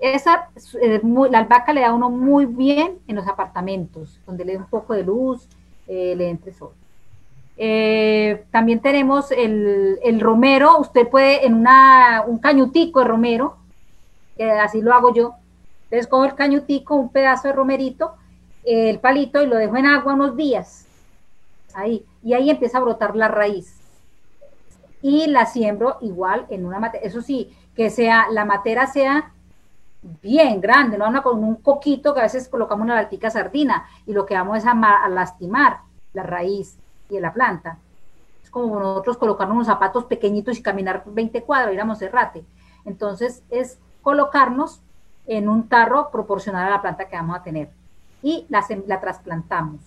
Esa, 0.01 0.51
eh, 0.81 1.01
la 1.03 1.39
albahaca 1.39 1.73
le 1.73 1.81
da 1.81 1.93
uno 1.93 2.11
muy 2.11 2.47
bien 2.47 2.99
en 3.09 3.17
los 3.17 3.27
apartamentos, 3.27 4.21
donde 4.27 4.45
le 4.45 4.55
da 4.55 4.61
un 4.61 4.67
poco 4.67 4.95
de 4.95 5.03
luz, 5.03 5.49
eh, 5.87 6.15
le 6.17 6.29
entre 6.29 6.53
sol. 6.53 6.73
También 7.57 8.81
tenemos 8.81 9.31
el, 9.31 9.99
el, 10.03 10.21
romero, 10.21 10.79
usted 10.79 11.09
puede 11.09 11.47
en 11.47 11.55
una, 11.55 12.25
un 12.27 12.39
cañutico 12.39 13.01
de 13.01 13.07
romero, 13.07 13.57
así 14.61 14.83
lo 14.83 14.93
hago 14.93 15.15
yo, 15.15 15.35
entonces 15.85 16.09
cojo 16.09 16.25
el 16.25 16.35
cañutico, 16.35 16.97
un 16.97 17.11
pedazo 17.11 17.49
de 17.49 17.55
romerito, 17.55 18.15
el 18.65 18.99
palito 18.99 19.43
y 19.43 19.47
lo 19.47 19.57
dejo 19.57 19.77
en 19.77 19.87
agua 19.87 20.15
unos 20.15 20.37
días. 20.37 20.87
Ahí, 21.75 22.05
y 22.23 22.35
ahí 22.35 22.51
empieza 22.51 22.79
a 22.79 22.81
brotar 22.81 23.15
la 23.15 23.29
raíz. 23.29 23.81
Y 25.03 25.27
la 25.27 25.47
siembro 25.47 25.99
igual 26.01 26.47
en 26.49 26.65
una 26.65 26.81
matera, 26.81 27.05
eso 27.05 27.21
sí, 27.21 27.55
que 27.77 27.91
sea, 27.91 28.27
la 28.31 28.45
matera 28.45 28.87
sea 28.87 29.33
bien 30.23 30.61
grande, 30.61 30.99
no 30.99 31.23
con 31.23 31.43
un 31.43 31.57
coquito 31.57 32.15
que 32.15 32.21
a 32.21 32.25
veces 32.25 32.49
colocamos 32.49 32.85
una 32.85 32.95
latica 32.95 33.31
sardina 33.31 33.87
y 34.07 34.13
lo 34.13 34.27
que 34.27 34.35
vamos 34.35 34.59
es 34.59 34.67
a, 34.67 35.09
lastimar 35.09 35.79
la 36.13 36.23
raíz 36.23 36.79
la 37.21 37.33
planta. 37.33 37.79
Es 38.43 38.51
como 38.51 38.79
nosotros 38.79 39.17
colocarnos 39.17 39.55
unos 39.55 39.67
zapatos 39.67 40.05
pequeñitos 40.05 40.59
y 40.59 40.63
caminar 40.63 41.03
20 41.07 41.43
cuadros, 41.43 41.75
ir 41.75 41.81
a 41.81 41.85
Monserrate. 41.85 42.45
Entonces 42.85 43.43
es 43.51 43.79
colocarnos 44.03 44.81
en 45.27 45.49
un 45.49 45.69
tarro 45.69 46.11
proporcional 46.11 46.67
a 46.67 46.71
la 46.71 46.83
planta 46.83 47.09
que 47.09 47.17
vamos 47.17 47.37
a 47.37 47.43
tener 47.43 47.71
y 48.23 48.47
la, 48.49 48.65
la 48.87 49.01
trasplantamos. 49.01 49.81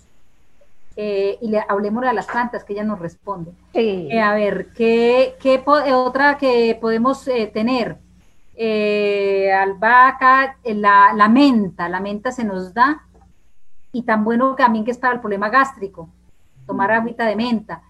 Eh, 0.96 1.38
y 1.42 1.50
le 1.50 1.64
hablemos 1.68 2.04
de 2.04 2.14
las 2.14 2.26
plantas 2.26 2.64
que 2.64 2.74
ella 2.74 2.84
nos 2.84 3.00
responde. 3.00 3.52
Eh, 3.74 4.20
a 4.20 4.34
ver, 4.34 4.70
¿qué, 4.74 5.36
qué 5.40 5.56
eh, 5.56 5.94
otra 5.94 6.38
que 6.38 6.78
podemos 6.80 7.24
tener? 7.54 7.98
albahaca, 8.60 10.58
la, 10.64 11.14
la, 11.14 11.30
menta, 11.30 11.88
la 11.88 12.00
menta 12.00 12.32
se 12.32 12.44
nos 12.44 12.74
da 12.74 13.04
y 13.92 14.02
tan 14.02 14.24
bueno 14.24 14.56
también 14.56 14.84
que 14.84 14.90
es 14.90 14.98
para 14.98 15.14
el 15.14 15.20
problema 15.20 15.50
gástrico, 15.50 16.10
tomar 16.68 16.92
agüita 16.92 17.26
de 17.26 17.36
menta. 17.36 17.82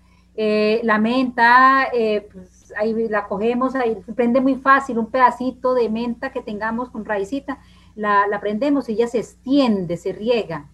la 0.84 1.00
menta, 1.00 1.90
pues 2.32 2.72
ahí 2.78 3.08
la 3.08 3.28
cogemos, 3.28 3.76
ahí 3.76 3.96
prende 4.16 4.40
muy 4.40 4.56
fácil, 4.56 5.00
un 5.00 5.12
pedacito 5.12 5.74
de 5.74 5.90
menta 5.90 6.32
que 6.32 6.42
tengamos 6.42 6.90
con 6.90 7.06
raicita, 7.06 7.60
la, 7.96 8.28
la 8.28 8.40
prendemos 8.40 8.88
y 8.88 8.94
ella 8.94 9.08
se 9.08 9.20
extiende, 9.20 9.98
se 9.98 10.14
riega. 10.14 10.70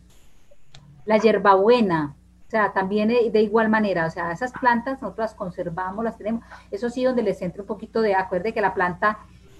La 1.05 1.17
hierbabuena, 1.17 2.15
o 2.53 2.55
sea, 2.55 2.71
también 2.71 3.09
eh, 3.09 3.31
de 3.31 3.41
igual 3.41 3.67
manera, 3.67 4.05
o 4.05 4.11
sea, 4.11 4.31
esas 4.31 4.51
plantas 4.51 5.01
nosotros 5.01 5.25
las 5.25 5.33
conservamos, 5.33 6.05
las 6.05 6.19
tenemos. 6.19 6.43
Eso 6.69 6.87
sí, 6.91 7.03
donde 7.03 7.23
les 7.23 7.41
entre 7.41 7.61
un 7.61 7.67
poquito 7.67 7.99
de, 7.99 8.13
acuerde 8.13 8.53
que 8.53 8.61
la 8.61 8.75
planta 8.75 9.17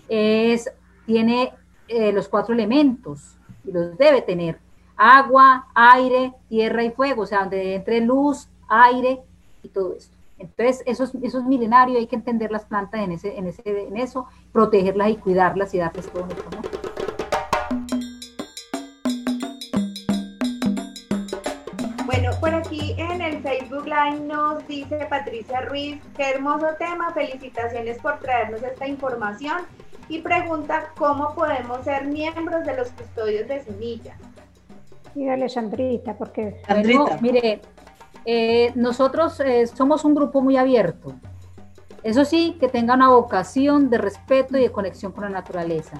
es, 0.07 0.71
tiene 1.07 1.53
eh, 1.87 2.11
los 2.11 2.27
cuatro 2.27 2.53
elementos 2.53 3.39
y 3.65 3.71
los 3.71 3.97
debe 3.97 4.21
tener. 4.21 4.59
Agua, 5.05 5.67
aire, 5.75 6.31
tierra 6.47 6.81
y 6.81 6.89
fuego, 6.89 7.23
o 7.23 7.25
sea, 7.25 7.41
donde 7.41 7.75
entre 7.75 7.99
luz, 7.99 8.47
aire 8.69 9.19
y 9.61 9.67
todo 9.67 9.95
esto. 9.97 10.15
Entonces, 10.39 10.81
eso 10.85 11.03
es, 11.03 11.13
eso 11.21 11.39
es 11.39 11.43
milenario, 11.43 11.99
hay 11.99 12.07
que 12.07 12.15
entender 12.15 12.53
las 12.53 12.63
plantas 12.63 13.01
en, 13.01 13.11
ese, 13.11 13.37
en, 13.37 13.47
ese, 13.47 13.63
en 13.65 13.97
eso, 13.97 14.29
protegerlas 14.53 15.09
y 15.09 15.17
cuidarlas 15.17 15.73
y 15.73 15.79
darles 15.79 16.09
todo 16.09 16.25
nuestro 16.25 16.47
amor. 16.47 16.71
Bueno, 22.05 22.31
por 22.39 22.55
aquí 22.55 22.95
en 22.97 23.21
el 23.21 23.41
Facebook 23.41 23.83
Live 23.83 24.21
nos 24.21 24.65
dice 24.69 25.05
Patricia 25.09 25.59
Ruiz, 25.65 26.01
qué 26.15 26.29
hermoso 26.29 26.67
tema, 26.79 27.11
felicitaciones 27.11 27.97
por 27.97 28.19
traernos 28.19 28.63
esta 28.63 28.87
información 28.87 29.63
y 30.07 30.21
pregunta 30.21 30.93
cómo 30.95 31.35
podemos 31.35 31.83
ser 31.83 32.05
miembros 32.05 32.65
de 32.65 32.77
los 32.77 32.89
custodios 32.91 33.49
de 33.49 33.61
semilla. 33.65 34.15
Dígale, 35.15 35.49
Sandrita, 35.49 36.15
porque... 36.17 36.61
Sandrita. 36.67 37.17
mire, 37.21 37.61
eh, 38.25 38.71
nosotros 38.75 39.39
eh, 39.39 39.67
somos 39.67 40.05
un 40.05 40.15
grupo 40.15 40.41
muy 40.41 40.57
abierto. 40.57 41.13
Eso 42.03 42.25
sí, 42.25 42.57
que 42.59 42.67
tenga 42.67 42.95
una 42.95 43.09
vocación 43.09 43.89
de 43.89 43.97
respeto 43.97 44.57
y 44.57 44.61
de 44.61 44.71
conexión 44.71 45.11
con 45.11 45.23
la 45.23 45.29
naturaleza. 45.29 45.97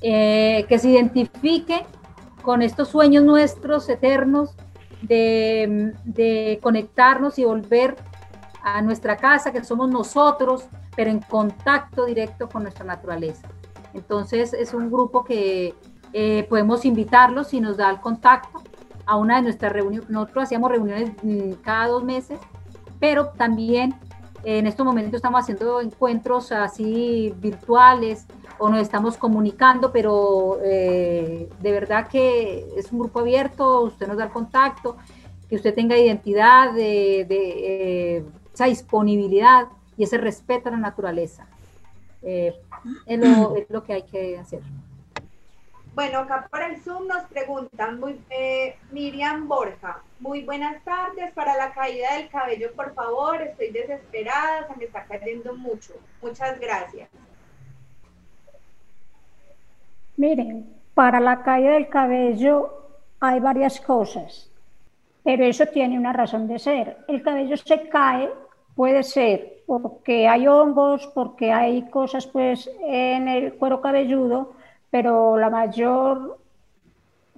Eh, 0.00 0.64
que 0.68 0.78
se 0.78 0.90
identifique 0.90 1.84
con 2.42 2.62
estos 2.62 2.88
sueños 2.88 3.24
nuestros 3.24 3.88
eternos 3.88 4.54
de, 5.02 5.92
de, 6.04 6.60
conectarnos 6.62 7.38
y 7.38 7.44
volver 7.44 7.96
a 8.62 8.80
nuestra 8.80 9.16
casa, 9.16 9.52
que 9.52 9.64
somos 9.64 9.90
nosotros, 9.90 10.68
pero 10.94 11.10
en 11.10 11.20
contacto 11.20 12.04
directo 12.06 12.48
con 12.48 12.62
nuestra 12.62 12.84
naturaleza. 12.84 13.48
Entonces 13.92 14.52
es 14.52 14.72
un 14.72 14.90
grupo 14.90 15.24
que 15.24 15.74
podemos 16.48 16.84
invitarlos 16.84 17.48
si 17.48 17.60
nos 17.60 17.76
da 17.76 17.90
el 17.90 18.00
contacto 18.00 18.62
a 19.08 19.16
una 19.16 19.36
de 19.36 19.42
nuestras 19.42 19.72
reuniones. 19.72 20.08
Nosotros 20.10 20.44
hacíamos 20.44 20.70
reuniones 20.70 21.12
mm, 21.22 21.52
cada 21.62 21.88
dos 21.88 22.04
meses, 22.04 22.38
pero 23.00 23.28
también 23.30 23.94
en 24.44 24.66
estos 24.66 24.84
momentos 24.84 25.14
estamos 25.14 25.40
haciendo 25.40 25.80
encuentros 25.80 26.52
así 26.52 27.34
virtuales 27.38 28.26
o 28.58 28.68
nos 28.68 28.82
estamos 28.82 29.16
comunicando, 29.16 29.92
pero 29.92 30.58
eh, 30.62 31.48
de 31.60 31.72
verdad 31.72 32.08
que 32.08 32.66
es 32.76 32.92
un 32.92 33.00
grupo 33.00 33.20
abierto, 33.20 33.82
usted 33.82 34.06
nos 34.06 34.16
da 34.16 34.24
el 34.24 34.30
contacto, 34.30 34.96
que 35.48 35.56
usted 35.56 35.74
tenga 35.74 35.96
identidad, 35.96 36.72
de, 36.74 37.26
eh, 37.30 38.24
esa 38.52 38.66
disponibilidad 38.66 39.68
y 39.96 40.04
ese 40.04 40.18
respeto 40.18 40.68
a 40.68 40.72
la 40.72 40.78
naturaleza. 40.78 41.46
Eh, 42.22 42.54
es 43.06 43.70
lo 43.70 43.84
que 43.84 43.92
hay 43.92 44.02
que 44.02 44.38
hacer. 44.38 44.60
Bueno, 45.98 46.20
acá 46.20 46.46
por 46.48 46.62
el 46.62 46.80
Zoom 46.80 47.08
nos 47.08 47.24
preguntan, 47.24 48.00
eh, 48.30 48.76
Miriam 48.92 49.48
Borja, 49.48 50.00
muy 50.20 50.44
buenas 50.44 50.80
tardes, 50.84 51.32
para 51.32 51.56
la 51.56 51.72
caída 51.72 52.14
del 52.14 52.28
cabello, 52.28 52.72
por 52.76 52.94
favor, 52.94 53.42
estoy 53.42 53.72
desesperada, 53.72 54.68
se 54.68 54.76
me 54.76 54.84
está 54.84 55.02
cayendo 55.06 55.56
mucho. 55.56 55.94
Muchas 56.22 56.60
gracias. 56.60 57.08
Miren, 60.16 60.72
para 60.94 61.18
la 61.18 61.42
caída 61.42 61.72
del 61.72 61.88
cabello 61.88 62.80
hay 63.18 63.40
varias 63.40 63.80
cosas, 63.80 64.52
pero 65.24 65.44
eso 65.46 65.66
tiene 65.66 65.98
una 65.98 66.12
razón 66.12 66.46
de 66.46 66.60
ser. 66.60 66.98
El 67.08 67.24
cabello 67.24 67.56
se 67.56 67.88
cae, 67.88 68.30
puede 68.76 69.02
ser 69.02 69.64
porque 69.66 70.28
hay 70.28 70.46
hongos, 70.46 71.08
porque 71.08 71.52
hay 71.52 71.90
cosas 71.90 72.24
pues 72.28 72.70
en 72.86 73.26
el 73.26 73.54
cuero 73.54 73.80
cabelludo, 73.80 74.52
pero 74.90 75.36
la 75.36 75.50
mayor 75.50 76.38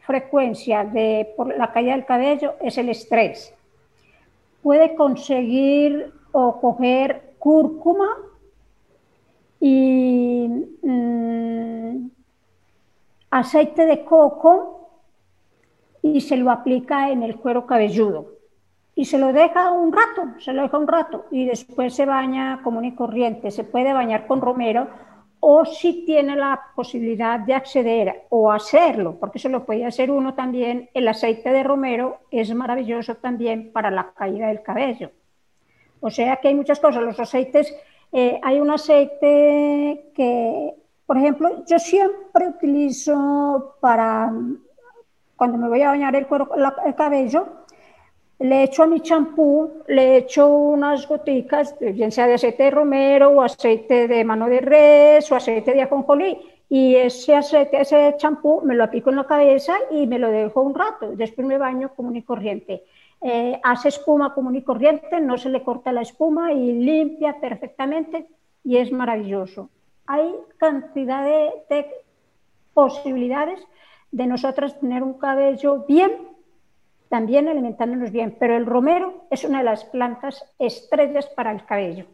frecuencia 0.01 0.85
de 0.85 1.33
por 1.37 1.57
la 1.57 1.73
caída 1.73 1.93
del 1.93 2.05
cabello 2.05 2.55
es 2.61 2.79
el 2.79 2.89
estrés. 2.89 3.55
Puede 4.63 4.95
conseguir 4.95 6.13
o 6.33 6.61
coger 6.61 7.35
cúrcuma 7.39 8.09
y 9.59 10.49
mm, 10.83 12.11
aceite 13.31 13.87
de 13.87 14.05
coco 14.05 14.91
y 16.03 16.21
se 16.21 16.37
lo 16.37 16.51
aplica 16.51 17.11
en 17.11 17.23
el 17.23 17.37
cuero 17.37 17.67
cabelludo. 17.67 18.33
Y 18.95 19.05
se 19.05 19.19
lo 19.19 19.33
deja 19.33 19.71
un 19.71 19.93
rato, 19.93 20.41
se 20.41 20.53
lo 20.53 20.63
deja 20.63 20.77
un 20.77 20.89
rato 20.89 21.27
y 21.31 21.47
después 21.47 21.95
se 21.95 22.05
baña 22.05 22.61
común 22.63 22.85
y 22.85 22.95
corriente. 22.95 23.51
Se 23.51 23.65
puede 23.65 23.93
bañar 23.93 24.27
con 24.27 24.41
romero 24.41 24.89
o 25.41 25.65
si 25.65 26.05
tiene 26.05 26.37
la 26.37 26.61
posibilidad 26.77 27.41
de 27.41 27.55
acceder 27.55 28.27
o 28.29 28.53
hacerlo, 28.53 29.17
porque 29.19 29.39
eso 29.39 29.49
lo 29.49 29.65
puede 29.65 29.87
hacer 29.87 30.11
uno 30.11 30.35
también, 30.35 30.91
el 30.93 31.09
aceite 31.09 31.51
de 31.51 31.63
romero 31.63 32.19
es 32.31 32.55
maravilloso 32.55 33.17
también 33.17 33.73
para 33.73 33.91
la 33.91 34.13
caída 34.13 34.49
del 34.49 34.63
cabello. 34.63 35.11
O 36.01 36.11
sea 36.11 36.37
que 36.37 36.49
hay 36.49 36.55
muchas 36.55 36.79
cosas, 36.79 37.03
los 37.03 37.19
aceites, 37.19 37.75
eh, 38.13 38.39
hay 38.43 38.61
un 38.61 38.71
aceite 38.71 40.11
que, 40.15 40.75
por 41.07 41.17
ejemplo, 41.17 41.65
yo 41.67 41.79
siempre 41.79 42.49
utilizo 42.49 43.77
para, 43.81 44.33
cuando 45.37 45.59
me 45.59 45.69
voy 45.69 45.83
a 45.83 45.89
bañar 45.89 46.15
el 46.17 46.27
cabello, 46.97 47.60
le 48.41 48.65
echo 48.65 48.83
a 48.83 48.87
mi 48.87 49.01
champú, 49.01 49.83
le 49.87 50.17
echo 50.17 50.49
unas 50.49 51.07
goticas, 51.07 51.77
bien 51.79 52.11
sea 52.11 52.27
de 52.27 52.35
aceite 52.35 52.65
de 52.65 52.71
romero 52.71 53.29
o 53.31 53.43
aceite 53.43 54.09
de 54.09 54.25
mano 54.25 54.49
de 54.49 54.61
res 54.61 55.31
o 55.31 55.37
aceite 55.37 55.75
de 55.75 55.83
ajonjolí, 55.83 56.39
y 56.69 56.95
ese 56.95 57.37
aceite, 57.37 57.83
ese 57.83 58.15
champú 58.17 58.63
me 58.65 58.75
lo 58.75 58.85
aplico 58.85 59.11
en 59.11 59.17
la 59.17 59.27
cabeza 59.27 59.75
y 59.91 60.07
me 60.07 60.19
lo 60.19 60.31
dejo 60.31 60.63
un 60.63 60.75
rato, 60.75 61.13
después 61.15 61.47
me 61.47 61.59
baño 61.59 61.95
común 61.95 62.17
y 62.17 62.23
corriente. 62.23 62.85
Eh, 63.21 63.61
hace 63.63 63.89
espuma 63.89 64.33
común 64.33 64.57
y 64.57 64.63
corriente, 64.63 65.21
no 65.21 65.37
se 65.37 65.51
le 65.51 65.63
corta 65.63 65.93
la 65.93 66.01
espuma 66.01 66.53
y 66.53 66.73
limpia 66.73 67.39
perfectamente 67.41 68.27
y 68.65 68.79
es 68.79 68.91
maravilloso. 68.91 69.69
Hay 70.07 70.35
cantidad 70.57 71.25
de, 71.25 71.51
de 71.69 71.87
posibilidades 72.73 73.61
de 74.11 74.27
nosotras 74.27 74.81
tener 74.81 75.03
un 75.03 75.19
cabello 75.19 75.85
bien 75.87 76.30
también 77.11 77.49
alimentándonos 77.49 78.13
bien, 78.13 78.37
pero 78.39 78.57
el 78.57 78.65
romero 78.65 79.25
es 79.31 79.45
una 79.45 79.59
de 79.59 79.65
las 79.65 79.85
plantas 79.85 80.45
estrellas 80.61 81.27
para 81.27 81.51
el 81.51 81.67
cabello. 81.67 82.07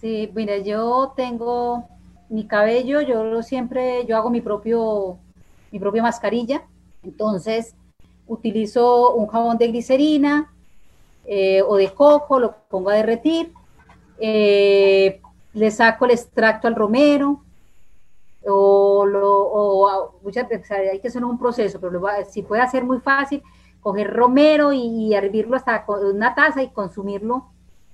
Sí, 0.00 0.30
mira, 0.34 0.56
yo 0.58 1.12
tengo 1.16 1.88
mi 2.28 2.46
cabello, 2.46 3.00
yo 3.00 3.42
siempre, 3.42 4.06
yo 4.06 4.16
hago 4.16 4.30
mi 4.30 4.40
propio, 4.40 5.18
mi 5.72 5.80
propia 5.80 6.02
mascarilla, 6.02 6.62
entonces 7.02 7.74
utilizo 8.28 9.14
un 9.14 9.26
jabón 9.26 9.58
de 9.58 9.68
glicerina 9.68 10.52
eh, 11.26 11.62
o 11.62 11.76
de 11.76 11.92
coco, 11.92 12.38
lo 12.38 12.54
pongo 12.68 12.90
a 12.90 12.94
derretir, 12.94 13.52
eh, 14.20 15.20
le 15.54 15.70
saco 15.72 16.04
el 16.04 16.12
extracto 16.12 16.68
al 16.68 16.76
romero, 16.76 17.42
o, 18.46 19.04
lo, 19.06 20.20
muchas 20.22 20.48
veces 20.48 20.70
hay 20.70 21.00
que 21.00 21.08
hacer 21.08 21.24
un 21.24 21.36
proceso, 21.36 21.80
pero 21.80 22.00
si 22.30 22.42
puede 22.42 22.62
hacer 22.62 22.84
muy 22.84 23.00
fácil, 23.00 23.42
coger 23.84 24.10
romero 24.14 24.72
y 24.72 25.12
hervirlo 25.12 25.56
hasta 25.56 25.84
una 25.86 26.34
taza 26.34 26.62
y 26.62 26.70
consumirlo 26.70 27.50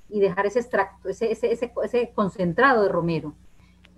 y 0.09 0.21
dejar 0.21 0.47
ese 0.47 0.61
extracto, 0.61 1.09
ese, 1.09 1.33
ese, 1.33 1.53
ese, 1.83 2.13
concentrado 2.15 2.85
de 2.85 2.89
romero. 2.89 3.35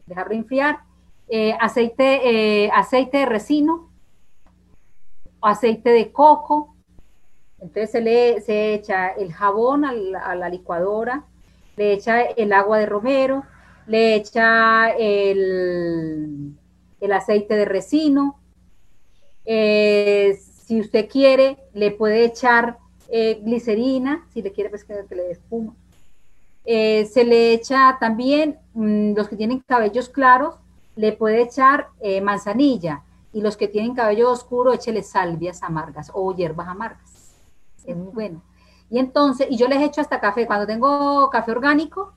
Dejarlo 0.06 0.32
enfriar. 0.32 0.80
Eh, 1.28 1.54
aceite, 1.60 2.64
eh, 2.64 2.70
aceite 2.72 3.18
de 3.18 3.26
resino, 3.26 3.90
aceite 5.42 5.90
de 5.90 6.12
coco. 6.12 6.76
Entonces 7.58 7.90
se 7.90 8.00
le 8.00 8.40
se 8.40 8.72
echa 8.72 9.08
el 9.08 9.30
jabón 9.34 9.84
a 9.84 9.92
la, 9.92 10.48
licuadora, 10.48 11.26
le 11.76 11.92
echa 11.92 12.22
el 12.22 12.54
agua 12.54 12.78
de 12.78 12.86
romero, 12.86 13.44
le 13.86 14.14
echa 14.14 14.88
el, 14.92 16.56
el 17.00 17.12
aceite 17.12 17.54
de 17.54 17.66
resino, 17.66 18.40
eh, 19.44 20.38
si 20.72 20.80
usted 20.80 21.06
quiere, 21.06 21.58
le 21.74 21.90
puede 21.90 22.24
echar 22.24 22.78
eh, 23.10 23.42
glicerina, 23.44 24.26
si 24.32 24.40
le 24.40 24.52
quiere 24.52 24.70
pues 24.70 24.84
que, 24.84 24.94
le 24.94 25.22
dé 25.22 25.32
espuma. 25.32 25.74
Eh, 26.64 27.04
se 27.12 27.24
le 27.24 27.52
echa 27.52 27.98
también, 28.00 28.58
mm, 28.72 29.12
los 29.14 29.28
que 29.28 29.36
tienen 29.36 29.60
cabellos 29.60 30.08
claros, 30.08 30.54
le 30.96 31.12
puede 31.12 31.42
echar 31.42 31.88
eh, 32.00 32.22
manzanilla. 32.22 33.02
Y 33.34 33.42
los 33.42 33.58
que 33.58 33.68
tienen 33.68 33.94
cabello 33.94 34.30
oscuro, 34.30 34.72
échele 34.72 35.02
salvias 35.02 35.62
amargas 35.62 36.10
o 36.14 36.34
hierbas 36.34 36.68
amargas. 36.68 37.34
Es 37.84 37.94
muy 37.94 38.10
bueno. 38.10 38.40
Y 38.88 38.98
entonces, 38.98 39.48
y 39.50 39.58
yo 39.58 39.68
les 39.68 39.82
echo 39.82 40.00
hasta 40.00 40.20
café. 40.20 40.46
Cuando 40.46 40.66
tengo 40.66 41.28
café 41.28 41.50
orgánico, 41.50 42.14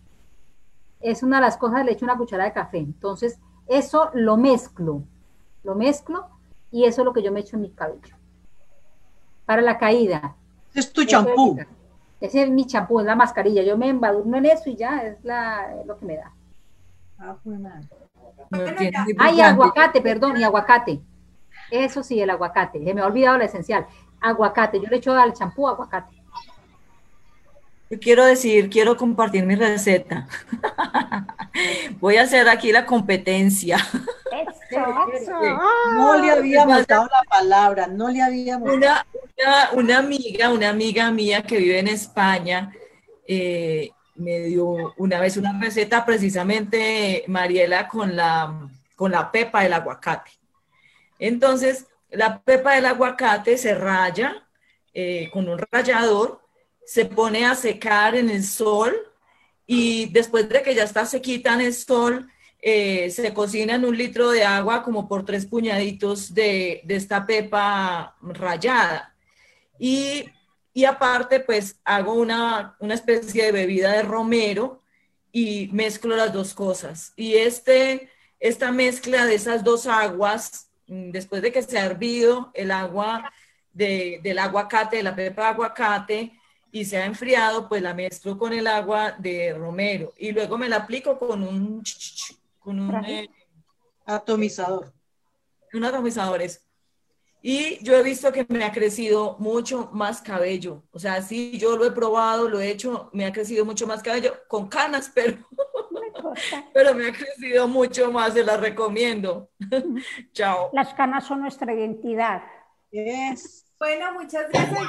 es 1.02 1.24
una 1.24 1.38
de 1.38 1.42
las 1.42 1.58
cosas, 1.58 1.84
le 1.84 1.92
echo 1.92 2.06
una 2.06 2.18
cucharada 2.18 2.48
de 2.48 2.54
café. 2.54 2.78
Entonces, 2.78 3.38
eso 3.68 4.12
lo 4.14 4.38
mezclo. 4.38 5.04
Lo 5.64 5.76
mezclo 5.76 6.28
y 6.72 6.86
eso 6.86 7.02
es 7.02 7.06
lo 7.06 7.12
que 7.12 7.22
yo 7.22 7.34
me 7.34 7.42
echo 7.42 7.58
en 7.58 7.64
mi 7.64 7.72
cabello 7.72 8.16
para 9.46 9.62
la 9.62 9.78
caída. 9.78 10.36
Es 10.74 10.92
tu 10.92 11.04
champú. 11.06 11.58
Ese 12.20 12.44
es 12.44 12.50
mi 12.50 12.66
champú, 12.66 13.00
es 13.00 13.06
la 13.06 13.16
mascarilla. 13.16 13.64
Yo 13.64 13.78
me 13.78 13.90
embadurno 13.90 14.38
en 14.38 14.46
eso 14.46 14.70
y 14.70 14.76
ya 14.76 15.00
es 15.04 15.24
la, 15.24 15.76
lo 15.86 15.98
que 15.98 16.06
me 16.06 16.18
da. 16.18 16.32
Ah, 17.20 17.36
Ay, 19.20 19.42
aguacate, 19.42 20.02
perdón, 20.02 20.38
y 20.38 20.44
aguacate. 20.44 21.00
Eso 21.72 22.04
sí, 22.04 22.20
el 22.20 22.30
aguacate. 22.30 22.84
Se 22.84 22.94
me 22.94 23.02
ha 23.02 23.06
olvidado 23.06 23.38
lo 23.38 23.44
esencial. 23.44 23.86
Aguacate. 24.22 24.80
Yo 24.80 24.88
le 24.88 24.98
echo 24.98 25.14
al 25.14 25.34
champú 25.34 25.68
aguacate. 25.68 26.15
Yo 27.90 28.00
quiero 28.00 28.26
decir, 28.26 28.70
quiero 28.70 28.98
compartir 28.98 29.46
mi 29.46 29.56
receta. 29.56 30.28
Voy 32.00 32.18
a 32.18 32.24
hacer 32.24 32.50
aquí 32.50 32.72
la 32.72 32.86
competencia. 32.86 33.78
No 35.94 36.18
le 36.18 36.32
habíamos 36.32 36.86
dado 36.86 37.06
la 37.06 37.24
palabra, 37.30 37.88
no 37.88 38.10
le 38.10 38.22
habíamos 38.22 38.74
una, 38.74 39.06
una, 39.38 39.70
una 39.74 39.98
amiga, 40.00 40.50
una 40.50 40.70
amiga 40.70 41.12
mía 41.12 41.44
que 41.44 41.58
vive 41.58 41.80
en 41.80 41.88
España, 41.88 42.74
eh, 43.28 43.92
me 44.16 44.40
dio 44.42 44.94
una 44.98 45.20
vez 45.20 45.38
una 45.38 45.58
receta 45.60 46.06
precisamente, 46.06 47.24
Mariela, 47.28 47.88
con 47.88 48.16
la, 48.16 48.68
con 48.96 49.12
la 49.12 49.32
pepa 49.32 49.64
del 49.64 49.74
aguacate. 49.74 50.32
Entonces, 51.20 51.88
la 52.10 52.42
pepa 52.42 52.76
del 52.76 52.86
aguacate 52.86 53.58
se 53.58 53.76
raya 53.76 54.48
eh, 54.94 55.30
con 55.32 55.48
un 55.48 55.60
rallador, 55.72 56.45
se 56.86 57.06
pone 57.06 57.46
a 57.46 57.56
secar 57.56 58.16
en 58.16 58.30
el 58.30 58.44
sol 58.44 58.96
y 59.68 60.06
después 60.08 60.48
de 60.48 60.62
que 60.62 60.76
ya 60.76 60.84
está 60.84 61.06
sequita 61.06 61.54
en 61.54 61.62
el 61.62 61.74
sol, 61.74 62.30
eh, 62.62 63.10
se 63.12 63.34
cocina 63.34 63.76
en 63.76 63.86
un 63.86 63.98
litro 63.98 64.32
de 64.32 64.44
agua 64.44 64.84
como 64.84 65.08
por 65.08 65.26
tres 65.26 65.46
puñaditos 65.46 66.34
de, 66.34 66.82
de 66.84 66.96
esta 66.96 67.26
pepa 67.26 68.16
rallada. 68.22 69.16
Y, 69.80 70.26
y, 70.74 70.86
aparte, 70.86 71.40
pues 71.40 71.80
hago 71.84 72.14
una, 72.14 72.76
una 72.80 72.94
especie 72.94 73.46
de 73.46 73.52
bebida 73.52 73.92
de 73.92 74.04
romero 74.04 74.82
y 75.32 75.70
mezclo 75.74 76.16
las 76.16 76.34
dos 76.34 76.54
cosas. 76.54 77.14
Y 77.16 77.36
este, 77.36 78.10
esta 78.40 78.72
mezcla 78.72 79.26
de 79.26 79.36
esas 79.36 79.64
dos 79.64 79.86
aguas, 79.86 80.72
mm, 80.88 81.12
después 81.12 81.42
de 81.42 81.52
que 81.52 81.62
se 81.62 81.78
ha 81.78 81.86
hervido 81.86 82.52
el 82.54 82.72
agua 82.72 83.32
de, 83.74 84.20
del 84.24 84.40
aguacate, 84.40 84.98
de 84.98 85.04
la 85.04 85.16
pepa 85.16 85.44
de 85.44 85.48
aguacate, 85.50 86.40
y 86.76 86.84
se 86.84 86.98
ha 86.98 87.06
enfriado, 87.06 87.70
pues 87.70 87.82
la 87.82 87.94
mezclo 87.94 88.38
con 88.38 88.52
el 88.52 88.68
agua 88.68 89.14
de 89.18 89.54
romero 89.54 90.14
y 90.18 90.34
luego 90.34 90.58
me 90.58 90.68
la 90.68 90.76
aplico 90.76 91.18
con 91.18 91.42
un, 91.42 91.82
con 92.60 92.82
un 92.82 92.94
eh, 93.06 93.30
atomizador. 94.06 94.92
Un 95.72 95.86
atomizador 95.86 96.42
es. 96.42 96.68
Y 97.42 97.82
yo 97.82 97.96
he 97.96 98.04
visto 98.04 98.30
que 98.30 98.46
me 98.50 98.66
ha 98.66 98.74
crecido 98.74 99.38
mucho 99.40 99.90
más 99.94 100.22
cabello. 100.22 100.84
O 100.92 101.00
sea, 101.00 101.22
sí, 101.22 101.58
yo 101.58 101.78
lo 101.78 101.86
he 101.86 101.92
probado, 101.92 102.50
lo 102.50 102.60
he 102.60 102.70
hecho, 102.72 103.10
me 103.14 103.26
ha 103.26 103.32
crecido 103.32 103.64
mucho 103.64 103.88
más 103.88 104.04
cabello, 104.04 104.34
con 104.50 104.68
canas, 104.68 105.10
pero, 105.16 105.38
pero 106.74 106.94
me 106.94 107.08
ha 107.08 107.14
crecido 107.14 107.70
mucho 107.70 108.12
más, 108.12 108.34
se 108.34 108.44
las 108.44 108.60
recomiendo. 108.60 109.50
Chao. 110.34 110.72
Las 110.74 110.94
canas 110.94 111.26
son 111.26 111.40
nuestra 111.40 111.74
identidad. 111.74 112.44
Bueno, 113.80 114.14
muchas 114.14 114.50
gracias 114.50 114.80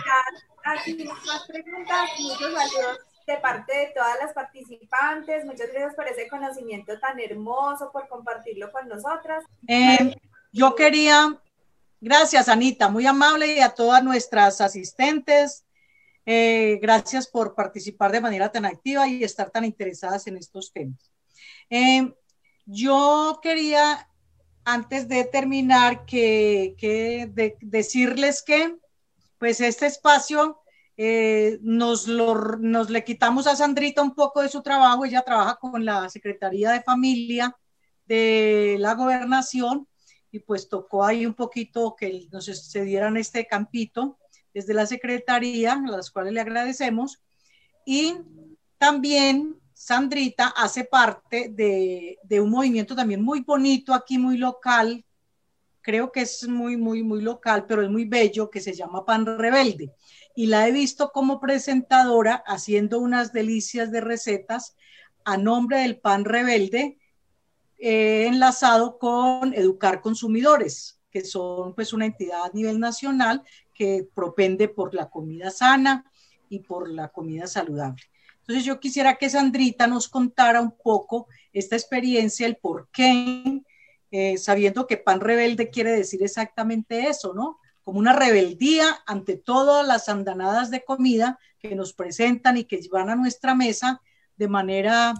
aquí 0.65 1.05
más 1.05 1.45
preguntas, 1.47 2.11
muchos 2.19 2.53
saludos 2.53 2.99
de 3.27 3.37
parte 3.39 3.77
de 3.77 3.87
todas 3.95 4.17
las 4.21 4.33
participantes. 4.33 5.45
Muchas 5.45 5.69
gracias 5.73 5.95
por 5.95 6.07
ese 6.07 6.29
conocimiento 6.29 6.99
tan 7.01 7.19
hermoso, 7.19 7.91
por 7.93 8.09
compartirlo 8.09 8.71
con 8.71 8.89
nosotras. 8.89 9.45
Eh, 9.67 10.15
yo 10.53 10.75
quería, 10.75 11.37
gracias 12.01 12.49
Anita, 12.49 12.89
muy 12.89 13.07
amable 13.07 13.55
y 13.55 13.61
a 13.61 13.71
todas 13.71 14.03
nuestras 14.05 14.61
asistentes. 14.61 15.65
Eh, 16.25 16.79
gracias 16.81 17.27
por 17.27 17.55
participar 17.55 18.13
de 18.13 18.21
manera 18.21 18.51
tan 18.51 18.65
activa 18.65 19.07
y 19.09 19.23
estar 19.23 19.51
tan 19.51 19.65
interesadas 19.65 20.27
en 20.27 20.37
estos 20.37 20.73
temas. 20.73 21.13
Eh, 21.71 22.13
yo 22.65 23.41
quería, 23.43 24.09
antes 24.67 25.09
de 25.09 25.25
terminar, 25.25 26.05
que, 26.05 26.75
que 26.77 27.57
decirles 27.63 28.43
que 28.43 28.77
pues 29.39 29.61
este 29.61 29.87
espacio 29.87 30.61
eh, 30.97 31.59
nos, 31.63 32.09
lo, 32.09 32.35
nos 32.57 32.91
le 32.91 33.05
quitamos 33.05 33.47
a 33.47 33.55
Sandrita 33.55 34.03
un 34.03 34.15
poco 34.15 34.43
de 34.43 34.49
su 34.49 34.63
trabajo, 34.63 35.05
ella 35.05 35.23
trabaja 35.23 35.57
con 35.57 35.85
la 35.85 36.09
Secretaría 36.09 36.73
de 36.73 36.83
Familia 36.83 37.57
de 38.07 38.77
la 38.81 38.95
Gobernación 38.95 39.87
y 40.33 40.41
pues 40.41 40.69
tocó 40.69 41.05
ahí 41.05 41.25
un 41.25 41.35
poquito 41.35 41.95
que 41.97 42.27
nos 42.33 42.47
se 42.47 42.83
dieran 42.83 43.17
este 43.17 43.47
campito 43.47 44.19
desde 44.53 44.75
la 44.75 44.87
Secretaría, 44.87 45.75
a 45.75 45.91
las 45.91 46.11
cuales 46.11 46.33
le 46.33 46.41
agradecemos. 46.41 47.23
Y 47.85 48.17
también 48.79 49.61
Sandrita 49.79 50.55
hace 50.57 50.85
parte 50.85 51.51
de, 51.51 52.41
un 52.41 52.49
movimiento 52.49 52.97
también 52.97 53.23
muy 53.23 53.41
bonito 53.43 53.93
aquí, 53.93 54.17
muy 54.17 54.39
local, 54.39 55.05
creo 55.83 56.11
que 56.11 56.23
es 56.23 56.49
muy, 56.49 56.79
muy, 56.79 57.03
muy 57.03 57.21
local, 57.21 57.67
pero 57.69 57.83
es 57.83 57.91
muy 57.91 58.07
bello, 58.07 58.49
que 58.49 58.63
se 58.63 58.73
llama 58.73 59.05
Pan 59.05 59.27
Rebelde. 59.27 59.93
Y 60.35 60.47
la 60.47 60.67
he 60.67 60.73
visto 60.73 61.13
como 61.13 61.41
presentadora 61.41 62.43
haciendo 62.47 62.99
unas 63.01 63.35
delicias 63.35 63.93
de 63.93 64.01
recetas 64.01 64.77
a 65.27 65.37
nombre 65.37 65.81
del 65.81 66.01
Pan 66.01 66.25
Rebelde, 66.25 66.99
eh, 67.79 68.27
enlazado 68.27 68.99
con 68.99 69.53
Educar 69.53 70.01
Consumidores, 70.01 71.03
que 71.11 71.23
son 71.23 71.75
pues 71.75 71.93
una 71.93 72.07
entidad 72.07 72.45
a 72.45 72.51
nivel 72.55 72.81
nacional 72.81 73.43
que 73.75 74.09
propende 74.15 74.69
por 74.69 74.95
la 74.95 75.11
comida 75.11 75.51
sana 75.51 76.11
y 76.49 76.61
por 76.61 76.89
la 76.89 77.09
comida 77.09 77.47
saludable. 77.47 78.03
Entonces 78.47 78.65
yo 78.65 78.79
quisiera 78.79 79.17
que 79.17 79.29
Sandrita 79.29 79.89
nos 79.89 80.09
contara 80.09 80.61
un 80.61 80.71
poco 80.71 81.27
esta 81.53 81.75
experiencia, 81.75 82.47
el 82.47 82.57
por 82.57 82.89
qué 82.93 83.63
eh, 84.13 84.39
sabiendo 84.39 84.87
que 84.87 84.99
pan 84.99 85.21
rebelde 85.21 85.69
quiere 85.69 85.91
decir 85.91 86.23
exactamente 86.23 87.09
eso, 87.09 87.35
¿no? 87.35 87.59
Como 87.83 87.99
una 87.99 88.13
rebeldía 88.13 89.03
ante 89.05 89.37
todas 89.37 89.85
las 89.85 90.09
andanadas 90.09 90.71
de 90.71 90.85
comida 90.85 91.41
que 91.59 91.75
nos 91.75 91.93
presentan 91.93 92.57
y 92.57 92.65
que 92.65 92.81
van 92.91 93.11
a 93.11 93.17
nuestra 93.17 93.57
mesa 93.57 94.01
de 94.37 94.47
manera 94.47 95.15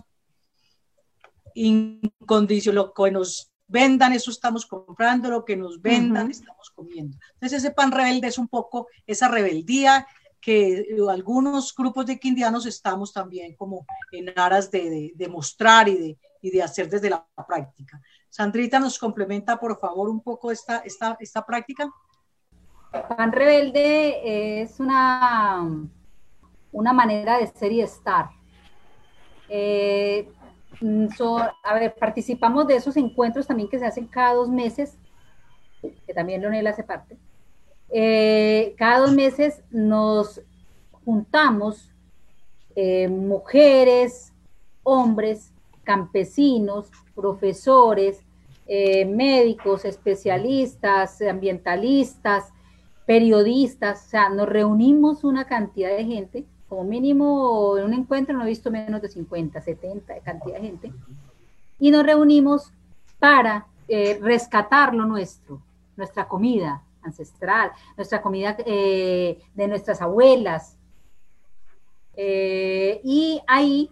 incondicional, 1.55 2.77
lo 2.77 2.93
que 2.93 3.11
nos 3.11 3.51
vendan, 3.67 4.13
eso 4.13 4.31
estamos 4.31 4.67
comprando, 4.67 5.31
lo 5.31 5.45
que 5.45 5.57
nos 5.57 5.83
vendan, 5.83 6.31
estamos 6.31 6.71
comiendo. 6.71 7.17
Entonces 7.35 7.65
ese 7.65 7.75
pan 7.75 7.91
rebelde 7.91 8.29
es 8.29 8.39
un 8.39 8.47
poco 8.47 8.87
esa 9.05 9.27
rebeldía 9.27 10.07
que 10.47 10.87
algunos 11.11 11.75
grupos 11.75 12.07
de 12.07 12.21
quindianos 12.21 12.67
estamos 12.67 13.13
también 13.13 13.57
como 13.57 13.85
en 14.13 14.33
aras 14.39 14.71
de, 14.71 15.11
de, 15.13 15.29
mostrar 15.29 15.89
y 15.89 15.97
de, 15.97 16.19
y 16.41 16.51
de 16.53 16.63
hacer 16.63 16.89
desde 16.89 17.11
la 17.11 17.27
práctica. 17.49 18.01
Sandrita, 18.31 18.79
¿nos 18.79 18.97
complementa 18.97 19.59
por 19.59 19.77
favor 19.81 20.09
un 20.09 20.21
poco 20.23 20.53
esta, 20.53 20.79
esta, 20.85 21.17
esta 21.19 21.45
práctica? 21.45 21.91
Pan 23.09 23.33
Rebelde 23.33 24.63
es 24.63 24.79
una, 24.79 25.69
una 26.71 26.93
manera 26.93 27.39
de 27.39 27.49
ser 27.49 27.73
y 27.73 27.81
estar. 27.81 28.31
Eh, 29.49 30.31
a 31.65 31.75
ver, 31.75 31.93
participamos 31.99 32.69
de 32.69 32.77
esos 32.77 32.97
encuentros 32.97 33.49
también 33.49 33.69
que 33.69 33.81
se 33.81 33.87
hacen 33.87 34.07
cada 34.07 34.35
dos 34.35 34.49
meses, 34.49 34.97
que 35.83 36.15
también 36.15 36.41
Leonel 36.41 36.69
hace 36.69 36.85
parte. 36.85 37.19
Eh, 37.91 38.75
cada 38.77 39.01
dos 39.01 39.13
meses 39.13 39.63
nos 39.71 40.41
juntamos 41.05 41.93
eh, 42.75 43.09
mujeres, 43.09 44.33
hombres, 44.83 45.53
campesinos, 45.85 46.91
profesores, 47.15 48.21
eh, 48.67 49.05
médicos, 49.05 49.85
especialistas, 49.85 51.23
ambientalistas, 51.23 52.53
periodistas, 53.07 54.05
o 54.07 54.09
sea, 54.11 54.29
nos 54.29 54.49
reunimos 54.49 55.23
una 55.23 55.47
cantidad 55.47 55.97
de 55.97 56.05
gente, 56.05 56.45
como 56.69 56.83
mínimo 56.83 57.79
en 57.79 57.85
un 57.85 57.95
encuentro 57.95 58.37
no 58.37 58.45
he 58.45 58.49
visto 58.49 58.73
menos 58.73 59.01
de 59.01 59.09
50, 59.09 59.61
70 59.61 60.15
de 60.15 60.21
cantidad 60.21 60.57
de 60.57 60.67
gente, 60.67 60.93
y 61.79 61.93
nos 61.93 62.05
reunimos 62.05 62.73
para 63.21 63.69
eh, 63.87 64.19
rescatar 64.21 64.93
lo 64.93 65.07
nuestro, 65.07 65.63
nuestra 65.97 66.27
comida 66.27 66.83
ancestral, 67.07 67.73
nuestra 67.97 68.21
comida 68.21 68.57
eh, 68.67 69.39
de 69.55 69.69
nuestras 69.69 70.03
abuelas. 70.03 70.79
y 72.17 73.43
ahí 73.47 73.91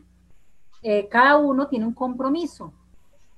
cada 1.10 1.38
uno 1.38 1.68
tiene 1.68 1.86
un 1.86 1.94
compromiso 1.94 2.72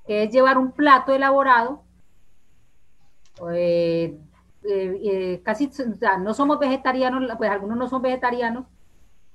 que 0.07 0.25
es 0.25 0.31
llevar 0.31 0.57
un 0.57 0.73
plato 0.73 1.13
elaborado. 1.13 1.83
Eh, 3.53 4.19
eh, 4.65 5.01
eh, 5.05 5.43
casi, 5.45 5.71
no 6.21 6.33
somos 6.33 6.59
vegetarianos, 6.59 7.31
pues 7.37 7.51
algunos 7.51 7.77
no 7.77 7.89
son 7.89 8.03
vegetarianos, 8.03 8.67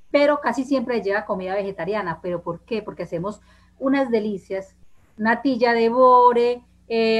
pero 0.09 0.39
casi 0.41 0.63
siempre 0.63 1.01
lleva 1.01 1.25
comida 1.25 1.55
vegetariana. 1.55 2.19
¿Pero 2.21 2.41
por 2.41 2.61
qué? 2.61 2.81
Porque 2.81 3.03
hacemos 3.03 3.41
unas 3.79 4.09
delicias, 4.09 4.75
natilla 5.17 5.73
de 5.73 5.89
bore, 5.89 6.63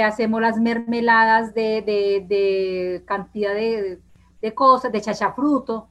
hacemos 0.03 0.41
las 0.41 0.60
mermeladas 0.60 1.53
de, 1.53 3.03
cantidad 3.06 3.53
de, 3.53 4.02
de, 4.41 4.53
cosas, 4.53 4.91
de 4.91 5.02
chachafruto, 5.02 5.88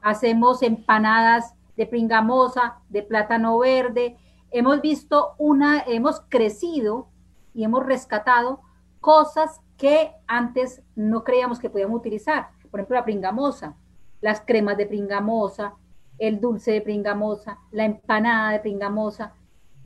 hacemos 0.00 0.62
empanadas 0.62 1.54
de 1.76 1.86
pringamosa, 1.86 2.78
de 2.88 3.02
plátano 3.02 3.58
verde, 3.58 4.16
hemos 4.50 4.80
visto 4.80 5.34
una, 5.38 5.80
hemos 5.86 6.20
crecido 6.28 7.08
y 7.54 7.64
hemos 7.64 7.84
rescatado 7.84 8.60
cosas 9.00 9.60
que 9.76 10.12
antes 10.26 10.82
no 10.94 11.24
creíamos 11.24 11.58
que 11.58 11.70
podíamos 11.70 11.98
utilizar. 11.98 12.50
Por 12.70 12.80
ejemplo, 12.80 12.96
la 12.96 13.04
pringamosa, 13.04 13.76
las 14.20 14.42
cremas 14.42 14.76
de 14.76 14.86
pringamosa, 14.86 15.74
el 16.18 16.40
dulce 16.40 16.72
de 16.72 16.82
pringamosa, 16.82 17.58
la 17.72 17.86
empanada 17.86 18.52
de 18.52 18.60
pringamosa, 18.60 19.34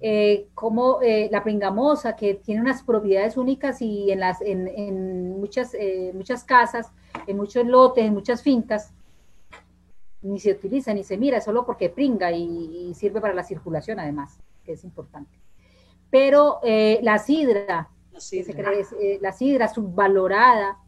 eh, 0.00 0.48
como 0.54 1.00
eh, 1.02 1.28
la 1.30 1.42
pringamosa, 1.42 2.16
que 2.16 2.34
tiene 2.34 2.60
unas 2.60 2.82
propiedades 2.82 3.36
únicas 3.36 3.80
y 3.80 4.10
en, 4.10 4.20
las, 4.20 4.42
en, 4.42 5.40
muchas, 5.40 5.72
eh, 5.74 6.12
muchas 6.14 6.44
casas, 6.44 6.92
en 7.26 7.36
muchos 7.36 7.64
lotes, 7.64 8.04
en 8.04 8.12
muchas 8.12 8.42
fincas, 8.42 8.92
ni 10.20 10.38
se 10.40 10.52
utiliza 10.52 10.92
ni 10.92 11.04
se 11.04 11.16
mira, 11.16 11.40
solo 11.40 11.64
porque 11.64 11.90
pringa 11.90 12.32
y, 12.32 12.92
sirve 12.94 13.20
para 13.20 13.34
la 13.34 13.44
circulación 13.44 14.00
además, 14.00 14.38
que 14.64 14.72
es 14.72 14.84
importante. 14.84 15.38
Pero 16.10 16.60
la 16.62 17.18
sidra, 17.18 17.90
la 18.12 18.20
sidra. 18.20 18.72
la 19.20 19.32
sidra 19.32 19.68
subvalorada, 19.68 20.78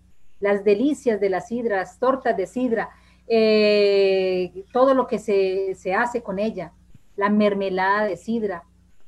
las 0.40 0.62
delicias 0.62 1.20
de 1.20 1.30
la 1.30 1.40
sidra, 1.40 1.76
las 1.76 1.98
tortas 1.98 2.36
de 2.36 2.46
sidra, 2.46 2.90
todo 4.72 4.94
lo 4.94 5.06
que 5.06 5.18
se, 5.18 5.74
se 5.74 5.94
hace 5.94 6.22
con 6.22 6.38
ella, 6.38 6.72
la 7.16 7.28
mermelada 7.28 8.04
de 8.04 8.16
sidra, 8.16 8.62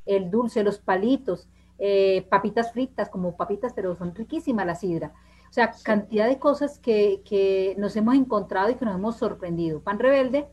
el 0.09 0.30
dulce, 0.30 0.64
los 0.64 0.78
palitos, 0.78 1.48
eh, 1.78 2.26
papitas 2.28 2.72
fritas 2.72 3.09
como 3.09 3.36
papitas, 3.36 3.72
pero 3.72 3.94
son 3.94 4.14
riquísimas 4.14 4.66
la 4.66 4.74
sidra. 4.74 5.12
O 5.48 5.52
sea, 5.52 5.72
cantidad 5.82 6.26
de 6.26 6.39
cosas 6.39 6.78
que, 6.78 7.74
nos 7.78 7.94
hemos 7.97 8.16
encontrado 8.16 8.70
y 8.70 8.74
que 8.74 8.85
nos 8.85 8.97
hemos 8.97 9.16
sorprendido. 9.16 9.80
Pan 9.80 9.98
rebelde 9.98 10.48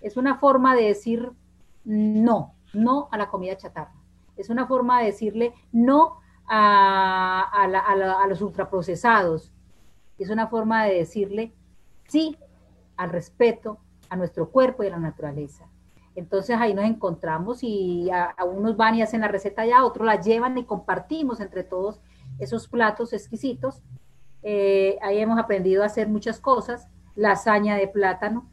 es 0.00 0.16
una 0.16 0.38
forma 0.38 0.74
de 0.74 0.84
decir 0.84 1.32
no, 1.84 2.54
no 2.72 3.08
a 3.10 3.18
la 3.18 3.28
comida 3.28 3.56
chatarra. 3.56 3.94
Es 4.36 4.48
una 4.48 4.66
forma 4.66 5.00
de 5.00 5.06
decirle 5.06 5.52
no 5.72 6.20
a, 6.46 7.50
a 7.52 8.26
los 8.26 8.40
ultraprocesados. 8.40 9.52
Es 10.18 10.30
una 10.30 10.48
forma 10.48 10.84
de 10.84 10.94
decirle 10.94 11.52
sí 12.08 12.36
al 12.96 13.10
respeto 13.10 13.78
a 14.08 14.16
nuestro 14.16 14.50
cuerpo 14.50 14.82
y 14.82 14.88
a 14.88 14.90
la 14.90 14.98
naturaleza. 14.98 15.69
Entonces 16.14 16.56
ahí 16.58 16.74
nos 16.74 16.84
encontramos 16.84 17.62
y 17.62 18.10
a, 18.10 18.34
unos 18.44 18.76
van 18.76 18.96
y 18.96 19.02
hacen 19.02 19.20
la 19.20 19.28
receta 19.28 19.64
ya, 19.64 19.84
otros 19.84 20.06
la 20.06 20.20
llevan 20.20 20.58
y 20.58 20.64
compartimos 20.64 21.40
entre 21.40 21.64
todos 21.64 22.00
esos 22.38 22.68
platos 22.68 23.12
exquisitos. 23.12 23.82
Eh, 24.42 24.98
ahí 25.02 25.18
hemos 25.18 25.38
aprendido 25.38 25.82
a 25.82 25.86
hacer 25.86 26.08
muchas 26.08 26.40
cosas, 26.40 26.88
lasaña 27.14 27.76
de 27.76 27.88
plátano, 27.88 28.50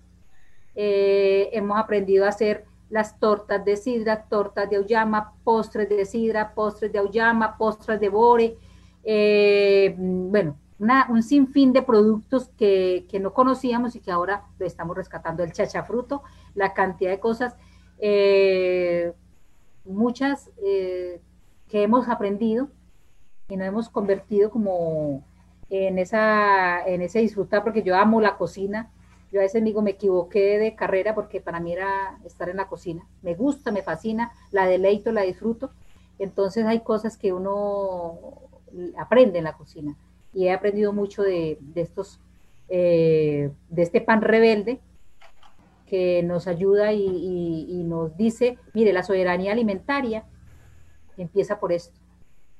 eh, 0.75 1.49
hemos 1.53 1.77
aprendido 1.79 2.25
a 2.25 2.29
hacer 2.29 2.65
las 2.89 3.19
tortas 3.19 3.65
de 3.65 3.75
sidra, 3.75 4.25
tortas 4.29 4.69
de 4.69 4.77
auyama, 4.77 5.33
postres 5.43 5.89
de 5.89 6.05
sidra, 6.05 6.53
postres 6.53 6.91
de 6.91 6.99
auyama, 6.99 7.57
postres 7.57 7.99
de 7.99 8.09
bore, 8.09 8.57
eh, 9.03 9.95
bueno, 9.97 10.57
un 10.79 11.23
sinfín 11.23 11.73
de 11.73 11.81
productos 11.81 12.49
que, 12.57 13.07
que, 13.09 13.19
no 13.19 13.33
conocíamos 13.33 13.95
y 13.95 13.99
que 13.99 14.11
ahora 14.11 14.45
lo 14.59 14.65
estamos 14.65 14.95
rescatando, 14.95 15.43
el 15.43 15.51
chachafruto, 15.51 16.21
la 16.53 16.73
cantidad 16.73 17.09
de 17.09 17.19
cosas, 17.19 17.55
eh, 17.99 19.13
muchas 19.85 20.51
eh, 20.63 21.21
que 21.67 21.83
hemos 21.83 22.09
aprendido 22.09 22.69
y 23.49 23.57
nos 23.57 23.67
hemos 23.67 23.89
convertido 23.89 24.51
como 24.51 25.25
en, 25.69 25.97
esa, 25.97 26.85
en 26.85 27.01
ese 27.01 27.19
disfrutar, 27.19 27.63
porque 27.63 27.83
yo 27.83 27.95
amo 27.95 28.21
la 28.21 28.37
cocina. 28.37 28.91
Yo 29.31 29.39
a 29.39 29.43
veces 29.43 29.63
digo, 29.63 29.81
me 29.81 29.91
equivoqué 29.91 30.57
de 30.57 30.75
carrera 30.75 31.13
porque 31.13 31.41
para 31.41 31.59
mí 31.59 31.73
era 31.73 32.17
estar 32.23 32.49
en 32.49 32.57
la 32.57 32.67
cocina. 32.67 33.05
Me 33.21 33.35
gusta, 33.35 33.71
me 33.71 33.81
fascina, 33.81 34.31
la 34.51 34.67
deleito, 34.67 35.11
la 35.11 35.21
disfruto. 35.21 35.71
Entonces 36.19 36.65
hay 36.65 36.79
cosas 36.81 37.17
que 37.17 37.33
uno 37.33 38.17
aprende 38.97 39.39
en 39.39 39.43
la 39.43 39.53
cocina. 39.53 39.97
Y 40.37 40.45
he 40.45 40.51
aprendido 40.51 40.93
mucho 40.93 41.23
de, 41.23 41.57
estos, 41.73 42.19
eh, 42.69 43.49
de 43.69 43.81
este 43.81 44.01
pan 44.01 44.21
rebelde, 44.21 44.79
que 45.87 46.21
nos 46.21 46.47
ayuda 46.47 46.93
y, 46.93 47.81
nos 47.85 48.15
dice, 48.15 48.59
mire, 48.75 48.93
la 48.93 49.01
soberanía 49.01 49.51
alimentaria 49.51 50.25
empieza 51.17 51.59
por 51.59 51.71
esto, 51.71 51.97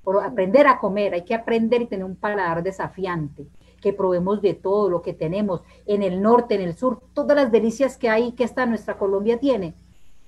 por 0.03 0.23
aprender 0.23 0.65
a 0.65 0.79
comer, 0.79 1.13
hay 1.13 1.23
que 1.23 1.35
aprender 1.35 1.83
y 1.83 1.85
tener 1.85 2.03
un 2.03 2.15
paladar 2.15 2.63
desafiante, 2.63 3.45
que 3.79 3.93
probemos 3.93 4.41
de 4.41 4.55
todo 4.55 4.89
lo 4.89 5.03
que 5.03 5.13
tenemos 5.13 5.61
en 5.85 6.01
el 6.01 6.19
norte, 6.19 6.55
en 6.55 6.61
el 6.61 6.73
sur, 6.73 7.03
todas 7.13 7.37
las 7.37 7.51
delicias 7.51 7.95
que 7.95 8.09
hay 8.09 8.31
que 8.31 8.43
esta 8.43 8.65
nuestra 8.65 8.97
Colombia 8.97 9.39
tiene 9.39 9.75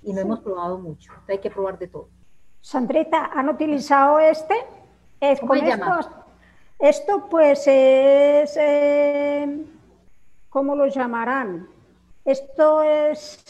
y 0.03 0.13
no 0.13 0.21
hemos 0.21 0.41
probado 0.41 0.77
mucho, 0.77 1.11
hay 1.27 1.39
que 1.39 1.49
probar 1.49 1.79
de 1.79 1.87
todo. 1.87 2.09
Sandrita, 2.61 3.31
¿han 3.33 3.49
utilizado 3.49 4.19
este? 4.19 4.53
Es, 5.19 5.39
¿Cómo 5.39 5.55
esto, 5.55 6.19
esto 6.79 7.27
pues 7.29 7.67
es, 7.67 8.57
eh, 8.57 9.65
¿cómo 10.49 10.75
lo 10.75 10.87
llamarán? 10.87 11.67
Esto 12.23 12.81
es, 12.83 13.43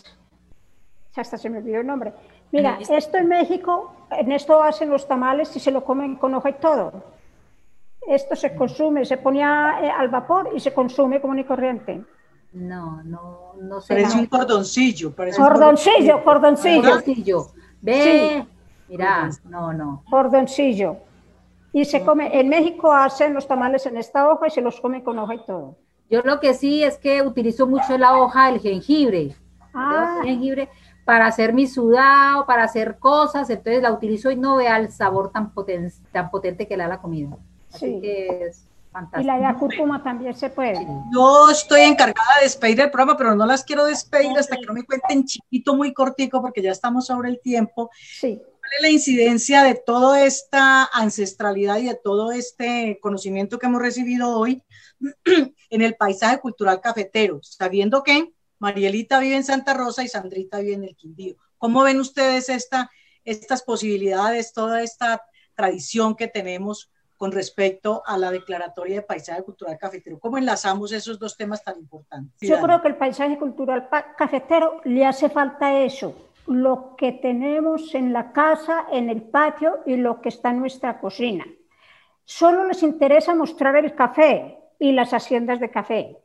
hasta 1.16 1.38
se 1.38 1.50
me 1.50 1.60
olvidó 1.60 1.82
el 1.82 1.88
nombre. 1.88 2.14
Mira, 2.52 2.80
esto 2.90 3.18
en 3.18 3.28
México, 3.28 3.94
en 4.10 4.32
esto 4.32 4.62
hacen 4.64 4.90
los 4.90 5.08
tamales 5.08 5.56
y 5.56 5.60
se 5.60 5.72
lo 5.72 5.84
comen 5.84 6.16
con 6.16 6.34
hoja 6.34 6.50
y 6.50 6.54
todo. 6.54 6.92
Esto 8.08 8.36
se 8.36 8.56
consume, 8.56 9.06
se 9.06 9.18
ponía 9.18 9.80
eh, 9.84 9.92
al 9.92 10.10
vapor 10.10 10.50
y 10.56 10.60
se 10.60 10.74
consume 10.74 11.22
común 11.22 11.40
y 11.40 11.44
corriente. 11.44 12.02
No, 12.54 13.04
no, 13.04 13.54
no 13.62 13.82
sé. 13.82 13.94
Parece 13.94 14.18
un 14.18 14.26
cordoncillo. 14.26 15.14
cordoncillo, 15.16 16.24
cordoncillo. 16.24 16.82
Cordoncillo. 16.82 17.48
Ve, 17.82 18.46
mira, 18.88 19.30
no, 19.46 19.72
no. 19.74 20.04
Cordoncillo. 20.10 21.09
Y 21.72 21.86
se 21.86 22.04
come, 22.04 22.40
en 22.40 22.50
México 22.50 22.92
hacen 22.92 23.34
los 23.34 23.48
tamales 23.48 23.86
en 23.86 23.98
esta 23.98 24.30
hoja 24.30 24.48
y 24.48 24.52
se 24.52 24.62
los 24.62 24.80
come 24.82 25.04
con 25.04 25.20
hoja 25.20 25.36
y 25.36 25.46
todo. 25.46 25.78
Yo 26.10 26.22
lo 26.24 26.40
que 26.40 26.54
sí 26.54 26.84
es 26.84 26.98
que 26.98 27.22
utilizo 27.22 27.68
mucho 27.68 27.98
la 27.98 28.18
hoja 28.18 28.48
del 28.48 28.60
jengibre. 28.60 29.36
Ah. 29.74 30.22
jengibre 30.24 30.68
para 31.06 31.28
hacer 31.28 31.54
mi 31.54 31.68
sudado, 31.68 32.46
para 32.46 32.64
hacer 32.64 33.00
cosas, 33.00 33.50
entonces 33.50 33.82
la 33.82 33.92
utilizo 33.92 34.30
y 34.30 34.36
no 34.36 34.58
vea 34.58 34.78
el 34.78 34.92
sabor 34.92 35.32
tan 35.32 35.54
potente, 35.54 35.96
tan 36.12 36.30
potente 36.30 36.68
que 36.68 36.78
le 36.78 36.84
da 36.84 36.90
la 36.90 37.02
comida. 37.02 37.36
Así 37.74 38.00
que 38.00 38.46
es 38.46 38.68
fantástico. 38.92 39.22
Y 39.22 39.40
la 39.40 39.52
de 39.52 39.58
cúrcuma 39.58 40.04
también 40.04 40.36
se 40.36 40.50
puede. 40.50 40.86
Yo 41.12 41.50
estoy 41.50 41.82
encargada 41.82 42.38
de 42.38 42.44
despedir 42.44 42.82
el 42.82 42.92
programa, 42.92 43.18
pero 43.18 43.36
no 43.36 43.46
las 43.46 43.64
quiero 43.64 43.86
despedir 43.86 44.38
hasta 44.38 44.56
que 44.56 44.66
no 44.68 44.74
me 44.74 44.84
cuenten 44.84 45.26
chiquito, 45.26 45.76
muy 45.76 45.94
cortico, 45.94 46.42
porque 46.42 46.62
ya 46.62 46.72
estamos 46.72 47.08
sobre 47.08 47.30
el 47.30 47.40
tiempo. 47.40 47.90
Sí. 48.00 48.40
¿Cuál 48.70 48.76
es 48.78 48.82
la 48.84 48.90
incidencia 48.90 49.64
de 49.64 49.74
toda 49.74 50.24
esta 50.24 50.86
ancestralidad 50.94 51.80
y 51.80 51.88
de 51.88 51.96
todo 51.96 52.32
este 52.32 53.00
conocimiento 53.02 53.58
que 53.58 53.66
hemos 53.66 53.82
recibido 53.82 54.38
hoy 54.38 54.64
en 55.72 55.82
el 55.82 55.96
paisaje 55.96 56.40
cultural 56.40 56.80
cafetero, 56.80 57.40
sabiendo 57.42 58.04
que 58.04 58.32
Marielita 58.60 59.20
vive 59.20 59.38
en 59.38 59.44
Santa 59.44 59.74
Rosa 59.74 60.04
y 60.04 60.08
Sandrita 60.08 60.60
vive 60.60 60.74
en 60.74 60.84
el 60.84 60.96
Quindío. 60.96 61.38
¿Cómo 61.58 61.82
ven 61.82 62.00
ustedes 62.00 62.50
esta, 62.50 62.92
estas 63.24 63.64
posibilidades, 63.64 64.54
toda 64.54 64.84
esta 64.84 65.24
tradición 65.56 66.16
que 66.16 66.28
tenemos 66.28 66.92
con 67.18 67.32
respecto 67.32 68.04
a 68.06 68.20
la 68.20 68.30
declaratoria 68.30 68.98
de 68.98 69.02
paisaje 69.02 69.42
cultural 69.42 69.80
cafetero? 69.80 70.20
¿Cómo 70.20 70.38
enlazamos 70.38 70.92
esos 70.92 71.18
dos 71.18 71.36
temas 71.36 71.64
tan 71.64 71.80
importantes? 71.80 72.48
Yo 72.48 72.62
creo 72.62 72.84
que 72.84 72.90
el 72.90 72.98
paisaje 72.98 73.40
cultural 73.40 73.90
cafetero 74.16 74.80
le 74.84 75.08
hace 75.08 75.28
falta 75.28 75.82
eso, 75.82 76.29
lo 76.50 76.96
que 76.98 77.14
tenemos 77.14 77.96
en 77.96 78.12
la 78.12 78.32
casa, 78.32 78.88
en 78.92 79.10
el 79.10 79.22
patio 79.22 79.80
y 79.86 79.96
lo 79.96 80.20
que 80.22 80.30
está 80.30 80.50
en 80.50 80.60
nuestra 80.60 81.00
cocina. 81.00 81.46
Solo 82.26 82.66
les 82.66 82.84
interesa 82.84 83.34
mostrar 83.36 83.76
el 83.78 83.96
café, 83.96 84.60
y 84.80 84.94
las 84.94 85.14
haciendas 85.14 85.60
de 85.60 85.70
café. 85.70 86.18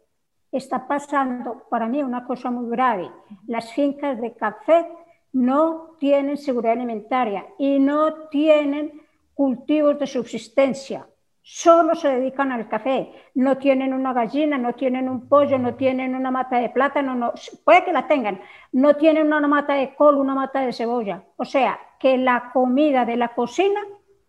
Está 0.53 0.87
pasando 0.87 1.67
para 1.69 1.89
mí 1.89 2.03
una 2.03 2.25
cosa 2.25 2.51
muy 2.51 2.71
grave. 2.71 3.11
Las 3.49 3.73
fincas 3.73 4.21
de 4.21 4.33
café 4.35 4.87
no 5.33 5.97
tienen 5.99 6.37
seguridad 6.37 6.75
alimentaria 6.75 7.45
y 7.59 7.81
no 7.81 8.29
tienen 8.29 9.03
cultivos 9.35 9.99
de 9.99 10.07
subsistencia. 10.07 11.07
Solo 11.47 11.95
se 11.95 12.09
dedican 12.09 12.53
al 12.53 12.69
café. 12.69 13.13
No 13.35 13.59
tienen 13.59 13.93
una 13.93 14.15
gallina, 14.15 14.57
no 14.57 14.73
tienen 14.73 15.11
un 15.11 15.29
pollo, 15.29 15.59
no 15.59 15.75
tienen 15.75 16.15
una 16.15 16.31
mata 16.31 16.59
de 16.59 16.71
plátano, 16.71 17.15
no, 17.15 17.35
puede 17.65 17.85
que 17.85 17.93
la 17.93 18.07
tengan. 18.09 18.41
No 18.73 18.97
tienen 18.97 19.27
una 19.27 19.47
mata 19.47 19.75
de 19.75 19.95
col, 19.95 20.17
una 20.17 20.35
mata 20.35 20.61
de 20.61 20.73
cebolla. 20.73 21.23
O 21.37 21.45
sea, 21.45 21.79
que 22.01 22.17
la 22.17 22.51
comida 22.51 23.05
de 23.05 23.17
la 23.17 23.35
cocina, 23.35 23.79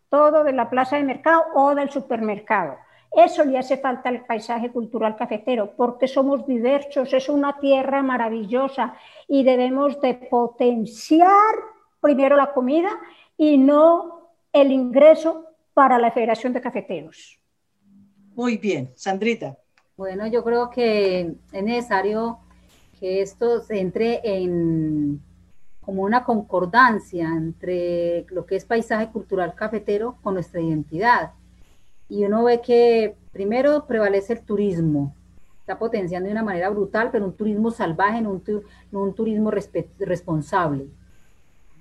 todo 0.09 0.43
de 0.43 0.51
la 0.51 0.69
plaza 0.69 0.97
de 0.97 1.03
mercado 1.03 1.41
o 1.53 1.73
del 1.73 1.89
supermercado. 1.89 2.75
Eso 3.13 3.45
le 3.45 3.57
hace 3.57 3.77
falta 3.77 4.09
al 4.09 4.25
paisaje 4.25 4.69
cultural 4.69 5.15
cafetero, 5.15 5.71
porque 5.77 6.09
somos 6.09 6.45
diversos, 6.45 7.13
es 7.13 7.29
una 7.29 7.59
tierra 7.59 8.03
maravillosa 8.03 8.95
y 9.29 9.45
debemos 9.45 10.01
de 10.01 10.15
potenciar 10.15 11.55
primero 12.01 12.35
la 12.35 12.51
comida 12.51 12.89
y 13.37 13.57
no 13.57 14.31
el 14.51 14.73
ingreso 14.73 15.44
para 15.75 15.99
la 15.99 16.09
Federación 16.09 16.53
de 16.53 16.61
Cafeteros. 16.61 17.37
Muy 18.33 18.57
bien, 18.57 18.91
Sandrita. 18.95 19.57
Bueno, 19.97 20.25
yo 20.25 20.43
creo 20.43 20.69
que 20.69 21.35
es 21.51 21.63
necesario 21.63 22.39
que 22.99 23.21
esto 23.21 23.61
se 23.61 23.79
entre 23.79 24.21
en 24.23 25.21
como 25.81 26.01
una 26.01 26.23
concordancia 26.23 27.27
entre 27.27 28.25
lo 28.29 28.45
que 28.45 28.55
es 28.55 28.65
paisaje 28.65 29.11
cultural 29.11 29.53
cafetero 29.53 30.17
con 30.23 30.33
nuestra 30.33 30.59
identidad 30.59 31.33
y 32.09 32.23
uno 32.23 32.43
ve 32.45 32.61
que 32.61 33.15
primero 33.31 33.85
prevalece 33.85 34.33
el 34.33 34.41
turismo, 34.41 35.13
está 35.59 35.77
potenciando 35.77 36.27
de 36.27 36.31
una 36.31 36.43
manera 36.43 36.69
brutal, 36.69 37.09
pero 37.11 37.25
un 37.25 37.35
turismo 37.35 37.69
salvaje, 37.69 38.21
no 38.21 38.41
un, 38.91 39.13
turismo 39.13 39.51
responsable. 39.51 40.87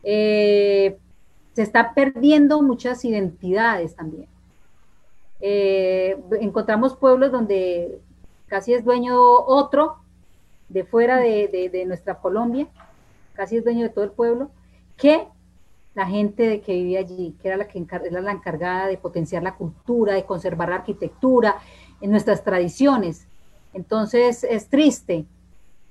Eh, 0.03 0.99
se 1.55 1.63
está 1.63 1.95
perdiendo 1.95 2.63
muchas 2.63 3.05
identidades 3.05 3.95
también. 3.95 4.29
Eh, 5.41 6.17
encontramos 6.41 6.97
pueblos 6.97 7.33
donde 7.33 8.01
casi 8.47 8.75
es 8.75 8.85
dueño 8.85 9.19
otro, 9.21 9.97
de 10.69 10.85
fuera 10.85 11.19
de, 11.19 11.85
nuestra 11.87 12.17
Colombia, 12.17 12.67
casi 13.35 13.57
es 13.57 13.65
dueño 13.65 13.85
de 13.85 13.91
todo 13.91 14.05
el 14.05 14.11
pueblo, 14.11 14.51
que 14.97 15.27
la 15.95 16.07
gente 16.07 16.61
que 16.61 16.73
vivía 16.75 17.01
allí, 17.01 17.37
que 17.41 17.49
era 17.49 17.57
la 17.57 17.69
que 17.69 17.79
era 17.79 18.21
la 18.21 18.33
encargada 18.33 18.89
de 18.89 18.97
potenciar 18.97 19.43
la 19.43 19.55
cultura, 19.55 20.15
de 20.15 20.25
conservar 20.25 20.69
la 20.69 20.77
arquitectura, 20.77 21.59
en 22.01 22.11
nuestras 22.11 22.43
tradiciones. 22.43 23.27
Entonces 23.73 24.45
es 24.45 24.69
triste, 24.69 25.25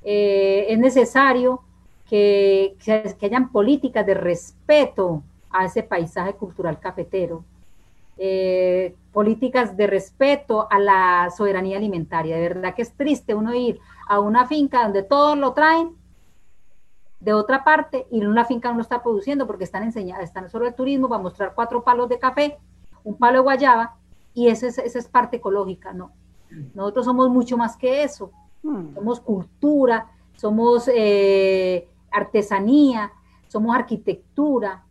eh, 0.03 0.65
es 0.69 0.77
necesario 0.77 1.61
que, 2.09 2.75
que, 2.83 3.25
hayan 3.25 3.51
políticas 3.51 4.05
de 4.05 4.13
respeto 4.13 5.23
a 5.53 5.65
ese 5.65 5.83
paisaje 5.83 6.33
cultural 6.33 6.79
cafetero, 6.79 7.45
eh, 8.17 8.95
políticas 9.11 9.77
de 9.77 9.87
respeto 9.87 10.67
a 10.69 10.79
la 10.79 11.29
soberanía 11.35 11.77
alimentaria. 11.77 12.35
De 12.35 12.49
verdad 12.49 12.75
que 12.75 12.81
es 12.81 12.93
triste 12.93 13.33
uno 13.33 13.53
ir 13.53 13.79
a 14.07 14.19
una 14.19 14.45
finca 14.45 14.83
donde 14.83 15.03
todos 15.03 15.37
lo 15.37 15.53
traen 15.53 15.95
de 17.19 17.33
otra 17.33 17.63
parte 17.63 18.05
y 18.11 18.19
en 18.19 18.27
una 18.27 18.43
finca 18.43 18.73
no 18.73 18.81
está 18.81 19.01
produciendo 19.01 19.47
porque 19.47 19.63
están 19.63 19.83
enseñando, 19.83 20.23
están 20.23 20.49
solo 20.49 20.67
el 20.67 20.75
turismo 20.75 21.07
para 21.07 21.21
mostrar 21.21 21.53
cuatro 21.55 21.83
palos 21.83 22.09
de 22.09 22.19
café, 22.19 22.57
un 23.03 23.17
palo 23.17 23.37
de 23.37 23.43
guayaba 23.43 23.95
y 24.33 24.47
esa 24.49 24.67
es, 24.67 24.77
esa 24.77 24.99
es 24.99 25.07
parte 25.07 25.37
ecológica, 25.37 25.93
¿no? 25.93 26.11
Nosotros 26.75 27.05
somos 27.05 27.29
mucho 27.29 27.57
más 27.57 27.77
que 27.77 28.03
eso, 28.03 28.31
hmm. 28.61 28.93
somos 28.93 29.19
cultura, 29.21 30.11
somos 30.35 30.89
eh, 30.93 31.87
artesanía, 32.11 33.11
somos 33.47 33.75
arquitectura, 33.75 34.83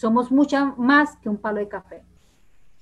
somos 0.00 0.30
mucha 0.32 0.64
más 0.78 1.18
que 1.18 1.28
un 1.28 1.36
palo 1.36 1.58
de 1.58 1.68
café. 1.68 2.02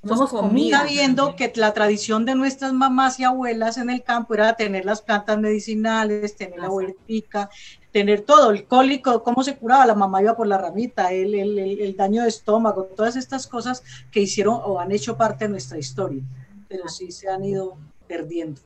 Somos 0.04 0.30
comida. 0.30 0.84
viendo 0.84 1.34
que 1.34 1.52
la 1.56 1.74
tradición 1.74 2.24
de 2.24 2.36
nuestras 2.36 2.72
mamás 2.72 3.18
y 3.18 3.24
abuelas 3.24 3.76
en 3.76 3.90
el 3.90 4.04
campo 4.04 4.34
era 4.34 4.54
tener 4.54 4.84
las 4.84 5.02
plantas 5.02 5.36
medicinales, 5.36 6.36
tener 6.36 6.60
la 6.60 6.70
huertica, 6.70 7.50
tener 7.90 8.20
todo, 8.20 8.52
el 8.52 8.66
cólico, 8.66 9.24
cómo 9.24 9.42
se 9.42 9.56
curaba, 9.56 9.84
la 9.84 9.96
mamá 9.96 10.22
iba 10.22 10.36
por 10.36 10.46
la 10.46 10.58
ramita, 10.58 11.12
el, 11.12 11.34
el, 11.34 11.58
el, 11.58 11.96
daño 11.96 12.22
de 12.22 12.28
estómago, 12.28 12.84
todas 12.84 13.16
estas 13.16 13.48
cosas 13.48 13.82
que 14.12 14.20
hicieron 14.20 14.60
o 14.64 14.78
han 14.78 14.92
hecho 14.92 15.16
parte 15.16 15.46
de 15.46 15.50
nuestra 15.50 15.78
historia, 15.78 16.22
pero 16.68 16.88
sí 16.88 17.10
se 17.10 17.28
han 17.28 17.44
ido 17.44 17.76
perdiendo. 18.06 18.60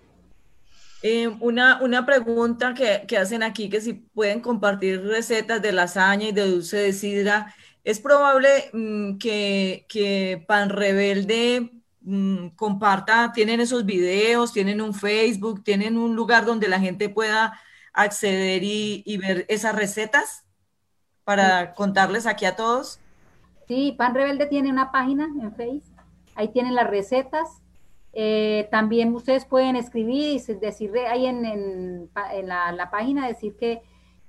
Eh, 1.03 1.29
una, 1.41 1.83
una 1.83 2.05
pregunta 2.05 2.75
que, 2.75 3.05
que, 3.09 3.17
hacen 3.17 3.43
aquí, 3.43 3.71
que 3.71 3.81
si 3.81 3.95
pueden 3.95 4.41
compartir 4.41 5.03
recetas 5.03 5.63
de 5.63 5.73
lasaña 5.73 6.29
y 6.29 6.33
de 6.33 6.47
dulce 6.47 6.77
de 6.77 6.93
sidra 6.93 7.55
es 7.85 8.01
probable 8.01 8.49
mm, 8.73 9.19
que, 9.19 9.87
que, 9.89 10.45
Pan 10.47 10.71
Rebelde 10.71 11.71
mm, 12.01 12.49
comparta, 12.51 13.33
tienen 13.33 13.61
esos 13.61 13.85
videos, 13.85 14.53
tienen 14.53 14.81
un 14.81 14.95
Facebook, 14.95 15.65
tienen 15.65 15.97
un 15.97 16.15
lugar 16.15 16.45
donde 16.45 16.69
la 16.69 16.81
gente 16.81 17.09
pueda 17.09 17.59
acceder 17.93 18.63
y, 18.65 19.17
ver 19.19 19.45
esas 19.49 19.75
recetas 19.75 20.45
para 21.25 21.75
contarles 21.75 22.27
aquí 22.27 22.45
a 22.45 22.57
todos. 22.57 22.99
Sí, 23.69 23.95
Pan 23.97 24.15
Rebelde 24.15 24.47
tiene 24.47 24.71
una 24.71 24.91
página 24.91 25.25
en 25.25 25.55
Facebook, 25.55 26.03
ahí 26.35 26.49
tienen 26.49 26.75
las 26.75 26.89
recetas. 26.89 27.49
Eh, 28.15 28.69
también 28.71 29.15
ustedes 29.15 29.47
pueden 29.47 29.75
escribir 29.75 30.39
y 30.47 30.55
decirle 30.55 31.07
ahí 31.07 31.27
en, 31.27 31.47
en, 31.47 32.11
la, 32.45 32.71
la 32.73 32.91
página, 32.91 33.27
decir 33.27 33.57
que 33.57 33.83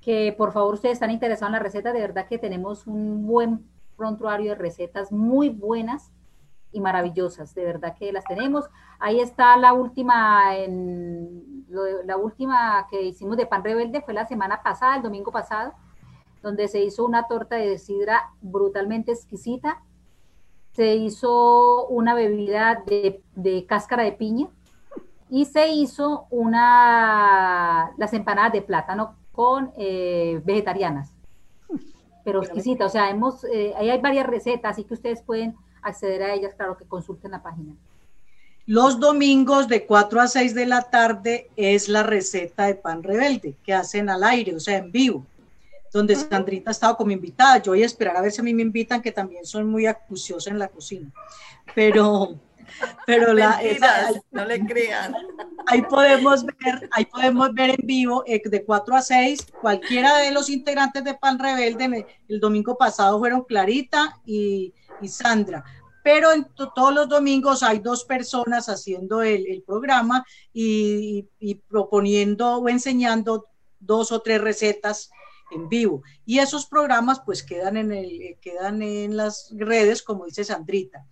que 0.03 0.35
por 0.37 0.51
favor 0.51 0.73
ustedes 0.73 0.93
están 0.93 1.11
interesados 1.11 1.49
en 1.49 1.53
la 1.53 1.59
receta, 1.59 1.93
de 1.93 2.01
verdad 2.01 2.27
que 2.27 2.37
tenemos 2.37 2.87
un 2.87 3.25
buen 3.25 3.65
prontuario 3.95 4.51
de 4.51 4.55
recetas 4.55 5.11
muy 5.11 5.49
buenas 5.49 6.11
y 6.71 6.81
maravillosas, 6.81 7.53
de 7.55 7.63
verdad 7.63 7.95
que 7.97 8.11
las 8.11 8.25
tenemos. 8.25 8.65
Ahí 8.99 9.19
está 9.21 9.55
la 9.55 9.73
última, 9.73 10.57
en, 10.57 11.65
la 12.03 12.17
última 12.17 12.87
que 12.89 13.01
hicimos 13.01 13.37
de 13.37 13.45
pan 13.45 13.63
rebelde 13.63 14.01
fue 14.01 14.13
la 14.13 14.25
semana 14.25 14.61
pasada, 14.61 14.97
el 14.97 15.03
domingo 15.03 15.31
pasado, 15.31 15.73
donde 16.41 16.67
se 16.67 16.83
hizo 16.83 17.05
una 17.05 17.27
torta 17.27 17.55
de 17.55 17.77
sidra 17.77 18.31
brutalmente 18.41 19.13
exquisita. 19.13 19.83
Se 20.73 20.95
hizo 20.95 21.87
una 21.87 22.15
bebida 22.15 22.83
de, 22.85 23.23
de 23.35 23.65
cáscara 23.65 24.03
de 24.03 24.11
piña 24.11 24.47
y 25.29 25.45
se 25.45 25.69
hizo 25.69 26.25
una, 26.31 27.91
las 27.97 28.11
empanadas 28.13 28.51
de 28.51 28.63
plátano 28.63 29.22
con 29.33 29.73
eh, 29.77 30.39
vegetarianas, 30.45 31.11
pero 32.23 32.41
exquisita. 32.41 32.85
O 32.85 32.89
sea, 32.89 33.09
hemos, 33.09 33.43
eh, 33.43 33.73
ahí 33.75 33.89
hay 33.89 33.99
varias 33.99 34.27
recetas, 34.27 34.71
así 34.71 34.85
que 34.85 34.93
ustedes 34.93 35.21
pueden 35.21 35.55
acceder 35.81 36.23
a 36.23 36.33
ellas, 36.33 36.53
claro 36.55 36.77
que 36.77 36.85
consulten 36.85 37.31
la 37.31 37.43
página. 37.43 37.73
Los 38.65 38.99
domingos 38.99 39.67
de 39.67 39.85
4 39.85 40.21
a 40.21 40.27
6 40.27 40.55
de 40.55 40.65
la 40.65 40.83
tarde 40.83 41.49
es 41.57 41.89
la 41.89 42.03
receta 42.03 42.67
de 42.67 42.75
pan 42.75 43.03
rebelde 43.03 43.55
que 43.61 43.73
hacen 43.73 44.09
al 44.09 44.23
aire, 44.23 44.55
o 44.55 44.59
sea, 44.59 44.77
en 44.77 44.89
vivo, 44.89 45.25
donde 45.91 46.15
Sandrita 46.15 46.69
ha 46.69 46.71
estado 46.71 46.95
como 46.95 47.11
invitada. 47.11 47.61
Yo 47.61 47.73
voy 47.73 47.83
a 47.83 47.87
esperar 47.87 48.15
a 48.15 48.21
ver 48.21 48.31
si 48.31 48.39
a 48.39 48.43
mí 48.43 48.53
me 48.53 48.61
invitan, 48.61 49.01
que 49.01 49.11
también 49.11 49.45
son 49.45 49.69
muy 49.69 49.85
acuciosa 49.85 50.49
en 50.49 50.59
la 50.59 50.69
cocina. 50.69 51.11
Pero 51.75 52.35
pero 53.05 53.33
la, 53.33 53.59
no 54.31 54.45
le 54.45 54.65
crean. 54.65 55.15
Ahí 55.67 55.81
podemos 55.83 56.45
ver, 56.45 56.89
ahí 56.91 57.05
podemos 57.05 57.53
ver 57.53 57.71
en 57.71 57.87
vivo 57.87 58.23
eh, 58.25 58.41
de 58.43 58.63
4 58.63 58.95
a 58.95 59.01
6 59.01 59.47
cualquiera 59.61 60.17
de 60.17 60.31
los 60.31 60.49
integrantes 60.49 61.03
de 61.03 61.13
Pan 61.15 61.39
Rebelde. 61.39 62.05
El 62.27 62.39
domingo 62.39 62.77
pasado 62.77 63.19
fueron 63.19 63.43
Clarita 63.43 64.19
y, 64.25 64.73
Sandra. 65.07 65.63
Pero 66.03 66.31
en 66.33 66.47
todos 66.55 66.93
los 66.93 67.07
domingos 67.07 67.63
hay 67.63 67.79
dos 67.79 68.03
personas 68.03 68.67
haciendo 68.67 69.21
el, 69.21 69.63
programa 69.65 70.25
y, 70.53 71.27
y 71.39 71.55
proponiendo 71.55 72.57
o 72.57 72.69
enseñando 72.69 73.47
dos 73.79 74.11
o 74.11 74.21
tres 74.21 74.41
recetas 74.41 75.09
en 75.53 75.69
vivo. 75.69 76.03
Y 76.25 76.39
esos 76.39 76.65
programas 76.65 77.21
pues 77.25 77.43
quedan 77.43 77.77
en, 77.77 77.91
el, 77.91 78.37
quedan 78.41 78.81
en 78.81 79.15
las 79.17 79.53
redes, 79.55 80.01
como 80.01 80.25
dice 80.25 80.43
Sandrita. 80.43 81.05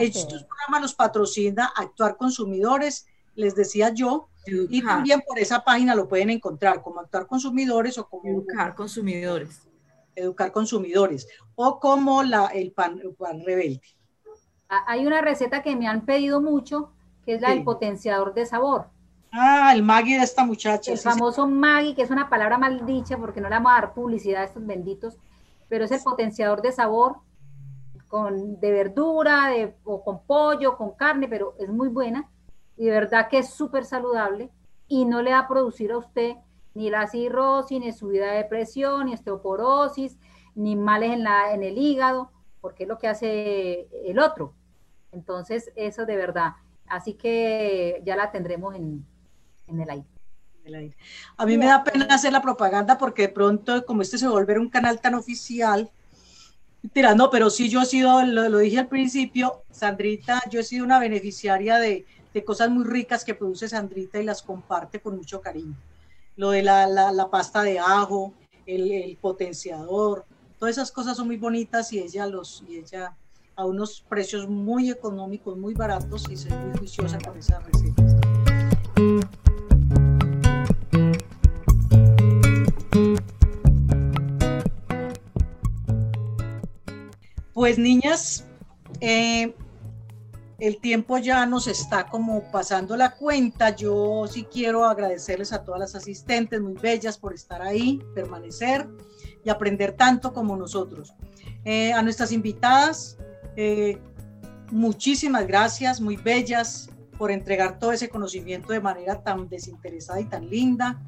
Estos 0.00 0.44
programas 0.44 0.82
los 0.82 0.94
patrocina 0.94 1.72
Actuar 1.76 2.16
Consumidores, 2.16 3.06
les 3.34 3.54
decía 3.54 3.90
yo, 3.90 4.28
y 4.46 4.82
también 4.82 5.22
por 5.26 5.38
esa 5.38 5.62
página 5.62 5.94
lo 5.94 6.08
pueden 6.08 6.30
encontrar, 6.30 6.82
como 6.82 7.00
Actuar 7.00 7.26
Consumidores 7.26 7.98
o 7.98 8.08
como 8.08 8.28
Educar 8.28 8.74
Consumidores. 8.74 9.68
Educar 10.16 10.52
Consumidores, 10.52 11.28
o 11.54 11.78
como 11.78 12.22
la, 12.22 12.46
el, 12.46 12.72
pan, 12.72 13.00
Rebelde. 13.44 13.82
Hay 14.68 15.06
una 15.06 15.20
receta 15.20 15.62
que 15.62 15.76
me 15.76 15.86
han 15.86 16.04
pedido 16.04 16.40
mucho, 16.40 16.92
que 17.24 17.34
es 17.34 17.40
la 17.40 17.50
del 17.50 17.64
potenciador 17.64 18.34
de 18.34 18.46
sabor. 18.46 18.86
Ah, 19.32 19.72
el 19.74 19.82
Maggi 19.82 20.14
de 20.14 20.24
esta 20.24 20.44
muchacha. 20.44 20.92
El 20.92 20.98
famoso 20.98 21.46
Maggi, 21.46 21.94
que 21.94 22.02
es 22.02 22.10
una 22.10 22.28
palabra 22.28 22.58
maldicha 22.58 23.16
porque 23.16 23.40
no 23.40 23.48
le 23.48 23.56
vamos 23.56 23.72
a 23.72 23.74
dar 23.76 23.94
publicidad 23.94 24.42
a 24.42 24.44
estos 24.46 24.66
benditos, 24.66 25.16
pero 25.68 25.84
es 25.84 25.92
el 25.92 26.02
potenciador 26.02 26.62
de 26.62 26.72
sabor 26.72 27.18
con, 28.10 28.60
de 28.60 28.72
verdura, 28.72 29.48
de, 29.48 29.74
o 29.84 30.02
con 30.02 30.26
pollo, 30.26 30.76
con 30.76 30.90
carne, 30.90 31.28
pero 31.28 31.54
es 31.58 31.70
muy 31.70 31.88
buena 31.88 32.28
y 32.76 32.86
de 32.86 32.90
verdad 32.90 33.28
que 33.28 33.38
es 33.38 33.50
súper 33.50 33.84
saludable 33.84 34.50
y 34.88 35.04
no 35.04 35.22
le 35.22 35.30
va 35.30 35.38
a 35.40 35.48
producir 35.48 35.92
a 35.92 35.98
usted 35.98 36.34
ni 36.74 36.90
la 36.90 37.06
cirrosis, 37.06 37.80
ni 37.80 37.92
subida 37.92 38.32
de 38.32 38.44
presión, 38.44 39.06
ni 39.06 39.14
osteoporosis, 39.14 40.18
ni 40.54 40.76
males 40.76 41.12
en, 41.12 41.24
la, 41.24 41.52
en 41.52 41.62
el 41.62 41.78
hígado, 41.78 42.30
porque 42.60 42.82
es 42.84 42.88
lo 42.88 42.98
que 42.98 43.08
hace 43.08 43.88
el 44.04 44.18
otro. 44.18 44.54
Entonces, 45.12 45.72
eso 45.76 46.06
de 46.06 46.16
verdad. 46.16 46.52
Así 46.86 47.14
que 47.14 48.02
ya 48.04 48.16
la 48.16 48.30
tendremos 48.30 48.74
en, 48.74 49.06
en 49.66 49.80
el 49.80 49.90
aire. 49.90 50.06
A 51.36 51.46
mí 51.46 51.58
me 51.58 51.66
da 51.66 51.82
pena 51.84 52.06
hacer 52.06 52.32
la 52.32 52.42
propaganda 52.42 52.98
porque 52.98 53.22
de 53.22 53.28
pronto, 53.28 53.84
como 53.84 54.02
este 54.02 54.18
se 54.18 54.28
volver 54.28 54.58
un 54.58 54.68
canal 54.68 55.00
tan 55.00 55.14
oficial, 55.14 55.90
Mentira, 56.82 57.14
no, 57.14 57.28
pero 57.30 57.50
sí 57.50 57.68
yo 57.68 57.82
he 57.82 57.86
sido, 57.86 58.22
lo, 58.22 58.58
dije 58.58 58.78
al 58.78 58.88
principio, 58.88 59.62
Sandrita, 59.70 60.42
yo 60.50 60.60
he 60.60 60.64
sido 60.64 60.84
una 60.84 60.98
beneficiaria 60.98 61.78
de, 61.78 62.06
cosas 62.44 62.70
muy 62.70 62.84
ricas 62.84 63.24
que 63.24 63.34
produce 63.34 63.68
Sandrita 63.68 64.18
y 64.18 64.24
las 64.24 64.42
comparte 64.42 65.00
con 65.00 65.16
mucho 65.16 65.40
cariño. 65.40 65.76
Lo 66.36 66.50
de 66.50 66.62
la, 66.62 67.28
pasta 67.30 67.62
de 67.62 67.78
ajo, 67.78 68.32
el, 68.66 69.18
potenciador, 69.20 70.24
todas 70.58 70.76
esas 70.76 70.90
cosas 70.90 71.16
son 71.16 71.26
muy 71.26 71.36
bonitas 71.36 71.92
y 71.92 71.98
ella 71.98 72.26
los, 72.26 72.64
y 72.66 72.78
ella 72.78 73.14
a 73.56 73.66
unos 73.66 74.02
precios 74.08 74.48
muy 74.48 74.90
económicos, 74.90 75.58
muy 75.58 75.74
baratos 75.74 76.30
y 76.30 76.34
es 76.34 76.48
muy 76.48 76.78
juiciosa 76.78 77.18
con 77.18 77.36
esas 77.36 77.62
recetas. 77.64 77.99
Pues 87.60 87.78
niñas, 87.78 88.46
eh, 89.02 89.54
el 90.60 90.80
tiempo 90.80 91.18
ya 91.18 91.44
nos 91.44 91.66
está 91.66 92.06
como 92.06 92.50
pasando 92.50 92.96
la 92.96 93.14
cuenta. 93.16 93.76
Yo 93.76 94.24
sí 94.26 94.44
quiero 94.50 94.86
agradecerles 94.86 95.52
a 95.52 95.62
todas 95.62 95.78
las 95.78 95.94
asistentes 95.94 96.58
muy 96.62 96.72
bellas 96.72 97.18
por 97.18 97.34
estar 97.34 97.60
ahí, 97.60 98.02
permanecer 98.14 98.88
y 99.44 99.50
aprender 99.50 99.92
tanto 99.92 100.32
como 100.32 100.56
nosotros. 100.56 101.12
Eh, 101.66 101.92
a 101.92 102.00
nuestras 102.00 102.32
invitadas, 102.32 103.18
eh, 103.56 103.98
muchísimas 104.70 105.46
gracias, 105.46 106.00
muy 106.00 106.16
bellas, 106.16 106.88
por 107.18 107.30
entregar 107.30 107.78
todo 107.78 107.92
ese 107.92 108.08
conocimiento 108.08 108.72
de 108.72 108.80
manera 108.80 109.22
tan 109.22 109.50
desinteresada 109.50 110.18
y 110.18 110.24
tan 110.24 110.48
linda. 110.48 110.98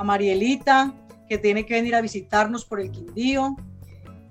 A 0.00 0.02
Marielita, 0.02 0.92
que 1.28 1.38
tiene 1.38 1.64
que 1.64 1.74
venir 1.74 1.94
a 1.94 2.00
visitarnos 2.00 2.64
por 2.64 2.80
el 2.80 2.90
Quindío 2.90 3.54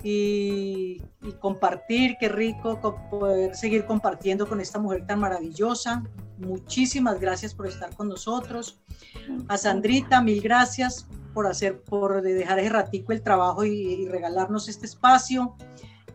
y, 0.07 1.01
compartir, 1.39 2.15
qué 2.19 2.29
rico 2.29 2.79
poder 3.09 3.55
seguir 3.55 3.85
compartiendo 3.85 4.47
con 4.47 4.61
esta 4.61 4.77
mujer 4.77 5.07
tan 5.07 5.19
maravillosa. 5.19 6.03
Muchísimas 6.37 7.19
gracias 7.19 7.55
por 7.55 7.65
estar 7.65 7.95
con 7.95 8.09
nosotros. 8.09 8.79
A 9.47 9.57
Sandrita, 9.57 10.21
mil 10.21 10.43
gracias 10.43 11.07
por 11.33 11.47
hacer, 11.47 11.81
por 11.81 12.21
dejar 12.21 12.59
ese 12.59 12.69
ratico 12.69 13.13
el 13.13 13.23
trabajo 13.23 13.65
y, 13.65 14.07
regalarnos 14.07 14.69
este 14.69 14.85
espacio 14.85 15.55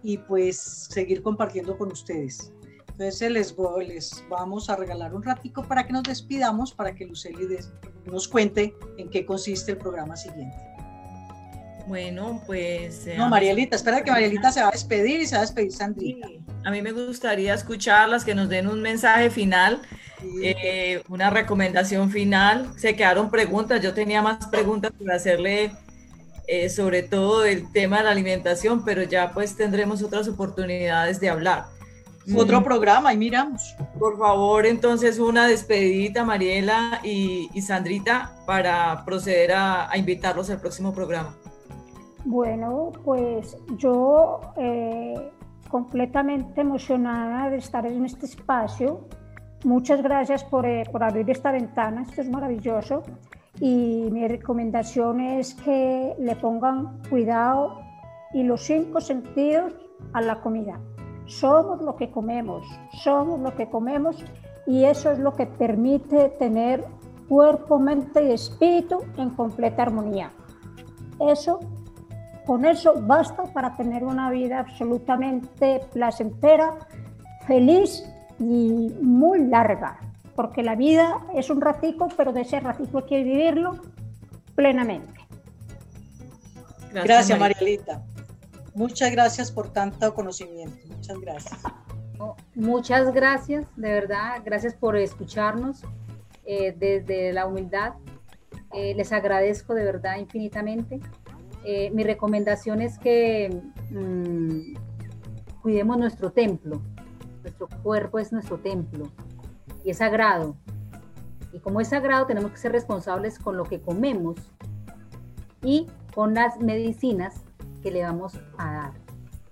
y 0.04 0.18
pues 0.18 0.60
seguir 0.60 1.20
compartiendo 1.20 1.76
con 1.76 1.90
ustedes. 1.90 2.52
Entonces 2.92 3.32
les, 3.32 3.56
les 3.88 4.24
vamos 4.28 4.70
a 4.70 4.76
regalar 4.76 5.14
un 5.14 5.24
ratico 5.24 5.64
para 5.64 5.84
que 5.84 5.92
nos 5.92 6.04
despidamos, 6.04 6.72
para 6.72 6.94
que 6.94 7.06
Luceli 7.06 7.58
nos 8.04 8.28
cuente 8.28 8.72
en 8.98 9.10
qué 9.10 9.26
consiste 9.26 9.72
el 9.72 9.78
programa 9.78 10.14
siguiente. 10.14 10.69
Bueno, 11.90 12.40
pues... 12.46 13.04
no, 13.16 13.28
Marielita, 13.28 13.74
espera 13.74 14.04
que 14.04 14.12
Marielita 14.12 14.52
se 14.52 14.62
va 14.62 14.68
a 14.68 14.70
despedir 14.70 15.22
y 15.22 15.26
se 15.26 15.34
va 15.34 15.40
a 15.40 15.44
despedir 15.44 15.72
Sandrita. 15.72 16.28
a 16.62 16.70
mí 16.70 16.80
me 16.82 16.92
gustaría 16.92 17.52
escucharlas, 17.52 18.24
que 18.24 18.32
nos 18.32 18.48
den 18.48 18.68
un 18.68 18.80
mensaje 18.80 19.28
final, 19.28 19.82
eh, 20.40 21.02
una 21.08 21.30
recomendación 21.30 22.08
final. 22.12 22.72
Se 22.76 22.94
quedaron 22.94 23.28
preguntas, 23.28 23.82
yo 23.82 23.92
tenía 23.92 24.22
más 24.22 24.46
preguntas 24.46 24.92
para 24.96 25.16
hacerle 25.16 25.72
eh, 26.46 26.68
sobre 26.68 27.02
todo 27.02 27.44
el 27.44 27.72
tema 27.72 27.98
de 27.98 28.04
la 28.04 28.10
alimentación, 28.12 28.84
pero 28.84 29.02
ya 29.02 29.32
pues 29.32 29.56
tendremos 29.56 30.00
otras 30.00 30.28
oportunidades 30.28 31.18
de 31.18 31.28
hablar. 31.28 31.64
Otro 32.36 32.60
mm. 32.60 32.64
programa 32.64 33.12
y 33.12 33.16
miramos. 33.16 33.74
Por 33.98 34.16
favor, 34.16 34.64
entonces 34.64 35.18
una 35.18 35.48
despedida, 35.48 36.24
Mariela 36.24 37.00
y, 37.02 37.48
Sandrita, 37.62 38.30
para 38.46 39.04
proceder 39.04 39.50
a 39.54 39.90
invitarlos 39.96 40.50
al 40.50 40.60
próximo 40.60 40.94
programa. 40.94 41.34
Bueno, 42.24 42.92
pues 43.04 43.56
yo 43.76 44.40
eh, 44.56 45.32
completamente 45.70 46.60
emocionada 46.60 47.48
de 47.48 47.56
estar 47.56 47.86
en 47.86 48.04
este 48.04 48.26
espacio. 48.26 49.06
Muchas 49.64 50.02
gracias 50.02 50.44
por, 50.44 50.66
eh, 50.66 50.84
por, 50.90 51.02
abrir 51.02 51.30
esta 51.30 51.50
ventana, 51.50 52.02
esto 52.02 52.20
es 52.20 52.28
maravilloso. 52.28 53.02
Y 53.58 54.08
mi 54.10 54.26
recomendación 54.28 55.20
es 55.20 55.54
que 55.54 56.14
le 56.18 56.36
pongan 56.36 57.02
cuidado 57.08 57.80
y 58.32 58.42
los 58.42 58.62
cinco 58.62 59.00
sentidos 59.00 59.72
a 60.12 60.20
la 60.20 60.40
comida. 60.40 60.78
Somos 61.26 61.80
lo 61.82 61.96
que 61.96 62.10
comemos, 62.10 62.66
somos 63.02 63.40
lo 63.40 63.54
que 63.54 63.68
comemos 63.68 64.24
y 64.66 64.84
eso 64.84 65.10
es 65.10 65.18
lo 65.18 65.34
que 65.34 65.46
permite 65.46 66.28
tener 66.30 66.84
cuerpo, 67.28 67.78
mente 67.78 68.28
y 68.28 68.32
espíritu 68.32 69.04
en 69.16 69.30
completa 69.30 69.82
armonía. 69.82 70.30
Eso 71.20 71.60
con 72.50 72.64
eso 72.64 73.00
basta 73.00 73.44
para 73.44 73.76
tener 73.76 74.02
una 74.02 74.28
vida 74.28 74.58
absolutamente 74.58 75.82
placentera, 75.92 76.74
feliz 77.46 78.02
y 78.40 78.92
muy 79.00 79.46
larga, 79.46 80.00
porque 80.34 80.64
la 80.64 80.74
vida 80.74 81.18
es 81.32 81.48
un 81.48 81.60
ratico, 81.60 82.08
pero 82.16 82.32
de 82.32 82.40
ese 82.40 82.58
ratico 82.58 82.98
hay 82.98 83.04
que 83.04 83.22
vivirlo 83.22 83.78
plenamente. 84.56 85.20
Gracias, 86.92 87.38
Marielita. 87.38 88.02
Muchas 88.74 89.12
gracias 89.12 89.52
por 89.52 89.72
tanto 89.72 90.12
conocimiento. 90.12 90.76
Muchas 90.88 91.20
gracias. 91.20 91.60
muchas 92.56 93.14
gracias, 93.14 93.64
de 93.76 93.92
verdad. 93.92 94.42
Gracias 94.44 94.74
por 94.74 94.96
escucharnos 94.96 95.82
eh, 96.44 96.74
desde 96.76 97.32
la 97.32 97.46
humildad. 97.46 97.92
Eh, 98.72 98.94
les 98.96 99.12
agradezco 99.12 99.72
de 99.72 99.84
verdad 99.84 100.16
infinitamente. 100.16 100.98
Eh, 101.64 101.90
mi 101.90 102.04
recomendación 102.04 102.80
es 102.80 102.98
que 102.98 103.62
mm, 103.90 104.74
cuidemos 105.62 105.98
nuestro 105.98 106.32
templo. 106.32 106.80
Nuestro 107.42 107.68
cuerpo 107.82 108.18
es 108.18 108.32
nuestro 108.32 108.58
templo 108.58 109.10
y 109.84 109.90
es 109.90 109.98
sagrado. 109.98 110.56
Y 111.52 111.58
como 111.60 111.80
es 111.80 111.88
sagrado, 111.88 112.26
tenemos 112.26 112.52
que 112.52 112.58
ser 112.58 112.72
responsables 112.72 113.38
con 113.38 113.56
lo 113.56 113.64
que 113.64 113.80
comemos 113.80 114.36
y 115.62 115.88
con 116.14 116.34
las 116.34 116.60
medicinas 116.60 117.42
que 117.82 117.90
le 117.90 118.02
vamos 118.02 118.38
a 118.56 118.72
dar. 118.72 118.92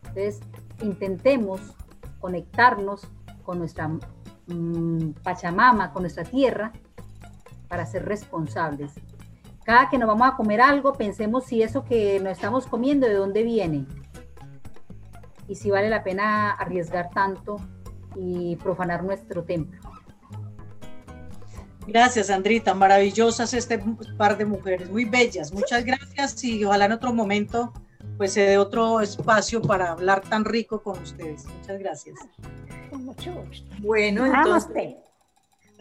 Entonces, 0.01 0.41
intentemos 0.83 1.61
conectarnos 2.21 3.07
con 3.43 3.59
nuestra 3.59 3.89
mm, 3.89 5.13
Pachamama, 5.23 5.93
con 5.93 6.03
nuestra 6.03 6.25
tierra, 6.25 6.73
para 7.69 7.85
ser 7.85 8.07
responsables 8.07 8.95
cada 9.69 9.91
que 9.91 9.99
nos 9.99 10.09
vamos 10.09 10.27
a 10.27 10.35
comer 10.35 10.63
algo, 10.63 10.95
pensemos 10.95 11.45
si 11.45 11.63
eso 11.63 11.85
que 11.85 12.19
nos 12.21 12.33
estamos 12.33 12.67
comiendo, 12.67 13.07
de 13.07 13.13
dónde 13.13 13.43
viene. 13.43 13.85
Y 15.47 15.57
si 15.57 15.71
vale 15.71 15.91
la 15.91 16.03
pena 16.03 16.53
arriesgar 16.53 17.11
tanto 17.11 17.57
y 18.17 18.57
profanar 18.57 19.05
nuestro 19.05 19.45
templo. 19.45 19.79
Gracias, 21.87 22.31
Andrita. 22.31 22.73
Maravillosas 22.73 23.53
este 23.53 23.79
par 24.17 24.39
de 24.39 24.47
mujeres, 24.47 24.91
muy 24.91 25.05
bellas. 25.05 25.53
Muchas 25.53 25.85
gracias 25.85 26.43
y 26.45 26.65
ojalá 26.65 26.87
en 26.87 26.93
otro 26.93 27.13
momento 27.13 27.75
pues 28.17 28.33
se 28.33 28.41
dé 28.41 28.57
otro 28.57 29.03
espacio 29.03 29.61
para 29.61 29.91
hablar 29.91 30.23
tan 30.23 30.47
rico 30.47 30.83
con 30.83 30.99
ustedes. 31.03 31.45
Muchas 31.45 31.79
gracias. 31.79 32.19
Con 32.89 33.05
mucho 33.05 33.35
gusto. 33.35 33.69
Bueno, 33.81 34.25
entonces... 34.25 34.97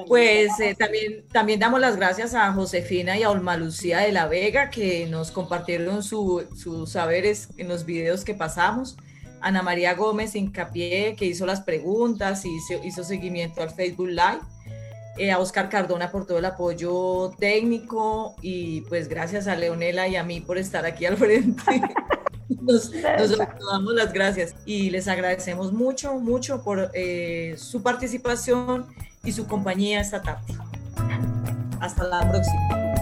Pues 0.06 0.60
eh, 0.60 0.76
también, 0.76 1.24
también 1.32 1.60
damos 1.60 1.80
las 1.80 1.96
gracias 1.96 2.36
a 2.36 2.54
Josefina 2.54 3.18
y 3.18 3.24
a 3.24 3.32
Olma 3.32 3.58
Lucía 3.58 4.00
de 4.00 4.12
la 4.12 4.28
Vega 4.28 4.70
que 4.70 5.08
nos 5.08 5.32
compartieron 5.32 6.04
sus 6.04 6.46
saberes 6.92 7.50
en 7.58 7.68
los 7.68 7.86
videos 7.86 8.24
que 8.24 8.36
pasamos. 8.36 8.98
Ana 9.42 9.64
María 9.64 9.96
Gómez 9.96 10.36
Incapié 10.36 11.16
que 11.16 11.26
hizo 11.26 11.46
las 11.46 11.62
preguntas 11.62 12.44
y 12.46 12.50
hizo, 12.84 13.04
seguimiento 13.04 13.62
al 13.62 13.72
Facebook 13.72 14.10
Live. 14.10 14.42
Eh, 15.18 15.32
a 15.32 15.40
Oscar 15.40 15.68
Cardona 15.68 16.12
por 16.12 16.28
todo 16.28 16.38
el 16.38 16.46
apoyo 16.46 17.32
técnico 17.40 18.36
y 18.44 18.82
pues 18.82 19.08
gracias 19.08 19.48
a 19.48 19.56
Leonela 19.56 20.08
y 20.08 20.16
a 20.16 20.24
mí 20.24 20.42
por 20.42 20.60
estar 20.60 20.86
aquí 20.86 21.08
al 21.08 21.18
frente. 21.18 21.64
Nos, 22.62 22.92
damos 22.92 23.94
las 23.96 24.14
gracias 24.14 24.54
y 24.64 24.92
les 24.92 25.08
agradecemos 25.08 25.74
mucho, 25.74 26.14
mucho 26.20 26.64
por 26.64 26.92
eh, 26.94 27.56
su 27.58 27.82
participación 27.82 28.86
y 29.28 29.32
su 29.34 29.46
compañía 29.46 30.00
esta 30.00 30.22
tarde. 30.22 30.54
Hasta 31.82 32.04
la 32.06 32.30
próxima. 32.30 32.94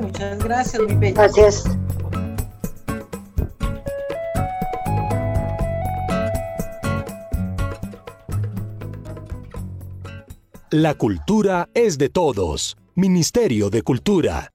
Muchas 0.00 0.38
gracias, 0.38 0.82
mi 0.82 1.12
Gracias. 1.12 1.64
La 10.70 10.94
cultura 10.94 11.68
es 11.72 11.98
de 11.98 12.08
todos. 12.08 12.76
Ministerio 12.96 13.70
de 13.70 13.82
Cultura. 13.82 14.53